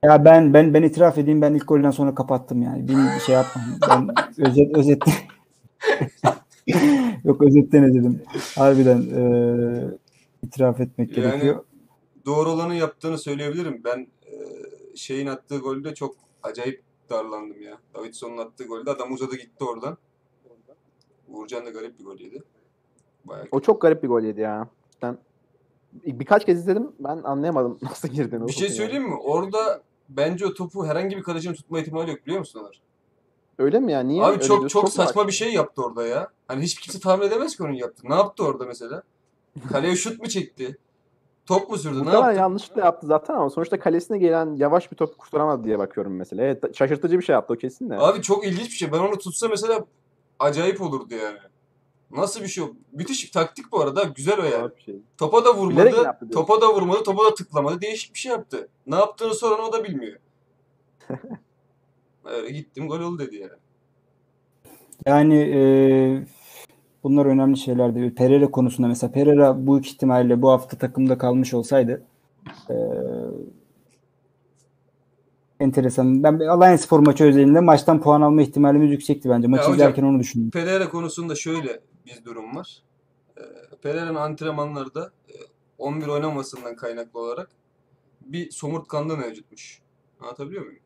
Ya 0.05 0.25
ben 0.25 0.55
ben 0.55 0.75
ben 0.75 0.83
itiraf 0.83 1.19
edeyim 1.19 1.43
ben 1.43 1.55
ilk 1.55 1.69
golden 1.69 1.91
sonra 1.91 2.15
kapattım 2.15 2.63
yani. 2.63 2.89
Bir, 2.89 3.21
şey 3.21 3.35
yapmam. 3.35 3.65
Ben 3.91 4.09
özet 4.47 4.77
özetten 4.77 5.15
Yok 7.25 7.43
özetten 7.43 7.83
izledim. 7.83 8.23
Harbiden 8.55 9.01
eee 9.03 9.99
itiraf 10.43 10.81
etmek 10.81 11.17
Yani- 11.19 11.27
gerekiyor. 11.31 11.65
Doğru 12.27 12.51
olanı 12.51 12.75
yaptığını 12.75 13.19
söyleyebilirim. 13.19 13.81
Ben 13.85 14.07
e, 14.27 14.33
şeyin 14.97 15.27
attığı 15.27 15.59
golde 15.59 15.95
çok 15.95 16.17
acayip 16.43 16.83
darlandım 17.11 17.63
ya. 17.63 17.79
Davidson'un 17.95 18.39
attığı 18.39 18.65
golde 18.65 18.91
adam 18.91 19.13
uzadı 19.13 19.37
gitti 19.37 19.65
oradan. 19.65 19.97
Uğurcan 21.29 21.67
da 21.67 21.71
garip 21.71 21.99
bir 22.01 22.05
gol 22.05 22.19
yedi. 22.19 22.43
Bayağı 23.25 23.47
O 23.51 23.61
çok 23.61 23.81
garip 23.83 24.03
bir 24.03 24.09
gol 24.09 24.23
yedi 24.23 24.41
ya. 24.41 24.69
Ben 25.03 25.19
birkaç 26.07 26.47
kez 26.47 26.59
izledim. 26.59 26.93
Ben 27.01 27.17
anlayamadım 27.25 27.79
nasıl 27.83 28.09
girdiğini. 28.09 28.45
o 28.45 28.47
Bir 28.47 28.53
şey 28.53 28.69
söyleyeyim 28.69 29.09
mi? 29.09 29.15
Orada 29.15 29.83
bence 30.09 30.47
o 30.47 30.55
topu 30.55 30.87
herhangi 30.87 31.17
bir 31.17 31.23
kalecinin 31.23 31.55
tutma 31.55 31.81
ihtimali 31.81 32.11
yok 32.11 32.21
biliyor 32.27 32.39
musun 32.39 32.61
Ömer? 32.61 32.81
Öyle 33.59 33.81
mi 33.81 33.93
ya? 33.93 34.01
Niye? 34.01 34.23
Abi 34.25 34.33
Öyle 34.33 34.43
çok 34.43 34.59
diyorsun? 34.61 34.81
çok 34.81 34.89
saçma 34.93 35.27
bir 35.27 35.33
şey 35.33 35.53
yaptı 35.53 35.83
orada 35.83 36.07
ya. 36.07 36.29
Hani 36.49 36.63
hiç 36.63 36.75
kimse 36.81 37.01
tahmin 37.01 37.27
edemez 37.27 37.57
ki 37.57 37.63
onun 37.63 37.73
yaptı. 37.73 38.03
Ne 38.09 38.15
yaptı 38.15 38.45
orada 38.45 38.65
mesela? 38.67 39.03
Kaleye 39.73 39.97
şut 39.97 40.21
mu 40.23 40.29
çekti? 40.29 40.79
Top 41.47 41.71
mu 41.71 41.79
sürdü? 41.79 41.95
Ne 41.95 41.99
Muhtemelen 41.99 42.23
yaptı? 42.25 42.39
yanlışlıkla 42.41 42.85
yaptı 42.85 43.07
zaten 43.07 43.35
ama 43.35 43.51
sonuçta 43.51 43.79
kalesine 43.81 44.19
gelen 44.19 44.55
yavaş 44.55 44.93
bir 44.93 44.97
top 44.97 45.19
kurtaramadı 45.19 45.65
diye 45.65 45.79
bakıyorum 45.79 46.17
mesela. 46.17 46.43
Evet, 46.43 46.77
şaşırtıcı 46.77 47.19
bir 47.19 47.25
şey 47.25 47.33
yaptı 47.33 47.55
o 47.55 47.57
kesin 47.57 47.91
de. 47.91 47.99
Abi 47.99 48.23
çok 48.23 48.47
ilginç 48.47 48.67
bir 48.67 48.77
şey. 48.77 48.93
Ben 48.93 48.99
onu 48.99 49.19
tutsa 49.19 49.49
mesela 49.49 49.85
acayip 50.39 50.83
olurdu 50.83 51.15
yani. 51.15 51.39
Nasıl 52.11 52.43
bir 52.43 52.49
şey 52.49 52.65
o? 52.65 52.69
Müthiş 52.93 53.25
bir 53.27 53.33
taktik 53.33 53.73
bu 53.73 53.81
arada. 53.81 54.03
Güzel 54.03 54.41
o 54.41 54.45
yani. 54.45 54.71
Şey. 54.85 54.97
Topa 55.19 55.45
da 55.45 55.55
vurmadı. 55.57 56.17
Topa 56.33 56.61
da 56.61 56.75
vurmadı. 56.75 57.03
Topa 57.03 57.25
da 57.25 57.35
tıklamadı. 57.35 57.81
Değişik 57.81 58.15
bir 58.15 58.19
şey 58.19 58.33
yaptı. 58.33 58.69
Ne 58.87 58.95
yaptığını 58.97 59.35
soran 59.35 59.61
o 59.61 59.73
da 59.73 59.85
bilmiyor. 59.85 60.17
Öyle 62.25 62.51
gittim 62.51 62.89
gol 62.89 63.01
oldu 63.01 63.19
dedi 63.19 63.37
yani. 63.37 63.53
Yani 65.07 65.35
eee, 65.35 66.27
bunlar 67.05 67.27
önemli 67.27 67.57
şeylerdi. 67.57 68.15
Pereira 68.15 68.51
konusunda 68.51 68.89
mesela 68.89 69.13
Pereira 69.13 69.67
bu 69.67 69.81
ihtimalle 69.81 70.43
bu 70.43 70.51
hafta 70.51 70.79
takımda 70.79 71.19
kalmış 71.19 71.55
olsaydı 71.55 72.03
eee, 72.71 72.77
enteresan. 75.61 76.23
Ben 76.23 76.39
Alanya 76.39 76.79
Spor 76.79 77.01
maçı 77.01 77.25
özelinde 77.25 77.61
maçtan 77.61 78.01
puan 78.01 78.21
alma 78.21 78.43
ihtimalimiz 78.43 78.91
yüksekti 78.91 79.31
bence. 79.31 79.49
Maçı 79.49 79.63
hocam, 79.63 79.75
izlerken 79.75 80.05
onu 80.05 80.21
düşündüm. 80.21 80.51
Pereira 80.51 80.89
konusunda 80.89 81.35
şöyle 81.35 81.81
bir 82.09 82.25
durum 82.25 82.57
var. 82.57 82.83
Ee, 83.39 83.43
Pereira'nın 83.83 84.15
antrenmanlarda 84.15 85.13
e, 85.29 85.35
11 85.79 86.07
oynamasından 86.07 86.77
kaynaklı 86.77 87.21
olarak 87.21 87.51
bir 88.21 88.51
somurtkanlığı 88.51 89.17
mevcutmuş. 89.17 89.83
Anlatabiliyor 90.21 90.67
muyum? 90.67 90.83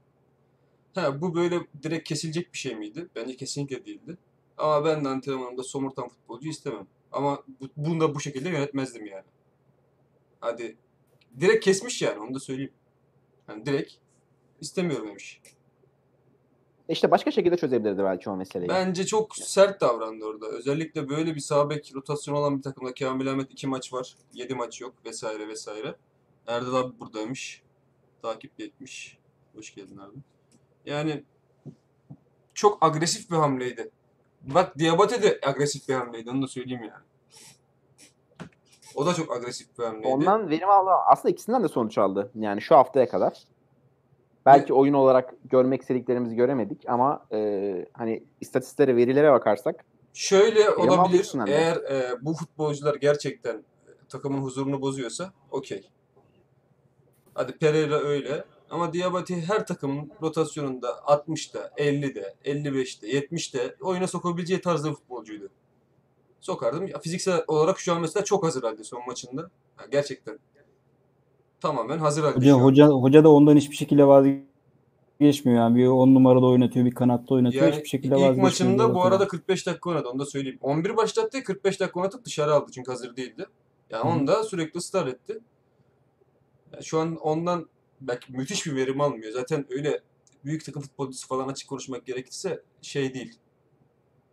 Ha, 0.94 1.20
bu 1.20 1.34
böyle 1.34 1.60
direkt 1.82 2.08
kesilecek 2.08 2.52
bir 2.52 2.58
şey 2.58 2.74
miydi? 2.74 3.08
Bence 3.16 3.36
kesinlikle 3.36 3.84
değildi. 3.84 4.18
Ama 4.58 4.84
ben 4.84 5.04
de 5.04 5.08
antrenmanımda 5.08 5.62
somurtan 5.62 6.08
futbolcu 6.08 6.48
istemem. 6.48 6.86
Ama 7.12 7.42
bu, 7.60 7.68
bunu 7.76 8.00
da 8.00 8.14
bu 8.14 8.20
şekilde 8.20 8.48
yönetmezdim 8.48 9.06
yani. 9.06 9.24
Hadi 10.40 10.76
direkt 11.40 11.64
kesmiş 11.64 12.02
yani 12.02 12.20
onu 12.20 12.34
da 12.34 12.40
söyleyeyim. 12.40 12.72
Yani 13.48 13.66
direkt 13.66 13.92
istemiyorum 14.60 15.08
demiş. 15.08 15.40
İşte 16.88 17.10
başka 17.10 17.30
şekilde 17.30 17.56
çözebilirdi 17.56 18.04
belki 18.04 18.30
o 18.30 18.36
meseleyi. 18.36 18.68
Bence 18.68 19.06
çok 19.06 19.36
sert 19.36 19.80
davrandı 19.80 20.24
orada. 20.24 20.46
Özellikle 20.46 21.08
böyle 21.08 21.34
bir 21.34 21.40
sağ 21.40 21.70
bek 21.70 21.92
rotasyonu 21.94 22.38
olan 22.38 22.58
bir 22.58 22.62
takımda 22.62 22.94
Kamil 22.94 23.30
Ahmet 23.30 23.50
iki 23.50 23.66
maç 23.66 23.92
var. 23.92 24.16
Yedi 24.32 24.54
maç 24.54 24.80
yok 24.80 24.94
vesaire 25.04 25.48
vesaire. 25.48 25.94
Erdal 26.46 26.74
abi 26.74 27.00
buradaymış. 27.00 27.62
Takip 28.22 28.60
etmiş. 28.60 29.18
Hoş 29.54 29.74
geldin 29.74 29.98
abi. 29.98 30.16
Yani 30.86 31.24
çok 32.54 32.84
agresif 32.84 33.30
bir 33.30 33.36
hamleydi. 33.36 33.90
Bak 34.42 34.78
Diabate 34.78 35.22
de 35.22 35.40
agresif 35.46 35.88
bir 35.88 35.94
hamleydi. 35.94 36.30
Onu 36.30 36.42
da 36.42 36.48
söyleyeyim 36.48 36.82
yani. 36.82 37.04
O 38.94 39.06
da 39.06 39.14
çok 39.14 39.36
agresif 39.36 39.78
bir 39.78 39.84
hamleydi. 39.84 40.08
Ondan 40.08 40.50
verim 40.50 40.70
aldı. 40.70 40.90
Aslında 41.06 41.32
ikisinden 41.32 41.62
de 41.64 41.68
sonuç 41.68 41.98
aldı. 41.98 42.30
Yani 42.34 42.62
şu 42.62 42.76
haftaya 42.76 43.08
kadar. 43.08 43.42
Belki 44.46 44.74
oyun 44.74 44.94
olarak 44.94 45.34
görmek 45.44 45.80
istediklerimizi 45.80 46.36
göremedik 46.36 46.88
ama 46.88 47.26
e, 47.32 47.86
hani 47.92 48.24
istatistiklere, 48.40 48.96
verilere 48.96 49.32
bakarsak 49.32 49.84
Şöyle 50.14 50.70
olabilir. 50.70 51.32
Eğer 51.46 51.76
e, 51.76 52.16
bu 52.22 52.34
futbolcular 52.34 52.94
gerçekten 52.94 53.56
e, 53.56 53.90
takımın 54.08 54.42
huzurunu 54.42 54.80
bozuyorsa 54.80 55.32
okey. 55.50 55.90
Hadi 57.34 57.52
Pereira 57.52 57.98
öyle. 57.98 58.44
Ama 58.70 58.92
Diabate 58.92 59.40
her 59.40 59.66
takımın 59.66 60.12
rotasyonunda 60.22 60.88
60'da, 60.88 61.70
50'de, 61.76 62.34
55'te, 62.44 63.06
70'te 63.06 63.76
oyuna 63.80 64.06
sokabileceği 64.06 64.60
tarzda 64.60 64.90
bir 64.90 64.94
futbolcuydu. 64.94 65.48
Sokardım. 66.40 66.86
Fiziksel 67.02 67.44
olarak 67.46 67.80
şu 67.80 67.94
an 67.94 68.00
mesela 68.00 68.24
çok 68.24 68.44
hazır 68.44 68.62
halde 68.62 68.84
son 68.84 69.06
maçında. 69.06 69.50
Ha, 69.76 69.84
gerçekten. 69.90 70.38
Tamamen 71.62 71.98
hazır 71.98 72.22
halde 72.22 72.36
Hoca, 72.36 72.52
hoca, 72.52 72.88
hoca 72.88 73.24
da 73.24 73.32
ondan 73.32 73.56
hiçbir 73.56 73.76
şekilde 73.76 74.06
vazgeçmiyor 74.06 75.58
yani. 75.58 75.76
Bir 75.76 75.86
10 75.86 76.14
numarada 76.14 76.46
oynatıyor, 76.46 76.86
bir 76.86 76.94
kanatta 76.94 77.34
oynatıyor. 77.34 77.64
Yani 77.64 77.74
hiçbir 77.74 77.88
şekilde 77.88 78.14
ilk 78.14 78.20
vazgeçmiyor. 78.20 78.42
maçında 78.42 78.94
bu 78.94 79.04
arada 79.04 79.28
45 79.28 79.66
dakika 79.66 79.90
oynadı 79.90 80.08
onu 80.08 80.18
da 80.18 80.26
söyleyeyim. 80.26 80.58
11 80.62 80.96
başlattı 80.96 81.44
45 81.44 81.80
dakika 81.80 82.00
oynatıp 82.00 82.24
dışarı 82.24 82.54
aldı 82.54 82.70
çünkü 82.74 82.90
hazır 82.90 83.16
değildi. 83.16 83.46
Yani 83.90 84.04
Hı 84.04 84.08
onu 84.08 84.26
da 84.26 84.44
sürekli 84.44 84.78
ısrar 84.78 85.06
etti. 85.06 85.40
Yani 86.72 86.84
şu 86.84 86.98
an 86.98 87.16
ondan 87.16 87.68
belki 88.00 88.32
müthiş 88.32 88.66
bir 88.66 88.76
verim 88.76 89.00
almıyor. 89.00 89.32
Zaten 89.32 89.66
öyle 89.70 90.00
büyük 90.44 90.64
takım 90.64 90.82
futbolcusu 90.82 91.28
falan 91.28 91.48
açık 91.48 91.68
konuşmak 91.68 92.06
gerekirse 92.06 92.62
şey 92.82 93.14
değil. 93.14 93.34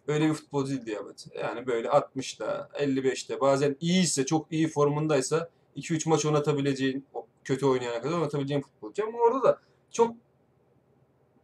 Öyle 0.08 0.30
bir 0.30 0.34
futbolcu 0.34 0.72
değil 0.72 0.86
Diabate. 0.86 1.40
Yani 1.40 1.68
böyle 1.68 1.88
60'da, 1.88 2.70
55'te 2.74 3.42
bazen 3.42 3.76
iyiyse, 3.82 4.26
çok 4.26 4.52
iyi 4.52 4.68
formundaysa 4.68 5.50
2-3 5.78 6.10
maç 6.10 6.26
oynatabileceğin, 6.26 7.06
kötü 7.50 7.66
oynayana 7.66 8.02
kadar 8.02 8.16
oynatabileceğin 8.18 8.62
futbolcu. 8.62 9.04
Ama 9.08 9.18
orada 9.18 9.44
da 9.44 9.60
çok 9.92 10.16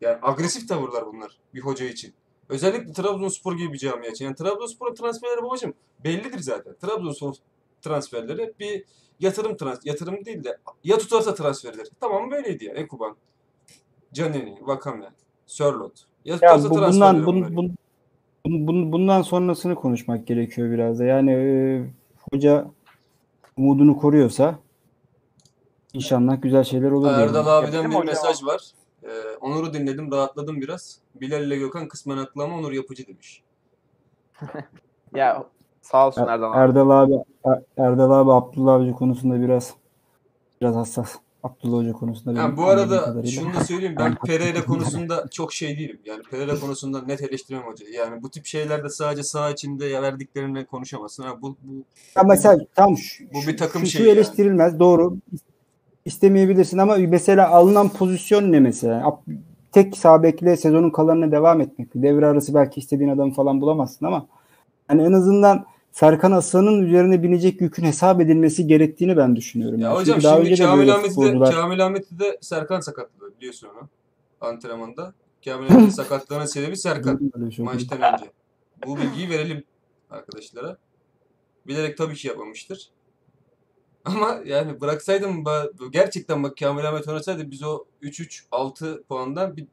yani 0.01 0.18
agresif 0.22 0.68
tavırlar 0.70 1.06
bunlar 1.06 1.39
bir 1.53 1.62
hoca 1.62 1.86
için. 1.86 2.14
Özellikle 2.49 2.93
Trabzonspor 2.93 3.58
gibi 3.58 3.74
bir 3.74 3.78
camia 3.78 4.10
için. 4.10 4.26
Yani 4.26 4.36
Trabzonspor'un 4.36 4.95
transferleri 4.95 5.43
babacım 5.43 5.74
bellidir 6.03 6.39
zaten. 6.39 6.76
Trabzonspor 6.76 7.34
transferleri 7.82 8.53
bir 8.60 8.84
yatırım 9.20 9.58
trans 9.58 9.86
yatırım 9.86 10.26
değil 10.26 10.43
de 10.43 10.58
ya 10.84 10.97
tutarsa 10.97 11.36
transferler. 11.36 11.88
Tamam 11.99 12.32
böyleydi 12.32 12.66
yani. 12.66 12.80
Ekuban, 12.80 13.16
Canini, 14.14 14.58
Vakame, 14.62 15.10
Sörlot. 15.45 16.06
Ya 16.26 16.38
Ya 16.41 16.64
bu, 16.64 16.70
bundan 16.70 17.26
bun, 17.26 17.41
bun- 17.41 17.76
bun- 18.45 18.91
bundan 18.91 19.22
sonrasını 19.22 19.76
konuşmak 19.76 20.28
gerekiyor 20.28 20.72
biraz 20.72 20.99
da. 20.99 21.06
Yani 21.06 21.32
e, 21.32 21.45
hoca 22.32 22.72
umudunu 23.58 23.97
koruyorsa 23.97 24.64
inşallah 25.95 26.41
güzel 26.41 26.63
şeyler 26.63 26.91
olur. 26.91 27.07
Erdal 27.07 27.47
abiden 27.47 27.81
Yapayım 27.81 28.01
bir 28.01 28.07
mesaj 28.07 28.43
var. 28.43 28.61
Ee, 29.03 29.09
Onur'u 29.41 29.73
dinledim, 29.73 30.11
rahatladım 30.11 30.61
biraz. 30.61 30.99
Bilal 31.15 31.43
ile 31.43 31.57
Gökhan 31.57 31.87
kısmen 31.87 32.17
haklı 32.17 32.43
ama 32.43 32.57
Onur 32.57 32.71
yapıcı 32.71 33.07
demiş. 33.07 33.43
ya 35.15 35.43
sağ 35.81 36.07
olsun 36.07 36.21
Er- 36.21 36.27
Erdal 36.27 36.51
abi. 36.51 36.57
Erdal 36.57 36.89
abi 36.89 37.13
Er- 37.45 37.63
Erdal 37.77 38.11
abi 38.11 38.31
Abdullah 38.31 38.73
Avcı 38.73 38.91
konusunda 38.91 39.41
biraz 39.41 39.73
biraz 40.61 40.75
hassas. 40.75 41.15
Abdullah 41.43 41.77
Hoca 41.77 41.91
konusunda. 41.91 42.39
Yani 42.39 42.57
bu 42.57 42.65
arada 42.65 43.23
şunu 43.25 43.53
da 43.53 43.63
söyleyeyim 43.63 43.95
ben 43.99 44.15
Pereira 44.25 44.65
konusunda 44.65 45.25
çok 45.31 45.53
şey 45.53 45.77
değilim. 45.79 45.99
Yani 46.05 46.23
Pereira 46.23 46.59
konusunda 46.59 47.01
net 47.01 47.21
eleştirmem 47.21 47.63
hoca. 47.63 47.85
Yani 47.93 48.23
bu 48.23 48.29
tip 48.29 48.45
şeylerde 48.45 48.89
sadece 48.89 49.23
saha 49.23 49.51
içinde 49.51 49.85
ya 49.85 50.01
verdiklerini 50.01 50.65
konuşamazsın. 50.65 51.23
Ha, 51.23 51.41
bu, 51.41 51.57
bu 51.63 51.73
Ya 52.15 52.23
mesela 52.23 52.57
tam 52.75 52.97
şu, 52.97 53.23
Bu 53.33 53.47
bir 53.47 53.57
takım 53.57 53.81
şu, 53.81 53.87
şeyi 53.87 54.01
şu 54.01 54.09
yani. 54.09 54.17
eleştirilmez 54.17 54.79
doğru. 54.79 55.17
İstemeyebilirsin 56.06 56.78
ama 56.78 56.97
mesela 56.97 57.49
alınan 57.49 57.89
pozisyon 57.89 58.51
ne 58.51 58.60
mesela? 58.60 59.22
Tek 59.72 59.97
sağ 59.97 60.24
bekle 60.24 60.58
sezonun 60.58 60.89
kalanına 60.89 61.32
devam 61.32 61.62
etmek. 61.62 61.89
Devre 61.95 62.26
arası 62.26 62.53
belki 62.53 62.80
istediğin 62.80 63.10
adamı 63.10 63.34
falan 63.34 63.62
bulamazsın 63.62 64.06
ama 64.06 64.28
hani 64.88 65.03
en 65.03 65.14
azından 65.14 65.66
Serkan 65.91 66.32
Aslan'ın 66.32 66.82
üzerine 66.84 67.24
binecek 67.24 67.62
yükün 67.62 67.84
hesap 67.84 68.22
edilmesi 68.22 68.68
gerektiğini 68.68 69.18
ben 69.18 69.36
düşünüyorum. 69.36 69.80
Ya 69.80 69.88
Yani. 69.88 69.99
hocam 69.99 70.14
Çünkü 70.14 70.24
daha 70.24 70.36
şimdi 70.36 70.51
önce 70.51 70.64
Kamil 70.64 70.95
Ahmet'i 70.95 71.22
de, 71.22 71.39
Kamil 71.51 71.86
Ahmet'i 71.86 72.20
de 72.20 72.38
Serkan 72.41 72.80
sakatladı 72.80 73.34
biliyorsun 73.38 73.68
onu 73.68 73.89
antrenmanda. 74.41 75.14
Kamil 75.45 75.68
Ahmet'in 75.68 75.89
sakatlığının 75.89 76.45
sebebi 76.45 76.78
Serkan 76.78 77.32
şey 77.56 77.66
maçtan 77.66 78.14
önce. 78.14 78.32
Bu 78.86 78.97
bilgiyi 78.97 79.30
verelim 79.30 79.64
arkadaşlara. 80.10 80.78
Bilerek 81.68 81.97
tabii 81.97 82.16
ki 82.16 82.28
yapmamıştır. 82.28 82.89
Ama 84.06 84.39
yani 84.45 84.82
bıraksaydım 84.82 85.43
gerçekten 85.91 86.43
bak 86.43 86.58
Kamil 86.58 86.89
Ahmet 86.89 87.08
oynasaydı 87.08 87.51
biz 87.51 87.64
o 87.64 87.86
3-3 88.01 88.43
6 88.51 89.03
puandan 89.03 89.58
bir 89.58 89.68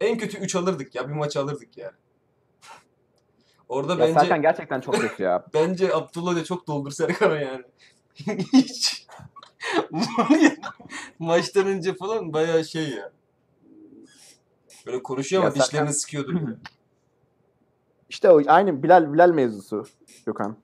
en 0.00 0.18
kötü 0.18 0.38
3 0.38 0.56
alırdık 0.56 0.94
ya 0.94 1.08
bir 1.08 1.14
maç 1.14 1.36
alırdık 1.36 1.76
yani. 1.76 1.92
Orada 3.68 3.92
Ya 3.92 3.98
bence 3.98 4.12
Serkan 4.20 4.42
gerçekten 4.42 4.80
çok 4.80 4.94
kötü 4.94 5.22
ya. 5.22 5.46
Bence 5.54 5.94
Abdullah 5.94 6.36
da 6.36 6.44
çok 6.44 6.66
doldur 6.66 6.90
Serkan'a 6.90 7.36
yani. 7.38 7.64
Hiç. 8.52 9.06
Maçtan 11.18 11.66
önce 11.66 11.94
falan 11.94 12.32
bayağı 12.32 12.64
şey 12.64 12.90
ya. 12.90 13.12
Böyle 14.86 15.02
konuşuyor 15.02 15.42
Ya 15.42 15.48
ama 15.48 15.56
Serkan- 15.56 15.64
dişlerini 15.68 15.92
sıkıyordur 15.92 16.34
böyle. 16.34 16.56
İşte 18.08 18.30
o 18.30 18.42
aynı 18.46 18.82
Bilal 18.82 19.12
Bilal 19.12 19.30
mevzusu 19.30 19.86
Gökhan. 20.26 20.56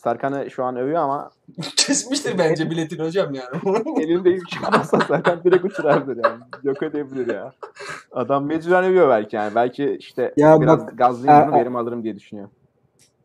Serkan'ı 0.00 0.50
şu 0.50 0.64
an 0.64 0.76
övüyor 0.76 1.02
ama 1.02 1.30
Kesmiştir 1.76 2.38
bence 2.38 2.70
biletini 2.70 3.06
hocam 3.06 3.34
yani. 3.34 3.78
elinde 4.02 4.30
yük 4.30 4.48
çıkarsa 4.50 5.00
Serkan 5.00 5.44
direkt 5.44 5.64
uçurardır 5.64 6.16
yani. 6.16 6.40
Yok 6.62 6.82
edebilir 6.82 7.34
ya. 7.34 7.52
Adam 8.12 8.44
mecburen 8.46 8.84
övüyor 8.84 9.08
belki 9.08 9.36
yani. 9.36 9.54
Belki 9.54 9.96
işte 10.00 10.34
Ya 10.36 10.60
biraz 10.60 10.80
bak, 10.80 10.98
gazlayayım 10.98 11.48
bunu 11.48 11.56
e- 11.56 11.60
verim 11.60 11.76
alırım 11.76 12.04
diye 12.04 12.16
düşünüyor. 12.16 12.48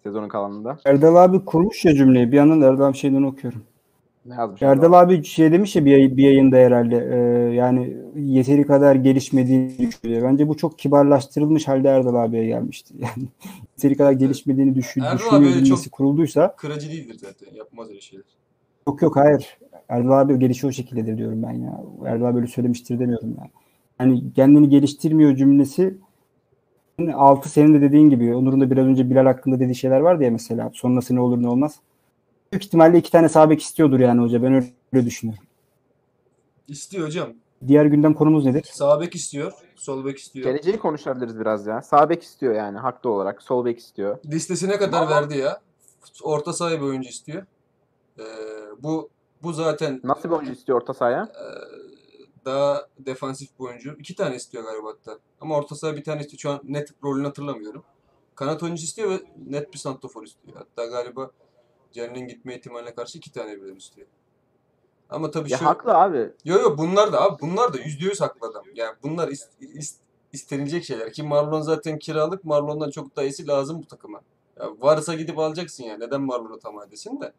Sezonun 0.04 0.28
kalanında. 0.28 0.78
Erdal 0.86 1.16
abi 1.16 1.46
kurmuş 1.46 1.86
ya 1.86 1.94
cümleyi. 1.96 2.32
Bir 2.32 2.38
yandan 2.38 2.62
da 2.62 2.66
Erdal 2.66 2.94
şeyden 2.94 3.24
okuyorum. 3.24 3.64
Ne 4.26 4.34
yazmış? 4.36 4.62
Erdal 4.62 4.94
abi 4.94 5.24
şey 5.24 5.52
demiş 5.52 5.76
ya 5.76 5.86
bir, 5.86 6.18
bir 6.18 6.24
yayında 6.24 6.56
herhalde 6.56 6.96
e, 7.12 7.18
yani 7.56 7.98
yeteri 8.16 8.66
kadar 8.66 8.96
gelişmediğini 8.96 9.78
düşünüyor. 9.78 10.24
Bence 10.32 10.48
bu 10.48 10.58
çok 10.58 10.80
kibarlaştırılmış 10.80 11.68
halde 11.68 11.88
Erdal 11.88 12.16
abiye 12.16 12.46
gelmişti. 12.46 12.94
Yani 13.00 13.28
yeteri 13.78 13.98
kadar 13.98 14.12
gelişmediğini 14.12 14.76
düşün, 14.76 15.02
Erdal 15.02 15.18
düşünüyor 15.18 15.52
abi 15.58 15.66
çok- 15.66 15.92
kurulduysa 15.92 16.56
Kırıcı 16.56 16.90
değildir 16.90 17.18
zaten. 17.22 17.56
Yapmaz 17.56 17.90
öyle 17.90 18.02
şeyler. 18.02 18.26
yok 18.88 19.02
yok 19.02 19.16
hayır. 19.16 19.58
Erdal 19.90 20.22
abi 20.22 20.40
gelişi 20.40 20.68
o 20.68 20.72
şekildedir 20.72 21.18
diyorum 21.18 21.44
ben 21.44 21.54
ya. 21.54 21.84
Erdal 22.06 22.26
abi 22.26 22.38
öyle 22.38 22.48
söylemiştir 22.48 23.00
demiyorum 23.00 23.36
yani. 23.40 23.50
Hani 23.98 24.34
kendini 24.34 24.70
geliştirmiyor 24.70 25.36
cümlesi 25.36 25.98
altı 27.14 27.50
senin 27.50 27.74
de 27.74 27.82
dediğin 27.82 28.10
gibi 28.10 28.36
Onur'un 28.36 28.62
da 28.62 28.72
biraz 28.72 28.86
önce 28.86 29.10
Bilal 29.10 29.26
hakkında 29.26 29.60
dediği 29.60 29.76
şeyler 29.76 30.00
vardı 30.00 30.24
ya 30.24 30.32
mesela 30.32 30.72
sonrası 30.74 31.16
ne 31.16 31.20
olur 31.20 31.42
ne 31.42 31.48
olmaz. 31.50 31.80
Büyük 32.56 32.66
ihtimalle 32.66 32.98
iki 32.98 33.12
tane 33.12 33.30
sağ 33.30 33.50
bek 33.50 33.62
istiyordur 33.62 34.00
yani 34.00 34.22
hoca 34.22 34.44
ben 34.44 34.54
öyle 34.94 35.06
düşünüyorum. 35.06 35.44
İstiyor 36.68 37.08
hocam. 37.08 37.34
Diğer 37.68 37.86
gündem 37.86 38.14
konumuz 38.14 38.46
nedir? 38.46 38.70
Sağ 38.74 39.02
bek 39.02 39.16
istiyor. 39.16 39.52
Sol 39.76 40.06
bek 40.06 40.18
istiyor. 40.18 40.46
Geleceği 40.46 40.78
konuşabiliriz 40.80 41.40
biraz 41.40 41.68
ya. 41.68 41.82
Sağ 41.82 42.10
bek 42.10 42.24
istiyor 42.24 42.56
yani 42.56 42.78
haklı 42.78 43.10
olarak. 43.10 43.44
Sol 43.44 43.66
bek 43.66 43.80
istiyor. 43.80 44.18
Listesine 44.26 44.78
kadar 44.78 45.10
verdi 45.10 45.38
ya. 45.38 45.62
Orta 46.24 46.54
saha 46.54 46.72
bir 46.72 46.82
oyuncu 46.82 47.10
istiyor. 47.10 47.46
Ee, 48.20 48.24
bu 48.80 49.10
bu 49.44 49.54
zaten 49.54 50.02
Nasıl 50.04 50.30
bir 50.30 50.34
oyuncu 50.34 50.52
istiyor 50.52 50.82
orta 50.82 50.94
sahaya? 50.94 51.24
Ee, 51.24 52.46
daha 52.46 52.88
defansif 53.00 53.50
bir 53.60 53.66
oyuncu. 53.66 53.96
İki 54.00 54.16
tane 54.16 54.36
istiyor 54.36 54.64
galiba 54.64 54.88
hatta. 54.88 55.20
Ama 55.42 55.56
orta 55.56 55.76
saha 55.76 55.96
bir 55.96 56.04
tane 56.04 56.22
istiyor. 56.22 56.40
Şu 56.40 56.50
an 56.50 56.60
net 56.64 56.90
rolünü 57.04 57.26
hatırlamıyorum. 57.26 57.84
Kanat 58.36 58.64
oyuncusu 58.64 58.86
istiyor 58.86 59.10
ve 59.10 59.20
net 59.48 59.74
bir 59.74 59.78
santrofor 59.78 60.24
istiyor. 60.24 60.58
Hatta 60.58 60.86
galiba 60.86 61.32
Caner'in 61.96 62.28
gitme 62.28 62.56
ihtimaline 62.56 62.96
karşı 62.96 63.18
iki 63.18 63.32
tane 63.32 63.62
birden 63.62 63.76
istiyor. 63.76 64.08
Ama 65.10 65.32
tabii 65.32 65.52
Ya 65.52 65.58
şu... 65.58 65.66
haklı 65.66 65.94
abi. 65.98 66.32
Yo 66.46 66.60
yo 66.60 66.78
bunlar 66.78 67.14
da 67.14 67.22
abi 67.22 67.42
bunlar 67.42 67.74
da 67.74 67.78
yüzde 67.78 68.06
yüz 68.06 68.22
haklı 68.22 68.48
adam. 68.48 68.64
Yani 68.76 68.96
bunlar 69.04 69.28
is, 69.28 69.48
is- 69.62 69.96
istenilecek 70.34 70.84
şeyler. 70.84 71.14
Ki 71.14 71.24
Marlon 71.24 71.62
zaten 71.62 72.00
kiralık. 72.00 72.46
Marlon'dan 72.46 72.90
çok 72.90 73.16
daha 73.16 73.26
iyisi 73.26 73.48
lazım 73.48 73.80
bu 73.82 73.86
takıma. 73.88 74.22
Ya 74.60 74.70
varsa 74.80 75.14
gidip 75.14 75.40
alacaksın 75.40 75.84
yani. 75.84 76.00
Neden 76.00 76.22
Marlon'u 76.22 76.60
tamam 76.60 76.84
edesin 76.88 77.22
de. 77.22 77.34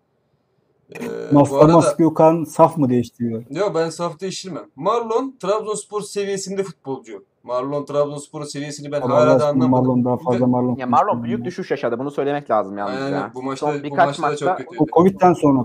Ee, 0.94 1.04
bu 1.30 1.34
Maska 1.34 1.58
arada- 1.58 1.94
Gökhan 1.98 2.44
saf 2.44 2.76
mı 2.76 2.88
değiştiriyor? 2.88 3.42
Yok 3.50 3.72
ben 3.74 3.90
saf 3.90 4.20
değiştirmem. 4.20 4.64
Marlon 4.76 5.34
Trabzonspor 5.40 6.00
seviyesinde 6.00 6.62
futbolcu. 6.62 7.24
Marlon 7.42 7.84
Trabzonspor 7.84 8.44
seviyesini 8.44 8.92
ben 8.92 9.00
Allah 9.00 9.14
hala 9.14 9.40
da 9.40 9.46
anlamadım. 9.48 9.70
Marlon 9.70 10.04
daha 10.04 10.16
fazla 10.16 10.46
Marlon. 10.46 10.76
Ya 10.76 10.86
Marlon 10.86 11.24
büyük 11.24 11.44
düşüş 11.44 11.70
yaşadı. 11.70 11.98
Bunu 11.98 12.10
söylemek 12.10 12.50
lazım 12.50 12.78
yalnız 12.78 13.02
Aynen, 13.02 13.16
ya. 13.16 13.30
bu 13.34 13.42
maçta, 13.42 13.66
Son 13.66 13.78
bu 13.80 13.82
birkaç 13.84 14.18
maçta 14.18 14.22
da 14.30 14.36
çok 14.36 14.48
maçta 14.48 14.64
kötüydü. 14.64 14.90
Covid'den 14.92 15.32
sonra 15.32 15.64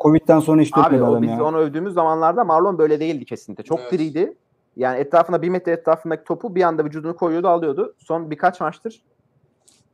Covid'den 0.00 0.40
sonra 0.40 0.60
hiç 0.62 0.70
Abi 0.76 1.02
o 1.02 1.06
adam 1.06 1.22
biz 1.22 1.30
ya. 1.30 1.44
onu 1.44 1.56
övdüğümüz 1.58 1.94
zamanlarda 1.94 2.44
Marlon 2.44 2.78
böyle 2.78 3.00
değildi 3.00 3.24
kesinlikle. 3.24 3.64
Çok 3.64 3.80
Evet. 3.80 3.92
diriydi. 3.92 4.34
Yani 4.76 4.98
etrafında 4.98 5.42
bir 5.42 5.48
metre 5.48 5.72
etrafındaki 5.72 6.24
topu 6.24 6.54
bir 6.54 6.62
anda 6.62 6.84
vücudunu 6.84 7.16
koyuyordu 7.16 7.48
alıyordu. 7.48 7.94
Son 7.98 8.30
birkaç 8.30 8.60
maçtır 8.60 9.02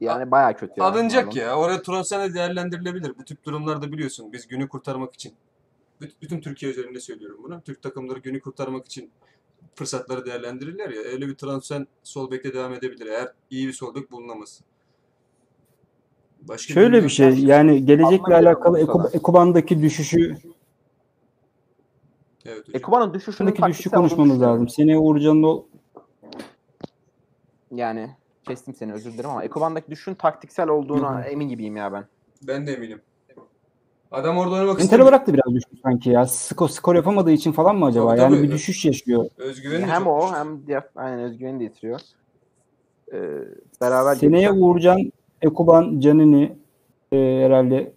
yani 0.01 0.31
bayağı 0.31 0.57
kötü 0.57 0.81
ya. 0.81 0.87
Alınacak 0.87 1.37
ya. 1.37 1.57
Oraya 1.57 1.83
transfer 1.83 2.35
değerlendirilebilir. 2.35 3.19
Bu 3.19 3.25
tip 3.25 3.45
durumlarda 3.45 3.93
biliyorsun 3.93 4.33
biz 4.33 4.49
günü 4.49 4.69
kurtarmak 4.69 5.15
için. 5.15 5.33
Büt- 6.01 6.15
Bütün 6.23 6.41
Türkiye 6.41 6.73
üzerinde 6.73 7.01
söylüyorum 7.01 7.41
bunu. 7.43 7.61
Türk 7.61 7.83
takımları 7.83 8.19
günü 8.19 8.41
kurtarmak 8.41 8.87
için 8.87 9.11
fırsatları 9.75 10.27
değerlendirirler 10.27 10.91
ya. 10.91 11.01
Öyle 11.01 11.29
bir 11.29 11.35
transfer 11.35 11.85
sol 12.03 12.31
bekte 12.31 12.55
devam 12.55 12.73
edebilir. 12.75 13.07
Eğer 13.07 13.33
iyi 13.51 13.69
bir 13.69 13.73
sol 13.73 13.95
bek 13.95 14.11
bulunamaz. 14.11 14.61
Başka 16.41 16.75
Şöyle 16.75 17.05
bir 17.05 17.09
şey 17.09 17.45
yani 17.45 17.85
gelecekle 17.85 18.17
Almanya'da 18.17 18.49
alakalı. 18.49 18.81
Eko- 18.81 19.11
Ekoban'daki 19.17 19.83
düşüşü 19.83 20.37
Evet. 22.45 22.65
Ekuban'ın 22.75 23.15
düşüşünün 23.15 23.49
Ekoban'daki 23.49 23.73
düşüşü 23.73 23.91
konuşmamız 23.91 24.41
lazım. 24.43 24.69
Seneye 24.69 24.99
Uğurcan'ın 24.99 25.43
o 25.43 25.67
Yani 27.75 28.11
kestim 28.49 28.75
seni 28.75 28.93
özür 28.93 29.13
dilerim 29.13 29.31
ama 29.31 29.45
Ekuban'daki 29.45 29.91
düşüşün 29.91 30.15
taktiksel 30.15 30.69
olduğuna 30.69 31.19
Yok. 31.19 31.33
emin 31.33 31.49
gibiyim 31.49 31.77
ya 31.77 31.93
ben. 31.93 32.05
Ben 32.43 32.67
de 32.67 32.73
eminim. 32.73 33.01
Adam 34.11 34.39
orada 34.39 34.55
oynamak 34.55 34.73
Inter'e 34.75 34.85
istemiyor. 34.85 35.09
bıraktı 35.09 35.33
biraz 35.35 35.55
düştü 35.55 35.77
sanki 35.83 36.11
ya. 36.11 36.27
Skor, 36.27 36.69
skor 36.69 36.95
yapamadığı 36.95 37.31
için 37.33 37.53
falan 37.53 37.77
mı 37.77 37.87
acaba? 37.87 38.09
Tabii, 38.11 38.21
yani 38.21 38.37
tabii. 38.37 38.49
bir 38.49 38.53
düşüş 38.53 38.85
yaşıyor. 38.85 39.25
Özgüveni 39.39 39.87
hem 39.87 40.07
o 40.07 40.23
düştü. 40.23 40.37
hem 40.37 40.67
diğer 40.67 40.83
aynen 40.97 41.19
özgüveni 41.21 41.61
de 41.61 41.65
yitiriyor. 41.65 42.01
Ee, 43.13 43.19
beraber 43.81 44.15
Seneye 44.15 44.43
gelişen- 44.43 44.61
Uğurcan, 44.61 45.13
Ekoban, 45.43 46.01
Canini 46.01 46.57
e, 47.13 47.17
herhalde 47.17 47.93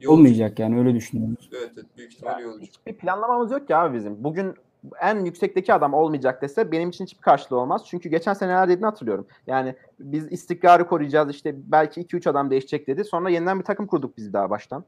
Yol- 0.00 0.12
olmayacak 0.12 0.58
yani 0.58 0.78
öyle 0.78 0.94
düşünüyoruz. 0.94 1.50
Evet, 1.52 1.70
evet 1.76 1.86
büyük 1.96 2.12
ihtimalle 2.12 2.42
iyi 2.42 2.46
olacak. 2.46 2.62
Hiçbir 2.68 2.92
planlamamız 2.96 3.50
yok 3.50 3.66
ki 3.66 3.76
abi 3.76 3.96
bizim. 3.96 4.24
Bugün 4.24 4.54
en 5.00 5.24
yüksekteki 5.24 5.74
adam 5.74 5.94
olmayacak 5.94 6.42
dese 6.42 6.72
benim 6.72 6.88
için 6.88 7.04
hiçbir 7.04 7.22
karşılığı 7.22 7.60
olmaz. 7.60 7.82
Çünkü 7.86 8.08
geçen 8.08 8.32
seneler 8.32 8.68
dediğini 8.68 8.84
hatırlıyorum. 8.84 9.26
Yani 9.46 9.74
biz 10.00 10.32
istikrarı 10.32 10.86
koruyacağız 10.86 11.30
işte 11.30 11.54
belki 11.56 12.00
2-3 12.00 12.30
adam 12.30 12.50
değişecek 12.50 12.86
dedi. 12.86 13.04
Sonra 13.04 13.30
yeniden 13.30 13.58
bir 13.58 13.64
takım 13.64 13.86
kurduk 13.86 14.16
biz 14.16 14.32
daha 14.32 14.50
baştan. 14.50 14.84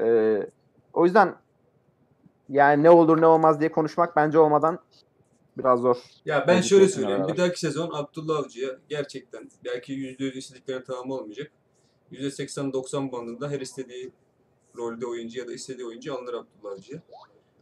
Ee, 0.00 0.46
o 0.92 1.04
yüzden 1.04 1.34
yani 2.48 2.82
ne 2.82 2.90
olur 2.90 3.20
ne 3.20 3.26
olmaz 3.26 3.60
diye 3.60 3.72
konuşmak 3.72 4.16
bence 4.16 4.38
olmadan 4.38 4.78
biraz 5.58 5.80
zor. 5.80 5.96
Ya 6.24 6.44
ben 6.48 6.56
Bence 6.56 6.68
şöyle 6.68 6.88
söyleyeyim. 6.88 7.18
beraber. 7.18 7.32
Bir 7.34 7.38
dahaki 7.38 7.60
sezon 7.60 7.90
Abdullah 7.94 8.38
Avcı'ya 8.38 8.70
gerçekten 8.88 9.50
belki 9.64 9.92
%100 9.92 10.36
istedikleri 10.38 10.84
tamam 10.84 11.10
olmayacak. 11.10 11.50
%80-90 12.12 13.12
bandında 13.12 13.50
her 13.50 13.60
istediği 13.60 14.12
rolde 14.76 15.06
oyuncu 15.06 15.38
ya 15.38 15.48
da 15.48 15.52
istediği 15.52 15.86
oyuncu 15.86 16.14
alınır 16.14 16.34
Abdullah 16.34 16.72
Avcı'ya. 16.72 17.02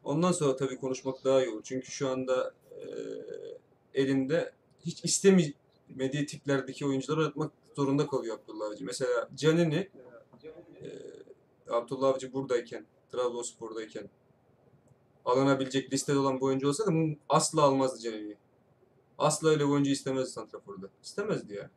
Ondan 0.05 0.33
sonra 0.33 0.57
tabii 0.57 0.77
konuşmak 0.77 1.25
daha 1.25 1.45
iyi 1.45 1.51
olur. 1.51 1.63
Çünkü 1.65 1.87
şu 1.87 2.09
anda 2.09 2.55
e, 2.71 2.85
elinde 3.95 4.53
hiç 4.81 5.05
istemediği 5.05 6.27
tiplerdeki 6.27 6.87
oyuncuları 6.87 7.21
oynatmak 7.21 7.53
zorunda 7.77 8.07
kalıyor 8.07 8.39
Abdullah 8.39 8.67
Avcı. 8.67 8.85
Mesela 8.85 9.29
Canini 9.35 9.89
e, 10.83 10.89
Abdullah 11.71 12.09
Avcı 12.09 12.33
buradayken, 12.33 12.87
Trabzonspor'dayken 13.13 14.09
alınabilecek 15.25 15.93
listede 15.93 16.19
olan 16.19 16.37
bir 16.37 16.43
oyuncu 16.43 16.69
olsaydı 16.69 16.91
bunu 16.91 17.17
asla 17.29 17.63
almazdı 17.63 17.99
Canini'yi. 18.01 18.37
Asla 19.19 19.49
öyle 19.49 19.65
bir 19.65 19.71
oyuncu 19.71 19.91
istemezdi 19.91 20.31
Santrafor'da. 20.31 20.87
İstemezdi 21.03 21.55
ya. 21.55 21.71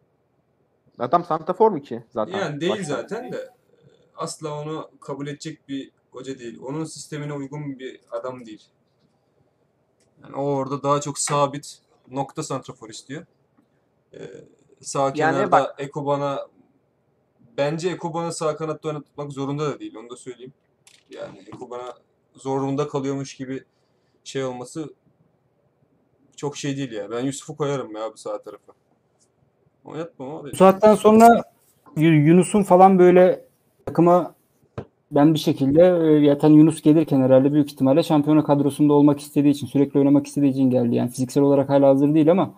Adam 0.99 1.25
santrafor 1.25 1.71
mu 1.71 1.81
ki 1.81 2.03
zaten? 2.09 2.37
Yani 2.37 2.61
değil 2.61 2.71
Başta. 2.71 2.83
zaten 2.83 3.31
de 3.31 3.49
asla 4.15 4.61
onu 4.61 4.91
kabul 5.01 5.27
edecek 5.27 5.69
bir 5.69 5.91
hoca 6.17 6.39
değil. 6.39 6.59
Onun 6.63 6.85
sistemine 6.85 7.33
uygun 7.33 7.79
bir 7.79 7.99
adam 8.11 8.45
değil. 8.45 8.63
Yani 10.23 10.35
o 10.35 10.41
orada 10.43 10.83
daha 10.83 11.01
çok 11.01 11.19
sabit 11.19 11.79
nokta 12.11 12.43
santrafor 12.43 12.89
istiyor. 12.89 13.25
Ee, 14.13 14.19
sağ 14.81 14.99
Yani 15.03 15.13
kenarda 15.13 15.51
bak- 15.51 15.75
Ekoban'a 15.77 16.47
bence 17.57 17.89
Ekoban'ı 17.89 18.33
sağ 18.33 18.55
kanatta 18.57 18.87
oynatmak 18.89 19.31
zorunda 19.31 19.65
da 19.71 19.79
değil. 19.79 19.95
Onu 19.95 20.09
da 20.09 20.15
söyleyeyim. 20.17 20.53
Yani 21.09 21.39
Ekoban'a 21.47 21.93
zorunda 22.33 22.87
kalıyormuş 22.87 23.35
gibi 23.35 23.63
şey 24.23 24.43
olması 24.43 24.93
çok 26.35 26.57
şey 26.57 26.77
değil 26.77 26.91
ya. 26.91 27.11
Ben 27.11 27.19
Yusuf'u 27.25 27.57
koyarım 27.57 27.95
ya 27.95 28.13
bu 28.13 28.17
sağ 28.17 28.41
tarafa. 28.41 28.73
Oynatmam 29.85 30.35
abi. 30.35 30.51
Bu 30.51 30.55
saatten 30.55 30.95
sonra 30.95 31.43
Yu- 31.97 32.27
Yunus'un 32.27 32.63
falan 32.63 32.99
böyle 32.99 33.45
takıma 33.85 34.35
ben 35.11 35.33
bir 35.33 35.39
şekilde 35.39 35.81
e, 35.81 36.27
zaten 36.27 36.49
Yunus 36.49 36.81
gelirken 36.81 37.21
herhalde 37.21 37.53
büyük 37.53 37.71
ihtimalle 37.71 38.03
şampiyona 38.03 38.43
kadrosunda 38.43 38.93
olmak 38.93 39.19
istediği 39.19 39.49
için 39.49 39.67
sürekli 39.67 39.99
oynamak 39.99 40.27
istediği 40.27 40.51
için 40.51 40.69
geldi. 40.69 40.95
Yani 40.95 41.09
fiziksel 41.09 41.43
olarak 41.43 41.69
hala 41.69 41.87
hazır 41.87 42.13
değil 42.13 42.31
ama 42.31 42.53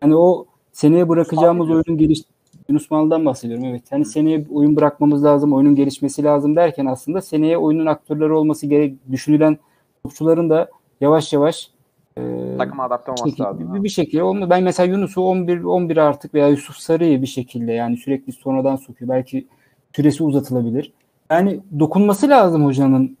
hani 0.00 0.16
o 0.16 0.46
seneye 0.72 1.08
bırakacağımız 1.08 1.70
oyunun 1.70 1.98
geliş 1.98 2.20
Yunus 2.68 2.90
Mal'dan 2.90 3.24
bahsediyorum 3.24 3.64
evet. 3.64 3.82
Hani 3.90 4.04
seneye 4.04 4.46
oyun 4.50 4.76
bırakmamız 4.76 5.24
lazım, 5.24 5.52
oyunun 5.52 5.74
gelişmesi 5.74 6.24
lazım 6.24 6.56
derken 6.56 6.86
aslında 6.86 7.20
seneye 7.20 7.58
oyunun 7.58 7.86
aktörleri 7.86 8.32
olması 8.32 8.66
gerek 8.66 8.94
düşünülen 9.10 9.58
topçuların 10.02 10.50
da 10.50 10.70
yavaş 11.00 11.32
yavaş 11.32 11.70
e, 12.18 12.22
Takıma 12.58 12.84
adapte 12.84 13.10
olması 13.10 13.28
şekilde, 13.30 13.46
lazım. 13.46 13.74
bir, 13.74 13.84
bir 13.84 13.88
şekilde 13.88 14.22
olmuyor. 14.22 14.50
Ben 14.50 14.62
mesela 14.62 14.92
Yunus'u 14.92 15.22
11 15.22 15.62
11 15.62 15.96
artık 15.96 16.34
veya 16.34 16.48
Yusuf 16.48 16.76
Sarı'yı 16.76 17.22
bir 17.22 17.26
şekilde 17.26 17.72
yani 17.72 17.96
sürekli 17.96 18.32
sonradan 18.32 18.76
sokuyor. 18.76 19.08
Belki 19.08 19.46
süresi 19.96 20.22
uzatılabilir. 20.22 20.92
Yani 21.30 21.60
dokunması 21.78 22.28
lazım 22.28 22.64
hocanın 22.64 23.18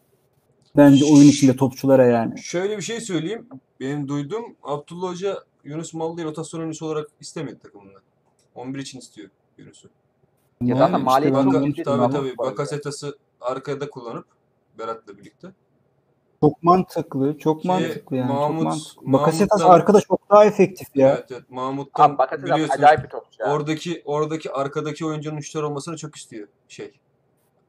bence 0.76 1.04
oyun 1.04 1.28
içinde 1.28 1.56
topçulara 1.56 2.06
yani. 2.06 2.38
Şöyle 2.38 2.76
bir 2.76 2.82
şey 2.82 3.00
söyleyeyim. 3.00 3.46
Benim 3.80 4.08
duyduğum 4.08 4.56
Abdullah 4.62 5.10
Hoca 5.10 5.38
Yunus 5.64 5.94
Mallı'yı 5.94 6.26
rotasyon 6.26 6.60
oyuncusu 6.60 6.86
olarak 6.86 7.08
istemedi 7.20 7.58
takımında. 7.58 7.98
11 8.54 8.78
için 8.78 8.98
istiyor 8.98 9.30
Yunus'u. 9.58 9.88
Ya 10.60 10.76
zaten 10.76 10.92
işte 10.92 11.04
maliyeti 11.04 11.36
ben 11.36 11.50
çok 11.50 11.66
yüksek 11.66 11.84
tabii 11.84 12.12
tabii. 12.12 12.38
Bakasetas'ı 12.38 13.18
arkada 13.40 13.90
kullanıp 13.90 14.26
Berat'la 14.78 15.18
birlikte. 15.18 15.48
çok 16.40 16.62
mantıklı, 16.62 17.38
çok 17.38 17.62
Ki 17.62 17.68
mantıklı 17.68 18.16
yani. 18.16 18.32
Mahmut- 18.32 18.54
çok 18.54 18.62
mantıklı. 18.64 19.12
Bakasetas 19.12 19.60
arkada 19.62 20.00
çok 20.00 20.30
daha 20.30 20.44
efektif 20.44 20.96
ya. 20.96 21.08
Evet 21.08 21.32
evet. 21.32 21.50
Mahmut'tan 21.50 22.16
Abi 22.18 22.42
biliyorsunuz 22.42 22.70
acayip 22.70 23.04
bir 23.04 23.08
topçu 23.08 23.42
ya. 23.42 23.54
oradaki 23.54 24.02
oradaki 24.04 24.52
arkadaki 24.52 25.06
oyuncunun 25.06 25.40
şutör 25.40 25.62
olmasını 25.62 25.96
çok 25.96 26.16
istiyor 26.16 26.48
şey. 26.68 26.92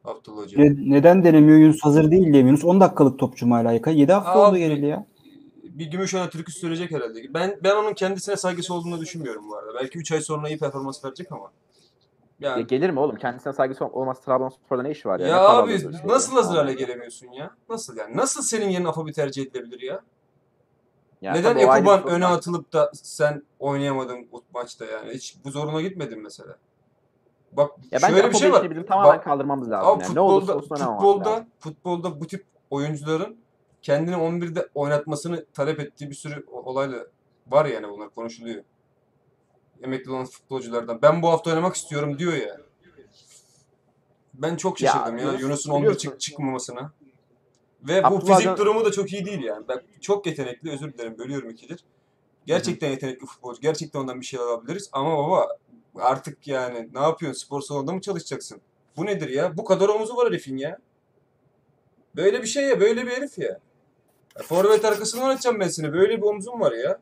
Abdullah 0.05 0.43
Hoca. 0.43 0.57
Ne- 0.61 0.75
neden 0.91 1.23
denemiyor 1.23 1.57
Yunus 1.57 1.81
hazır 1.83 2.11
değil 2.11 2.33
diye. 2.33 2.43
Yunus 2.43 2.65
10 2.65 2.79
dakikalık 2.81 3.19
topçu 3.19 3.51
hala? 3.51 3.71
7 3.91 4.13
hafta 4.13 4.31
Abi, 4.31 4.39
oldu 4.39 4.57
geleli 4.57 4.85
ya. 4.85 5.05
bir 5.63 5.85
Gümüşhane 5.91 6.29
türkü 6.29 6.51
sürecek 6.51 6.91
herhalde. 6.91 7.33
Ben 7.33 7.59
ben 7.63 7.75
onun 7.75 7.93
kendisine 7.93 8.35
saygısı 8.35 8.73
olduğunu 8.73 9.01
düşünmüyorum 9.01 9.49
bu 9.49 9.55
arada. 9.57 9.73
Belki 9.79 9.99
3 9.99 10.11
ay 10.11 10.21
sonra 10.21 10.49
iyi 10.49 10.57
performans 10.57 11.05
verecek 11.05 11.31
ama. 11.31 11.51
Ya 12.39 12.49
Yani, 12.51 12.67
gelir 12.67 12.89
mi 12.89 12.99
oğlum? 12.99 13.15
Kendisine 13.15 13.53
saygısı 13.53 13.85
olmaz. 13.85 14.21
Trabzonspor'da 14.21 14.81
ne 14.83 14.91
işi 14.91 15.07
var 15.07 15.19
ya? 15.19 15.27
ya, 15.27 15.35
Ne 15.35 15.41
abi 15.41 15.71
nasıl 16.05 16.31
ya? 16.33 16.39
hazır 16.39 16.55
hale 16.55 16.73
gelemiyorsun 16.73 17.27
ya? 17.31 17.51
Nasıl 17.69 17.97
yani? 17.97 18.17
Nasıl 18.17 18.41
senin 18.43 18.69
yerine 18.69 18.87
Afobi 18.87 19.13
tercih 19.13 19.41
edilebilir 19.41 19.81
ya? 19.81 20.01
Ya 21.21 21.33
Neden 21.33 21.57
Ekuban 21.57 22.07
öne 22.07 22.25
atılıp 22.25 22.73
da 22.73 22.91
sen 22.93 23.43
oynayamadın 23.59 24.27
bu 24.31 24.43
maçta 24.53 24.85
yani? 24.85 25.13
Hiç 25.13 25.35
bu 25.45 25.51
zoruna 25.51 25.81
gitmedin 25.81 26.21
mesela. 26.23 26.55
Bak 27.57 27.71
Ya 27.91 27.99
şöyle 27.99 28.29
bir 28.29 28.35
şey 28.35 28.51
var. 28.51 28.69
Bizim 28.69 28.85
tamamen 28.85 29.17
Bak- 29.17 29.23
kaldırmamız 29.23 29.71
lazım. 29.71 29.89
Abi 29.91 30.03
yani. 30.03 30.15
ne 30.15 30.19
olursa 30.19 30.59
futbolda, 30.59 30.75
olsun 30.75 30.95
futbolda, 30.97 31.29
lazım. 31.31 31.47
futbolda 31.59 32.19
bu 32.21 32.27
tip 32.27 32.45
oyuncuların 32.69 33.37
kendini 33.81 34.15
11'de 34.15 34.69
oynatmasını 34.75 35.45
talep 35.53 35.79
ettiği 35.79 36.09
bir 36.09 36.15
sürü 36.15 36.45
olayla 36.51 36.97
var 37.47 37.65
yani 37.65 37.89
bunlar 37.89 38.09
konuşuluyor. 38.09 38.63
Emekli 39.83 40.11
olan 40.11 40.25
futbolculardan. 40.25 41.01
Ben 41.01 41.21
bu 41.21 41.29
hafta 41.29 41.49
oynamak 41.49 41.75
istiyorum 41.75 42.19
diyor 42.19 42.33
ya. 42.33 42.57
Ben 44.33 44.55
çok 44.55 44.81
Ya, 44.81 44.91
şaşırdım 44.91 45.17
ya, 45.17 45.23
Yunus, 45.25 45.41
Yunus'un 45.41 45.71
11 45.71 45.81
biliyorsun. 45.81 46.09
çık 46.09 46.19
çıkmamasına. 46.21 46.91
Ve 47.83 48.03
bu 48.03 48.07
Abdullah 48.07 48.21
fizik 48.37 48.43
Can- 48.43 48.57
durumu 48.57 48.85
da 48.85 48.91
çok 48.91 49.13
iyi 49.13 49.25
değil 49.25 49.43
yani. 49.43 49.67
Bak 49.67 49.83
çok 50.01 50.25
yetenekli, 50.25 50.71
özür 50.71 50.93
dilerim 50.93 51.17
bölüyorum 51.17 51.49
ikidir. 51.49 51.83
Gerçekten 52.45 52.89
yetenekli 52.89 53.25
futbolcu. 53.25 53.61
Gerçekten 53.61 53.99
ondan 53.99 54.21
bir 54.21 54.25
şey 54.25 54.39
alabiliriz. 54.39 54.89
Ama 54.91 55.17
baba 55.17 55.47
artık 55.99 56.47
yani 56.47 56.89
ne 56.93 56.99
yapıyorsun? 56.99 57.45
Spor 57.45 57.61
salonunda 57.61 57.93
mı 57.93 58.01
çalışacaksın? 58.01 58.61
Bu 58.97 59.05
nedir 59.05 59.29
ya? 59.29 59.57
Bu 59.57 59.65
kadar 59.65 59.89
omuzu 59.89 60.15
var 60.15 60.27
herifin 60.27 60.57
ya. 60.57 60.79
Böyle 62.15 62.41
bir 62.41 62.47
şey 62.47 62.63
ya. 62.63 62.79
Böyle 62.79 63.05
bir 63.05 63.11
herif 63.11 63.37
ya. 63.37 63.59
ya 64.37 64.43
forvet 64.43 64.85
arkasını 64.85 65.23
oynatacağım 65.23 65.59
ben 65.59 65.67
seni. 65.67 65.93
Böyle 65.93 66.17
bir 66.17 66.21
omzum 66.21 66.59
var 66.59 66.71
ya. 66.71 66.99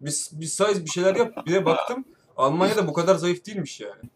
Bir, 0.00 0.28
bir 0.32 0.46
size 0.46 0.84
bir 0.84 0.90
şeyler 0.90 1.16
yap. 1.16 1.46
Bir 1.46 1.52
de 1.54 1.64
baktım 1.64 2.04
Almanya'da 2.36 2.88
bu 2.88 2.92
kadar 2.92 3.14
zayıf 3.14 3.46
değilmiş 3.46 3.80
yani. 3.80 4.10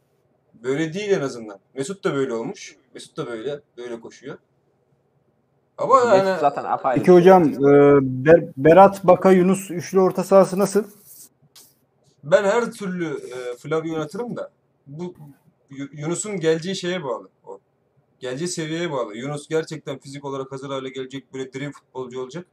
Böyle 0.54 0.94
değil 0.94 1.10
en 1.10 1.20
azından. 1.20 1.58
Mesut 1.74 2.04
da 2.04 2.14
böyle 2.14 2.34
olmuş. 2.34 2.76
Mesut 2.94 3.16
da 3.16 3.26
böyle. 3.26 3.60
Böyle 3.76 4.00
koşuyor. 4.00 4.38
Ama 5.78 5.94
Mesut 5.94 6.26
yani 6.26 6.40
zaten 6.40 6.64
apayrı. 6.64 6.98
Peki 6.98 7.12
hocam 7.12 7.44
e, 7.44 7.56
Ber- 8.00 8.52
Berat 8.56 9.04
Baka 9.04 9.32
Yunus 9.32 9.70
üçlü 9.70 10.00
orta 10.00 10.24
sahası 10.24 10.58
nasıl? 10.58 10.84
Ben 12.24 12.44
her 12.44 12.70
türlü 12.72 13.06
e, 13.14 13.56
Flavio 13.56 13.94
oynatırım 13.94 14.36
da 14.36 14.50
bu 14.86 15.14
Yu- 15.70 15.88
Yunus'un 15.92 16.40
geleceği 16.40 16.76
şeye 16.76 17.04
bağlı. 17.04 17.28
O. 17.46 17.60
Geleceği 18.18 18.48
seviyeye 18.48 18.90
bağlı. 18.92 19.16
Yunus 19.16 19.48
gerçekten 19.48 19.98
fizik 19.98 20.24
olarak 20.24 20.52
hazır 20.52 20.70
hale 20.70 20.88
gelecek 20.88 21.34
böyle 21.34 21.52
dream 21.52 21.72
futbolcu 21.72 22.20
olacak. 22.22 22.46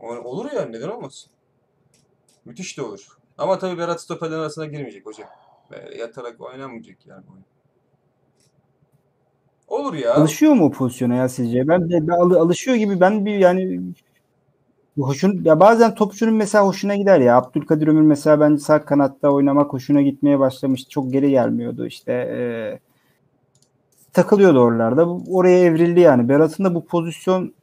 Olur 0.00 0.52
yani 0.52 0.72
neden 0.72 0.88
olmasın? 0.88 1.30
Müthiş 2.44 2.78
de 2.78 2.82
olur. 2.82 3.08
Ama 3.38 3.58
tabii 3.58 3.78
Berat 3.78 4.00
stoperlerin 4.02 4.40
arasına 4.40 4.66
girmeyecek 4.66 5.06
hocam. 5.06 5.28
Yatarak 5.98 6.40
oynamayacak 6.40 7.06
yani 7.06 7.24
bu. 7.28 7.32
Olur 9.74 9.94
ya. 9.94 10.14
Alışıyor 10.14 10.52
mu 10.52 10.64
o 10.64 10.70
pozisyona 10.70 11.14
ya 11.14 11.28
sizce? 11.28 11.68
Ben 11.68 11.90
de 11.90 12.08
ben 12.08 12.12
alı- 12.12 12.40
alışıyor 12.40 12.76
gibi 12.76 13.00
ben 13.00 13.26
bir 13.26 13.38
yani 13.38 13.80
hoşun 15.02 15.44
ya 15.44 15.60
bazen 15.60 15.94
topçunun 15.94 16.34
mesela 16.34 16.66
hoşuna 16.66 16.96
gider 16.96 17.20
ya. 17.20 17.36
Abdülkadir 17.36 17.86
Ömür 17.88 18.02
mesela 18.02 18.40
bence 18.40 18.60
sağ 18.60 18.84
kanatta 18.84 19.30
oynamak 19.30 19.72
hoşuna 19.72 20.02
gitmeye 20.02 20.38
başlamıştı. 20.38 20.90
Çok 20.90 21.12
geri 21.12 21.30
gelmiyordu 21.30 21.86
işte. 21.86 22.12
e, 22.12 22.40
takılıyordu 24.12 24.58
oralarda. 24.60 25.08
Oraya 25.08 25.58
evrildi 25.58 26.00
yani. 26.00 26.28
Berat'ın 26.28 26.64
da 26.64 26.74
bu 26.74 26.86
pozisyon 26.86 27.54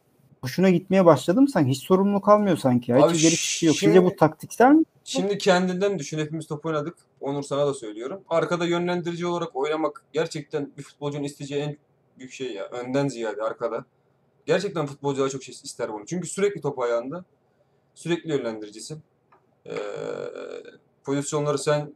hoşuna 0.42 0.70
gitmeye 0.70 1.06
başladı 1.06 1.42
mı 1.42 1.50
sanki? 1.50 1.72
Hiç 1.72 1.84
sorumluluk 1.84 2.30
almıyor 2.30 2.58
sanki 2.58 2.92
ya. 2.92 2.98
Abi 3.04 3.14
Hiç 3.14 3.22
geri 3.22 3.32
bir 3.32 3.38
şey 3.38 3.68
yok. 3.68 3.76
şimdi- 3.78 3.94
Sizce 3.94 4.06
bu 4.06 4.16
taktiksel 4.16 4.72
mi? 4.72 4.84
Şimdi 5.04 5.38
kendinden 5.38 6.00
düşün. 6.00 6.18
Hepimiz 6.20 6.48
top 6.48 6.66
oynadık. 6.66 6.96
Onur 7.22 7.44
sana 7.44 7.68
da 7.68 7.74
söylüyorum. 7.74 8.22
Arkada 8.30 8.66
yönlendirici 8.66 9.26
olarak 9.28 9.56
oynamak 9.56 10.04
gerçekten 10.14 10.70
bir 10.78 10.84
futbolcunun 10.84 11.24
isteyeceği 11.24 11.62
en 11.62 11.78
büyük 12.20 12.32
şey 12.32 12.54
ya. 12.54 12.66
Önden 12.66 13.08
ziyade 13.08 13.42
arkada. 13.44 13.86
Gerçekten 14.46 14.86
futbolcular 14.86 15.30
çok 15.30 15.44
şey 15.44 15.56
ister 15.64 15.94
bunu. 15.94 16.06
Çünkü 16.06 16.28
sürekli 16.28 16.62
top 16.62 16.80
ayağında. 16.80 17.26
Sürekli 17.94 18.30
yönlendiricisin. 18.30 19.02
Ee, 19.66 19.76
pozisyonları 21.04 21.58
sen 21.58 21.94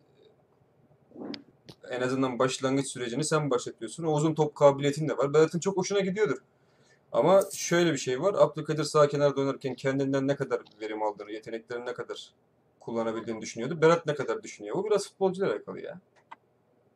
en 1.89 2.02
azından 2.02 2.39
başlangıç 2.39 2.88
sürecini 2.88 3.24
sen 3.24 3.50
başlatıyorsun. 3.50 4.04
O 4.04 4.14
uzun 4.14 4.34
top 4.34 4.56
kabiliyetin 4.56 5.10
de 5.10 5.18
var. 5.18 5.34
Berat'ın 5.34 5.60
çok 5.60 5.78
hoşuna 5.78 6.00
gidiyordur. 6.00 6.38
Ama 7.12 7.41
şöyle 7.54 7.93
bir 7.93 7.97
şey 7.97 8.22
var. 8.22 8.36
Abdülkadir 8.38 8.84
sağ 8.84 9.08
kenarda 9.08 9.41
oynarken 9.41 9.76
kendinden 9.76 10.28
ne 10.28 10.36
kadar 10.36 10.62
verim 10.82 11.04
aldığını, 11.04 11.32
yeteneklerini 11.32 11.86
ne 11.86 11.93
kadar 11.93 12.34
kullanabildiğini 12.80 13.41
düşünüyordu. 13.41 13.82
Berat 13.82 14.06
ne 14.06 14.16
kadar 14.16 14.43
düşünüyor? 14.43 14.76
Bu 14.76 14.86
biraz 14.86 15.10
futbolcuyla 15.10 15.54
alakalı 15.54 15.82
ya. 15.82 16.00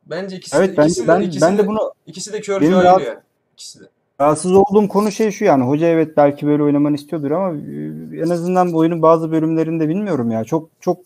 Bence 0.06 0.36
ikisi 0.36 0.56
Evet 0.56 0.70
de, 0.70 0.76
ben 0.76 0.84
ikisi 0.84 1.02
de, 1.02 1.08
ben 1.08 1.20
ikisi 1.20 1.42
ben 1.42 1.58
de, 1.58 1.62
de 1.62 1.66
bunu 1.66 1.94
ikisi 2.06 2.32
de 2.32 2.40
kör 2.40 2.60
cahil 2.60 2.72
rahat- 2.72 3.02
yani. 3.02 3.20
İkisi 3.52 3.80
de. 3.80 3.88
Rahatsız 4.20 4.52
olduğum 4.52 4.88
konu 4.88 5.12
şey 5.12 5.30
şu 5.30 5.44
yani 5.44 5.64
hoca 5.64 5.86
evet 5.86 6.16
belki 6.16 6.46
böyle 6.46 6.62
oynamanı 6.62 6.94
istiyordur 6.94 7.30
ama 7.30 7.56
e, 7.56 8.20
en 8.20 8.30
azından 8.30 8.72
bu 8.72 8.78
oyunun 8.78 9.02
bazı 9.02 9.32
bölümlerinde 9.32 9.88
bilmiyorum 9.88 10.30
ya. 10.30 10.44
Çok 10.44 10.70
çok 10.80 10.98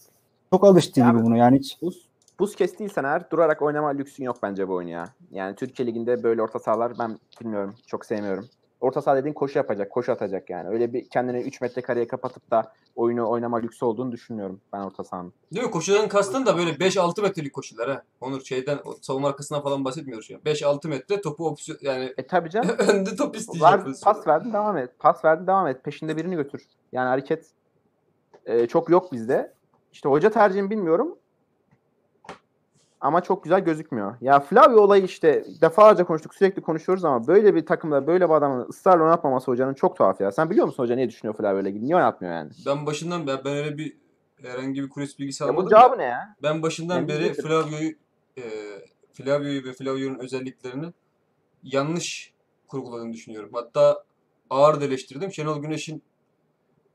çok 0.52 0.64
alıştı 0.64 1.00
gibi 1.00 1.24
bunu 1.24 1.36
yani 1.36 1.58
hiç. 1.58 1.82
Buz, 1.82 2.08
buz 2.38 2.56
kestiysen 2.56 3.04
eğer 3.04 3.30
durarak 3.30 3.62
oynama 3.62 3.88
lüksün 3.88 4.24
yok 4.24 4.36
bence 4.42 4.68
bu 4.68 4.74
oyunu 4.74 4.90
ya. 4.90 5.04
Yani 5.30 5.56
Türkiye 5.56 5.88
Ligi'nde 5.88 6.22
böyle 6.22 6.42
orta 6.42 6.58
sahalar 6.58 6.92
ben 6.98 7.18
bilmiyorum. 7.40 7.74
Çok 7.86 8.06
sevmiyorum. 8.06 8.48
Orta 8.80 9.02
saha 9.02 9.16
dediğin 9.16 9.34
koşu 9.34 9.58
yapacak, 9.58 9.90
koşu 9.90 10.12
atacak 10.12 10.50
yani. 10.50 10.68
Öyle 10.68 10.92
bir 10.92 11.08
kendini 11.08 11.40
3 11.40 11.60
metre 11.60 11.82
kareye 11.82 12.06
kapatıp 12.06 12.50
da 12.50 12.72
oyunu 12.96 13.30
oynama 13.30 13.58
lüksü 13.58 13.84
olduğunu 13.84 14.12
düşünmüyorum 14.12 14.60
ben 14.72 14.80
orta 14.80 15.04
sahanın. 15.04 15.32
Değil 15.54 15.66
mi? 15.66 15.70
Koşuların 15.70 16.08
kastın 16.08 16.46
da 16.46 16.58
böyle 16.58 16.70
5-6 16.70 17.22
metrelik 17.22 17.52
koşular 17.52 17.90
ha. 17.90 18.02
Onur 18.20 18.40
şeyden 18.40 18.78
savunma 19.00 19.28
arkasından 19.28 19.62
falan 19.62 19.84
bahsetmiyoruz 19.84 20.30
an. 20.30 20.40
5-6 20.40 20.88
metre 20.88 21.20
topu 21.20 21.48
opsiyon 21.48 21.78
yani 21.82 22.14
E 22.16 22.26
tabii 22.26 22.50
canım. 22.50 22.68
önde 22.78 23.16
top 23.16 23.36
isteyecek 23.36 23.84
pozisyon. 23.84 24.12
pas 24.14 24.26
verdin 24.26 24.52
devam 24.52 24.76
et. 24.76 24.90
Pas 24.98 25.24
verdin 25.24 25.46
devam 25.46 25.66
et. 25.66 25.84
Peşinde 25.84 26.16
birini 26.16 26.36
götür. 26.36 26.62
Yani 26.92 27.08
hareket 27.08 27.46
e, 28.46 28.66
çok 28.66 28.90
yok 28.90 29.12
bizde. 29.12 29.52
İşte 29.92 30.08
hoca 30.08 30.30
tercihini 30.30 30.70
bilmiyorum. 30.70 31.18
Ama 33.00 33.20
çok 33.20 33.44
güzel 33.44 33.60
gözükmüyor. 33.60 34.14
Ya 34.20 34.40
Flavio 34.40 34.80
olayı 34.80 35.04
işte 35.04 35.44
defalarca 35.60 36.04
konuştuk 36.04 36.34
sürekli 36.34 36.62
konuşuyoruz 36.62 37.04
ama 37.04 37.26
böyle 37.26 37.54
bir 37.54 37.66
takımda 37.66 38.06
böyle 38.06 38.28
bir 38.28 38.34
adamın 38.34 38.68
ısrarla 38.68 39.04
oynatmaması 39.04 39.50
hocanın 39.50 39.74
çok 39.74 39.96
tuhaf 39.96 40.20
ya. 40.20 40.32
Sen 40.32 40.50
biliyor 40.50 40.66
musun 40.66 40.82
hoca 40.82 40.94
ne 40.94 41.08
düşünüyor 41.08 41.36
Flavio 41.36 41.60
ile 41.60 41.68
ilgili? 41.70 41.84
Niye 41.84 41.96
oynatmıyor 41.96 42.34
yani? 42.34 42.50
Ben 42.66 42.86
başından 42.86 43.26
ben, 43.26 43.38
ben 43.44 43.56
öyle 43.56 43.78
bir 43.78 43.96
herhangi 44.42 44.82
bir 44.82 44.88
kulis 44.88 45.18
bilgisi 45.18 45.44
Ya 45.44 45.50
almadım. 45.50 45.66
bu 45.66 45.70
da. 45.70 45.76
cevabı 45.80 45.98
ne 45.98 46.04
ya? 46.04 46.36
Ben 46.42 46.62
başından 46.62 46.96
Yani 46.96 47.08
beri. 47.08 47.34
Flavio'yu 47.34 47.90
e, 48.38 48.42
Flavio'yu 49.12 49.64
ve 49.64 49.72
Flavio'nun 49.72 50.18
özelliklerini 50.18 50.92
yanlış 51.62 52.32
kurguladığını 52.68 53.12
düşünüyorum. 53.12 53.50
Hatta 53.52 54.04
ağır 54.50 54.82
eleştirdim. 54.82 55.32
Şenol 55.32 55.62
Güneş'in 55.62 56.02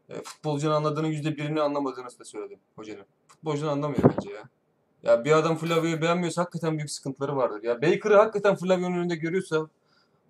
e, 0.10 0.14
futbolcunun 0.24 0.74
anladığının 0.74 1.08
yüzde 1.08 1.38
birini 1.38 1.62
anlamadığını 1.62 2.06
da 2.20 2.24
söyledim 2.26 2.60
hocanın. 2.76 3.06
Futbolcunu 3.28 3.70
anlamıyor 3.70 4.04
bence 4.18 4.30
ya. 4.34 4.44
Ya 5.04 5.26
bir 5.26 5.32
adam 5.32 5.58
Flavio'yu 5.58 6.02
beğenmiyorsa 6.02 6.42
hakikaten 6.42 6.78
büyük 6.78 6.92
sıkıntıları 6.92 7.36
vardır. 7.36 7.64
Ya 7.64 7.82
Baker'ı 7.82 8.16
hakikaten 8.16 8.56
Flavio'nun 8.56 8.98
önünde 8.98 9.16
görüyorsa, 9.16 9.68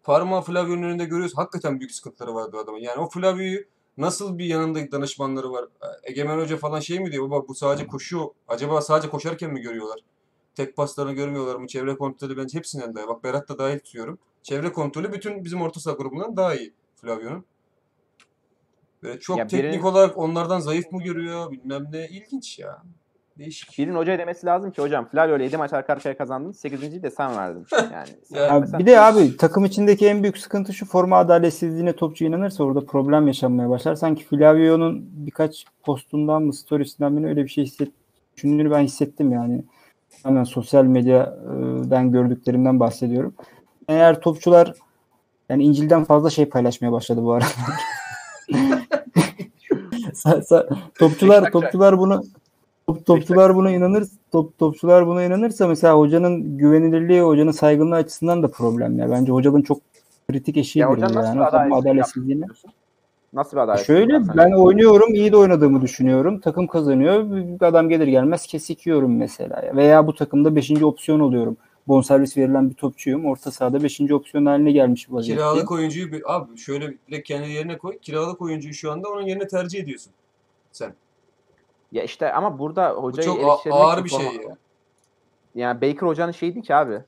Parmağı 0.03 0.41
Flavio'nun 0.41 0.83
önünde 0.83 1.05
görüyorsa 1.05 1.41
hakikaten 1.41 1.79
büyük 1.79 1.91
sıkıntıları 1.91 2.33
vardır 2.35 2.57
adamın. 2.57 2.79
Yani 2.79 2.99
o 2.99 3.09
Flavio'yu 3.09 3.63
nasıl 3.97 4.37
bir 4.37 4.45
yanında 4.45 4.91
danışmanları 4.91 5.51
var? 5.51 5.65
Egemen 6.03 6.37
Hoca 6.37 6.57
falan 6.57 6.79
şey 6.79 6.99
mi 6.99 7.11
diyor? 7.11 7.29
Baba 7.29 7.47
bu 7.47 7.55
sadece 7.55 7.87
koşuyor. 7.87 8.25
Acaba 8.47 8.81
sadece 8.81 9.09
koşarken 9.09 9.53
mi 9.53 9.61
görüyorlar? 9.61 9.99
Tek 10.55 10.75
paslarını 10.75 11.13
görmüyorlar 11.13 11.55
mı? 11.55 11.67
Çevre 11.67 11.97
kontrolü 11.97 12.37
bence 12.37 12.57
hepsinden 12.57 12.95
daha 12.95 13.03
iyi. 13.03 13.07
Bak 13.07 13.23
Berat 13.23 13.49
da 13.49 13.57
dahil 13.57 13.79
tutuyorum. 13.79 14.19
Çevre 14.43 14.73
kontrolü 14.73 15.13
bütün 15.13 15.43
bizim 15.45 15.61
orta 15.61 15.79
saha 15.79 15.95
grubundan 15.95 16.37
daha 16.37 16.55
iyi 16.55 16.73
Flavio'nun. 16.95 17.45
Böyle 19.03 19.19
çok 19.19 19.37
Ya 19.37 19.47
teknik 19.47 19.81
biri- 19.81 19.85
olarak 19.87 20.17
onlardan 20.17 20.59
zayıf 20.59 20.91
mı 20.91 21.03
görüyor 21.03 21.51
bilmem 21.51 21.87
ne. 21.91 22.07
ilginç 22.07 22.59
ya. 22.59 22.83
Değişik. 23.39 23.77
Birinin 23.77 23.95
hocaya 23.95 24.19
demesi 24.19 24.45
lazım 24.45 24.71
ki 24.71 24.81
hocam 24.81 25.07
Flavio 25.09 25.35
ile 25.37 25.43
7 25.43 25.57
maç 25.57 25.73
arka 25.73 25.93
arkaya 25.93 26.17
kazandın. 26.17 26.51
8.yi 26.51 27.03
de 27.03 27.11
sen 27.11 27.37
verdin. 27.37 27.65
Yani. 27.93 28.07
sen 28.23 28.37
Ya 28.39 28.45
Abi 28.45 28.51
vermesen- 28.53 28.79
bir 28.79 28.85
de 28.85 28.99
abi 28.99 29.37
takım 29.37 29.65
içindeki 29.65 30.07
en 30.07 30.23
büyük 30.23 30.37
sıkıntı 30.37 30.73
şu 30.73 30.85
forma 30.85 31.17
adaletsizliğine 31.17 31.93
topçu 31.93 32.25
inanırsa 32.25 32.63
orada 32.63 32.85
problem 32.85 33.27
yaşanmaya 33.27 33.69
başlar. 33.69 33.95
Sanki 33.95 34.23
Flavio'nun 34.25 35.09
birkaç 35.13 35.65
postundan 35.83 36.43
mı 36.43 36.53
storiesinden 36.53 37.13
mi 37.13 37.27
öyle 37.27 37.43
bir 37.43 37.49
şey 37.49 37.63
hisset, 37.63 37.89
düşündüğünü 38.37 38.71
ben 38.71 38.81
hissettim 38.83 39.31
yani. 39.31 39.63
Hemen 40.23 40.43
sosyal 40.43 40.83
medyadan 40.83 42.11
gördüklerimden 42.11 42.79
bahsediyorum. 42.79 43.33
Eğer 43.87 44.21
topçular 44.21 44.73
yani 45.49 45.63
İncil'den 45.63 46.03
fazla 46.03 46.29
şey 46.29 46.45
paylaşmaya 46.45 46.91
başladı 46.91 47.23
bu 47.23 47.33
arada. 47.33 47.45
Topçular 50.99 51.51
topçular 51.51 51.97
bunu 51.99 52.23
top, 52.87 53.05
topçular 53.05 53.55
buna 53.55 53.71
inanır 53.71 54.07
top, 54.31 54.57
topçular 54.59 55.07
buna 55.07 55.23
inanırsa 55.23 55.67
mesela 55.67 55.97
hocanın 55.97 56.57
güvenilirliği 56.57 57.21
hocanın 57.21 57.51
saygınlığı 57.51 57.95
açısından 57.95 58.43
da 58.43 58.47
problem 58.51 58.99
ya. 58.99 59.11
Bence 59.11 59.31
hocanın 59.31 59.61
çok 59.61 59.77
kritik 60.29 60.57
eşiğidir 60.57 60.89
Ya 60.89 60.95
hocam 60.95 61.13
nasıl 61.13 61.27
yani. 61.27 61.43
adaletsizlik 61.43 61.85
adaletsizliğine. 61.85 62.39
yapıyorsun? 62.41 62.71
Nasıl 63.33 63.57
bir 63.57 63.61
adalet? 63.61 63.85
Şöyle 63.85 64.27
ben 64.37 64.51
oynuyorum 64.51 65.13
iyi 65.13 65.31
de 65.31 65.37
oynadığımı 65.37 65.81
düşünüyorum. 65.81 66.39
Takım 66.39 66.67
kazanıyor. 66.67 67.31
Bir 67.31 67.65
adam 67.65 67.89
gelir 67.89 68.07
gelmez 68.07 68.45
kesik 68.47 68.87
yiyorum 68.87 69.17
mesela. 69.17 69.75
Veya 69.75 70.07
bu 70.07 70.15
takımda 70.15 70.55
5. 70.55 70.71
opsiyon 70.83 71.19
oluyorum. 71.19 71.57
Bonservis 71.87 72.37
verilen 72.37 72.69
bir 72.69 72.75
topçuyum. 72.75 73.25
Orta 73.25 73.51
sahada 73.51 73.83
5. 73.83 74.01
opsiyon 74.11 74.45
haline 74.45 74.71
gelmiş 74.71 75.09
bir 75.09 75.13
vaziyetteyim. 75.13 75.51
Kiralık 75.51 75.71
oyuncuyu 75.71 76.07
abi 76.27 76.57
şöyle 76.57 76.93
direkt 77.07 77.27
kendi 77.27 77.49
yerine 77.51 77.77
koy. 77.77 77.97
Kiralık 78.01 78.41
oyuncuyu 78.41 78.73
şu 78.73 78.91
anda 78.91 79.09
onun 79.09 79.21
yerine 79.21 79.47
tercih 79.47 79.83
ediyorsun. 79.83 80.13
Sen. 80.71 80.93
Ya 81.93 82.03
işte 82.03 82.33
ama 82.33 82.59
burada 82.59 82.95
Bu 82.97 83.03
hocayı 83.03 83.27
çok 83.27 83.39
a- 83.39 83.41
eleştirmek 83.41 83.77
ağır 83.79 84.03
bir 84.03 84.09
şey 84.09 84.25
ya. 84.25 84.57
Yani 85.55 85.81
Baker 85.81 86.07
hocanın 86.07 86.31
şeydi 86.31 86.61
ki 86.61 86.75
abi. 86.75 86.99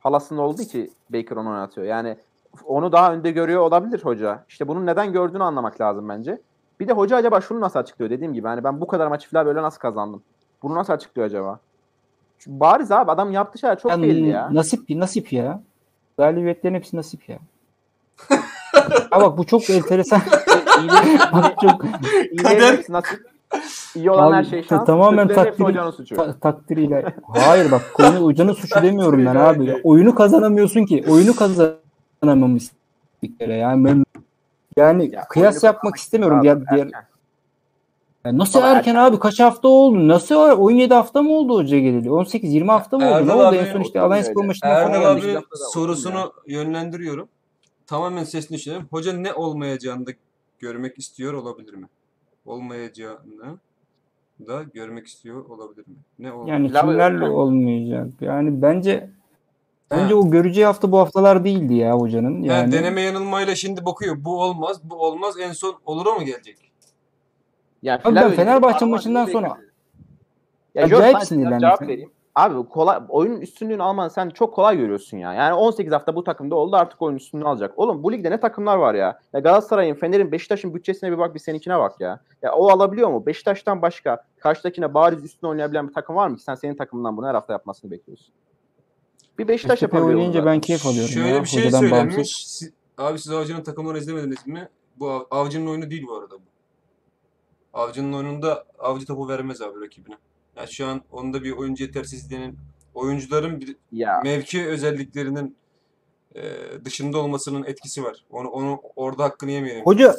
Halasının 0.00 0.38
oldu 0.38 0.62
ki 0.62 0.90
Baker 1.10 1.36
onu 1.36 1.50
oynatıyor. 1.50 1.86
Yani 1.86 2.16
onu 2.64 2.92
daha 2.92 3.12
önde 3.12 3.30
görüyor 3.30 3.60
olabilir 3.60 4.04
hoca. 4.04 4.44
İşte 4.48 4.68
bunun 4.68 4.86
neden 4.86 5.12
gördüğünü 5.12 5.42
anlamak 5.42 5.80
lazım 5.80 6.08
bence. 6.08 6.40
Bir 6.80 6.88
de 6.88 6.92
hoca 6.92 7.16
acaba 7.16 7.40
şunu 7.40 7.60
nasıl 7.60 7.78
açıklıyor 7.78 8.10
dediğim 8.10 8.34
gibi. 8.34 8.48
Hani 8.48 8.64
ben 8.64 8.80
bu 8.80 8.86
kadar 8.86 9.06
maçı 9.06 9.30
falan 9.30 9.46
böyle 9.46 9.62
nasıl 9.62 9.78
kazandım? 9.78 10.22
Bunu 10.62 10.74
nasıl 10.74 10.92
açıklıyor 10.92 11.26
acaba? 11.26 11.58
Çünkü 12.38 12.60
bariz 12.60 12.92
abi 12.92 13.10
adam 13.10 13.32
yaptığı 13.32 13.58
şeyler 13.58 13.78
çok 13.78 13.90
Yani 13.90 14.02
belli 14.02 14.28
ya. 14.28 14.54
Nasip 14.54 14.90
nasip 14.90 15.32
ya. 15.32 15.62
Galibiyetlerin 16.18 16.74
hepsi 16.74 16.96
nasip 16.96 17.28
ya. 17.28 17.38
ha 19.10 19.20
bak 19.20 19.38
bu 19.38 19.46
çok 19.46 19.70
enteresan. 19.70 20.20
Bak 21.32 21.54
çok 21.62 21.84
İyi 22.30 22.36
Kader- 22.42 22.84
nasıl? 22.88 23.16
İyi 23.96 24.10
olan 24.10 24.28
Abi, 24.32 24.36
her 24.36 24.44
şey 24.44 24.62
şans. 24.62 24.86
tamamen 24.86 25.28
takdiri- 25.28 25.92
suçu. 25.92 26.14
ta- 26.14 26.38
takdiriyle. 26.38 27.14
Hayır 27.28 27.70
bak 27.70 27.82
konu 27.94 28.16
hocanın 28.16 28.52
suçu 28.52 28.82
demiyorum 28.82 29.26
ben 29.26 29.36
abi. 29.36 29.80
Oyunu 29.84 30.14
kazanamıyorsun 30.14 30.84
ki. 30.84 31.04
Oyunu 31.08 31.36
kazanamamışsın 31.36 32.78
bir 33.22 33.38
kere. 33.38 33.54
Yani 33.54 33.84
ben 33.84 34.04
yani 34.76 35.10
Ya, 35.14 35.24
kıyas 35.28 35.64
yapmak 35.64 35.96
istemiyorum. 35.96 36.38
Abi, 36.38 36.42
Diğer, 36.42 36.66
diğer, 36.70 36.86
erken. 36.86 37.06
Ya 38.24 38.38
nasıl 38.38 38.58
Ama 38.58 38.68
erken 38.68 38.94
abi? 38.94 39.18
Kaç 39.18 39.40
hafta 39.40 39.68
oldu? 39.68 40.08
Nasıl 40.08 40.34
17 40.36 40.94
hafta 40.94 41.22
mı 41.22 41.30
oldu 41.30 41.54
hoca 41.54 41.78
geleli? 41.78 42.08
18-20 42.10 42.70
hafta 42.70 42.98
mı 42.98 43.04
oldu? 43.04 43.14
Erdal 43.14 43.26
ne 43.26 43.32
oldu? 43.34 43.42
abi 43.46 43.56
En 43.56 43.72
son 43.72 43.80
işte 43.80 44.00
Alliance 44.00 44.30
Spor 44.30 44.44
maçından 44.44 44.70
Erdal 44.70 45.22
da 45.22 45.42
sorusunu 45.72 46.32
yönlendiriyorum. 46.46 47.28
Tamamen 47.86 48.24
sesini 48.24 48.56
düşünelim. 48.56 48.86
Hoca 48.90 49.12
ne 49.12 49.32
olmayacağını 49.32 50.06
da 50.06 50.10
görmek 50.58 50.98
istiyor 50.98 51.32
olabilir 51.32 51.74
mi? 51.74 51.86
Olmayacağını 52.46 53.58
da 54.46 54.62
görmek 54.62 55.06
istiyor 55.06 55.48
olabilir 55.48 55.88
mi? 55.88 55.94
Ne 56.18 56.32
oldu? 56.32 56.50
Yani 56.50 56.72
kimlerle 56.72 57.28
olmayacak? 57.28 58.08
Yani 58.20 58.62
bence 58.62 59.10
bence 59.90 60.14
Ha. 60.14 60.20
o 60.20 60.30
göreceği 60.30 60.66
hafta 60.66 60.92
bu 60.92 60.98
haftalar 60.98 61.44
değildi 61.44 61.74
ya 61.74 61.92
hocanın. 61.94 62.42
Yani, 62.42 62.46
Yani 62.46 62.72
deneme 62.72 63.00
yanılmayla 63.00 63.54
şimdi 63.54 63.84
bakıyor. 63.84 64.16
Bu 64.24 64.42
olmaz, 64.42 64.80
bu 64.84 64.94
olmaz. 64.94 65.34
En 65.40 65.52
son 65.52 65.74
olur 65.86 66.06
mu 66.06 66.24
gelecek? 66.24 66.56
Abi 68.04 68.14
ben 68.16 68.30
Fenerbahçe 68.30 68.84
maçından 68.84 69.26
sonra- 69.26 69.58
ya 70.74 70.84
Acayip 70.84 71.22
sinirlendim 71.22 71.58
cevap 71.60 71.82
vereyim. 71.82 72.10
Abi 72.34 72.68
kolay, 72.68 72.98
oyunun 73.08 73.40
üstünlüğünü 73.40 73.82
alman 73.82 74.08
sen 74.08 74.30
çok 74.30 74.54
kolay 74.54 74.76
görüyorsun 74.76 75.16
ya. 75.16 75.32
Yani 75.34 75.54
18 75.54 75.92
hafta 75.92 76.14
bu 76.16 76.24
takımda 76.24 76.54
oldu 76.54 76.76
artık 76.76 77.02
oyun 77.02 77.16
üstünlüğünü 77.16 77.48
alacak. 77.48 77.78
Oğlum 77.78 78.02
bu 78.02 78.12
ligde 78.12 78.30
ne 78.30 78.40
takımlar 78.40 78.76
var 78.76 78.94
ya? 78.94 79.20
Ya 79.32 79.40
Galatasaray'ın, 79.40 79.94
Fener'in, 79.94 80.32
Beşiktaş'ın 80.32 80.74
bütçesine 80.74 81.12
bir 81.12 81.18
bak 81.18 81.34
bir 81.34 81.38
seninkine 81.40 81.78
bak 81.78 82.00
ya. 82.00 82.20
Ya 82.42 82.52
o 82.54 82.68
alabiliyor 82.68 83.08
mu? 83.08 83.26
Beşiktaş'tan 83.26 83.82
başka 83.82 84.24
karşıdakine 84.38 84.94
bariz 84.94 85.24
üstüne 85.24 85.50
oynayabilen 85.50 85.88
bir 85.88 85.92
takım 85.94 86.16
var 86.16 86.28
mı 86.28 86.36
ki 86.36 86.42
sen 86.42 86.54
senin 86.54 86.74
takımından 86.76 87.16
bunu 87.16 87.26
her 87.26 87.34
hafta 87.34 87.52
yapmasını 87.52 87.90
bekliyorsun? 87.90 88.34
Bir 89.38 89.48
Beşiktaş 89.48 89.80
Göztepe 89.80 89.96
yapabiliyor 89.96 90.18
oynayınca 90.18 90.46
ben 90.46 90.60
keyif 90.60 90.86
alıyorum 90.86 91.10
Şöyle 91.10 91.28
ya. 91.28 91.42
bir 91.42 91.48
şey 91.48 91.60
hocadan 91.62 91.80
söylenmiş. 91.80 92.14
bağımsız. 92.16 92.46
Si- 92.46 92.72
Abi 92.98 93.18
siz 93.18 93.32
Avcı'nın 93.32 93.62
takımını 93.62 93.98
izlemediniz 93.98 94.46
mi? 94.46 94.68
Bu 94.96 95.10
Av- 95.10 95.24
Avcı'nın 95.30 95.66
oyunu 95.66 95.90
değil 95.90 96.06
bu 96.08 96.14
arada 96.16 96.34
bu. 96.34 96.42
Avcı'nın 97.72 98.12
oyununda 98.12 98.64
Avcı 98.78 99.06
topu 99.06 99.28
vermez 99.28 99.62
abi 99.62 99.80
rakibine. 99.84 100.14
Yani 100.56 100.72
şu 100.72 100.86
an 100.86 101.02
onda 101.12 101.42
bir 101.44 101.52
oyuncu 101.52 101.84
yetersizliğinin 101.84 102.58
oyuncuların 102.94 103.60
bir 103.60 103.76
Ya 103.92 104.20
mevki 104.24 104.66
özelliklerinin 104.66 105.56
e, 106.34 106.42
dışında 106.84 107.18
olmasının 107.18 107.64
etkisi 107.64 108.04
var. 108.04 108.24
Onu 108.30 108.48
onu 108.48 108.80
orada 108.96 109.24
hakkını 109.24 109.50
yemeyelim. 109.50 109.84
Hoca 109.84 110.14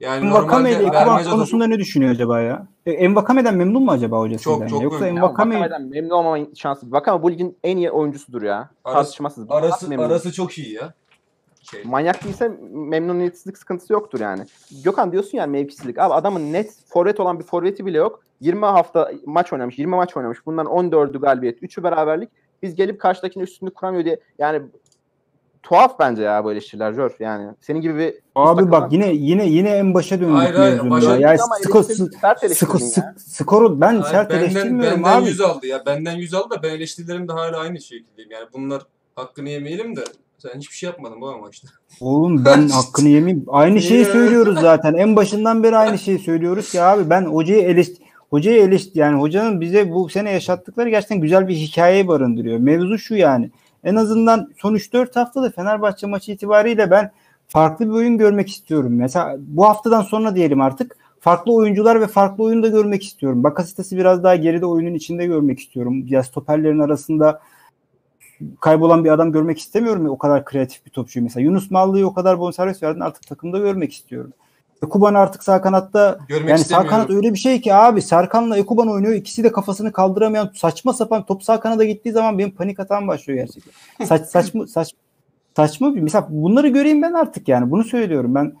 Yani 0.00 0.26
Envakame 0.26 0.70
ile 0.70 0.82
Ekuban 0.82 1.24
konusunda 1.24 1.66
ne 1.66 1.78
düşünüyor 1.78 2.10
acaba 2.12 2.40
ya? 2.40 2.66
E, 2.86 2.92
Envakame'den 2.92 3.54
memnun 3.56 3.84
mu 3.84 3.90
acaba 3.90 4.18
hocasından? 4.18 4.58
Çok, 4.58 4.68
çok 4.68 4.78
ya? 4.80 4.84
Yoksa 4.84 5.04
memnun. 5.04 5.16
Envakame 5.16 5.68
memnun 5.78 6.10
olmama 6.10 6.46
şansı. 6.54 6.92
Vakame 6.92 7.22
bu 7.22 7.32
ligin 7.32 7.56
en 7.64 7.76
iyi 7.76 7.90
oyuncusudur 7.90 8.42
ya. 8.42 8.70
Arası- 8.84 8.96
Tartışmasız. 9.02 9.46
Arası 9.50 9.88
Memnun. 9.88 10.04
arası 10.04 10.32
çok 10.32 10.58
iyi 10.58 10.72
ya. 10.72 10.94
Şey. 11.70 11.82
Manyak 11.84 12.24
değilse 12.24 12.48
memnuniyetsizlik 12.70 13.58
sıkıntısı 13.58 13.92
yoktur 13.92 14.20
yani. 14.20 14.44
Gökhan 14.84 15.12
diyorsun 15.12 15.38
yani 15.38 15.50
mevkisizlik. 15.50 15.98
Abi 15.98 16.14
adamın 16.14 16.52
net 16.52 16.74
forvet 16.88 17.20
olan 17.20 17.38
bir 17.38 17.44
forveti 17.44 17.86
bile 17.86 17.98
yok. 17.98 18.22
20 18.40 18.64
hafta 18.64 19.12
maç 19.26 19.52
oynamış, 19.52 19.78
20 19.78 19.96
maç 19.96 20.16
oynamış. 20.16 20.46
Bundan 20.46 20.66
14'ü 20.66 21.20
galibiyet, 21.20 21.62
3'ü 21.62 21.82
beraberlik. 21.82 22.30
Biz 22.62 22.74
gelip 22.74 23.00
karşıdakine 23.00 23.42
üstünlük 23.42 23.74
kuramıyor 23.74 24.04
diye. 24.04 24.20
Yani 24.38 24.62
tuhaf 25.62 25.98
bence 25.98 26.22
ya 26.22 26.44
bu 26.44 26.52
eleştiriler 26.52 26.92
Jor. 26.92 27.10
Yani 27.18 27.54
senin 27.60 27.80
gibi 27.80 27.98
bir 27.98 28.14
Abi 28.34 28.70
bak 28.70 28.92
yine 28.92 29.12
yine 29.12 29.46
yine 29.46 29.70
en 29.70 29.94
başa 29.94 30.20
döndük 30.20 30.36
Hayır, 30.36 30.54
hayır, 30.54 30.90
başa 30.90 31.16
Ya 31.16 31.28
Ama 31.30 31.56
skor, 31.62 31.82
skor, 32.54 32.80
ya. 32.80 33.14
skoru 33.18 33.80
ben 33.80 33.86
Hayır, 33.86 34.02
sert 34.02 34.30
benden, 34.30 34.42
eleştirmiyorum 34.42 35.04
benden 35.04 35.20
abi. 35.20 35.28
yüz 35.28 35.40
aldı 35.40 35.66
ya. 35.66 35.86
Benden 35.86 36.16
yüz 36.16 36.34
aldı 36.34 36.54
da 36.54 36.62
ben 36.62 36.70
eleştirilerimde 36.70 37.32
hala 37.32 37.58
aynı 37.58 37.80
şekildeyim. 37.80 38.30
Yani 38.30 38.46
bunlar 38.52 38.82
hakkını 39.14 39.48
yemeyelim 39.48 39.96
de 39.96 40.04
sen 40.52 40.60
hiçbir 40.60 40.76
şey 40.76 40.86
yapmadın 40.86 41.20
bu 41.20 41.28
amaçta. 41.28 41.68
Oğlum 42.00 42.44
ben 42.44 42.68
hakkını 42.68 43.08
yemeyeyim. 43.08 43.44
Aynı 43.48 43.82
şeyi 43.82 44.04
söylüyoruz 44.04 44.60
zaten. 44.60 44.94
En 44.94 45.16
başından 45.16 45.62
beri 45.62 45.76
aynı 45.76 45.98
şeyi 45.98 46.18
söylüyoruz 46.18 46.70
ki 46.70 46.82
abi 46.82 47.10
ben 47.10 47.24
hocayı 47.24 47.62
eleşt 47.62 47.96
hocayı 48.30 48.62
eleşt 48.62 48.96
yani 48.96 49.20
hocanın 49.20 49.60
bize 49.60 49.92
bu 49.92 50.08
sene 50.08 50.30
yaşattıkları 50.30 50.88
gerçekten 50.88 51.20
güzel 51.20 51.48
bir 51.48 51.54
hikaye 51.54 52.08
barındırıyor. 52.08 52.58
Mevzu 52.58 52.98
şu 52.98 53.14
yani. 53.14 53.50
En 53.84 53.94
azından 53.94 54.52
son 54.56 54.74
3-4 54.74 55.14
haftada 55.14 55.50
Fenerbahçe 55.50 56.06
maçı 56.06 56.32
itibariyle 56.32 56.90
ben 56.90 57.10
farklı 57.48 57.86
bir 57.86 57.92
oyun 57.92 58.18
görmek 58.18 58.48
istiyorum. 58.50 58.96
Mesela 58.96 59.36
bu 59.38 59.64
haftadan 59.64 60.02
sonra 60.02 60.34
diyelim 60.34 60.60
artık 60.60 60.96
farklı 61.20 61.54
oyuncular 61.54 62.00
ve 62.00 62.06
farklı 62.06 62.44
oyunu 62.44 62.62
da 62.62 62.68
görmek 62.68 63.04
istiyorum. 63.04 63.44
Bakasitas'ı 63.44 63.96
biraz 63.96 64.24
daha 64.24 64.36
geride 64.36 64.66
oyunun 64.66 64.94
içinde 64.94 65.26
görmek 65.26 65.58
istiyorum. 65.60 66.04
Ya 66.06 66.22
stoperlerin 66.22 66.78
arasında 66.78 67.40
kaybolan 68.60 69.04
bir 69.04 69.10
adam 69.10 69.32
görmek 69.32 69.58
istemiyorum 69.58 70.04
ya 70.04 70.10
o 70.10 70.18
kadar 70.18 70.44
kreatif 70.44 70.86
bir 70.86 70.90
topçuyu 70.90 71.24
mesela. 71.24 71.44
Yunus 71.44 71.70
Mallı'yı 71.70 72.06
o 72.06 72.14
kadar 72.14 72.38
bonservis 72.38 72.82
verdin 72.82 73.00
artık 73.00 73.26
takımda 73.26 73.58
görmek 73.58 73.92
istiyorum. 73.92 74.32
Ekuban 74.82 75.14
artık 75.14 75.44
sağ 75.44 75.62
kanatta 75.62 76.18
Görmek 76.28 76.50
yani 76.50 76.58
sağ 76.58 76.86
kanat 76.86 77.10
öyle 77.10 77.32
bir 77.32 77.38
şey 77.38 77.60
ki 77.60 77.74
abi 77.74 78.02
Serkan'la 78.02 78.58
Ekuban 78.58 78.88
oynuyor. 78.88 79.14
İkisi 79.14 79.44
de 79.44 79.52
kafasını 79.52 79.92
kaldıramayan 79.92 80.50
saçma 80.54 80.92
sapan 80.92 81.26
top 81.26 81.42
sağ 81.42 81.60
kanada 81.60 81.84
gittiği 81.84 82.12
zaman 82.12 82.38
benim 82.38 82.50
panik 82.50 82.80
atağım 82.80 83.08
başlıyor 83.08 83.38
gerçekten. 83.38 83.72
Saç, 84.06 84.26
saçma 84.26 84.66
saç, 84.66 84.92
saçma 85.56 85.94
bir 85.94 86.00
mesela 86.00 86.26
bunları 86.30 86.68
göreyim 86.68 87.02
ben 87.02 87.12
artık 87.12 87.48
yani 87.48 87.70
bunu 87.70 87.84
söylüyorum 87.84 88.34
ben 88.34 88.52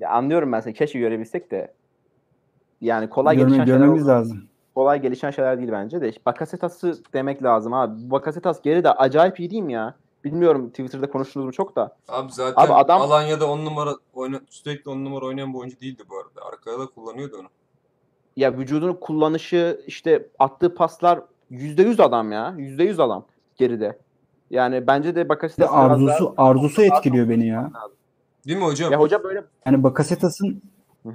Ya 0.00 0.10
anlıyorum 0.10 0.52
ben 0.52 0.60
seni. 0.60 0.74
Keşke 0.74 0.98
görebilsek 0.98 1.50
de. 1.50 1.72
Yani 2.80 3.08
kolay 3.08 3.36
görme, 3.36 3.48
gelişen 3.48 3.64
şeyler 3.64 3.78
görmemiz 3.78 4.02
oldu. 4.02 4.10
lazım. 4.10 4.44
Kolay 4.74 5.02
gelişen 5.02 5.30
şeyler 5.30 5.58
değil 5.58 5.72
bence 5.72 6.00
de. 6.00 6.12
Bakasetas'ı 6.26 6.94
demek 7.14 7.42
lazım 7.42 7.72
abi. 7.72 8.10
Bakasetas 8.10 8.62
geri 8.62 8.84
de 8.84 8.90
acayip 8.92 9.40
iyi 9.40 9.50
değil 9.50 9.62
mi 9.62 9.72
ya? 9.72 9.94
Bilmiyorum 10.24 10.68
Twitter'da 10.68 11.10
konuştunuz 11.10 11.46
mu 11.46 11.52
çok 11.52 11.76
da. 11.76 11.96
Abi 12.08 12.32
zaten 12.32 12.64
Abi 12.66 12.72
adam- 12.72 13.00
Alanya'da 13.00 13.50
10 13.50 13.64
numara 13.64 13.90
oyna, 14.14 14.40
sürekli 14.50 14.90
10 14.90 15.04
numara 15.04 15.26
oynayan 15.26 15.54
bir 15.54 15.58
oyuncu 15.58 15.80
değildi 15.80 16.02
bu 16.10 16.16
arada. 16.18 16.48
Arkada 16.52 16.78
da 16.78 16.86
kullanıyordu 16.86 17.36
onu. 17.40 17.48
Ya 18.36 18.58
vücudunu 18.58 19.00
kullanışı 19.00 19.80
işte 19.86 20.26
attığı 20.38 20.74
paslar 20.74 21.20
%100 21.50 22.00
adam 22.02 22.32
ya. 22.32 22.54
%100 22.58 23.02
adam 23.02 23.24
geride. 23.56 23.98
Yani 24.50 24.86
bence 24.86 25.14
de 25.14 25.28
Bakasetas 25.28 25.70
arzusu 25.72 26.34
arzusu 26.36 26.82
etkiliyor 26.82 27.28
beni 27.28 27.46
ya. 27.46 27.70
Değil 28.46 28.58
mi 28.58 28.64
hocam? 28.64 28.92
Ya 28.92 29.00
hoca 29.00 29.24
böyle 29.24 29.44
Yani 29.66 29.82
Bakasetas'ın 29.82 30.62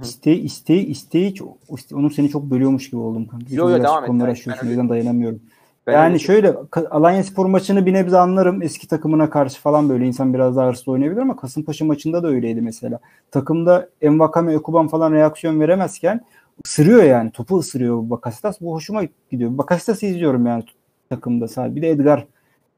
İsteği 0.01 0.39
isteği 0.41 0.85
isteği 0.85 1.33
çok 1.33 1.57
onun 1.93 2.09
seni 2.09 2.29
çok 2.29 2.43
bölüyormuş 2.43 2.89
gibi 2.89 3.01
oldum 3.01 3.27
kanka. 3.27 3.45
Yo, 3.49 3.69
yo, 3.69 3.75
Biraz 3.75 3.83
devam 3.87 4.03
et. 4.03 4.07
konuları 4.07 4.27
Ben- 4.27 4.31
aşıyorsun 4.31 4.65
ben 4.65 4.69
yüzden 4.69 4.89
dayanamıyorum. 4.89 5.39
ben 5.87 5.93
yani 5.93 6.07
öyle- 6.07 6.19
şöyle 6.19 6.55
Alanya 6.91 7.23
Spor 7.23 7.45
maçını 7.45 7.85
bir 7.85 7.93
nebze 7.93 8.17
anlarım. 8.17 8.61
Eski 8.61 8.87
takımına 8.87 9.29
karşı 9.29 9.61
falan 9.61 9.89
böyle 9.89 10.05
insan 10.07 10.33
biraz 10.33 10.55
daha 10.55 10.67
hırslı 10.69 10.91
oynayabilir 10.91 11.21
ama 11.21 11.35
Kasımpaşa 11.35 11.85
maçında 11.85 12.23
da 12.23 12.27
öyleydi 12.27 12.61
mesela. 12.61 12.99
Takımda 13.31 13.89
Envakame, 14.01 14.53
Ekuban 14.53 14.87
falan 14.87 15.11
reaksiyon 15.11 15.59
veremezken 15.59 16.21
ısırıyor 16.65 17.03
yani. 17.03 17.31
Topu 17.31 17.57
ısırıyor 17.59 18.09
Bakasitas. 18.09 18.61
Bu 18.61 18.73
hoşuma 18.73 19.01
gidiyor. 19.31 19.57
Bakasitas'ı 19.57 20.05
izliyorum 20.05 20.45
yani 20.45 20.63
takımda 21.09 21.47
sadece. 21.47 21.75
Bir 21.75 21.81
de 21.81 21.89
Edgar. 21.89 22.25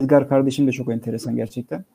Edgar 0.01 0.29
kardeşim 0.29 0.67
de 0.67 0.71
çok 0.71 0.91
enteresan 0.91 1.35
gerçekten. 1.35 1.85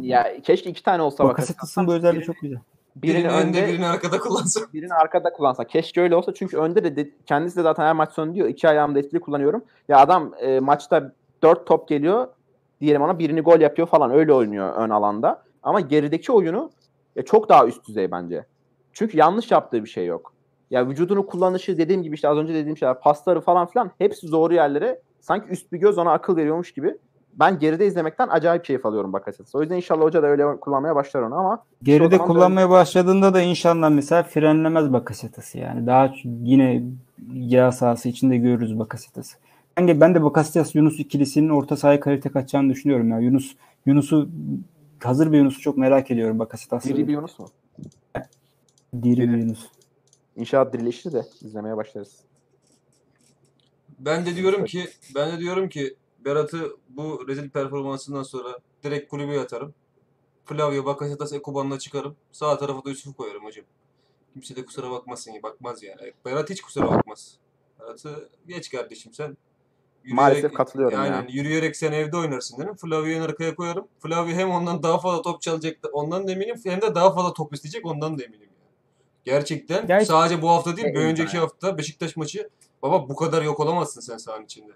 ya 0.00 0.26
keşke 0.42 0.70
iki 0.70 0.82
tane 0.82 1.02
olsa 1.02 1.24
Bakasitas'ın 1.24 1.86
bu 1.86 1.94
özelliği 1.94 2.22
çok 2.24 2.36
güzel. 2.42 2.58
Birini, 2.96 3.16
birini 3.16 3.32
önde, 3.32 3.62
önde 3.62 3.68
birini 3.68 3.86
arkada 3.86 4.18
kullansa. 4.18 4.60
birini 4.72 4.94
arkada 4.94 5.32
kullansa. 5.32 5.64
Keşke 5.64 6.00
öyle 6.00 6.16
olsa 6.16 6.34
çünkü 6.34 6.56
önde 6.56 6.84
de, 6.84 6.96
de 6.96 7.10
kendisi 7.26 7.56
de 7.56 7.62
zaten 7.62 7.84
her 7.84 7.92
maç 7.92 8.12
sonu 8.12 8.34
diyor 8.34 8.48
iki 8.48 8.68
ayağımda 8.68 8.98
etkili 8.98 9.20
kullanıyorum. 9.20 9.64
Ya 9.88 9.98
adam 9.98 10.34
e, 10.40 10.60
maçta 10.60 11.12
dört 11.42 11.66
top 11.66 11.88
geliyor 11.88 12.28
diyelim 12.80 13.02
ona 13.02 13.18
birini 13.18 13.40
gol 13.40 13.60
yapıyor 13.60 13.88
falan 13.88 14.10
öyle 14.10 14.32
oynuyor 14.32 14.74
ön 14.76 14.90
alanda. 14.90 15.42
Ama 15.62 15.80
gerideki 15.80 16.32
oyunu 16.32 16.70
e, 17.16 17.22
çok 17.22 17.48
daha 17.48 17.66
üst 17.66 17.88
düzey 17.88 18.10
bence. 18.10 18.44
Çünkü 18.92 19.18
yanlış 19.18 19.50
yaptığı 19.50 19.84
bir 19.84 19.88
şey 19.88 20.06
yok. 20.06 20.32
Ya 20.70 20.88
vücudunu 20.88 21.26
kullanışı 21.26 21.78
dediğim 21.78 22.02
gibi 22.02 22.14
işte 22.14 22.28
az 22.28 22.38
önce 22.38 22.54
dediğim 22.54 22.76
şeyler 22.76 23.00
pasları 23.00 23.40
falan 23.40 23.66
filan 23.66 23.90
hepsi 23.98 24.32
doğru 24.32 24.54
yerlere 24.54 25.00
sanki 25.20 25.48
üst 25.48 25.72
bir 25.72 25.78
göz 25.78 25.98
ona 25.98 26.12
akıl 26.12 26.36
veriyormuş 26.36 26.72
gibi. 26.72 26.98
Ben 27.32 27.58
geride 27.58 27.86
izlemekten 27.86 28.28
acayip 28.28 28.64
keyif 28.64 28.86
alıyorum 28.86 29.12
Bakasetas. 29.12 29.54
O 29.54 29.60
yüzden 29.60 29.76
inşallah 29.76 30.02
hoca 30.02 30.22
da 30.22 30.26
öyle 30.26 30.60
kullanmaya 30.60 30.94
başlar 30.96 31.22
onu 31.22 31.34
ama 31.34 31.64
Geride 31.82 32.16
zaman 32.16 32.28
da- 32.28 32.32
kullanmaya 32.32 32.70
başladığında 32.70 33.34
da 33.34 33.40
inşallah 33.42 33.90
mesela 33.90 34.22
frenlemez 34.22 34.92
Bakasetas'ı 34.92 35.58
yani. 35.58 35.86
Daha 35.86 36.14
yine 36.24 36.82
yağ 37.34 37.72
sahası 37.72 38.08
içinde 38.08 38.36
görürüz 38.36 38.78
Bakasetas'ı. 38.78 39.36
Ben 39.76 39.88
de, 39.88 40.00
ben 40.00 40.14
de 40.14 40.22
Bakasetas 40.22 40.74
Yunus 40.74 41.00
ikilisinin 41.00 41.48
orta 41.48 41.76
sahaya 41.76 42.00
kalite 42.00 42.28
kaçacağını 42.30 42.70
düşünüyorum 42.72 43.10
ya. 43.10 43.18
Yunus 43.18 43.56
Yunus'u 43.86 44.28
hazır 45.04 45.32
bir 45.32 45.38
Yunus'u 45.38 45.60
çok 45.60 45.76
merak 45.78 46.10
ediyorum 46.10 46.38
Bakasetas'ı. 46.38 46.88
diri 46.88 47.08
bir 47.08 47.12
Yunus 47.12 47.38
mu? 47.38 47.48
Diri 49.02 49.28
bir 49.32 49.36
Yunus. 49.36 49.66
İnşaat 50.36 50.74
birleşir 50.74 51.12
de 51.12 51.22
izlemeye 51.40 51.76
başlarız. 51.76 52.16
Ben 53.98 54.26
de 54.26 54.36
diyorum 54.36 54.64
ki 54.64 54.84
ben 55.14 55.32
de 55.32 55.38
diyorum 55.38 55.68
ki 55.68 55.94
Berat'ı 56.24 56.76
bu 56.88 57.28
rezil 57.28 57.50
performansından 57.50 58.22
sonra 58.22 58.58
direkt 58.82 59.10
kulübe 59.10 59.40
atarım. 59.40 59.74
Flavio, 60.44 60.84
Bakasetas, 60.84 61.32
Ekuban'la 61.32 61.78
çıkarım. 61.78 62.16
Sağ 62.32 62.58
tarafa 62.58 62.84
da 62.84 62.90
Yusuf'u 62.90 63.16
koyarım 63.16 63.44
hocam. 63.44 63.64
Kimse 64.32 64.56
de 64.56 64.64
kusura 64.64 64.90
bakmasın. 64.90 65.34
Bakmaz 65.42 65.82
yani. 65.82 66.12
Berat 66.24 66.50
hiç 66.50 66.62
kusura 66.62 66.90
bakmaz. 66.90 67.36
Berat'ı 67.80 68.28
geç 68.46 68.70
kardeşim 68.70 69.12
sen. 69.14 69.36
Maalesef 70.04 70.52
katılıyorum 70.54 70.94
ya. 70.98 71.02
Aynen. 71.02 71.28
Yürüyerek 71.28 71.76
sen 71.76 71.92
evde 71.92 72.16
oynarsın 72.16 72.62
dedim. 72.62 72.74
Flavio'yu 72.74 73.16
en 73.16 73.20
arkaya 73.20 73.54
koyarım. 73.54 73.88
Flavio 74.00 74.32
hem 74.32 74.50
ondan 74.50 74.82
daha 74.82 74.98
fazla 74.98 75.22
top 75.22 75.42
çalacak 75.42 75.78
ondan 75.92 76.28
da 76.28 76.32
eminim. 76.32 76.56
Hem 76.64 76.80
de 76.82 76.94
daha 76.94 77.14
fazla 77.14 77.32
top 77.32 77.54
isteyecek 77.54 77.86
ondan 77.86 78.18
da 78.18 78.22
eminim. 78.24 78.40
Yani. 78.42 78.52
Gerçekten 79.24 79.86
Gerçi- 79.86 80.06
sadece 80.06 80.42
bu 80.42 80.48
hafta 80.50 80.76
değil 80.76 80.88
bir 80.88 81.00
önceki 81.00 81.36
yani. 81.36 81.44
hafta 81.44 81.78
Beşiktaş 81.78 82.16
maçı 82.16 82.48
baba 82.82 83.08
bu 83.08 83.16
kadar 83.16 83.42
yok 83.42 83.60
olamazsın 83.60 84.00
sen 84.00 84.16
sahanın 84.16 84.44
içinde. 84.44 84.72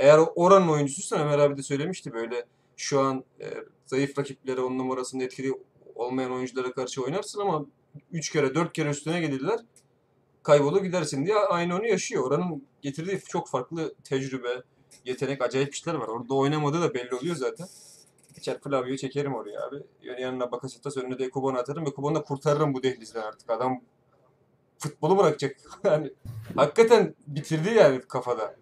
Eğer 0.00 0.20
oranın 0.34 0.68
oyuncusuysan 0.68 1.20
Ömer 1.20 1.38
abi 1.38 1.56
de 1.56 1.62
söylemişti 1.62 2.12
böyle 2.12 2.46
şu 2.76 3.00
an 3.00 3.24
e, 3.40 3.46
zayıf 3.86 4.18
rakiplere 4.18 4.60
on 4.60 4.78
numarasında 4.78 5.24
etkili 5.24 5.52
olmayan 5.94 6.32
oyunculara 6.32 6.72
karşı 6.72 7.02
oynarsın 7.02 7.40
ama 7.40 7.66
3 8.12 8.30
kere 8.30 8.54
4 8.54 8.72
kere 8.72 8.90
üstüne 8.90 9.20
gelirler 9.20 9.60
kaybolup 10.42 10.82
gidersin 10.82 11.26
diye 11.26 11.36
aynı 11.36 11.76
onu 11.76 11.86
yaşıyor. 11.86 12.24
Oranın 12.24 12.64
getirdiği 12.82 13.20
çok 13.20 13.48
farklı 13.48 13.94
tecrübe, 14.04 14.62
yetenek, 15.04 15.42
acayip 15.42 15.74
işler 15.74 15.94
var. 15.94 16.08
Orada 16.08 16.34
oynamadığı 16.34 16.82
da 16.82 16.94
belli 16.94 17.14
oluyor 17.14 17.36
zaten. 17.36 17.66
Geçer 18.34 18.60
Flavio'yu 18.60 18.98
çekerim 18.98 19.34
oraya 19.34 19.66
abi. 19.66 19.76
Yanına 20.02 20.52
Bakasetas 20.52 20.96
önüne 20.96 21.18
de 21.18 21.24
Ekuban'ı 21.24 21.58
atarım 21.58 21.84
ve 21.84 21.88
Ekuban'ı 21.88 22.14
da 22.14 22.22
kurtarırım 22.22 22.74
bu 22.74 22.82
dehlizden 22.82 23.22
artık. 23.22 23.50
Adam 23.50 23.80
futbolu 24.78 25.18
bırakacak. 25.18 25.56
yani 25.84 26.12
hakikaten 26.56 27.14
bitirdi 27.26 27.74
yani 27.74 28.00
kafada. 28.00 28.59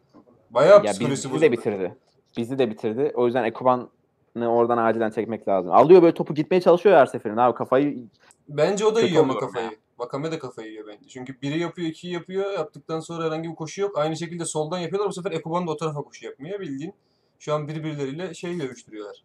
Bayağı 0.50 0.84
Ya 0.84 0.92
psikolojisi 0.92 1.32
bizi 1.32 1.40
de 1.40 1.52
bitirdi. 1.52 1.96
Bizi 2.36 2.58
de 2.58 2.70
bitirdi. 2.70 3.12
O 3.14 3.26
yüzden 3.26 3.44
Ekuban'ı 3.44 4.48
oradan 4.48 4.78
acilen 4.78 5.10
çekmek 5.10 5.48
lazım. 5.48 5.72
Alıyor 5.72 6.02
böyle 6.02 6.14
topu 6.14 6.34
gitmeye 6.34 6.60
çalışıyor 6.60 6.96
her 6.96 7.06
seferinde. 7.06 7.40
Abi 7.40 7.54
kafayı 7.54 7.98
Bence 8.48 8.84
o 8.84 8.94
da 8.94 9.00
yiyor 9.00 9.22
ama 9.22 9.38
kafayı. 9.38 9.70
Vakame 9.98 10.32
de 10.32 10.38
kafayı 10.38 10.70
yiyor 10.70 10.86
bence. 10.86 11.08
Çünkü 11.08 11.42
biri 11.42 11.58
yapıyor, 11.58 11.88
ikiyi 11.88 12.12
yapıyor. 12.12 12.52
Yaptıktan 12.52 13.00
sonra 13.00 13.24
herhangi 13.24 13.50
bir 13.50 13.54
koşu 13.54 13.80
yok. 13.80 13.98
Aynı 13.98 14.16
şekilde 14.16 14.44
soldan 14.44 14.78
yapıyorlar. 14.78 15.08
Bu 15.08 15.12
sefer 15.12 15.32
Ekuban 15.32 15.66
da 15.66 15.70
o 15.70 15.76
tarafa 15.76 16.02
koşu 16.02 16.26
yapmıyor. 16.26 16.60
Bildiğin 16.60 16.94
şu 17.38 17.54
an 17.54 17.68
birbirleriyle 17.68 18.34
şey 18.34 18.60
dövüştürüyorlar. 18.60 19.24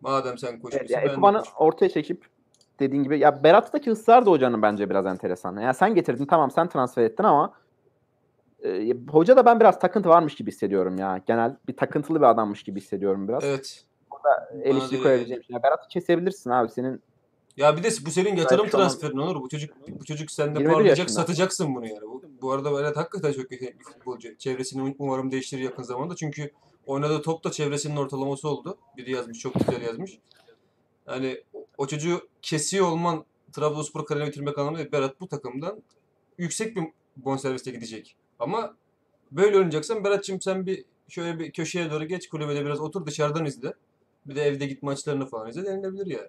Madem 0.00 0.38
sen 0.38 0.60
koşuyorsun 0.60 0.94
Evet, 0.94 1.04
ya 1.04 1.12
Ekuban'ı 1.12 1.42
ortaya 1.56 1.88
çekip 1.88 2.24
dediğin 2.80 3.02
gibi 3.02 3.18
ya 3.18 3.44
Berat'taki 3.44 3.90
ısrar 3.90 4.26
da 4.26 4.30
hocanın 4.30 4.62
bence 4.62 4.90
biraz 4.90 5.06
enteresan. 5.06 5.60
Ya 5.60 5.74
sen 5.74 5.94
getirdin 5.94 6.26
tamam 6.26 6.50
sen 6.50 6.68
transfer 6.68 7.02
ettin 7.02 7.24
ama 7.24 7.52
e, 8.64 8.94
hoca 9.10 9.36
da 9.36 9.46
ben 9.46 9.60
biraz 9.60 9.80
takıntı 9.80 10.08
varmış 10.08 10.34
gibi 10.34 10.50
hissediyorum 10.50 10.98
ya. 10.98 11.22
Genel 11.26 11.56
bir 11.68 11.76
takıntılı 11.76 12.18
bir 12.20 12.26
adammış 12.26 12.62
gibi 12.62 12.80
hissediyorum 12.80 13.28
biraz. 13.28 13.44
Evet. 13.44 13.84
Eleştiri 14.62 14.90
Bana 14.92 14.98
da 15.00 15.02
koyabileceğim. 15.02 15.42
şey. 15.44 15.54
Ya 15.54 15.62
Berat'ı 15.62 15.88
kesebilirsin 15.88 16.50
abi 16.50 16.70
senin 16.70 17.02
Ya 17.56 17.76
bir 17.76 17.82
de 17.82 17.88
bu 18.06 18.10
senin 18.10 18.36
yatırım 18.36 18.68
transferin 18.68 19.16
olur. 19.16 19.40
Bu 19.42 19.48
çocuk 19.48 19.74
bu 20.00 20.04
çocuk 20.04 20.30
sende 20.30 20.58
21 20.58 20.72
parlayacak, 20.74 20.98
yaşında. 20.98 21.20
satacaksın 21.20 21.74
bunu 21.74 21.86
yani. 21.86 22.02
Bu, 22.02 22.22
bu 22.42 22.52
arada 22.52 22.72
Berat 22.76 22.96
hakikaten 22.96 23.32
çok 23.32 23.52
yetenekli 23.52 23.78
bir 23.80 23.84
futbolcu. 23.84 24.38
Çevresini 24.38 24.94
umarım 24.98 25.30
değiştirir 25.32 25.62
yakın 25.62 25.82
zamanda. 25.82 26.16
Çünkü 26.16 26.50
oynadığı 26.86 27.22
top 27.22 27.44
da 27.44 27.50
çevresinin 27.50 27.96
ortalaması 27.96 28.48
oldu. 28.48 28.78
Biri 28.96 29.10
yazmış, 29.12 29.38
çok 29.38 29.54
güzel 29.54 29.82
yazmış. 29.82 30.18
Yani 31.08 31.42
o- 31.78 31.86
çocuğu 31.86 32.28
kesiyor 32.42 32.86
olman 32.86 33.24
Trabzonspor 33.52 34.06
kariyerine 34.06 34.30
bitirmek 34.30 34.58
anlamında. 34.58 34.92
Berat 34.92 35.20
bu 35.20 35.28
takımdan 35.28 35.82
yüksek 36.38 36.76
bir 36.76 36.82
bonservisle 37.16 37.70
gidecek. 37.72 38.16
Ama 38.38 38.74
böyle 39.32 39.56
oynayacaksan 39.56 40.04
Berat'cığım 40.04 40.40
sen 40.40 40.66
bir 40.66 40.84
şöyle 41.08 41.38
bir 41.38 41.52
köşeye 41.52 41.90
doğru 41.90 42.04
geç 42.04 42.28
kulübede 42.28 42.64
biraz 42.64 42.80
otur 42.80 43.06
dışarıdan 43.06 43.44
izle. 43.44 43.74
Bir 44.26 44.36
de 44.36 44.42
evde 44.42 44.66
git 44.66 44.82
maçlarını 44.82 45.26
falan 45.26 45.48
izle 45.48 45.64
denilebilir 45.64 46.06
yani. 46.06 46.28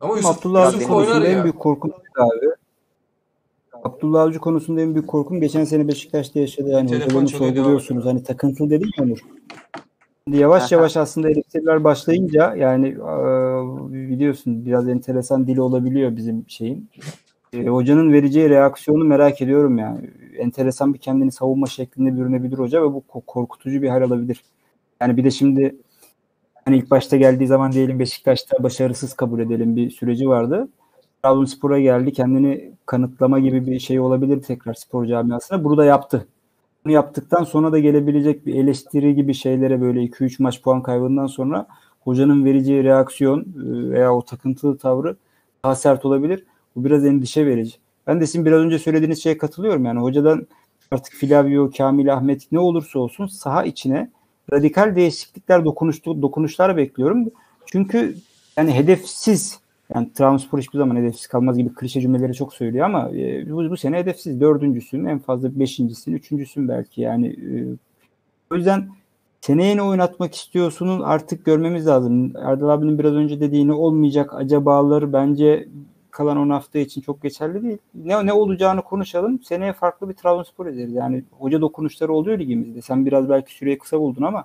Ama 0.00 0.16
Yusuf, 0.16 0.38
Abdullah 0.38 0.72
Yusuf 0.72 0.88
konusunda 0.88 1.26
en 1.26 1.42
büyük 1.44 1.58
korkum 1.58 1.92
abi. 2.16 2.46
Abdullah 3.84 4.22
Avcı 4.22 4.38
konusunda 4.38 4.80
en 4.80 4.94
büyük 4.94 5.08
korkum 5.08 5.40
geçen 5.40 5.64
sene 5.64 5.88
Beşiktaş'ta 5.88 6.40
yaşadığı 6.40 6.68
yani 6.68 6.90
Telefon 6.90 7.22
hocalarını 7.22 7.28
sorguluyorsunuz. 7.28 8.04
Hani 8.04 8.22
takıntılı 8.22 8.70
dedin 8.70 8.90
ya 8.98 9.04
Onur. 9.04 9.18
Şimdi 10.24 10.38
yavaş 10.38 10.72
yavaş 10.72 10.96
aslında 10.96 11.30
eleştiriler 11.30 11.84
başlayınca 11.84 12.54
yani 12.54 12.96
biliyorsun 13.92 14.66
biraz 14.66 14.88
enteresan 14.88 15.46
dili 15.46 15.60
olabiliyor 15.60 16.16
bizim 16.16 16.44
şeyin. 16.48 16.88
E, 17.52 17.66
hocanın 17.66 18.12
vereceği 18.12 18.50
reaksiyonu 18.50 19.04
merak 19.04 19.42
ediyorum 19.42 19.78
yani. 19.78 20.10
Enteresan 20.38 20.94
bir 20.94 20.98
kendini 20.98 21.32
savunma 21.32 21.66
şeklinde 21.66 22.16
bürünebilir 22.16 22.58
hoca 22.58 22.82
ve 22.82 22.92
bu 22.94 23.04
ko- 23.08 23.22
korkutucu 23.26 23.82
bir 23.82 23.88
hal 23.88 24.02
alabilir. 24.02 24.44
Yani 25.00 25.16
bir 25.16 25.24
de 25.24 25.30
şimdi 25.30 25.76
hani 26.64 26.76
ilk 26.78 26.90
başta 26.90 27.16
geldiği 27.16 27.46
zaman 27.46 27.72
diyelim 27.72 27.98
Beşiktaş'ta 27.98 28.62
başarısız 28.62 29.14
kabul 29.14 29.40
edelim 29.40 29.76
bir 29.76 29.90
süreci 29.90 30.28
vardı. 30.28 30.68
Trabzonspor'a 31.22 31.80
geldi. 31.80 32.12
Kendini 32.12 32.72
kanıtlama 32.86 33.38
gibi 33.38 33.66
bir 33.66 33.78
şey 33.78 34.00
olabilir 34.00 34.42
tekrar 34.42 34.74
spor 34.74 35.06
camiasına. 35.06 35.64
Bunu 35.64 35.76
da 35.76 35.84
yaptı. 35.84 36.26
Bunu 36.84 36.92
yaptıktan 36.92 37.44
sonra 37.44 37.72
da 37.72 37.78
gelebilecek 37.78 38.46
bir 38.46 38.54
eleştiri 38.54 39.14
gibi 39.14 39.34
şeylere 39.34 39.80
böyle 39.80 40.02
2-3 40.02 40.42
maç 40.42 40.62
puan 40.62 40.82
kaybından 40.82 41.26
sonra 41.26 41.66
hocanın 42.00 42.44
vereceği 42.44 42.84
reaksiyon 42.84 43.40
e, 43.40 43.90
veya 43.90 44.14
o 44.14 44.24
takıntılı 44.24 44.78
tavrı 44.78 45.16
daha 45.64 45.74
sert 45.74 46.04
olabilir. 46.04 46.44
Bu 46.76 46.84
biraz 46.84 47.06
endişe 47.06 47.46
verici. 47.46 47.76
Ben 48.06 48.20
de 48.20 48.26
sizin 48.26 48.44
biraz 48.44 48.60
önce 48.60 48.78
söylediğiniz 48.78 49.22
şeye 49.22 49.38
katılıyorum. 49.38 49.84
Yani 49.84 50.00
hocadan 50.00 50.46
artık 50.90 51.14
Flavio, 51.14 51.70
Kamil, 51.76 52.14
Ahmet 52.14 52.52
ne 52.52 52.58
olursa 52.58 52.98
olsun 52.98 53.26
saha 53.26 53.64
içine 53.64 54.10
radikal 54.52 54.96
değişiklikler 54.96 55.64
dokunuştu, 55.64 56.22
dokunuşlar 56.22 56.76
bekliyorum. 56.76 57.30
Çünkü 57.66 58.16
yani 58.56 58.74
hedefsiz 58.74 59.60
yani 59.94 60.12
Trabzonspor 60.12 60.58
hiçbir 60.58 60.78
zaman 60.78 60.96
hedefsiz 60.96 61.26
kalmaz 61.26 61.58
gibi 61.58 61.74
klişe 61.74 62.00
cümleleri 62.00 62.34
çok 62.34 62.54
söylüyor 62.54 62.86
ama 62.86 63.10
e, 63.10 63.50
bu, 63.50 63.70
bu 63.70 63.76
sene 63.76 63.98
hedefsiz. 63.98 64.40
Dördüncüsün, 64.40 65.04
en 65.04 65.18
fazla 65.18 65.60
beşincisin, 65.60 66.12
üçüncüsün 66.12 66.68
belki. 66.68 67.00
Yani 67.00 67.26
e, 67.28 67.54
o 68.50 68.56
yüzden 68.56 68.88
seneye 69.40 69.76
ne 69.76 69.82
oynatmak 69.82 70.34
istiyorsunun 70.34 71.00
artık 71.00 71.44
görmemiz 71.44 71.86
lazım. 71.86 72.32
Erdal 72.36 72.68
abinin 72.68 72.98
biraz 72.98 73.12
önce 73.12 73.40
dediğini 73.40 73.72
olmayacak 73.72 74.34
acabaları 74.34 75.12
bence 75.12 75.68
kalan 76.10 76.36
10 76.36 76.50
hafta 76.50 76.78
için 76.78 77.00
çok 77.00 77.22
geçerli 77.22 77.62
değil. 77.62 77.78
Ne 77.94 78.26
ne 78.26 78.32
olacağını 78.32 78.82
konuşalım. 78.82 79.42
Seneye 79.42 79.72
farklı 79.72 80.08
bir 80.08 80.14
Trabzonspor 80.14 80.66
ederiz. 80.66 80.92
Yani 80.94 81.24
hoca 81.38 81.60
dokunuşları 81.60 82.12
oluyor 82.12 82.38
ligimizde. 82.38 82.82
Sen 82.82 83.06
biraz 83.06 83.28
belki 83.28 83.54
süreyi 83.54 83.78
kısa 83.78 84.00
buldun 84.00 84.22
ama 84.22 84.44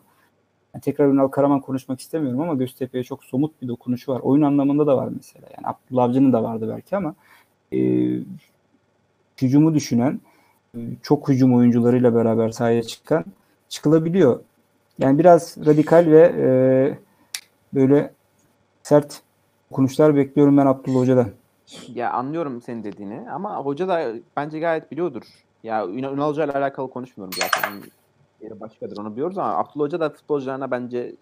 yani 0.74 0.82
tekrar 0.82 1.08
Ünal 1.08 1.28
Karaman 1.28 1.60
konuşmak 1.60 2.00
istemiyorum 2.00 2.42
ama 2.42 2.54
Göztepe'ye 2.54 3.04
çok 3.04 3.24
somut 3.24 3.62
bir 3.62 3.68
dokunuşu 3.68 4.12
var. 4.12 4.20
Oyun 4.20 4.42
anlamında 4.42 4.88
da 4.88 4.98
var 4.98 5.10
mesela. 5.18 5.48
Yani 5.58 5.68
Abdullah 5.68 6.04
Avcı'nın 6.04 6.34
da 6.34 6.44
vardı 6.44 6.70
belki 6.70 6.98
ama 6.98 7.16
e, 7.74 7.78
hücumu 9.42 9.74
düşünen 9.74 10.20
e, 10.76 10.80
çok 11.04 11.30
hücum 11.30 11.56
oyuncularıyla 11.56 12.16
beraber 12.16 12.50
sahaya 12.50 12.84
çıkan 12.84 13.26
çıkılabiliyor. 13.70 14.40
Yani 15.00 15.20
biraz 15.20 15.58
radikal 15.66 16.06
ve 16.08 16.34
e, 16.38 16.48
böyle 17.74 18.14
sert 18.84 19.22
dokunuşlar 19.72 20.16
bekliyorum 20.16 20.58
ben 20.58 20.66
Abdullah 20.66 21.00
Hoca'dan. 21.00 21.30
Ya 21.94 22.12
anlıyorum 22.12 22.62
senin 22.62 22.84
dediğini 22.84 23.32
ama 23.32 23.58
hoca 23.58 23.88
da 23.88 24.14
bence 24.38 24.60
gayet 24.60 24.92
biliyordur. 24.92 25.24
Ya 25.64 25.88
Ünal 25.88 26.30
Hoca 26.30 26.44
ile 26.46 26.52
alakalı 26.52 26.90
konuşmuyorum 26.90 27.34
zaten. 27.34 27.82
Yeri 28.42 28.60
başkadır 28.60 28.98
onu 28.98 29.12
biliyoruz 29.12 29.38
ama 29.38 29.58
Abdullah 29.58 29.86
Hoca 29.86 30.00
da 30.00 30.10
futbolcularına 30.10 30.72
bence 30.72 31.16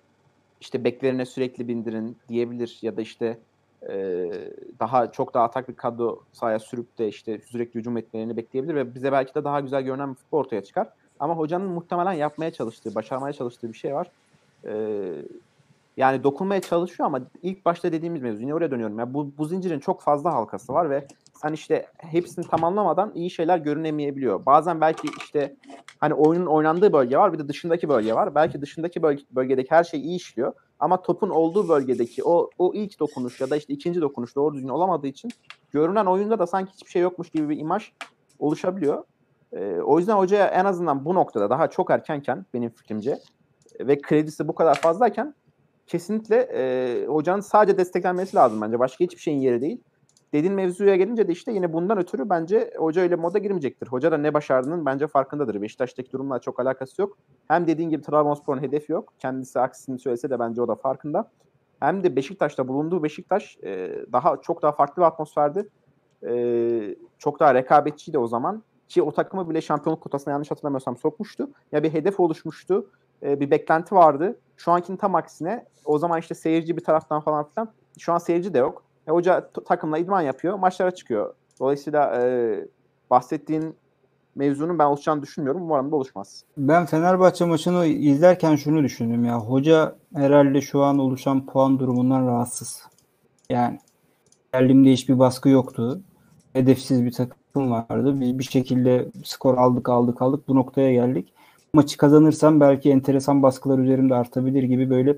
işte 0.62 0.84
beklerine 0.84 1.26
sürekli 1.26 1.68
bindirin 1.68 2.18
diyebilir 2.30 2.80
ya 2.82 2.98
da 2.98 3.02
işte 3.02 3.40
e, 3.90 4.30
daha 4.80 5.12
çok 5.12 5.34
daha 5.34 5.44
atak 5.44 5.70
bir 5.70 5.76
kadro 5.76 6.20
sahaya 6.32 6.60
sürüp 6.60 6.98
de 6.98 7.08
işte 7.08 7.40
sürekli 7.40 7.80
hücum 7.80 7.98
etmelerini 7.98 8.38
bekleyebilir 8.38 8.76
ve 8.76 8.96
bize 8.96 9.12
belki 9.12 9.36
de 9.36 9.44
daha 9.44 9.60
güzel 9.60 9.82
görünen 9.84 10.10
bir 10.10 10.16
futbol 10.16 10.40
ortaya 10.40 10.64
çıkar. 10.64 10.90
Ama 11.20 11.38
hocanın 11.38 11.68
muhtemelen 11.68 12.14
yapmaya 12.14 12.52
çalıştığı, 12.52 12.96
başarmaya 12.96 13.34
çalıştığı 13.34 13.68
bir 13.70 13.78
şey 13.78 13.94
var. 13.94 14.12
Ee, 14.68 15.26
yani 15.98 16.24
dokunmaya 16.24 16.62
çalışıyor 16.62 17.08
ama 17.08 17.22
ilk 17.42 17.66
başta 17.66 17.92
dediğimiz 17.92 18.22
mevzu 18.22 18.42
yine 18.42 18.54
oraya 18.54 18.72
dönüyorum. 18.72 19.00
Ya 19.00 19.14
bu, 19.14 19.38
bu 19.38 19.46
zincirin 19.46 19.80
çok 19.80 20.02
fazla 20.02 20.34
halkası 20.34 20.74
var 20.74 20.90
ve 20.90 21.08
sen 21.42 21.54
işte 21.54 21.86
hepsini 21.98 22.48
tamamlamadan 22.48 23.12
iyi 23.16 23.30
şeyler 23.30 23.58
görünemeyebiliyor. 23.58 24.46
Bazen 24.46 24.82
belki 24.82 25.08
işte 25.18 25.56
hani 26.00 26.14
oyunun 26.14 26.46
oynandığı 26.46 26.94
bölge 26.94 27.18
var 27.18 27.34
bir 27.34 27.40
de 27.40 27.48
dışındaki 27.48 27.90
bölge 27.90 28.14
var. 28.14 28.36
Belki 28.36 28.62
dışındaki 28.62 29.04
bölge, 29.04 29.24
bölgedeki 29.32 29.72
her 29.72 29.84
şey 29.84 30.00
iyi 30.00 30.16
işliyor 30.16 30.54
ama 30.80 31.02
topun 31.02 31.30
olduğu 31.30 31.70
bölgedeki 31.70 32.24
o 32.24 32.50
o 32.58 32.74
ilk 32.74 33.00
dokunuş 33.00 33.42
ya 33.42 33.50
da 33.50 33.56
işte 33.56 33.74
ikinci 33.74 34.02
dokunuş 34.02 34.36
doğru 34.36 34.56
düzgün 34.56 34.70
olamadığı 34.70 35.08
için 35.08 35.32
görünen 35.72 36.06
oyunda 36.06 36.40
da 36.40 36.48
sanki 36.48 36.74
hiçbir 36.74 36.92
şey 36.92 37.02
yokmuş 37.02 37.30
gibi 37.30 37.50
bir 37.50 37.60
imaj 37.60 37.92
oluşabiliyor. 38.40 39.04
Ee, 39.54 39.78
o 39.86 40.00
yüzden 40.00 40.18
hocaya 40.18 40.48
en 40.48 40.66
azından 40.66 41.06
bu 41.06 41.16
noktada 41.16 41.50
daha 41.50 41.70
çok 41.70 41.92
erkenken 41.92 42.46
benim 42.54 42.70
fikrimce 42.70 43.20
ve 43.80 44.02
kredisi 44.02 44.48
bu 44.48 44.56
kadar 44.56 44.76
fazlayken 44.76 45.34
kesinlikle 45.88 46.36
e, 46.54 47.06
hocanın 47.08 47.42
sadece 47.42 47.78
desteklenmesi 47.78 48.36
lazım 48.36 48.62
bence. 48.62 48.80
Başka 48.80 49.06
hiçbir 49.06 49.22
şeyin 49.22 49.40
yeri 49.40 49.62
değil. 49.62 49.82
Dediğin 50.34 50.54
mevzuya 50.54 50.96
gelince 50.96 51.28
de 51.28 51.32
işte 51.32 51.52
yine 51.52 51.74
bundan 51.74 51.98
ötürü 51.98 52.30
bence 52.30 52.74
hoca 52.78 53.04
ile 53.04 53.16
moda 53.16 53.38
girmeyecektir. 53.38 53.88
Hoca 53.88 54.12
da 54.12 54.18
ne 54.18 54.34
başardığının 54.34 54.86
bence 54.86 55.08
farkındadır. 55.08 55.62
Beşiktaş'taki 55.62 56.12
durumla 56.12 56.40
çok 56.40 56.60
alakası 56.60 57.02
yok. 57.02 57.18
Hem 57.48 57.68
dediğin 57.68 57.90
gibi 57.90 58.02
Trabzonspor'un 58.02 58.62
hedefi 58.62 58.92
yok. 58.92 59.14
Kendisi 59.20 59.60
aksini 59.60 60.00
söylese 60.00 60.30
de 60.30 60.40
bence 60.40 60.62
o 60.62 60.68
da 60.68 60.76
farkında. 60.76 61.32
Hem 61.80 62.04
de 62.04 62.16
Beşiktaş'ta 62.16 62.68
bulunduğu 62.68 63.04
Beşiktaş 63.04 63.58
e, 63.64 63.92
daha 64.12 64.38
çok 64.42 64.62
daha 64.62 64.72
farklı 64.72 65.02
bir 65.02 65.08
atmosferdi. 65.08 65.70
E, 66.28 66.96
çok 67.20 67.40
daha 67.40 67.54
rekabetçiydi 67.54 68.18
o 68.18 68.28
zaman 68.28 68.64
ki 68.88 69.02
o 69.02 69.12
takımı 69.12 69.50
bile 69.50 69.62
şampiyonluk 69.62 70.02
kotasına 70.02 70.32
yanlış 70.32 70.52
hatırlamıyorsam 70.52 70.98
sokmuştu. 70.98 71.50
Ya 71.72 71.84
bir 71.84 71.94
hedef 71.94 72.20
oluşmuştu. 72.20 72.90
E, 73.24 73.40
bir 73.40 73.52
beklenti 73.52 73.96
vardı. 73.96 74.40
Şu 74.58 74.72
ankinin 74.72 74.98
tam 74.98 75.16
aksine 75.16 75.66
o 75.86 75.98
zaman 75.98 76.20
işte 76.20 76.36
seyirci 76.36 76.78
bir 76.78 76.84
taraftan 76.84 77.22
falan 77.22 77.50
filan. 77.50 77.70
Şu 78.00 78.14
an 78.14 78.18
seyirci 78.18 78.54
de 78.54 78.58
yok. 78.58 78.84
E, 79.08 79.12
hoca 79.12 79.50
takımla 79.66 79.98
idman 79.98 80.22
yapıyor. 80.22 80.56
Maçlara 80.60 80.92
çıkıyor. 80.92 81.34
Dolayısıyla 81.60 82.22
e, 82.22 82.66
bahsettiğin 83.10 83.76
mevzunun 84.36 84.80
ben 84.80 84.86
oluşacağını 84.86 85.22
düşünmüyorum. 85.22 85.62
Umarım 85.62 85.92
da 85.92 85.96
oluşmaz. 85.96 86.44
Ben 86.58 86.86
Fenerbahçe 86.86 87.46
maçını 87.46 87.86
izlerken 87.86 88.56
şunu 88.56 88.84
düşündüm 88.84 89.26
ya. 89.26 89.40
Hoca 89.40 89.96
herhalde 90.16 90.62
şu 90.62 90.82
an 90.82 91.00
oluşan 91.00 91.46
puan 91.46 91.80
durumundan 91.80 92.28
rahatsız. 92.28 92.84
Yani 93.50 93.80
elimde 94.54 94.92
hiçbir 94.92 95.20
baskı 95.20 95.50
yoktu. 95.50 96.02
Hedefsiz 96.54 97.06
bir 97.06 97.12
takım 97.12 97.72
vardı. 97.72 98.22
Biz 98.22 98.40
bir 98.40 98.44
şekilde 98.44 99.12
skor 99.24 99.58
aldık 99.58 99.90
aldık 99.90 100.22
aldık 100.22 100.48
bu 100.48 100.56
noktaya 100.56 100.94
geldik. 100.94 101.33
Maçı 101.76 101.98
kazanırsam 101.98 102.60
belki 102.60 102.90
enteresan 102.90 103.44
baskılar 103.44 103.80
üzerimde 103.80 104.16
artabilir 104.16 104.64
gibi 104.64 104.90
böyle 104.90 105.18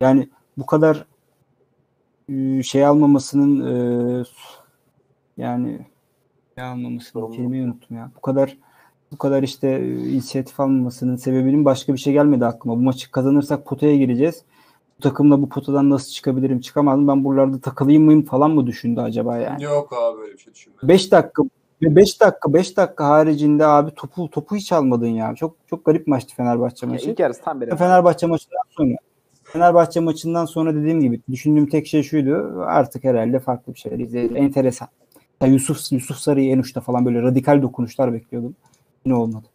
yani 0.00 0.28
bu 0.56 0.66
kadar 0.66 1.06
şey 2.62 2.86
almamasının 2.86 4.26
yani 5.36 5.86
şey 6.58 6.64
almamasının 6.64 7.32
kelimeyi 7.32 7.64
unuttum 7.64 7.96
ya. 7.96 8.10
Bu 8.16 8.20
kadar 8.20 8.58
bu 9.12 9.18
kadar 9.18 9.42
işte 9.42 9.88
inisiyatif 9.88 10.60
almamasının 10.60 11.16
sebebinin 11.16 11.64
başka 11.64 11.92
bir 11.92 11.98
şey 11.98 12.12
gelmedi 12.12 12.46
aklıma. 12.46 12.76
Bu 12.76 12.82
maçı 12.82 13.10
kazanırsak 13.10 13.66
potaya 13.66 13.96
gireceğiz. 13.96 14.44
Bu 14.98 15.02
takımla 15.02 15.42
bu 15.42 15.48
potadan 15.48 15.90
nasıl 15.90 16.12
çıkabilirim 16.12 16.60
çıkamadım 16.60 17.08
ben 17.08 17.24
buralarda 17.24 17.60
takılayım 17.60 18.04
mıyım 18.04 18.22
falan 18.22 18.50
mı 18.50 18.66
düşündü 18.66 19.00
acaba 19.00 19.36
yani? 19.38 19.62
Yok 19.62 19.92
abi 19.92 20.18
böyle 20.18 20.32
bir 20.32 20.38
şey 20.38 20.54
düşünmedim. 20.54 20.88
5 20.88 21.12
dakika 21.12 21.42
5 21.96 22.20
dakika 22.20 22.54
5 22.54 22.76
dakika 22.76 23.08
haricinde 23.08 23.66
abi 23.66 23.90
topu 23.90 24.30
topu 24.30 24.56
hiç 24.56 24.72
almadın 24.72 25.06
ya. 25.06 25.34
Çok 25.34 25.56
çok 25.70 25.84
garip 25.84 26.06
maçtı 26.06 26.34
Fenerbahçe 26.34 26.86
maçı. 26.86 27.10
İlk 27.10 27.18
yarısı 27.18 27.42
tam 27.42 27.60
bir. 27.60 27.76
Fenerbahçe 27.76 28.26
maçından 28.26 28.62
sonra 28.70 28.96
Fenerbahçe 29.44 30.00
maçından 30.00 30.44
sonra 30.44 30.74
dediğim 30.74 31.00
gibi 31.00 31.20
düşündüğüm 31.30 31.66
tek 31.66 31.86
şey 31.86 32.02
şuydu. 32.02 32.62
Artık 32.66 33.04
herhalde 33.04 33.38
farklı 33.38 33.74
bir 33.74 33.78
şeyler 33.78 33.98
izleyelim. 33.98 34.36
Enteresan. 34.36 34.88
Ya 35.40 35.48
Yusuf 35.48 35.92
Yusuf 35.92 36.16
Sarı'yı 36.16 36.52
en 36.52 36.58
uçta 36.58 36.80
falan 36.80 37.04
böyle 37.04 37.22
radikal 37.22 37.62
dokunuşlar 37.62 38.12
bekliyordum. 38.12 38.56
Yine 39.04 39.14
olmadı. 39.14 39.46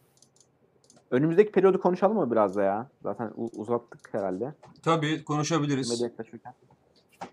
Önümüzdeki 1.11 1.51
periyodu 1.51 1.81
konuşalım 1.81 2.17
mı 2.17 2.31
biraz 2.31 2.55
da 2.55 2.63
ya? 2.63 2.87
Zaten 3.03 3.31
uzattık 3.57 4.09
herhalde. 4.11 4.53
Tabii 4.83 5.23
konuşabiliriz. 5.23 6.03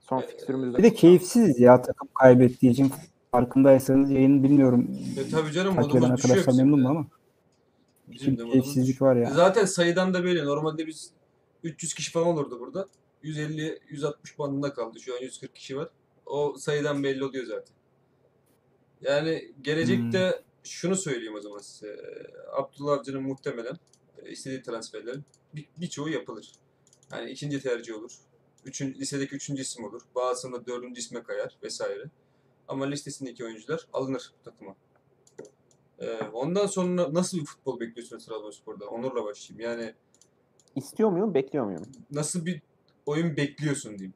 Son 0.01 0.20
fikstürümüzde. 0.20 0.78
Bir 0.78 0.82
de 0.82 0.94
keyifsiz 0.94 1.61
ya 1.61 1.82
takım 1.82 2.09
kaybettiği 2.14 2.72
için 2.72 2.92
farkındaysanız 3.33 4.11
yayın 4.11 4.43
bilmiyorum. 4.45 4.91
E 5.18 5.29
tabii 5.29 5.53
canım 5.53 5.74
Takip 5.74 5.97
eden 5.97 6.11
arkadaşlar 6.11 6.55
memnun 6.55 6.81
mu 6.81 6.89
ama. 6.89 7.07
Bizim 8.09 8.39
de 8.39 8.49
keyifsizlik 8.51 9.03
var 9.03 9.16
ya. 9.16 9.31
Zaten 9.31 9.64
sayıdan 9.64 10.14
da 10.14 10.24
belli. 10.24 10.45
Normalde 10.45 10.87
biz 10.87 11.11
300 11.62 11.95
kişi 11.95 12.12
falan 12.12 12.27
olurdu 12.27 12.61
burada. 12.61 12.89
150-160 13.24 14.39
bandında 14.39 14.72
kaldı. 14.72 15.01
Şu 15.01 15.14
an 15.14 15.18
140 15.20 15.55
kişi 15.55 15.77
var. 15.77 15.89
O 16.27 16.55
sayıdan 16.59 17.03
belli 17.03 17.24
oluyor 17.24 17.47
zaten. 17.47 17.77
Yani 19.03 19.53
gelecekte 19.62 20.31
hmm. 20.31 20.43
şunu 20.64 20.97
söyleyeyim 20.97 21.35
o 21.35 21.41
zaman 21.41 21.59
size. 21.59 21.97
Abdullah 22.57 22.99
Avcı'nın 22.99 23.22
muhtemelen 23.22 23.79
e, 24.22 24.31
istediği 24.31 24.62
transferlerin 24.62 25.24
bir, 25.55 25.66
birçoğu 25.77 26.09
yapılır. 26.09 26.53
Yani 27.12 27.31
ikinci 27.31 27.61
tercih 27.61 27.95
olur. 27.95 28.12
Üçün, 28.64 28.95
lisedeki 28.95 29.35
üçüncü 29.35 29.62
isim 29.62 29.85
olur. 29.85 30.03
Bazısında 30.14 30.66
dördüncü 30.66 31.01
isme 31.01 31.22
kayar 31.22 31.57
vesaire. 31.62 32.05
Ama 32.69 32.85
listesindeki 32.85 33.45
oyuncular 33.45 33.87
alınır 33.93 34.33
takıma. 34.45 34.75
Ee, 35.99 36.21
ondan 36.33 36.67
sonra 36.67 37.14
nasıl 37.14 37.39
bir 37.39 37.45
futbol 37.45 37.81
bekliyorsun 37.81 38.19
Trabzonspor'da? 38.19 38.87
Onur'la 38.87 39.25
başlayayım. 39.25 39.71
Yani 39.71 39.95
istiyor 40.77 41.11
muyum, 41.11 41.35
bekliyor 41.35 41.64
muyum? 41.64 41.83
Nasıl 42.11 42.47
bir 42.47 42.62
oyun 43.07 43.37
bekliyorsun 43.37 43.99
diyeyim. 43.99 44.14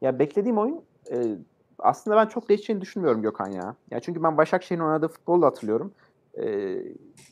Ya 0.00 0.18
beklediğim 0.18 0.58
oyun 0.58 0.82
e, 1.10 1.38
aslında 1.78 2.16
ben 2.16 2.26
çok 2.26 2.48
değişeceğini 2.48 2.80
düşünmüyorum 2.80 3.22
Gökhan 3.22 3.50
ya. 3.50 3.76
Ya 3.90 4.00
çünkü 4.00 4.22
ben 4.22 4.36
Başakşehir'in 4.36 4.84
oynadığı 4.84 5.08
futbolu 5.08 5.42
da 5.42 5.46
hatırlıyorum. 5.46 5.92
E, 6.38 6.76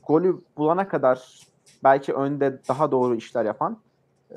golü 0.06 0.40
bulana 0.56 0.88
kadar 0.88 1.46
belki 1.84 2.12
önde 2.12 2.60
daha 2.68 2.90
doğru 2.90 3.14
işler 3.16 3.44
yapan 3.44 3.78
e, 4.30 4.36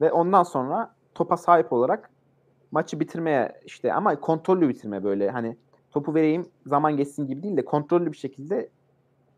ve 0.00 0.12
ondan 0.12 0.42
sonra 0.42 0.94
topa 1.14 1.36
sahip 1.36 1.72
olarak 1.72 2.10
maçı 2.70 3.00
bitirmeye 3.00 3.60
işte 3.64 3.92
ama 3.92 4.20
kontrollü 4.20 4.68
bitirme 4.68 5.04
böyle 5.04 5.30
hani 5.30 5.56
topu 5.90 6.14
vereyim 6.14 6.46
zaman 6.66 6.96
geçsin 6.96 7.26
gibi 7.26 7.42
değil 7.42 7.56
de 7.56 7.64
kontrollü 7.64 8.12
bir 8.12 8.16
şekilde 8.16 8.68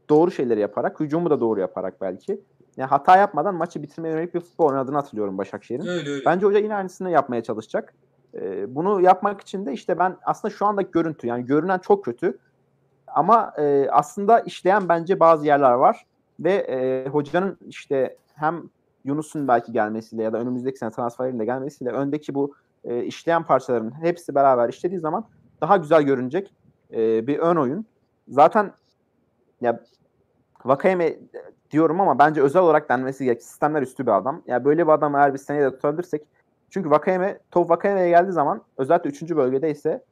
doğru 0.08 0.30
şeyleri 0.30 0.60
yaparak, 0.60 1.00
hücumu 1.00 1.30
da 1.30 1.40
doğru 1.40 1.60
yaparak 1.60 2.00
belki. 2.00 2.40
Yani 2.76 2.88
hata 2.88 3.16
yapmadan 3.16 3.54
maçı 3.54 3.82
bitirmeye 3.82 4.14
yönelik 4.14 4.34
bir 4.34 4.40
futbol 4.40 4.68
oynadığını 4.68 4.96
hatırlıyorum 4.96 5.38
Başakşehir'in. 5.38 5.86
Öyle 5.86 6.10
öyle. 6.10 6.24
Bence 6.24 6.46
hoca 6.46 6.58
yine 6.58 6.74
aynısını 6.74 7.10
yapmaya 7.10 7.42
çalışacak. 7.42 7.94
Ee, 8.34 8.74
bunu 8.74 9.00
yapmak 9.00 9.40
için 9.40 9.66
de 9.66 9.72
işte 9.72 9.98
ben 9.98 10.16
aslında 10.24 10.54
şu 10.54 10.66
andaki 10.66 10.90
görüntü 10.90 11.26
yani 11.26 11.46
görünen 11.46 11.78
çok 11.78 12.04
kötü 12.04 12.38
ama 13.06 13.52
e, 13.58 13.88
aslında 13.90 14.40
işleyen 14.40 14.88
bence 14.88 15.20
bazı 15.20 15.46
yerler 15.46 15.72
var 15.72 16.06
ve 16.40 16.52
e, 16.52 17.08
hocanın 17.08 17.58
işte 17.66 18.16
hem 18.34 18.62
Yunus'un 19.04 19.48
belki 19.48 19.72
gelmesiyle 19.72 20.22
ya 20.22 20.32
da 20.32 20.38
önümüzdeki 20.38 20.78
sene 20.78 20.90
transferlerinde 20.90 21.44
gelmesiyle 21.44 21.90
öndeki 21.90 22.34
bu 22.34 22.54
e, 22.86 23.04
işleyen 23.04 23.42
parçaların 23.42 24.02
hepsi 24.02 24.34
beraber 24.34 24.68
işlediği 24.68 25.00
zaman 25.00 25.24
daha 25.60 25.76
güzel 25.76 26.02
görünecek 26.02 26.54
e, 26.92 27.26
bir 27.26 27.38
ön 27.38 27.56
oyun. 27.56 27.86
Zaten 28.28 28.72
ya 29.60 29.80
Vakayeme 30.64 31.16
diyorum 31.70 32.00
ama 32.00 32.18
bence 32.18 32.42
özel 32.42 32.62
olarak 32.62 32.88
denmesi 32.88 33.24
gerek. 33.24 33.42
Sistemler 33.42 33.82
üstü 33.82 34.06
bir 34.06 34.16
adam. 34.16 34.34
Ya 34.34 34.54
yani 34.54 34.64
böyle 34.64 34.86
bir 34.86 34.92
adam 34.92 35.14
eğer 35.14 35.34
bir 35.34 35.38
seneye 35.38 35.64
de 35.64 35.70
tutabilirsek 35.70 36.22
çünkü 36.70 36.90
Vakayeme, 36.90 37.38
top 37.50 37.70
Vakayeme'ye 37.70 38.08
geldiği 38.08 38.32
zaman 38.32 38.62
özellikle 38.78 39.10
3. 39.10 39.22
bölgede 39.36 39.70
ise 39.70 40.04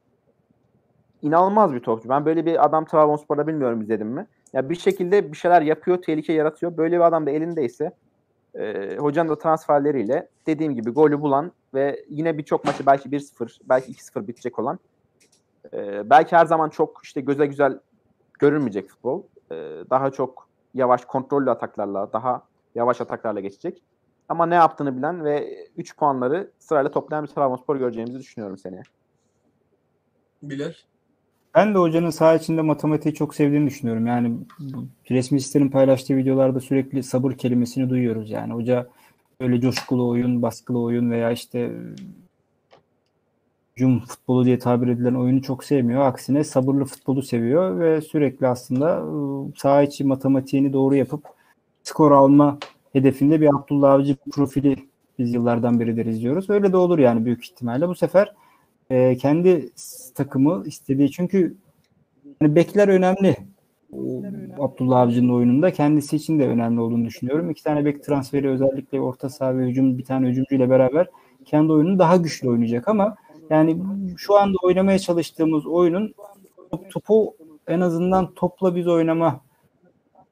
inanılmaz 1.21 1.73
bir 1.73 1.79
topçu. 1.79 2.09
Ben 2.09 2.25
böyle 2.25 2.45
bir 2.45 2.65
adam 2.65 2.85
Trabzonspor'da 2.85 3.47
bilmiyorum 3.47 3.81
izledim 3.81 4.07
mi. 4.07 4.27
Ya 4.53 4.69
bir 4.69 4.75
şekilde 4.75 5.31
bir 5.31 5.37
şeyler 5.37 5.61
yapıyor, 5.61 6.01
tehlike 6.01 6.33
yaratıyor. 6.33 6.77
Böyle 6.77 6.95
bir 6.95 7.01
adam 7.01 7.25
da 7.25 7.31
elindeyse 7.31 7.91
e, 8.55 8.97
hocanın 8.97 9.29
da 9.29 9.37
transferleriyle 9.37 10.29
dediğim 10.47 10.75
gibi 10.75 10.89
golü 10.89 11.21
bulan 11.21 11.51
ve 11.73 12.05
yine 12.09 12.37
birçok 12.37 12.65
maçı 12.65 12.85
belki 12.85 13.09
1-0, 13.09 13.59
belki 13.69 13.91
2-0 13.91 14.27
bitecek 14.27 14.59
olan 14.59 14.79
e, 15.73 16.09
belki 16.09 16.35
her 16.35 16.45
zaman 16.45 16.69
çok 16.69 17.01
işte 17.03 17.21
göze 17.21 17.45
güzel 17.45 17.79
görünmeyecek 18.39 18.89
futbol. 18.89 19.23
E, 19.51 19.55
daha 19.89 20.11
çok 20.11 20.49
yavaş 20.73 21.05
kontrollü 21.05 21.51
ataklarla, 21.51 22.13
daha 22.13 22.41
yavaş 22.75 23.01
ataklarla 23.01 23.39
geçecek. 23.39 23.83
Ama 24.29 24.45
ne 24.45 24.55
yaptığını 24.55 24.97
bilen 24.97 25.25
ve 25.25 25.67
3 25.77 25.97
puanları 25.97 26.51
sırayla 26.59 26.91
toplayan 26.91 27.25
bir 27.25 27.29
Trabzonspor 27.29 27.75
göreceğimizi 27.75 28.19
düşünüyorum 28.19 28.57
seneye. 28.57 28.83
Bilal. 30.43 30.73
Ben 31.55 31.73
de 31.73 31.77
hocanın 31.77 32.09
saha 32.09 32.35
içinde 32.35 32.61
matematiği 32.61 33.13
çok 33.13 33.35
sevdiğini 33.35 33.67
düşünüyorum. 33.67 34.07
Yani 34.07 34.37
resmi 35.11 35.41
sitenin 35.41 35.69
paylaştığı 35.69 36.17
videolarda 36.17 36.59
sürekli 36.59 37.03
sabır 37.03 37.31
kelimesini 37.31 37.89
duyuyoruz. 37.89 38.31
Yani 38.31 38.53
hoca 38.53 38.87
öyle 39.39 39.61
coşkulu 39.61 40.09
oyun, 40.09 40.41
baskılı 40.41 40.79
oyun 40.79 41.11
veya 41.11 41.31
işte 41.31 41.71
cum 43.75 43.99
futbolu 43.99 44.45
diye 44.45 44.59
tabir 44.59 44.87
edilen 44.87 45.13
oyunu 45.13 45.41
çok 45.41 45.63
sevmiyor. 45.63 46.01
Aksine 46.01 46.43
sabırlı 46.43 46.85
futbolu 46.85 47.21
seviyor 47.21 47.79
ve 47.79 48.01
sürekli 48.01 48.47
aslında 48.47 49.03
saha 49.57 49.83
içi 49.83 50.03
matematiğini 50.03 50.73
doğru 50.73 50.95
yapıp 50.95 51.23
skor 51.83 52.11
alma 52.11 52.57
hedefinde 52.93 53.41
bir 53.41 53.47
Abdullah 53.55 53.91
Avcı 53.91 54.15
profili 54.31 54.75
biz 55.19 55.33
yıllardan 55.33 55.79
beridir 55.79 56.05
izliyoruz. 56.05 56.49
Öyle 56.49 56.71
de 56.71 56.77
olur 56.77 56.99
yani 56.99 57.25
büyük 57.25 57.45
ihtimalle. 57.45 57.87
Bu 57.87 57.95
sefer 57.95 58.33
e, 58.89 59.17
kendi 59.17 59.69
takımı 60.15 60.63
istediği 60.65 61.11
çünkü 61.11 61.57
yani 62.41 62.55
bekler 62.55 62.87
önemli. 62.87 63.35
Abdullah 64.59 64.99
Avcı'nın 64.99 65.29
oyununda 65.29 65.71
kendisi 65.71 66.15
için 66.15 66.39
de 66.39 66.47
önemli 66.47 66.81
olduğunu 66.81 67.05
düşünüyorum. 67.05 67.49
İki 67.49 67.63
tane 67.63 67.85
bek 67.85 68.03
transferi 68.03 68.49
özellikle 68.49 69.01
orta 69.01 69.29
saha 69.29 69.57
ve 69.57 69.65
hücum 69.65 69.97
bir 69.97 70.03
tane 70.03 70.27
hücumcuyla 70.27 70.69
beraber 70.69 71.07
kendi 71.45 71.71
oyununu 71.71 71.99
daha 71.99 72.17
güçlü 72.17 72.49
oynayacak 72.49 72.87
ama 72.87 73.15
yani 73.49 73.77
şu 74.17 74.35
anda 74.35 74.57
oynamaya 74.63 74.99
çalıştığımız 74.99 75.65
oyunun 75.65 76.13
topu 76.89 77.35
en 77.67 77.79
azından 77.79 78.33
topla 78.33 78.75
biz 78.75 78.87
oynama 78.87 79.41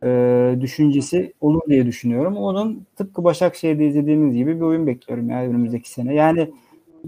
e, 0.03 0.57
düşüncesi 0.61 1.33
olur 1.41 1.61
diye 1.67 1.85
düşünüyorum. 1.85 2.37
Onun 2.37 2.85
tıpkı 2.95 3.23
Başakşehir'de 3.23 3.87
izlediğimiz 3.87 4.35
gibi 4.35 4.55
bir 4.55 4.61
oyun 4.61 4.87
bekliyorum 4.87 5.29
yani 5.29 5.47
önümüzdeki 5.47 5.89
sene. 5.89 6.13
Yani 6.13 6.51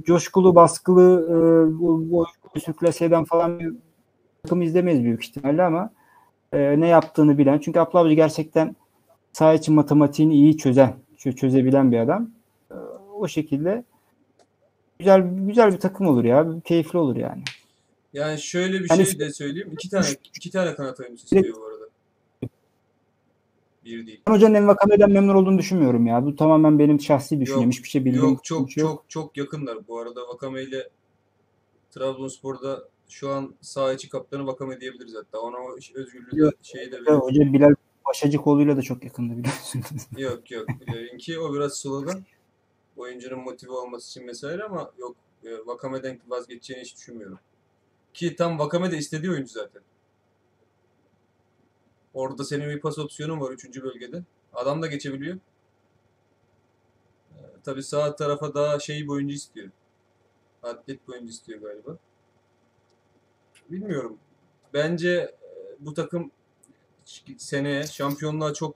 coşkulu, 0.04 0.56
baskılı, 0.56 1.26
e, 1.30 1.36
bu 1.80 2.28
sürklaseden 2.66 3.24
falan 3.24 3.60
bir 3.60 3.74
takım 4.44 4.62
izlemeyiz 4.62 5.04
büyük 5.04 5.26
ihtimalle 5.26 5.64
ama 5.64 5.90
e, 6.54 6.80
ne 6.80 6.88
yaptığını 6.88 7.38
bilen. 7.38 7.60
Çünkü 7.60 7.80
Abla 7.80 8.14
gerçekten 8.14 8.76
saha 9.34 9.54
için 9.54 9.76
matematiğini 9.76 10.34
iyi 10.34 10.58
çözen, 10.58 10.94
çözebilen 11.36 11.92
bir 11.92 12.00
adam. 12.00 12.30
E, 12.72 12.76
o 13.20 13.28
şekilde 13.28 13.84
güzel 15.00 15.22
güzel 15.38 15.74
bir 15.74 15.80
takım 15.80 16.08
olur 16.08 16.24
ya. 16.24 16.48
Keyifli 16.64 17.00
olur 17.00 17.16
yani. 17.16 17.44
Yani 18.14 18.40
şöyle 18.40 18.80
bir 18.80 18.90
Hani- 18.90 19.06
şey 19.06 19.20
de 19.20 19.34
söyleyeyim. 19.34 19.70
İki 19.72 19.90
tane 19.90 20.06
iki 20.36 20.52
tane 20.52 20.76
kanat 20.76 21.00
oyuncusu 21.00 21.36
istiyor 21.36 21.56
bu 21.58 21.66
arada. 21.66 21.75
Bir 23.86 24.08
değil. 24.08 24.22
Ben 24.28 24.34
hocanın 24.34 24.54
Envakame'den 24.54 25.12
memnun 25.12 25.36
olduğunu 25.36 25.58
düşünmüyorum 25.58 26.08
ya. 26.08 26.26
Bu 26.26 26.36
tamamen 26.36 26.80
benim 26.80 27.00
şahsi 27.02 27.42
düşüncem. 27.42 27.70
Hiçbir 27.70 27.90
şey 27.90 28.06
bildiğim 28.06 28.26
Yok 28.26 28.44
çok 28.44 28.72
şey 28.72 28.82
yok. 28.84 28.92
çok 28.92 29.10
çok 29.10 29.38
yakınlar. 29.38 29.88
Bu 29.88 30.00
arada 30.00 30.22
Vakame 30.28 30.64
ile 30.64 30.90
Trabzonspor'da 31.92 32.84
şu 33.10 33.30
an 33.30 33.56
sağ 33.62 33.94
içi 33.94 34.10
kaptanı 34.10 34.48
Vakame 34.48 34.82
diyebiliriz 34.82 35.16
hatta. 35.16 35.40
Ona 35.40 35.58
o 35.58 35.76
özgürlüğü 35.96 36.32
de 36.32 36.42
Yok. 36.42 36.54
şeyi 36.62 36.92
de 36.92 36.96
Ya 36.96 37.02
veriyor. 37.02 37.22
Hoca 37.22 37.54
Bilal 37.54 37.76
Başacıkoğlu'yla 38.10 38.78
da 38.78 38.82
çok 38.82 39.04
yakındı 39.04 39.38
biliyorsun. 39.38 39.84
Yok 40.18 40.52
yok. 40.52 40.68
Bilal'inki 40.88 41.40
o 41.40 41.54
biraz 41.54 41.78
slogan. 41.78 42.24
Oyuncunun 42.98 43.40
motive 43.40 43.72
olması 43.72 44.10
için 44.20 44.28
vesaire 44.28 44.64
ama 44.64 44.92
yok. 44.98 45.16
e, 45.44 45.50
Vakame'den 45.66 46.20
vazgeçeceğini 46.28 46.84
hiç 46.84 46.96
düşünmüyorum. 46.96 47.40
Ki 48.14 48.36
tam 48.36 48.60
Vakame 48.60 48.92
de 48.92 48.98
istediği 48.98 49.32
oyuncu 49.32 49.52
zaten. 49.52 49.82
Orada 52.16 52.44
senin 52.44 52.70
bir 52.70 52.80
pas 52.80 53.00
opsiyonun 53.00 53.42
var 53.42 53.52
3. 53.52 53.84
bölgede. 53.84 54.24
Adam 54.54 54.82
da 54.82 54.88
geçebiliyor. 54.88 55.36
Ee, 57.32 57.40
tabii 57.64 57.84
sağ 57.84 58.16
tarafa 58.16 58.54
daha 58.54 58.80
şey 58.80 59.04
bir 59.04 59.08
oyuncu 59.08 59.36
istiyor. 59.36 59.70
Atlet 60.64 61.08
bir 61.08 61.14
oyuncu 61.14 61.30
istiyor 61.30 61.62
galiba. 61.62 61.98
Bilmiyorum. 63.70 64.18
Bence 64.74 65.10
e, 65.10 65.36
bu 65.80 65.94
takım 65.94 66.32
seneye 67.38 67.84
şampiyonluğa 67.88 68.54
çok 68.54 68.76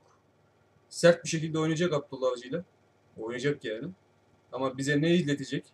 sert 0.89 1.23
bir 1.23 1.29
şekilde 1.29 1.59
oynayacak 1.59 1.93
Abdullah 1.93 2.31
Avcı 2.31 2.47
ile. 2.47 2.63
Oynayacak 3.17 3.65
yani. 3.65 3.87
Ama 4.51 4.77
bize 4.77 5.01
ne 5.01 5.15
izletecek? 5.15 5.73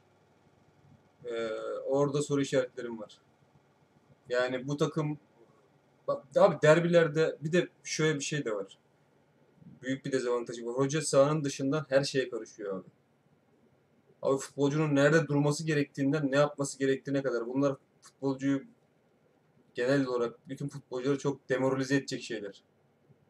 Ee, 1.26 1.50
orada 1.88 2.22
soru 2.22 2.42
işaretlerim 2.42 3.00
var. 3.00 3.18
Yani 4.30 4.68
bu 4.68 4.78
takım 4.78 5.18
Abi 6.08 6.62
derbilerde 6.64 7.38
bir 7.42 7.52
de 7.52 7.68
şöyle 7.84 8.16
bir 8.16 8.24
şey 8.24 8.46
de 8.46 8.56
var. 8.56 8.78
Büyük 9.82 10.06
bir 10.06 10.12
dezavantajı 10.12 10.66
var. 10.66 10.76
Hoca 10.76 11.02
sahanın 11.02 11.44
dışından 11.44 11.86
her 11.90 12.04
şeye 12.04 12.30
karışıyor 12.30 12.80
abi. 12.80 12.88
Abi 14.22 14.38
futbolcunun 14.38 14.96
nerede 14.96 15.28
durması 15.28 15.66
gerektiğinden 15.66 16.32
ne 16.32 16.36
yapması 16.36 16.80
gerektiğine 16.80 17.24
kadar 17.24 17.48
bunlar 17.48 17.76
futbolcuyu 18.02 18.64
genel 19.74 20.06
olarak 20.06 20.50
bütün 20.50 20.68
futbolcuları 20.68 21.18
çok 21.18 21.50
demoralize 21.50 21.96
edecek 21.96 22.24
şeyler. 22.24 22.64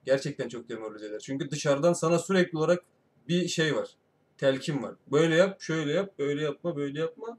Gerçekten 0.05 0.49
çok 0.49 0.69
demoralize 0.69 1.05
eder. 1.05 1.19
Çünkü 1.19 1.51
dışarıdan 1.51 1.93
sana 1.93 2.19
sürekli 2.19 2.57
olarak 2.57 2.84
bir 3.28 3.47
şey 3.47 3.76
var. 3.76 3.89
Telkin 4.38 4.84
var. 4.84 4.95
Böyle 5.11 5.36
yap, 5.36 5.62
şöyle 5.62 5.91
yap, 5.91 6.20
böyle 6.20 6.43
yapma, 6.43 6.75
böyle 6.75 7.00
yapma. 7.00 7.37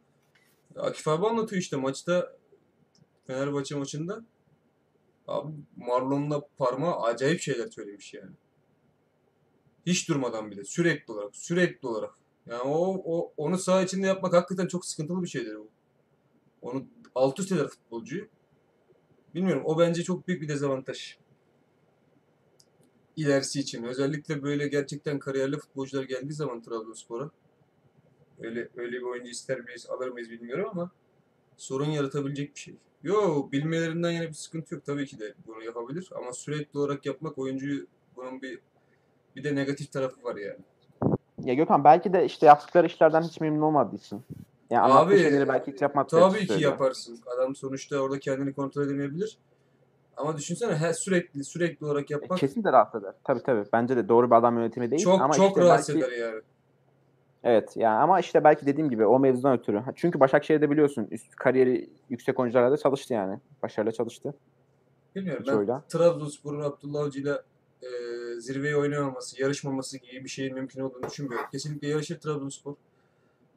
Akif 0.77 1.09
abi 1.09 1.27
anlatıyor 1.27 1.63
işte 1.63 1.77
maçta 1.77 2.37
Fenerbahçe 3.27 3.75
maçında 3.75 4.25
Abi 5.27 5.53
Marlon'la 5.77 6.49
parmağı 6.59 7.01
acayip 7.01 7.41
şeyler 7.41 7.67
söylemiş 7.67 8.15
yani. 8.15 8.31
Hiç 9.87 10.09
durmadan 10.09 10.51
bile. 10.51 10.65
Sürekli 10.65 11.13
olarak. 11.13 11.37
Sürekli 11.37 11.89
olarak. 11.89 12.15
Yani 12.47 12.63
o, 12.63 13.03
o 13.05 13.33
onu 13.37 13.59
saha 13.59 13.83
içinde 13.83 14.07
yapmak 14.07 14.33
hakikaten 14.33 14.67
çok 14.67 14.87
sıkıntılı 14.87 15.23
bir 15.23 15.29
şeydir 15.29 15.57
bu. 15.57 15.69
Onu 16.63 16.87
alt 17.15 17.41
üst 17.41 17.53
eder 17.53 17.69
futbolcuyu. 17.69 18.29
Bilmiyorum. 19.35 19.63
O 19.67 19.79
bence 19.79 20.03
çok 20.03 20.29
büyük 20.29 20.43
bir 20.43 20.49
dezavantaj. 20.49 21.19
İlerisi 23.17 23.61
için. 23.61 23.83
Özellikle 23.83 24.43
böyle 24.43 24.69
gerçekten 24.69 25.19
kariyerli 25.19 25.59
futbolcular 25.59 26.05
geldiği 26.05 26.33
zaman 26.33 26.63
Trabzonspor'a 26.63 27.31
öyle 28.39 28.69
öyle 28.77 28.97
bir 28.97 29.03
oyuncu 29.03 29.31
ister 29.31 29.61
miyiz, 29.61 29.87
alır 29.87 30.09
mıyız 30.09 30.31
bilmiyorum 30.31 30.69
ama 30.71 30.91
sorun 31.57 31.91
yaratabilecek 31.91 32.55
bir 32.55 32.61
şey. 32.61 32.75
Yo 33.03 33.49
bilmelerinden 33.53 34.11
yine 34.11 34.29
bir 34.29 34.33
sıkıntı 34.33 34.75
yok. 34.75 34.85
Tabii 34.85 35.07
ki 35.07 35.19
de 35.19 35.35
bunu 35.47 35.65
yapabilir 35.65 36.11
ama 36.17 36.33
sürekli 36.33 36.79
olarak 36.79 37.07
yapmak 37.07 37.39
oyuncuyu 37.39 37.87
bunun 38.17 38.43
bir 38.43 38.59
bir 39.37 39.45
de 39.45 39.55
negatif 39.55 39.93
tarafı 39.93 40.25
var 40.25 40.37
yani. 40.37 40.59
Ya 41.45 41.55
Gökhan 41.55 41.85
belki 41.85 42.13
de 42.13 42.25
işte 42.25 42.47
yaptıkları 42.47 42.87
işlerden 42.87 43.23
hiç 43.23 43.41
memnun 43.41 43.63
olmadığı 43.63 43.97
için. 43.97 44.23
Yani 44.71 44.93
Abi, 44.93 45.19
şeyleri 45.19 45.49
belki 45.49 45.73
hiç 45.73 45.83
yapmak 45.83 46.09
Tabii 46.09 46.47
ki 46.47 46.63
yaparsın. 46.63 47.21
Adam 47.35 47.57
sonuçta 47.57 47.99
orada 47.99 48.19
kendini 48.19 48.53
kontrol 48.53 48.83
edemeyebilir. 48.83 49.39
Ama 50.17 50.37
düşünsene 50.37 50.77
her 50.77 50.93
sürekli 50.93 51.45
sürekli 51.45 51.87
olarak 51.87 52.11
yapmak 52.11 52.39
Kesin 52.39 52.65
de 52.65 52.73
rahatsız 52.73 53.03
eder. 53.03 53.15
Tabii 53.25 53.43
tabii. 53.43 53.65
Bence 53.73 53.97
de 53.97 54.09
doğru 54.09 54.31
bir 54.31 54.35
adam 54.35 54.59
yönetimi 54.59 54.91
değil 54.91 55.03
çok 55.03 55.21
ama 55.21 55.35
çok 55.35 55.49
işte 55.49 55.61
rahatsız 55.61 55.95
belki 55.95 56.07
eder 56.07 56.19
yani. 56.19 56.43
Evet 57.45 57.77
ya 57.77 57.91
ama 58.01 58.21
işte 58.21 58.45
belki 58.45 58.67
dediğim 58.67 58.91
gibi 58.91 59.07
o 59.07 59.19
mevzudan 59.19 59.59
ötürü. 59.59 59.83
Çünkü 59.97 60.21
Başakşehir'de 60.21 60.71
biliyorsun 60.71 61.09
üst 61.11 61.37
kariyeri 61.37 61.91
yüksek 62.11 62.41
oyuncularla 62.41 62.77
çalıştı 62.77 63.15
yani. 63.15 63.41
Başarılı 63.63 63.93
çalıştı. 63.93 64.35
Bilmiyorum 65.15 65.45
ben 65.47 65.53
Çoğuyla. 65.53 65.83
Trabzonspor'un 65.89 66.61
Abdullah 66.61 67.01
Avcı 67.01 67.21
ile 67.21 67.33
e, 67.83 67.89
zirveye 68.41 68.77
oynamaması, 68.77 69.43
yarışmaması 69.43 69.99
gibi 69.99 70.25
bir 70.25 70.29
şeyin 70.29 70.55
mümkün 70.55 70.81
olduğunu 70.81 71.03
düşünmüyorum. 71.03 71.47
Kesinlikle 71.53 71.89
yarışır 71.89 72.21
Trabzonspor. 72.21 72.75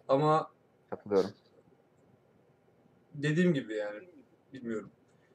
Ama 0.08 0.48
Katılıyorum. 0.90 1.30
dediğim 3.16 3.54
gibi 3.54 3.74
yani 3.76 4.00
bilmiyorum. 4.54 4.90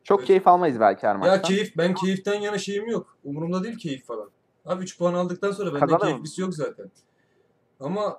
Çok 0.04 0.18
Evet. 0.18 0.26
keyif 0.26 0.48
almayız 0.48 0.80
belki 0.80 1.06
her 1.06 1.12
Ya 1.12 1.18
maçtan. 1.18 1.42
keyif 1.42 1.76
ben 1.76 1.94
keyiften 1.94 2.40
yana 2.40 2.58
şeyim 2.58 2.86
yok. 2.88 3.16
Umurumda 3.24 3.64
değil 3.64 3.78
keyif 3.78 4.06
falan. 4.06 4.30
Abi 4.66 4.82
3 4.82 4.98
puan 4.98 5.14
aldıktan 5.14 5.50
sonra 5.52 5.74
bende 5.80 5.98
keyiflisi 5.98 6.40
yok 6.40 6.54
zaten. 6.54 6.90
Ama 7.80 8.18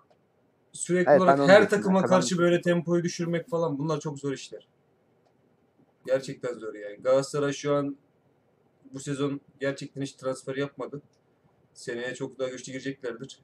sürekli 0.76 1.12
Evet, 1.12 1.22
olarak 1.22 1.50
her 1.50 1.70
takıma 1.70 2.06
karşı 2.06 2.38
böyle 2.38 2.62
tempoyu 2.62 3.04
düşürmek 3.04 3.50
falan 3.50 3.78
bunlar 3.78 4.00
çok 4.00 4.20
zor 4.20 4.34
işler. 4.34 4.68
Gerçekten 6.06 6.54
zor 6.54 6.74
yani. 6.74 6.96
Galatasaray 6.96 7.54
şu 7.54 7.76
an 7.76 7.98
bu 8.94 9.00
sezon 9.00 9.42
gerçekten 9.60 10.02
hiç 10.02 10.14
transfer 10.14 10.56
yapmadı. 10.56 11.02
Seneye 11.74 12.16
çok 12.16 12.40
daha 12.40 12.50
güçlü 12.50 12.72
gireceklerdir. 12.72 13.40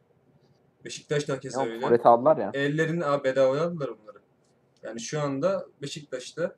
Beşiktaş 0.86 1.28
da 1.28 1.40
keza 1.40 1.66
öyle. 1.66 1.80
forvet 1.80 2.06
aldılar 2.06 2.38
ya. 2.38 2.52
Ellerini 2.53 3.06
abi 3.06 3.24
bedavaya 3.24 3.64
aldılar 3.64 3.88
onları. 3.88 4.18
Yani 4.84 4.99
şu 4.99 5.22
anda 5.22 5.68
Beşiktaş'ta 5.82 6.56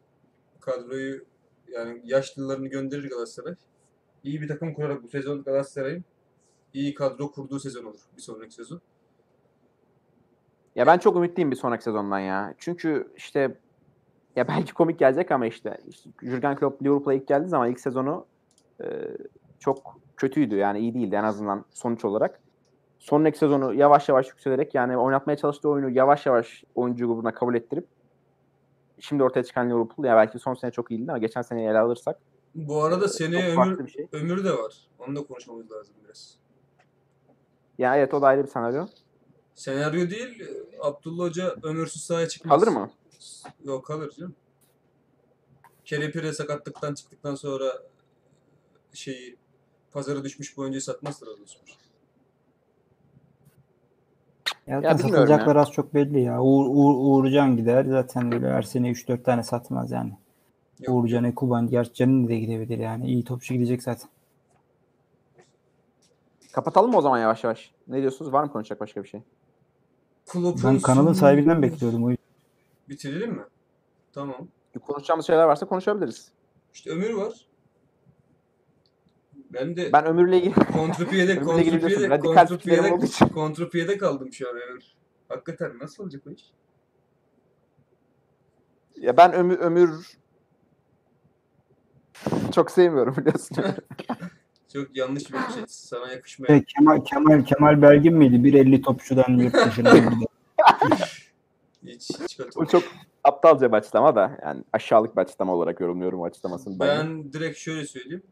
kadroyu 0.59 1.25
yani 1.67 2.01
yaşlılarını 2.05 2.67
gönderir 2.67 3.09
Galatasaray. 3.09 3.55
İyi 4.23 4.41
bir 4.41 4.47
takım 4.47 4.73
kurarak 4.73 5.03
bu 5.03 5.09
sezon 5.09 5.43
Galatasaray'ın 5.43 6.05
iyi 6.73 6.93
kadro 6.93 7.31
kurduğu 7.31 7.59
sezon 7.59 7.85
olur 7.85 7.99
bir 8.17 8.21
sonraki 8.21 8.53
sezon. 8.53 8.81
Ya 10.75 10.87
ben 10.87 10.97
çok 10.97 11.15
ümitliyim 11.15 11.51
bir 11.51 11.55
sonraki 11.55 11.83
sezondan 11.83 12.19
ya. 12.19 12.53
Çünkü 12.57 13.11
işte 13.15 13.57
ya 14.35 14.47
belki 14.47 14.73
komik 14.73 14.99
gelecek 14.99 15.31
ama 15.31 15.45
işte, 15.45 15.77
işte 15.87 16.09
Jurgen 16.21 16.55
Klopp 16.55 16.83
Liverpool'a 16.83 17.13
ilk 17.13 17.27
geldiği 17.27 17.47
zaman 17.47 17.71
ilk 17.71 17.79
sezonu 17.79 18.25
e, 18.83 18.85
çok 19.59 19.99
kötüydü. 20.17 20.55
Yani 20.55 20.79
iyi 20.79 20.93
değildi 20.93 21.15
en 21.15 21.23
azından 21.23 21.65
sonuç 21.71 22.05
olarak. 22.05 22.39
Sonraki 22.99 23.37
sezonu 23.37 23.73
yavaş 23.73 24.09
yavaş 24.09 24.29
yükselerek 24.29 24.75
yani 24.75 24.97
oynatmaya 24.97 25.37
çalıştığı 25.37 25.69
oyunu 25.69 25.89
yavaş 25.89 26.25
yavaş 26.25 26.63
oyuncu 26.75 27.07
grubuna 27.07 27.33
kabul 27.33 27.55
ettirip 27.55 27.87
şimdi 28.99 29.23
ortaya 29.23 29.43
çıkan 29.43 29.69
Liverpool 29.69 30.05
ya 30.05 30.15
belki 30.15 30.39
son 30.39 30.53
sene 30.53 30.71
çok 30.71 30.91
iyiydi 30.91 31.11
ama 31.11 31.17
geçen 31.17 31.41
seneyi 31.41 31.67
ele 31.69 31.79
alırsak 31.79 32.19
Bu 32.55 32.83
arada 32.83 33.07
seneye 33.07 33.57
ömür, 33.57 33.87
şey. 33.87 34.07
ömür 34.11 34.43
de 34.43 34.51
var. 34.51 34.73
Onu 34.99 35.15
da 35.15 35.23
konuşmamız 35.23 35.71
lazım 35.71 35.95
biraz. 36.05 36.37
Ya 37.77 37.97
evet 37.97 38.13
o 38.13 38.21
da 38.21 38.27
ayrı 38.27 38.43
bir 38.43 38.47
senaryo. 38.47 38.85
Senaryo 39.55 40.09
değil, 40.09 40.47
Abdullah 40.81 41.23
Hoca 41.23 41.55
ömürsüz 41.63 42.03
sahaya 42.03 42.27
çıkmaz. 42.27 42.59
Kalır 42.59 42.71
mı? 42.71 42.91
Yok 43.63 43.85
kalır 43.85 44.11
canım. 44.17 44.35
Kelepire 45.85 46.33
sakatlıktan 46.33 46.93
çıktıktan 46.93 47.35
sonra 47.35 47.65
şeyi 48.93 49.37
pazara 49.91 50.23
düşmüş 50.23 50.57
bu 50.57 50.61
oyuncuyu 50.61 50.81
satmaz 50.81 51.19
Trabzonspor. 51.19 51.67
Ya 54.67 54.79
Ya 54.83 54.97
satılacaklar 54.97 55.55
az 55.55 55.71
çok 55.71 55.93
belli 55.93 56.21
ya. 56.21 56.41
Uğur, 56.41 56.65
Uğur, 56.65 57.23
Uğurcan 57.23 57.57
gider. 57.57 57.85
Zaten 57.85 58.31
böyle 58.31 58.49
her 58.49 58.61
sene 58.61 58.91
3-4 58.91 59.23
tane 59.23 59.43
satmaz 59.43 59.91
yani. 59.91 60.17
Yok. 60.79 60.95
Uğurcan, 60.95 61.23
Ekuban, 61.23 61.67
gerçi 61.67 61.93
Canin 61.93 62.27
de 62.27 62.39
gidebilir 62.39 62.77
yani. 62.77 63.07
İyi 63.07 63.23
topçu 63.23 63.53
gidecek 63.53 63.83
zaten. 63.83 64.09
Kapatalım 66.51 66.91
mı 66.91 66.97
o 66.97 67.01
zaman 67.01 67.19
yavaş 67.19 67.43
yavaş? 67.43 67.71
Ne 67.87 68.01
diyorsunuz? 68.01 68.33
Var 68.33 68.43
mı 68.43 68.51
konuşacak 68.51 68.79
başka 68.79 69.03
bir 69.03 69.07
şey? 69.07 69.21
Klopp'un 70.33 70.73
Ben 70.73 70.79
kanalın 70.79 71.13
sahibinden 71.13 71.61
bekliyordum. 71.61 72.03
O 72.03 72.09
yüzden. 72.09 72.25
Bitirelim 72.89 73.31
mi? 73.31 73.43
Tamam. 74.13 74.47
Konuşacağımız 74.87 75.27
şeyler 75.27 75.43
varsa 75.43 75.65
konuşabiliriz. 75.65 76.31
İşte 76.73 76.89
Ömür 76.89 77.13
var. 77.13 77.33
Ben 79.53 79.75
de 79.75 79.93
Ben 79.93 80.05
ömürle 80.05 80.37
ilgili 80.37 80.53
kontrpiyede 80.53 81.31
Ömürle 81.39 81.61
ilgili 81.61 81.77
biliyorsun, 81.77 82.09
kontrpiyede 82.09 82.09
radikal 82.09 82.47
fikirlerim 82.47 82.93
olduğu 82.93 83.05
için. 83.05 83.27
kontrpiyede 83.27 83.33
kontrpiyede 83.33 83.97
kaldım 83.97 84.33
şu 84.33 84.49
an 84.49 84.55
Ömür. 84.55 84.83
Hakikaten 85.29 85.79
nasıl 85.79 86.03
olacak 86.03 86.21
o 86.27 86.31
iş? 86.31 86.43
Ya 88.97 89.17
ben 89.17 89.33
ömür, 89.33 89.59
ömür 89.59 90.17
çok 92.51 92.71
sevmiyorum 92.71 93.15
biliyorsun. 93.17 93.57
Çok 94.73 94.97
yanlış 94.97 95.23
bir 95.33 95.37
şey. 95.53 95.63
Sana 95.67 96.11
yakışmayan. 96.11 96.55
Evet, 96.55 96.65
Kemal, 96.67 97.03
Kemal, 97.03 97.45
Kemal 97.45 97.81
Belgin 97.81 98.13
miydi? 98.13 98.35
1.50 98.35 98.81
topçudan 98.81 99.37
yurt 99.37 99.53
dışına 99.65 99.89
gidiyor. 99.89 100.29
Hiç, 101.85 102.09
hiç 102.09 102.39
Bu 102.55 102.67
çok 102.67 102.83
aptalca 103.23 103.71
bir 103.71 103.77
açıklama 103.77 104.15
da 104.15 104.39
yani 104.43 104.63
aşağılık 104.73 105.15
bir 105.15 105.21
açıklama 105.21 105.55
olarak 105.55 105.79
yorumluyorum 105.79 106.19
o 106.19 106.25
açıklamasını. 106.25 106.79
Ben, 106.79 106.87
Ben 106.87 107.33
direkt 107.33 107.57
şöyle 107.57 107.85
söyleyeyim. 107.85 108.23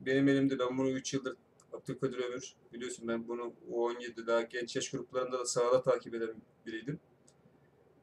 Benim 0.00 0.28
elimde 0.28 0.58
ben 0.58 0.78
bunu 0.78 0.88
3 0.90 1.14
yıldır 1.14 1.36
Abdülkadir 1.72 2.18
Ömür 2.18 2.54
biliyorsun 2.72 3.08
ben 3.08 3.28
bunu 3.28 3.52
U17 3.72 4.26
daha 4.26 4.42
genç 4.42 4.76
yaş 4.76 4.90
gruplarında 4.90 5.38
da 5.38 5.44
sahada 5.44 5.82
takip 5.82 6.14
eden 6.14 6.34
biriydim. 6.66 7.00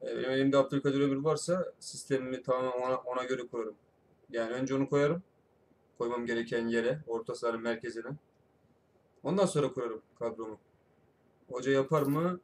Ee, 0.02 0.18
Benim 0.18 0.30
elimde 0.30 0.58
Abdülkadir 0.58 1.02
Ömür 1.02 1.18
varsa 1.18 1.74
sistemimi 1.80 2.44
tamamen 2.44 2.72
ona, 2.72 2.96
ona 2.96 3.24
göre 3.24 3.42
kurarım. 3.48 3.76
Yani 4.30 4.54
önce 4.54 4.76
onu 4.76 4.90
koyarım. 4.90 5.24
Koymam 6.04 6.26
gereken 6.26 6.68
yere, 6.68 7.00
orta 7.08 7.36
sahanın 7.36 7.62
merkezine. 7.62 8.12
Ondan 9.24 9.46
sonra 9.46 9.74
kurarım 9.74 10.02
kadromu. 10.20 10.60
Hoca 11.52 11.72
yapar 11.72 12.02
mı? 12.02 12.40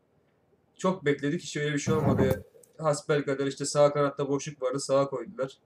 Çok 0.77 1.06
bekledik. 1.06 1.41
Hiç 1.41 1.57
öyle 1.57 1.73
bir 1.73 1.80
şey 1.80 1.94
olmadı. 1.94 2.45
Hasbelkader 2.77 3.48
işte 3.48 3.65
sağ 3.65 3.94
kanatta 3.94 4.30
boşluk 4.30 4.61
vardı. 4.61 4.80
Sağa 4.80 5.10
koydular. 5.10 5.57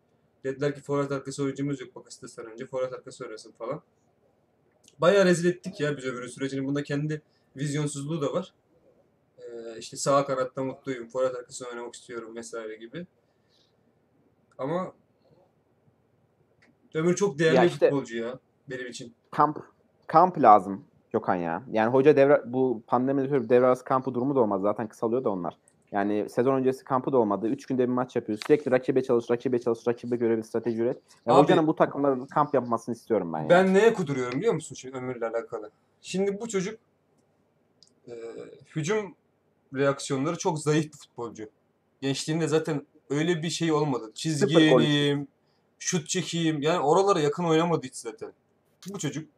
Dediler 0.44 0.76
ki 0.76 0.82
forvet 0.82 1.12
arkası 1.12 1.44
oyuncumuz 1.44 1.82
yok 1.82 1.96
Bakasitas'tan 1.96 2.46
önce. 2.46 2.66
Forvet 2.66 2.94
arkası 2.94 3.26
oynasın 3.26 3.52
falan. 3.52 3.82
Bayağı 5.00 5.26
rezil 5.26 5.50
ettik 5.50 5.80
ya 5.80 5.98
biz 5.98 6.06
öbür 6.06 6.28
sürecini. 6.28 6.66
Bunda 6.66 6.84
kendi 6.84 7.22
vizyonsuzluğu 7.56 8.22
da 8.22 8.34
var. 8.34 8.54
Ee, 9.38 9.78
işte 9.80 9.98
sağ 9.98 10.26
kanatta 10.26 10.64
mutluyum. 10.64 11.08
Forvet 11.08 11.36
arkası 11.36 11.68
oynamak 11.68 11.96
istiyorum 11.96 12.36
vesaire 12.36 12.76
gibi. 12.76 13.08
Ama 14.58 14.94
Ömür 16.94 17.16
çok 17.16 17.40
değerli 17.40 17.56
Ya 17.56 17.64
bir 17.64 17.68
işte- 17.68 17.90
futbolcu 17.90 18.18
ya 18.18 18.40
benim 18.70 18.88
için. 18.88 19.14
kamp 19.32 19.58
kamp 20.08 20.42
lazım 20.42 20.86
Gökhan 21.14 21.36
ya. 21.36 21.64
Yani 21.72 21.92
hoca 21.94 22.16
devre 22.16 22.42
bu 22.46 22.84
pandemide 22.88 23.32
bir 23.44 23.50
devre 23.50 23.66
arası 23.66 23.84
kampı 23.84 24.14
durumu 24.14 24.36
da 24.36 24.40
olmaz. 24.40 24.62
Zaten 24.62 24.88
kısalıyor 24.88 25.24
da 25.24 25.30
onlar. 25.30 25.58
Yani 25.92 26.30
sezon 26.30 26.56
öncesi 26.56 26.84
kampı 26.84 27.12
da 27.12 27.18
olmadı. 27.18 27.48
Üç 27.48 27.66
günde 27.66 27.84
bir 27.84 27.94
maç 27.94 28.16
yapıyor. 28.16 28.40
Sürekli 28.48 28.72
rakibe 28.72 29.04
çalış, 29.04 29.32
rakibe 29.32 29.60
çalış, 29.60 29.88
rakibe 29.88 30.16
göre 30.16 30.38
bir 30.38 30.44
strateji 30.44 30.82
üret. 30.82 30.98
Ya 31.26 31.34
Abi- 31.34 31.44
hocanın 31.44 31.68
bu 31.68 31.76
takımlarda 31.76 32.26
kamp 32.26 32.54
yapmasını 32.54 32.96
istiyorum 32.96 33.34
ben 33.34 33.40
ya. 33.42 33.50
Ben 33.50 33.74
neye 33.74 33.94
kuduruyorum 33.94 34.40
biliyor 34.40 34.54
musun 34.54 34.76
şimdi 34.76 34.98
Ömür'le 34.98 35.22
alakalı? 35.22 35.72
Şimdi 36.02 36.42
bu 36.42 36.48
çocuk 36.50 36.80
e, 38.08 38.12
hücum 38.76 39.16
reaksiyonları 39.74 40.38
çok 40.38 40.60
zayıf 40.60 40.86
bir 40.86 40.98
futbolcu. 40.98 41.46
Gençliğinde 42.02 42.48
zaten 42.48 42.86
öyle 43.10 43.44
bir 43.44 43.50
şey 43.50 43.72
olmadı. 43.72 44.12
Çizgi 44.16 44.62
yeneyim, 44.62 45.28
şut 45.84 46.10
çekeyim. 46.10 46.62
Yani 46.62 46.80
oralara 46.80 47.20
yakın 47.20 47.44
oynamadı 47.44 47.88
hiç 47.88 47.96
zaten. 47.96 48.34
Bu 48.94 49.00
çocuk 49.00 49.30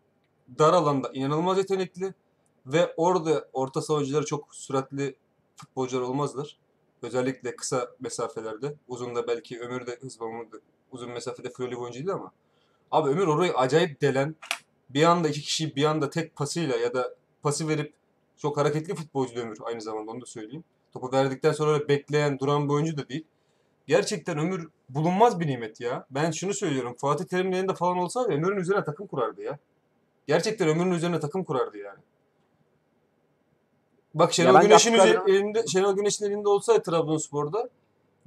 dar 0.60 0.74
alanda 0.74 1.12
inanılmaz 1.14 1.58
yetenekli 1.58 2.14
ve 2.66 2.94
orada 2.98 3.50
orta 3.54 3.82
savucuları 3.82 4.26
çok 4.26 4.56
süratli 4.56 5.16
futbolcular 5.56 6.02
olmazlar. 6.02 6.58
Özellikle 7.02 7.56
kısa 7.56 7.92
mesafelerde. 8.00 8.76
Uzunda 8.88 9.28
belki 9.28 9.60
Ömür 9.60 9.88
de 9.88 9.98
hız 10.02 10.20
bağımlıdır. 10.20 10.62
Uzun 10.92 11.12
mesafede 11.12 11.50
flörlü 11.50 11.76
oyuncu 11.76 12.00
değil 12.00 12.10
ama. 12.10 12.32
Abi 12.92 13.10
Ömür 13.10 13.28
orayı 13.28 13.54
acayip 13.54 14.02
delen 14.02 14.36
bir 14.90 15.04
anda 15.04 15.30
iki 15.30 15.42
kişiyi 15.42 15.76
bir 15.76 15.84
anda 15.84 16.10
tek 16.10 16.36
pasıyla 16.36 16.76
ya 16.76 16.94
da 16.94 17.16
pası 17.44 17.68
verip 17.68 17.94
çok 18.38 18.58
hareketli 18.58 18.96
futbolcu 18.96 19.36
da 19.36 19.40
Ömür 19.40 19.58
aynı 19.64 19.82
zamanda 19.82 20.12
onu 20.12 20.22
da 20.22 20.26
söyleyeyim. 20.26 20.64
Topu 20.94 21.12
verdikten 21.12 21.52
sonra 21.52 21.88
bekleyen, 21.88 22.40
duran 22.40 22.70
bir 22.70 22.74
oyuncu 22.74 22.98
da 22.98 23.10
değil. 23.10 23.26
Gerçekten 23.88 24.38
Ömür 24.38 24.70
bulunmaz 24.90 25.40
bir 25.40 25.48
nimet 25.48 25.82
ya. 25.82 26.06
Ben 26.12 26.32
şunu 26.32 26.54
söylüyorum. 26.54 26.96
Fatih 26.98 27.26
Terim'in 27.26 27.52
elinde 27.52 27.74
falan 27.74 27.98
olsaydı 27.98 28.30
Ömür'ün 28.34 28.58
üzerine 28.58 28.84
takım 28.84 29.08
kurardı 29.08 29.42
ya. 29.42 29.60
Gerçekten 30.28 30.68
Ömür'ün 30.68 30.92
üzerine 30.92 31.20
takım 31.20 31.44
kurardı 31.44 31.78
yani. 31.78 32.00
Bak 34.14 34.34
Şenol 34.34 34.62
Güneş'in 34.62 34.94
elinde 35.28 35.68
Şenol 35.68 35.96
Güneş'in 35.96 36.26
elinde 36.26 36.50
olsaydı 36.50 36.84
Trabzonspor'da 36.84 37.70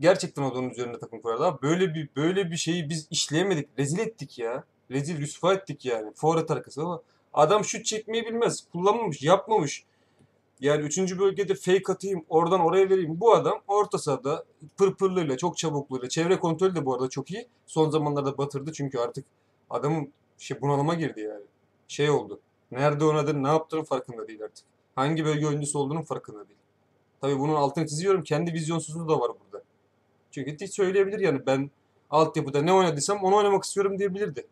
gerçekten 0.00 0.42
onun 0.42 0.70
üzerine 0.70 0.98
takım 0.98 1.20
kurardı. 1.20 1.44
Abi 1.44 1.62
böyle 1.62 1.94
bir 1.94 2.08
böyle 2.16 2.50
bir 2.50 2.56
şeyi 2.56 2.88
biz 2.88 3.06
işleyemedik. 3.10 3.68
Rezil 3.78 3.98
ettik 3.98 4.38
ya. 4.38 4.64
Rezil 4.90 5.20
rüsva 5.20 5.54
ettik 5.54 5.84
yani. 5.84 6.12
Forvet 6.14 6.50
arkası 6.50 6.82
ama 6.82 7.02
adam 7.34 7.64
şut 7.64 7.84
çekmeyi 7.84 8.26
bilmez. 8.26 8.64
Kullanmamış, 8.72 9.22
yapmamış. 9.22 9.84
Yani 10.60 10.82
üçüncü 10.82 11.18
bölgede 11.18 11.54
fake 11.54 11.92
atayım, 11.92 12.24
oradan 12.28 12.60
oraya 12.60 12.90
vereyim. 12.90 13.20
Bu 13.20 13.34
adam 13.34 13.60
orta 13.68 13.98
sahada 13.98 14.44
pırpırlığıyla, 14.76 15.36
çok 15.36 15.56
çabukluğuyla, 15.56 16.08
çevre 16.08 16.38
kontrolü 16.38 16.74
de 16.74 16.86
bu 16.86 16.94
arada 16.94 17.08
çok 17.08 17.30
iyi. 17.30 17.48
Son 17.66 17.90
zamanlarda 17.90 18.38
batırdı 18.38 18.72
çünkü 18.72 18.98
artık 18.98 19.24
adamın 19.70 20.12
şey 20.38 20.60
bunalıma 20.60 20.94
girdi 20.94 21.20
yani. 21.20 21.44
Şey 21.88 22.10
oldu. 22.10 22.40
Nerede 22.70 23.04
oynadığını, 23.04 23.42
ne 23.42 23.48
yaptığının 23.48 23.84
farkında 23.84 24.28
değil 24.28 24.42
artık. 24.42 24.64
Hangi 24.94 25.24
bölge 25.24 25.46
oyuncusu 25.46 25.78
olduğunun 25.78 26.02
farkında 26.02 26.48
değil. 26.48 26.58
Tabii 27.20 27.38
bunun 27.38 27.54
altını 27.54 27.86
çiziyorum. 27.86 28.22
Kendi 28.22 28.52
vizyonsuzluğu 28.52 29.08
da 29.08 29.20
var 29.20 29.32
burada. 29.44 29.64
Çünkü 30.30 30.56
hiç 30.60 30.74
söyleyebilir 30.74 31.18
yani 31.18 31.46
ben 31.46 31.70
altyapıda 32.10 32.62
ne 32.62 32.72
oynadıysam 32.72 33.24
onu 33.24 33.36
oynamak 33.36 33.64
istiyorum 33.64 33.98
diyebilirdi. 33.98 34.46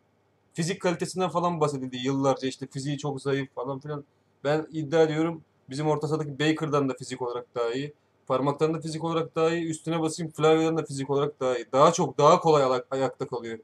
Fizik 0.53 0.81
kalitesinden 0.81 1.29
falan 1.29 1.59
bahsedildi 1.59 1.97
yıllarca 1.97 2.47
işte 2.47 2.67
fiziği 2.67 2.97
çok 2.97 3.21
zayıf 3.21 3.55
falan 3.55 3.79
filan. 3.79 4.03
Ben 4.43 4.67
iddia 4.71 5.03
ediyorum 5.03 5.43
bizim 5.69 5.87
orta 5.87 6.07
sahadaki 6.07 6.39
Baker'dan 6.39 6.89
da 6.89 6.93
fizik 6.93 7.21
olarak 7.21 7.55
daha 7.55 7.71
iyi. 7.73 7.93
Parmaktan 8.27 8.73
da 8.73 8.79
fizik 8.81 9.03
olarak 9.03 9.35
daha 9.35 9.49
iyi. 9.51 9.69
Üstüne 9.69 10.01
basayım 10.01 10.31
Flavio'dan 10.31 10.77
da 10.77 10.85
fizik 10.85 11.09
olarak 11.09 11.39
daha 11.39 11.57
iyi. 11.57 11.65
Daha 11.71 11.91
çok 11.93 12.17
daha 12.17 12.39
kolay 12.39 12.63
ala- 12.63 12.85
ayakta 12.91 13.27
kalıyor 13.27 13.59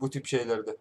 bu 0.00 0.10
tip 0.10 0.26
şeylerde. 0.26 0.76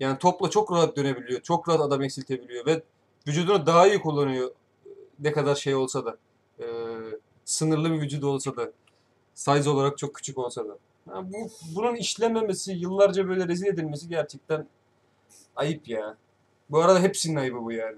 Yani 0.00 0.18
topla 0.18 0.50
çok 0.50 0.72
rahat 0.72 0.96
dönebiliyor. 0.96 1.40
Çok 1.40 1.68
rahat 1.68 1.80
adam 1.80 2.02
eksiltebiliyor 2.02 2.66
ve 2.66 2.82
vücudunu 3.28 3.66
daha 3.66 3.86
iyi 3.88 4.00
kullanıyor. 4.00 4.50
Ne 5.20 5.32
kadar 5.32 5.54
şey 5.54 5.74
olsa 5.74 6.04
da. 6.04 6.16
Ee, 6.60 6.64
sınırlı 7.44 7.92
bir 7.92 8.00
vücudu 8.00 8.28
olsa 8.28 8.56
da. 8.56 8.72
Size 9.34 9.70
olarak 9.70 9.98
çok 9.98 10.14
küçük 10.14 10.38
olsa 10.38 10.68
da. 10.68 10.78
Ha, 11.10 11.32
bu, 11.32 11.50
bunun 11.76 11.96
işlememesi, 11.96 12.72
yıllarca 12.72 13.28
böyle 13.28 13.48
rezil 13.48 13.66
edilmesi 13.66 14.08
gerçekten 14.08 14.68
ayıp 15.56 15.88
ya. 15.88 16.16
Bu 16.70 16.78
arada 16.80 17.00
hepsinin 17.00 17.36
ayıbı 17.36 17.64
bu 17.64 17.72
yani. 17.72 17.96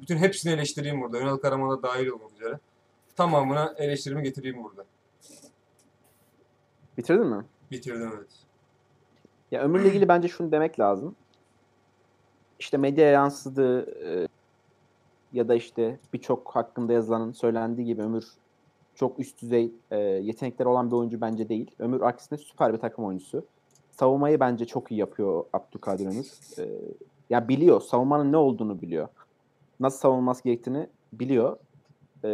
Bütün 0.00 0.16
hepsini 0.16 0.52
eleştireyim 0.52 1.00
burada. 1.00 1.20
Ünal 1.20 1.36
Karaman'a 1.36 1.82
dahil 1.82 2.06
olmak 2.06 2.32
üzere. 2.32 2.58
Tamamına 3.16 3.74
eleştirimi 3.78 4.22
getireyim 4.22 4.64
burada. 4.64 4.84
Bitirdin 6.98 7.26
mi? 7.26 7.44
Bitirdim 7.70 8.12
evet. 8.16 8.28
Ya 9.50 9.62
Ömür'le 9.62 9.84
ilgili 9.84 10.08
bence 10.08 10.28
şunu 10.28 10.52
demek 10.52 10.80
lazım. 10.80 11.16
İşte 12.58 12.76
medyaya 12.76 13.10
yansıdığı 13.10 13.90
e, 14.04 14.28
ya 15.32 15.48
da 15.48 15.54
işte 15.54 15.98
birçok 16.12 16.50
hakkında 16.50 16.92
yazılanın 16.92 17.32
söylendiği 17.32 17.86
gibi 17.86 18.02
Ömür 18.02 18.24
çok 18.94 19.18
üst 19.18 19.42
düzey 19.42 19.72
e, 19.90 19.98
yetenekleri 19.98 20.68
olan 20.68 20.90
bir 20.90 20.96
oyuncu 20.96 21.20
bence 21.20 21.48
değil. 21.48 21.70
Ömür 21.78 22.00
aksine 22.00 22.38
süper 22.38 22.72
bir 22.72 22.78
takım 22.78 23.04
oyuncusu. 23.04 23.44
Savunmayı 23.90 24.40
bence 24.40 24.64
çok 24.64 24.90
iyi 24.90 25.00
yapıyor 25.00 25.44
Abdülkadir 25.52 26.06
Ömür. 26.06 26.26
E, 26.58 26.68
ya 27.30 27.48
biliyor. 27.48 27.80
Savunmanın 27.80 28.32
ne 28.32 28.36
olduğunu 28.36 28.82
biliyor. 28.82 29.08
Nasıl 29.80 29.98
savunulması 29.98 30.44
gerektiğini 30.44 30.86
biliyor. 31.12 31.56
E, 32.24 32.30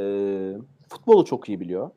futbolu 0.89 1.25
çok 1.25 1.49
iyi 1.49 1.61
biliyor. 1.61 1.91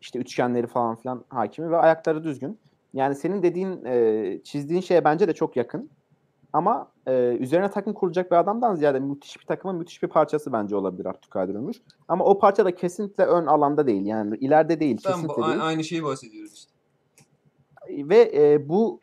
İşte 0.00 0.18
üçgenleri 0.18 0.66
falan 0.66 0.96
filan 0.96 1.24
hakimi 1.28 1.70
ve 1.70 1.76
ayakları 1.76 2.24
düzgün. 2.24 2.58
Yani 2.94 3.14
senin 3.14 3.42
dediğin, 3.42 3.84
e, 3.84 4.40
çizdiğin 4.44 4.80
şeye 4.80 5.04
bence 5.04 5.28
de 5.28 5.32
çok 5.32 5.56
yakın. 5.56 5.90
Ama 6.52 6.88
e, 7.06 7.12
üzerine 7.40 7.70
takım 7.70 7.92
kuracak 7.92 8.30
bir 8.30 8.36
adamdan 8.36 8.74
ziyade 8.74 9.00
müthiş 9.00 9.40
bir 9.40 9.46
takımın 9.46 9.76
müthiş 9.76 10.02
bir 10.02 10.08
parçası 10.08 10.52
bence 10.52 10.76
olabilir 10.76 11.06
Abdülkadir 11.06 11.54
Ömür. 11.54 11.82
Ama 12.08 12.24
o 12.24 12.38
parça 12.38 12.64
da 12.64 12.74
kesinlikle 12.74 13.24
ön 13.24 13.46
alanda 13.46 13.86
değil. 13.86 14.06
Yani 14.06 14.36
ileride 14.36 14.80
değil, 14.80 14.98
Ben 15.06 15.12
kesinlikle 15.12 15.42
bu, 15.42 15.46
değil. 15.46 15.66
aynı 15.66 15.84
şeyi 15.84 16.04
bahsediyoruz 16.04 16.54
işte. 16.54 16.72
Ve 18.08 18.32
e, 18.34 18.68
bu 18.68 19.00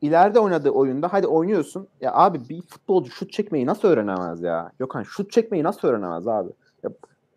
ileride 0.00 0.40
oynadığı 0.40 0.70
oyunda 0.70 1.12
hadi 1.12 1.26
oynuyorsun. 1.26 1.88
Ya 2.00 2.14
abi 2.14 2.48
bir 2.48 2.62
futbolcu 2.62 3.10
şut 3.10 3.32
çekmeyi 3.32 3.66
nasıl 3.66 3.88
öğrenemez 3.88 4.42
ya? 4.42 4.72
Gökhan 4.78 5.02
şut 5.02 5.32
çekmeyi 5.32 5.64
nasıl 5.64 5.88
öğrenemez 5.88 6.28
abi? 6.28 6.50
Ya, 6.82 6.90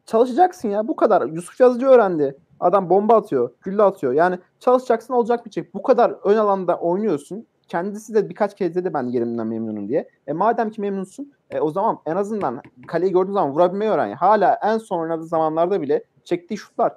çalışacaksın 0.05 0.69
ya 0.69 0.87
bu 0.87 0.95
kadar. 0.95 1.27
Yusuf 1.27 1.59
Yazıcı 1.59 1.85
öğrendi. 1.85 2.37
Adam 2.59 2.89
bomba 2.89 3.15
atıyor, 3.15 3.51
gülle 3.61 3.83
atıyor. 3.83 4.13
Yani 4.13 4.39
çalışacaksın 4.59 5.13
olacak 5.13 5.45
bir 5.45 5.51
şey. 5.51 5.69
Bu 5.73 5.83
kadar 5.83 6.15
ön 6.23 6.37
alanda 6.37 6.77
oynuyorsun. 6.77 7.45
Kendisi 7.67 8.13
de 8.13 8.29
birkaç 8.29 8.55
kez 8.55 8.75
dedi 8.75 8.93
ben 8.93 9.03
yerimden 9.03 9.47
memnunum 9.47 9.89
diye. 9.89 10.09
E 10.27 10.33
madem 10.33 10.69
ki 10.69 10.81
memnunsun 10.81 11.33
e, 11.49 11.59
o 11.59 11.71
zaman 11.71 11.99
en 12.05 12.15
azından 12.15 12.61
kaleyi 12.87 13.11
gördüğün 13.11 13.33
zaman 13.33 13.51
vurabilmeyi 13.51 13.91
öğren. 13.91 14.07
ya. 14.07 14.21
Hala 14.21 14.59
en 14.63 14.77
son 14.77 14.99
oynadığı 14.99 15.25
zamanlarda 15.25 15.81
bile 15.81 16.03
çektiği 16.23 16.57
şutlar 16.57 16.93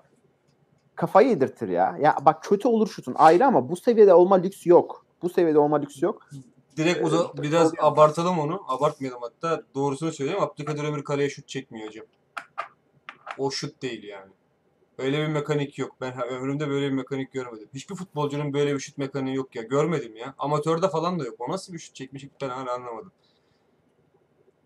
kafayı 0.96 1.28
yedirtir 1.28 1.68
ya. 1.68 1.96
Ya 2.00 2.16
bak 2.26 2.42
kötü 2.42 2.68
olur 2.68 2.88
şutun 2.88 3.14
ayrı 3.18 3.46
ama 3.46 3.68
bu 3.68 3.76
seviyede 3.76 4.14
olma 4.14 4.36
lüks 4.36 4.66
yok. 4.66 5.05
Bu 5.22 5.28
seviyede 5.28 5.58
olma 5.58 5.76
lüks 5.76 6.02
yok. 6.02 6.28
Direkt 6.76 6.98
Ee, 7.00 7.04
uza, 7.04 7.32
biraz 7.36 7.72
abartalım 7.78 8.38
onu. 8.38 8.62
Abartmayalım 8.68 9.22
hatta. 9.22 9.62
Doğrusunu 9.74 10.12
söyleyeyim. 10.12 10.42
Abdülkadir 10.42 10.84
Ömür 10.84 11.04
kaleye 11.04 11.30
şut 11.30 11.48
çekmiyor 11.48 11.88
hocam. 11.88 12.06
O 13.38 13.50
şut 13.50 13.82
değil 13.82 14.02
yani. 14.04 14.32
Öyle 14.98 15.18
bir 15.18 15.26
mekanik 15.26 15.78
yok. 15.78 15.96
Ben 16.00 16.22
ömrümde 16.22 16.68
böyle 16.68 16.86
bir 16.86 16.92
mekanik 16.92 17.32
görmedim. 17.32 17.68
Hiçbir 17.74 17.94
futbolcunun 17.94 18.52
böyle 18.52 18.74
bir 18.74 18.80
şut 18.80 18.98
mekaniği 18.98 19.36
yok 19.36 19.56
ya. 19.56 19.62
Görmedim 19.62 20.16
ya. 20.16 20.34
Amatörde 20.38 20.88
falan 20.88 21.20
da 21.20 21.24
yok. 21.24 21.34
O 21.38 21.52
nasıl 21.52 21.72
bir 21.72 21.78
şut 21.78 21.94
çekmiş 21.94 22.24
ben 22.42 22.48
hala 22.48 22.72
anlamadım. 22.72 23.12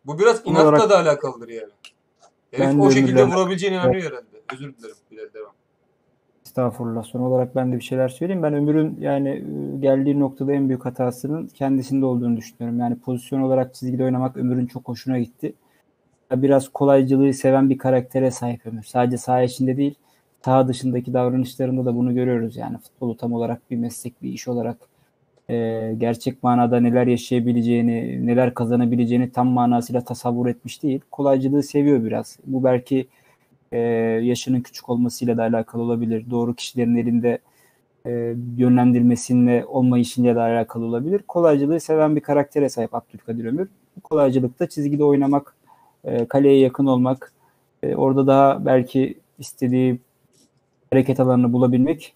Bu 0.05 0.19
biraz 0.19 0.43
inatla 0.47 0.69
olarak- 0.69 0.91
da 0.91 0.99
alakalıdır 0.99 1.49
yani. 1.49 1.73
Herif 2.51 2.67
Ben 2.67 2.79
o 2.79 2.91
şekilde 2.91 3.21
Ömür'le- 3.21 3.35
vurabileceğine 3.35 3.77
inanıyor 3.77 4.03
herhalde. 4.03 4.43
Özür 4.53 4.77
dilerim. 4.77 4.97
Bilal 5.11 5.33
devam. 5.35 5.53
Estağfurullah. 6.51 7.03
Son 7.05 7.21
olarak 7.21 7.57
ben 7.57 7.73
de 7.73 7.77
bir 7.77 7.81
şeyler 7.81 8.09
söyleyeyim. 8.09 8.43
Ben 8.43 8.55
Ömür'ün 8.55 8.97
yani 9.01 9.29
e, 9.29 9.79
geldiği 9.81 10.21
noktada 10.21 10.53
en 10.53 10.69
büyük 10.69 10.85
hatasının 10.85 11.47
kendisinde 11.47 12.07
olduğunu 12.07 12.37
düşünüyorum. 12.37 12.79
Yani 12.79 12.97
pozisyon 12.99 13.41
olarak 13.41 13.75
çizgide 13.75 14.05
oynamak 14.05 14.37
Ömür'ün 14.37 14.67
çok 14.67 14.89
hoşuna 14.89 15.19
gitti. 15.19 15.53
Biraz 16.33 16.69
kolaycılığı 16.69 17.35
seven 17.35 17.71
bir 17.71 17.79
karaktere 17.79 18.31
sahip 18.31 18.67
Ömür. 18.67 18.83
Sadece 18.83 19.17
saha 19.19 19.43
içinde 19.43 19.77
değil, 19.77 19.95
saha 20.45 20.69
dışındaki 20.69 21.13
davranışlarında 21.13 21.85
da 21.85 21.97
bunu 21.97 22.15
görüyoruz. 22.15 22.57
Yani 22.57 22.79
futbolu 22.79 23.17
tam 23.17 23.33
olarak 23.33 23.71
bir 23.71 23.77
meslek, 23.77 24.23
bir 24.23 24.33
iş 24.33 24.49
olarak 24.49 24.77
e, 25.51 25.95
gerçek 25.99 26.43
manada 26.43 26.81
neler 26.81 27.07
yaşayabileceğini, 27.07 28.27
neler 28.27 28.55
kazanabileceğini 28.55 29.33
tam 29.33 29.49
manasıyla 29.49 30.05
tasavvur 30.05 30.47
etmiş 30.47 30.83
değil. 30.83 31.01
Kolaycılığı 31.11 31.63
seviyor 31.63 32.05
biraz. 32.05 32.39
Bu 32.47 32.65
belki 32.65 33.09
e, 33.73 33.79
yaşının 34.23 34.61
küçük 34.61 34.89
olmasıyla 34.89 35.37
da 35.37 35.43
alakalı 35.43 35.83
olabilir. 35.83 36.25
Doğru 36.31 36.55
kişilerin 36.55 36.97
elinde 36.97 37.39
e, 38.07 38.35
yönlendirmesiyle 38.57 39.65
olmayışıyla 39.67 40.37
da 40.37 40.43
alakalı 40.43 40.85
olabilir. 40.85 41.23
Kolaycılığı 41.29 41.81
seven 41.81 42.17
bir 42.17 42.21
karaktere 42.21 42.69
sahip 42.69 42.95
Abdülkadir 42.95 43.45
Ömür. 43.45 43.69
Bu 43.97 44.01
kolaycılıkta 44.01 44.69
çizgide 44.69 45.05
oynamak, 45.05 45.57
e, 46.05 46.25
kaleye 46.25 46.59
yakın 46.59 46.87
olmak, 46.87 47.33
e, 47.83 47.95
orada 47.95 48.27
daha 48.27 48.67
belki 48.67 49.19
istediği 49.39 49.99
hareket 50.93 51.21
alanını 51.21 51.53
bulabilmek 51.53 52.15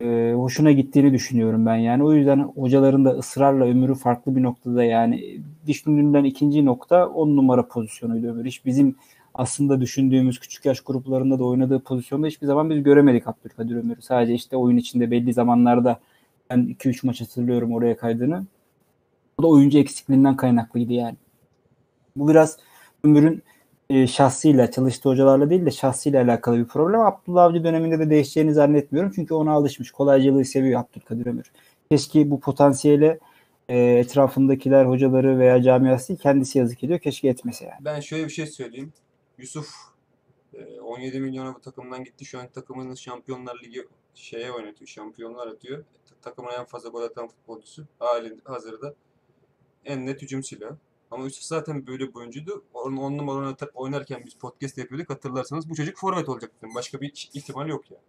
e, 0.00 0.32
hoşuna 0.36 0.72
gittiğini 0.72 1.12
düşünüyorum 1.12 1.66
ben. 1.66 1.76
Yani 1.76 2.04
o 2.04 2.12
yüzden 2.12 2.38
hocaların 2.38 3.04
da 3.04 3.10
ısrarla 3.10 3.64
Ömür'ü 3.64 3.94
farklı 3.94 4.36
bir 4.36 4.42
noktada 4.42 4.84
yani 4.84 5.40
düşündüğümden 5.66 6.24
ikinci 6.24 6.64
nokta 6.64 7.08
on 7.08 7.36
numara 7.36 7.68
pozisyonuydu 7.68 8.26
Ömür. 8.26 8.44
Hiç 8.44 8.66
bizim 8.66 8.96
aslında 9.34 9.80
düşündüğümüz 9.80 10.40
küçük 10.40 10.64
yaş 10.64 10.80
gruplarında 10.80 11.38
da 11.38 11.44
oynadığı 11.44 11.80
pozisyonda 11.80 12.26
hiçbir 12.26 12.46
zaman 12.46 12.70
biz 12.70 12.82
göremedik 12.82 13.28
Abdülkadir 13.28 13.76
Ömür'ü. 13.76 14.02
Sadece 14.02 14.34
işte 14.34 14.56
oyun 14.56 14.76
içinde 14.76 15.10
belli 15.10 15.32
zamanlarda 15.32 16.00
ben 16.50 16.58
2-3 16.58 17.06
maç 17.06 17.20
hatırlıyorum 17.20 17.72
oraya 17.72 17.96
kaydığını. 17.96 18.46
O 19.38 19.42
da 19.42 19.46
oyuncu 19.46 19.78
eksikliğinden 19.78 20.36
kaynaklıydı 20.36 20.92
yani. 20.92 21.16
Bu 22.16 22.28
biraz 22.28 22.58
Ömür'ün 23.04 23.42
e, 23.90 24.06
şahsıyla, 24.06 24.70
çalıştığı 24.70 25.08
hocalarla 25.08 25.50
değil 25.50 25.66
de 25.66 25.70
şahsıyla 25.70 26.24
alakalı 26.24 26.58
bir 26.58 26.64
problem. 26.64 27.00
Abdullah 27.00 27.44
Avcı 27.44 27.64
döneminde 27.64 27.98
de 27.98 28.10
değişeceğini 28.10 28.54
zannetmiyorum. 28.54 29.12
Çünkü 29.14 29.34
ona 29.34 29.52
alışmış. 29.52 29.90
Kolaycılığı 29.90 30.44
seviyor 30.44 30.80
Abdülkadir 30.80 31.26
Ömür. 31.26 31.52
Keşke 31.90 32.30
bu 32.30 32.40
potansiyele 32.40 33.18
e, 33.68 33.78
etrafındakiler, 33.78 34.84
hocaları 34.84 35.38
veya 35.38 35.62
camiası 35.62 36.16
kendisi 36.16 36.58
yazık 36.58 36.84
ediyor. 36.84 36.98
Keşke 36.98 37.28
etmese 37.28 37.64
yani. 37.64 37.84
Ben 37.84 38.00
şöyle 38.00 38.24
bir 38.24 38.32
şey 38.32 38.46
söyleyeyim. 38.46 38.92
Yusuf 39.38 39.74
e, 40.54 40.80
17 40.80 41.20
milyona 41.20 41.54
bu 41.54 41.60
takımdan 41.60 42.04
gitti. 42.04 42.24
Şu 42.24 42.40
an 42.40 42.48
takımının 42.48 42.94
Şampiyonlar 42.94 43.60
Ligi 43.62 43.88
şeye 44.14 44.52
oynatıyor. 44.52 44.88
Şampiyonlar 44.88 45.46
atıyor. 45.46 45.84
Takımın 46.22 46.52
en 46.52 46.64
fazla 46.64 46.88
gol 46.88 47.02
atan 47.02 47.28
futbolcusu. 47.28 47.86
Hali 47.98 48.36
hazırda. 48.44 48.94
En 49.84 50.06
net 50.06 50.22
hücum 50.22 50.42
silahı. 50.42 50.76
Ama 51.10 51.24
Yusuf 51.24 51.42
zaten 51.42 51.86
böyle 51.86 52.08
bir 52.08 52.14
oyuncuydu. 52.14 52.64
Onun 52.74 52.96
on 52.96 53.18
numara 53.18 53.56
oynarken 53.74 54.22
biz 54.26 54.34
podcast 54.34 54.78
yapıyorduk. 54.78 55.10
Hatırlarsanız 55.10 55.70
bu 55.70 55.74
çocuk 55.74 55.96
forvet 55.96 56.28
olacak 56.28 56.52
dedim. 56.58 56.74
Başka 56.74 57.00
bir 57.00 57.30
ihtimal 57.34 57.68
yok 57.68 57.90
yani. 57.90 58.02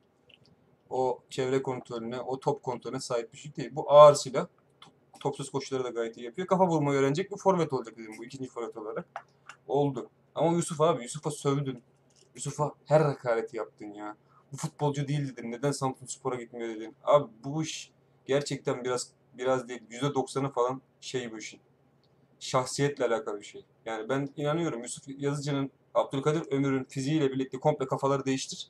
O 0.90 1.20
çevre 1.30 1.62
kontrolüne, 1.64 2.22
o 2.22 2.40
top 2.40 2.64
kontrolüne 2.64 3.00
sahip 3.00 3.34
bir 3.34 3.38
şey 3.38 3.56
değil. 3.56 3.70
Bu 3.74 3.92
ağır 3.92 4.16
silah. 4.16 4.48
Top- 4.82 4.94
Topsuz 5.20 5.50
koşuları 5.52 5.84
da 5.84 5.90
gayet 5.90 6.18
iyi 6.18 6.26
yapıyor. 6.26 6.48
Kafa 6.48 6.68
vurmayı 6.68 7.00
öğrenecek 7.00 7.32
bir 7.32 7.38
forvet 7.38 7.74
olacak 7.74 7.98
dedim 7.98 8.14
bu 8.20 8.26
ikinci 8.26 8.50
forvet 8.50 8.78
olarak. 8.78 9.06
Oldu. 9.68 10.10
Ama 10.36 10.58
Yusuf 10.58 10.82
abi, 10.82 11.04
Yusuf'a 11.04 11.32
sövdün. 11.32 11.84
Yusuf'a 12.36 12.72
her 12.86 13.02
hakareti 13.02 13.58
yaptın 13.58 13.94
ya. 13.94 14.18
Bu 14.52 14.58
futbolcu 14.58 15.08
değil 15.08 15.36
dedin. 15.38 15.52
Neden 15.52 15.72
Samsun 15.72 16.06
Spor'a 16.06 16.36
gitmiyor 16.36 16.70
dedin. 16.70 16.96
Abi 17.04 17.32
bu 17.44 17.64
iş 17.64 17.92
gerçekten 18.26 18.84
biraz 18.84 19.12
biraz 19.34 19.70
değil. 19.70 19.82
%90'ı 19.90 20.50
falan 20.52 20.82
şey 21.02 21.32
bu 21.32 21.38
işin. 21.38 21.60
Şahsiyetle 22.40 23.06
alakalı 23.06 23.40
bir 23.40 23.46
şey. 23.46 23.66
Yani 23.86 24.10
ben 24.10 24.30
inanıyorum 24.38 24.84
Yusuf 24.84 25.04
Yazıcı'nın 25.18 25.72
Abdülkadir 25.94 26.52
Ömür'ün 26.52 26.84
fiziğiyle 26.84 27.32
birlikte 27.32 27.60
komple 27.60 27.88
kafaları 27.88 28.26
değiştir. 28.26 28.70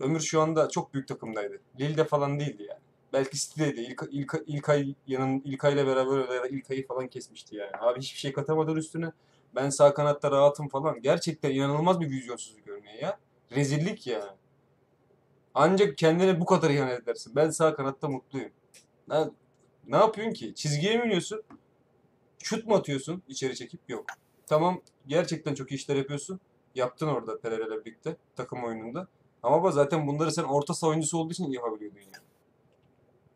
Ömür 0.00 0.20
şu 0.20 0.40
anda 0.40 0.68
çok 0.68 0.94
büyük 0.94 1.08
takımdaydı. 1.08 1.60
Lille'de 1.80 2.04
falan 2.04 2.40
değildi 2.40 2.66
yani. 2.68 2.80
Belki 3.12 3.38
City'deydi. 3.38 3.80
İlk, 3.80 4.02
ilk, 4.10 4.34
İlkay 4.46 4.94
yanın 5.06 5.40
İlkay'la 5.40 5.86
beraber 5.86 6.34
ya 6.34 6.42
da 6.42 6.48
İlkay'ı 6.48 6.86
falan 6.86 7.08
kesmişti 7.08 7.56
yani. 7.56 7.70
Abi 7.80 8.00
hiçbir 8.00 8.18
şey 8.18 8.32
katamadan 8.32 8.76
üstüne 8.76 9.12
Ben 9.54 9.70
sağ 9.70 9.94
kanatta 9.94 10.30
rahatım 10.30 10.68
falan. 10.68 11.02
Gerçekten 11.02 11.50
inanılmaz 11.50 12.00
bir 12.00 12.10
vizyonsuzluk 12.10 12.68
örneği 12.68 13.02
ya. 13.02 13.18
Rezillik 13.52 14.06
yani. 14.06 14.30
Ancak 15.54 15.98
kendine 15.98 16.40
bu 16.40 16.44
kadar 16.44 16.70
ihanet 16.70 17.02
edersin. 17.02 17.36
Ben 17.36 17.50
sağ 17.50 17.74
kanatta 17.74 18.08
mutluyum. 18.08 18.52
Ne, 19.08 19.24
ne 19.86 19.96
yapıyorsun 19.96 20.34
ki? 20.34 20.54
Çizgiye 20.54 20.98
mi 20.98 21.06
iniyorsun? 21.06 21.42
Şut 22.42 22.66
mu 22.66 22.74
atıyorsun 22.74 23.22
içeri 23.28 23.56
çekip? 23.56 23.80
Yok. 23.88 24.04
Tamam 24.46 24.80
gerçekten 25.06 25.54
çok 25.54 25.72
işler 25.72 25.96
yapıyorsun. 25.96 26.40
Yaptın 26.74 27.06
orada 27.06 27.40
Pereira'yla 27.40 27.84
birlikte 27.84 28.16
takım 28.36 28.64
oyununda. 28.64 29.08
Ama 29.42 29.62
bak 29.62 29.74
zaten 29.74 30.06
bunları 30.06 30.32
sen 30.32 30.42
orta 30.42 30.74
saha 30.74 30.90
oyuncusu 30.90 31.18
olduğu 31.18 31.32
için 31.32 31.50
yapabiliyordun 31.50 32.00
ya. 32.00 32.20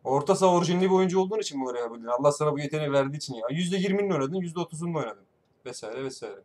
Orta 0.04 0.36
saha 0.36 0.54
orijinali 0.54 0.84
bir 0.84 0.94
oyuncu 0.94 1.20
olduğun 1.20 1.38
için 1.38 1.60
bunları 1.60 1.78
yapabildin. 1.78 2.06
Allah 2.06 2.32
sana 2.32 2.52
bu 2.52 2.58
yeteneği 2.58 2.92
verdiği 2.92 3.16
için 3.16 3.34
ya. 3.34 3.46
%20'ninle 3.50 4.12
oynadın, 4.14 4.40
%30'unla 4.40 4.98
oynadın. 4.98 5.24
Vesaire 5.66 6.04
vesaire. 6.04 6.40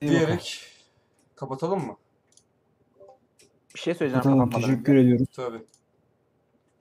İyi 0.00 0.08
bakalım. 0.10 0.26
Diyerek 0.26 0.66
kapatalım 1.36 1.86
mı? 1.86 1.96
Bir 3.74 3.80
şey 3.80 3.94
söyleyeceğim 3.94 4.22
Tamam, 4.22 4.38
kapatmadan 4.38 4.70
teşekkür 4.70 4.92
önce. 4.92 5.02
ediyoruz. 5.04 5.28
Tabii. 5.36 5.64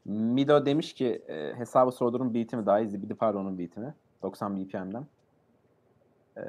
Mido 0.05 0.65
demiş 0.65 0.93
ki 0.93 1.23
e, 1.27 1.53
hesabı 1.55 1.91
sordurun 1.91 2.33
beat'i 2.33 2.57
mi 2.57 2.65
daha 2.65 2.79
iyi 2.79 2.89
Zibidi 2.89 3.15
Paro'nun 3.15 3.59
beat'i 3.59 3.79
mi? 3.79 3.93
90 4.21 4.57
BPM'den. 4.57 5.07
E, 6.37 6.41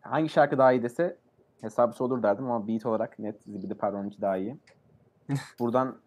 hangi 0.00 0.28
şarkı 0.28 0.58
daha 0.58 0.72
iyi 0.72 0.82
dese 0.82 1.16
hesabı 1.60 1.92
sordur 1.92 2.22
derdim 2.22 2.50
ama 2.50 2.68
beat 2.68 2.86
olarak 2.86 3.18
net 3.18 3.42
Zibidi 3.42 3.74
Paro'nunki 3.74 4.20
daha 4.20 4.36
iyi. 4.36 4.56
Buradan 5.58 5.98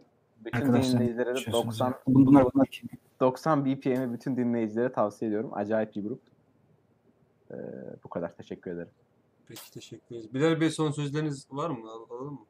bütün 0.45 0.59
Arkadaşlar, 0.59 0.93
dinleyicilere 0.93 1.33
bir 1.33 1.39
şey 1.39 1.53
90 1.53 1.71
söyleyeceğim. 1.71 2.03
Bunlar 2.07 2.53
bunlar 2.53 2.67
kim? 2.67 2.89
90 3.19 3.65
BPM'i 3.65 4.13
bütün 4.13 4.37
dinleyicilere 4.37 4.91
tavsiye 4.91 5.29
ediyorum. 5.29 5.51
Acayip 5.53 5.95
bir 5.95 6.03
grup. 6.03 6.21
E, 7.51 7.55
bu 8.03 8.09
kadar. 8.09 8.35
Teşekkür 8.35 8.71
ederim. 8.71 8.89
Peki 9.47 9.71
teşekkür 9.71 10.15
ederiz. 10.15 10.33
Bilal 10.33 10.61
Bey 10.61 10.69
son 10.69 10.91
sözleriniz 10.91 11.47
var 11.51 11.69
mı? 11.69 11.91
Al- 11.91 12.05
Alalım 12.15 12.33
mı? 12.33 12.45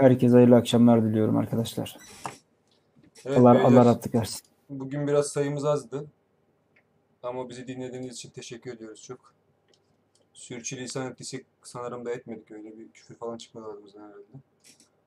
Herkese 0.00 0.34
hayırlı 0.34 0.56
akşamlar 0.56 1.04
diliyorum 1.04 1.36
arkadaşlar. 1.36 1.98
Evet, 3.24 3.38
Allah, 3.38 3.54
beyler, 3.54 3.64
Allah 3.64 3.84
rahatlık 3.84 4.14
versin. 4.14 4.40
Bugün 4.70 5.06
biraz 5.06 5.26
sayımız 5.28 5.64
azdı. 5.64 6.06
Ama 7.22 7.48
bizi 7.48 7.66
dinlediğiniz 7.68 8.14
için 8.14 8.30
teşekkür 8.30 8.72
ediyoruz 8.72 9.02
çok. 9.02 9.36
Sürçülisan 10.32 11.10
ettiysek 11.10 11.46
sanırım 11.62 12.04
da 12.04 12.10
etmedik 12.10 12.50
öyle 12.50 12.78
bir 12.78 12.88
küfür 12.88 13.14
falan 13.14 13.38
çıkmadı 13.38 13.66
ağzımızdan 13.66 14.00
herhalde. 14.00 14.22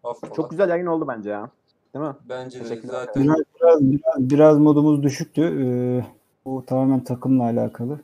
Affola. 0.03 0.33
Çok 0.33 0.51
güzel 0.51 0.69
yayın 0.69 0.85
oldu 0.85 1.07
bence 1.07 1.29
ya. 1.29 1.51
Değil 1.93 2.05
mi? 2.05 2.15
Bence 2.29 2.59
de 2.69 2.81
zaten 2.83 3.23
Biraz, 3.23 3.37
biraz, 3.61 3.81
biraz, 3.81 4.29
biraz 4.29 4.57
modumuz 4.57 5.03
düşüktü. 5.03 5.41
Ee, 5.41 6.05
bu 6.45 6.65
tamamen 6.65 7.03
takımla 7.03 7.43
alakalı. 7.43 7.99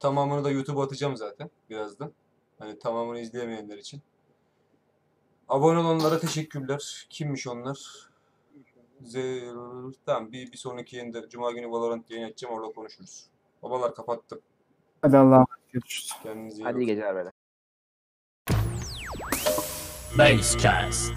tamamını 0.00 0.44
da 0.44 0.50
YouTube'a 0.50 0.84
atacağım 0.84 1.16
zaten 1.16 1.50
birazdan. 1.70 2.12
Hani 2.58 2.78
tamamını 2.78 3.20
izleyemeyenler 3.20 3.78
için. 3.78 4.00
Abone 5.48 5.78
olanlara 5.78 6.18
teşekkürler. 6.18 7.06
Kimmiş 7.10 7.46
onlar? 7.46 7.78
Z 9.04 9.16
tamam 10.06 10.32
bir, 10.32 10.52
bir 10.52 10.56
sonraki 10.56 10.96
yayında 10.96 11.28
Cuma 11.28 11.50
günü 11.50 11.70
Valorant 11.70 12.10
yayın 12.10 12.24
açacağım 12.26 12.54
orada 12.54 12.72
konuşuruz. 12.72 13.24
Babalar 13.62 13.94
kapattım. 13.94 14.40
Hadi 15.02 15.16
Allah'a 15.16 15.34
emanet 15.34 15.72
görüşürüz. 15.72 16.12
Kendinize 16.22 16.62
iyi 16.62 16.64
Hadi 16.64 16.78
iyi 16.78 16.86
geceler 16.86 17.14
böyle. 17.14 17.32
Basecast. 20.18 21.12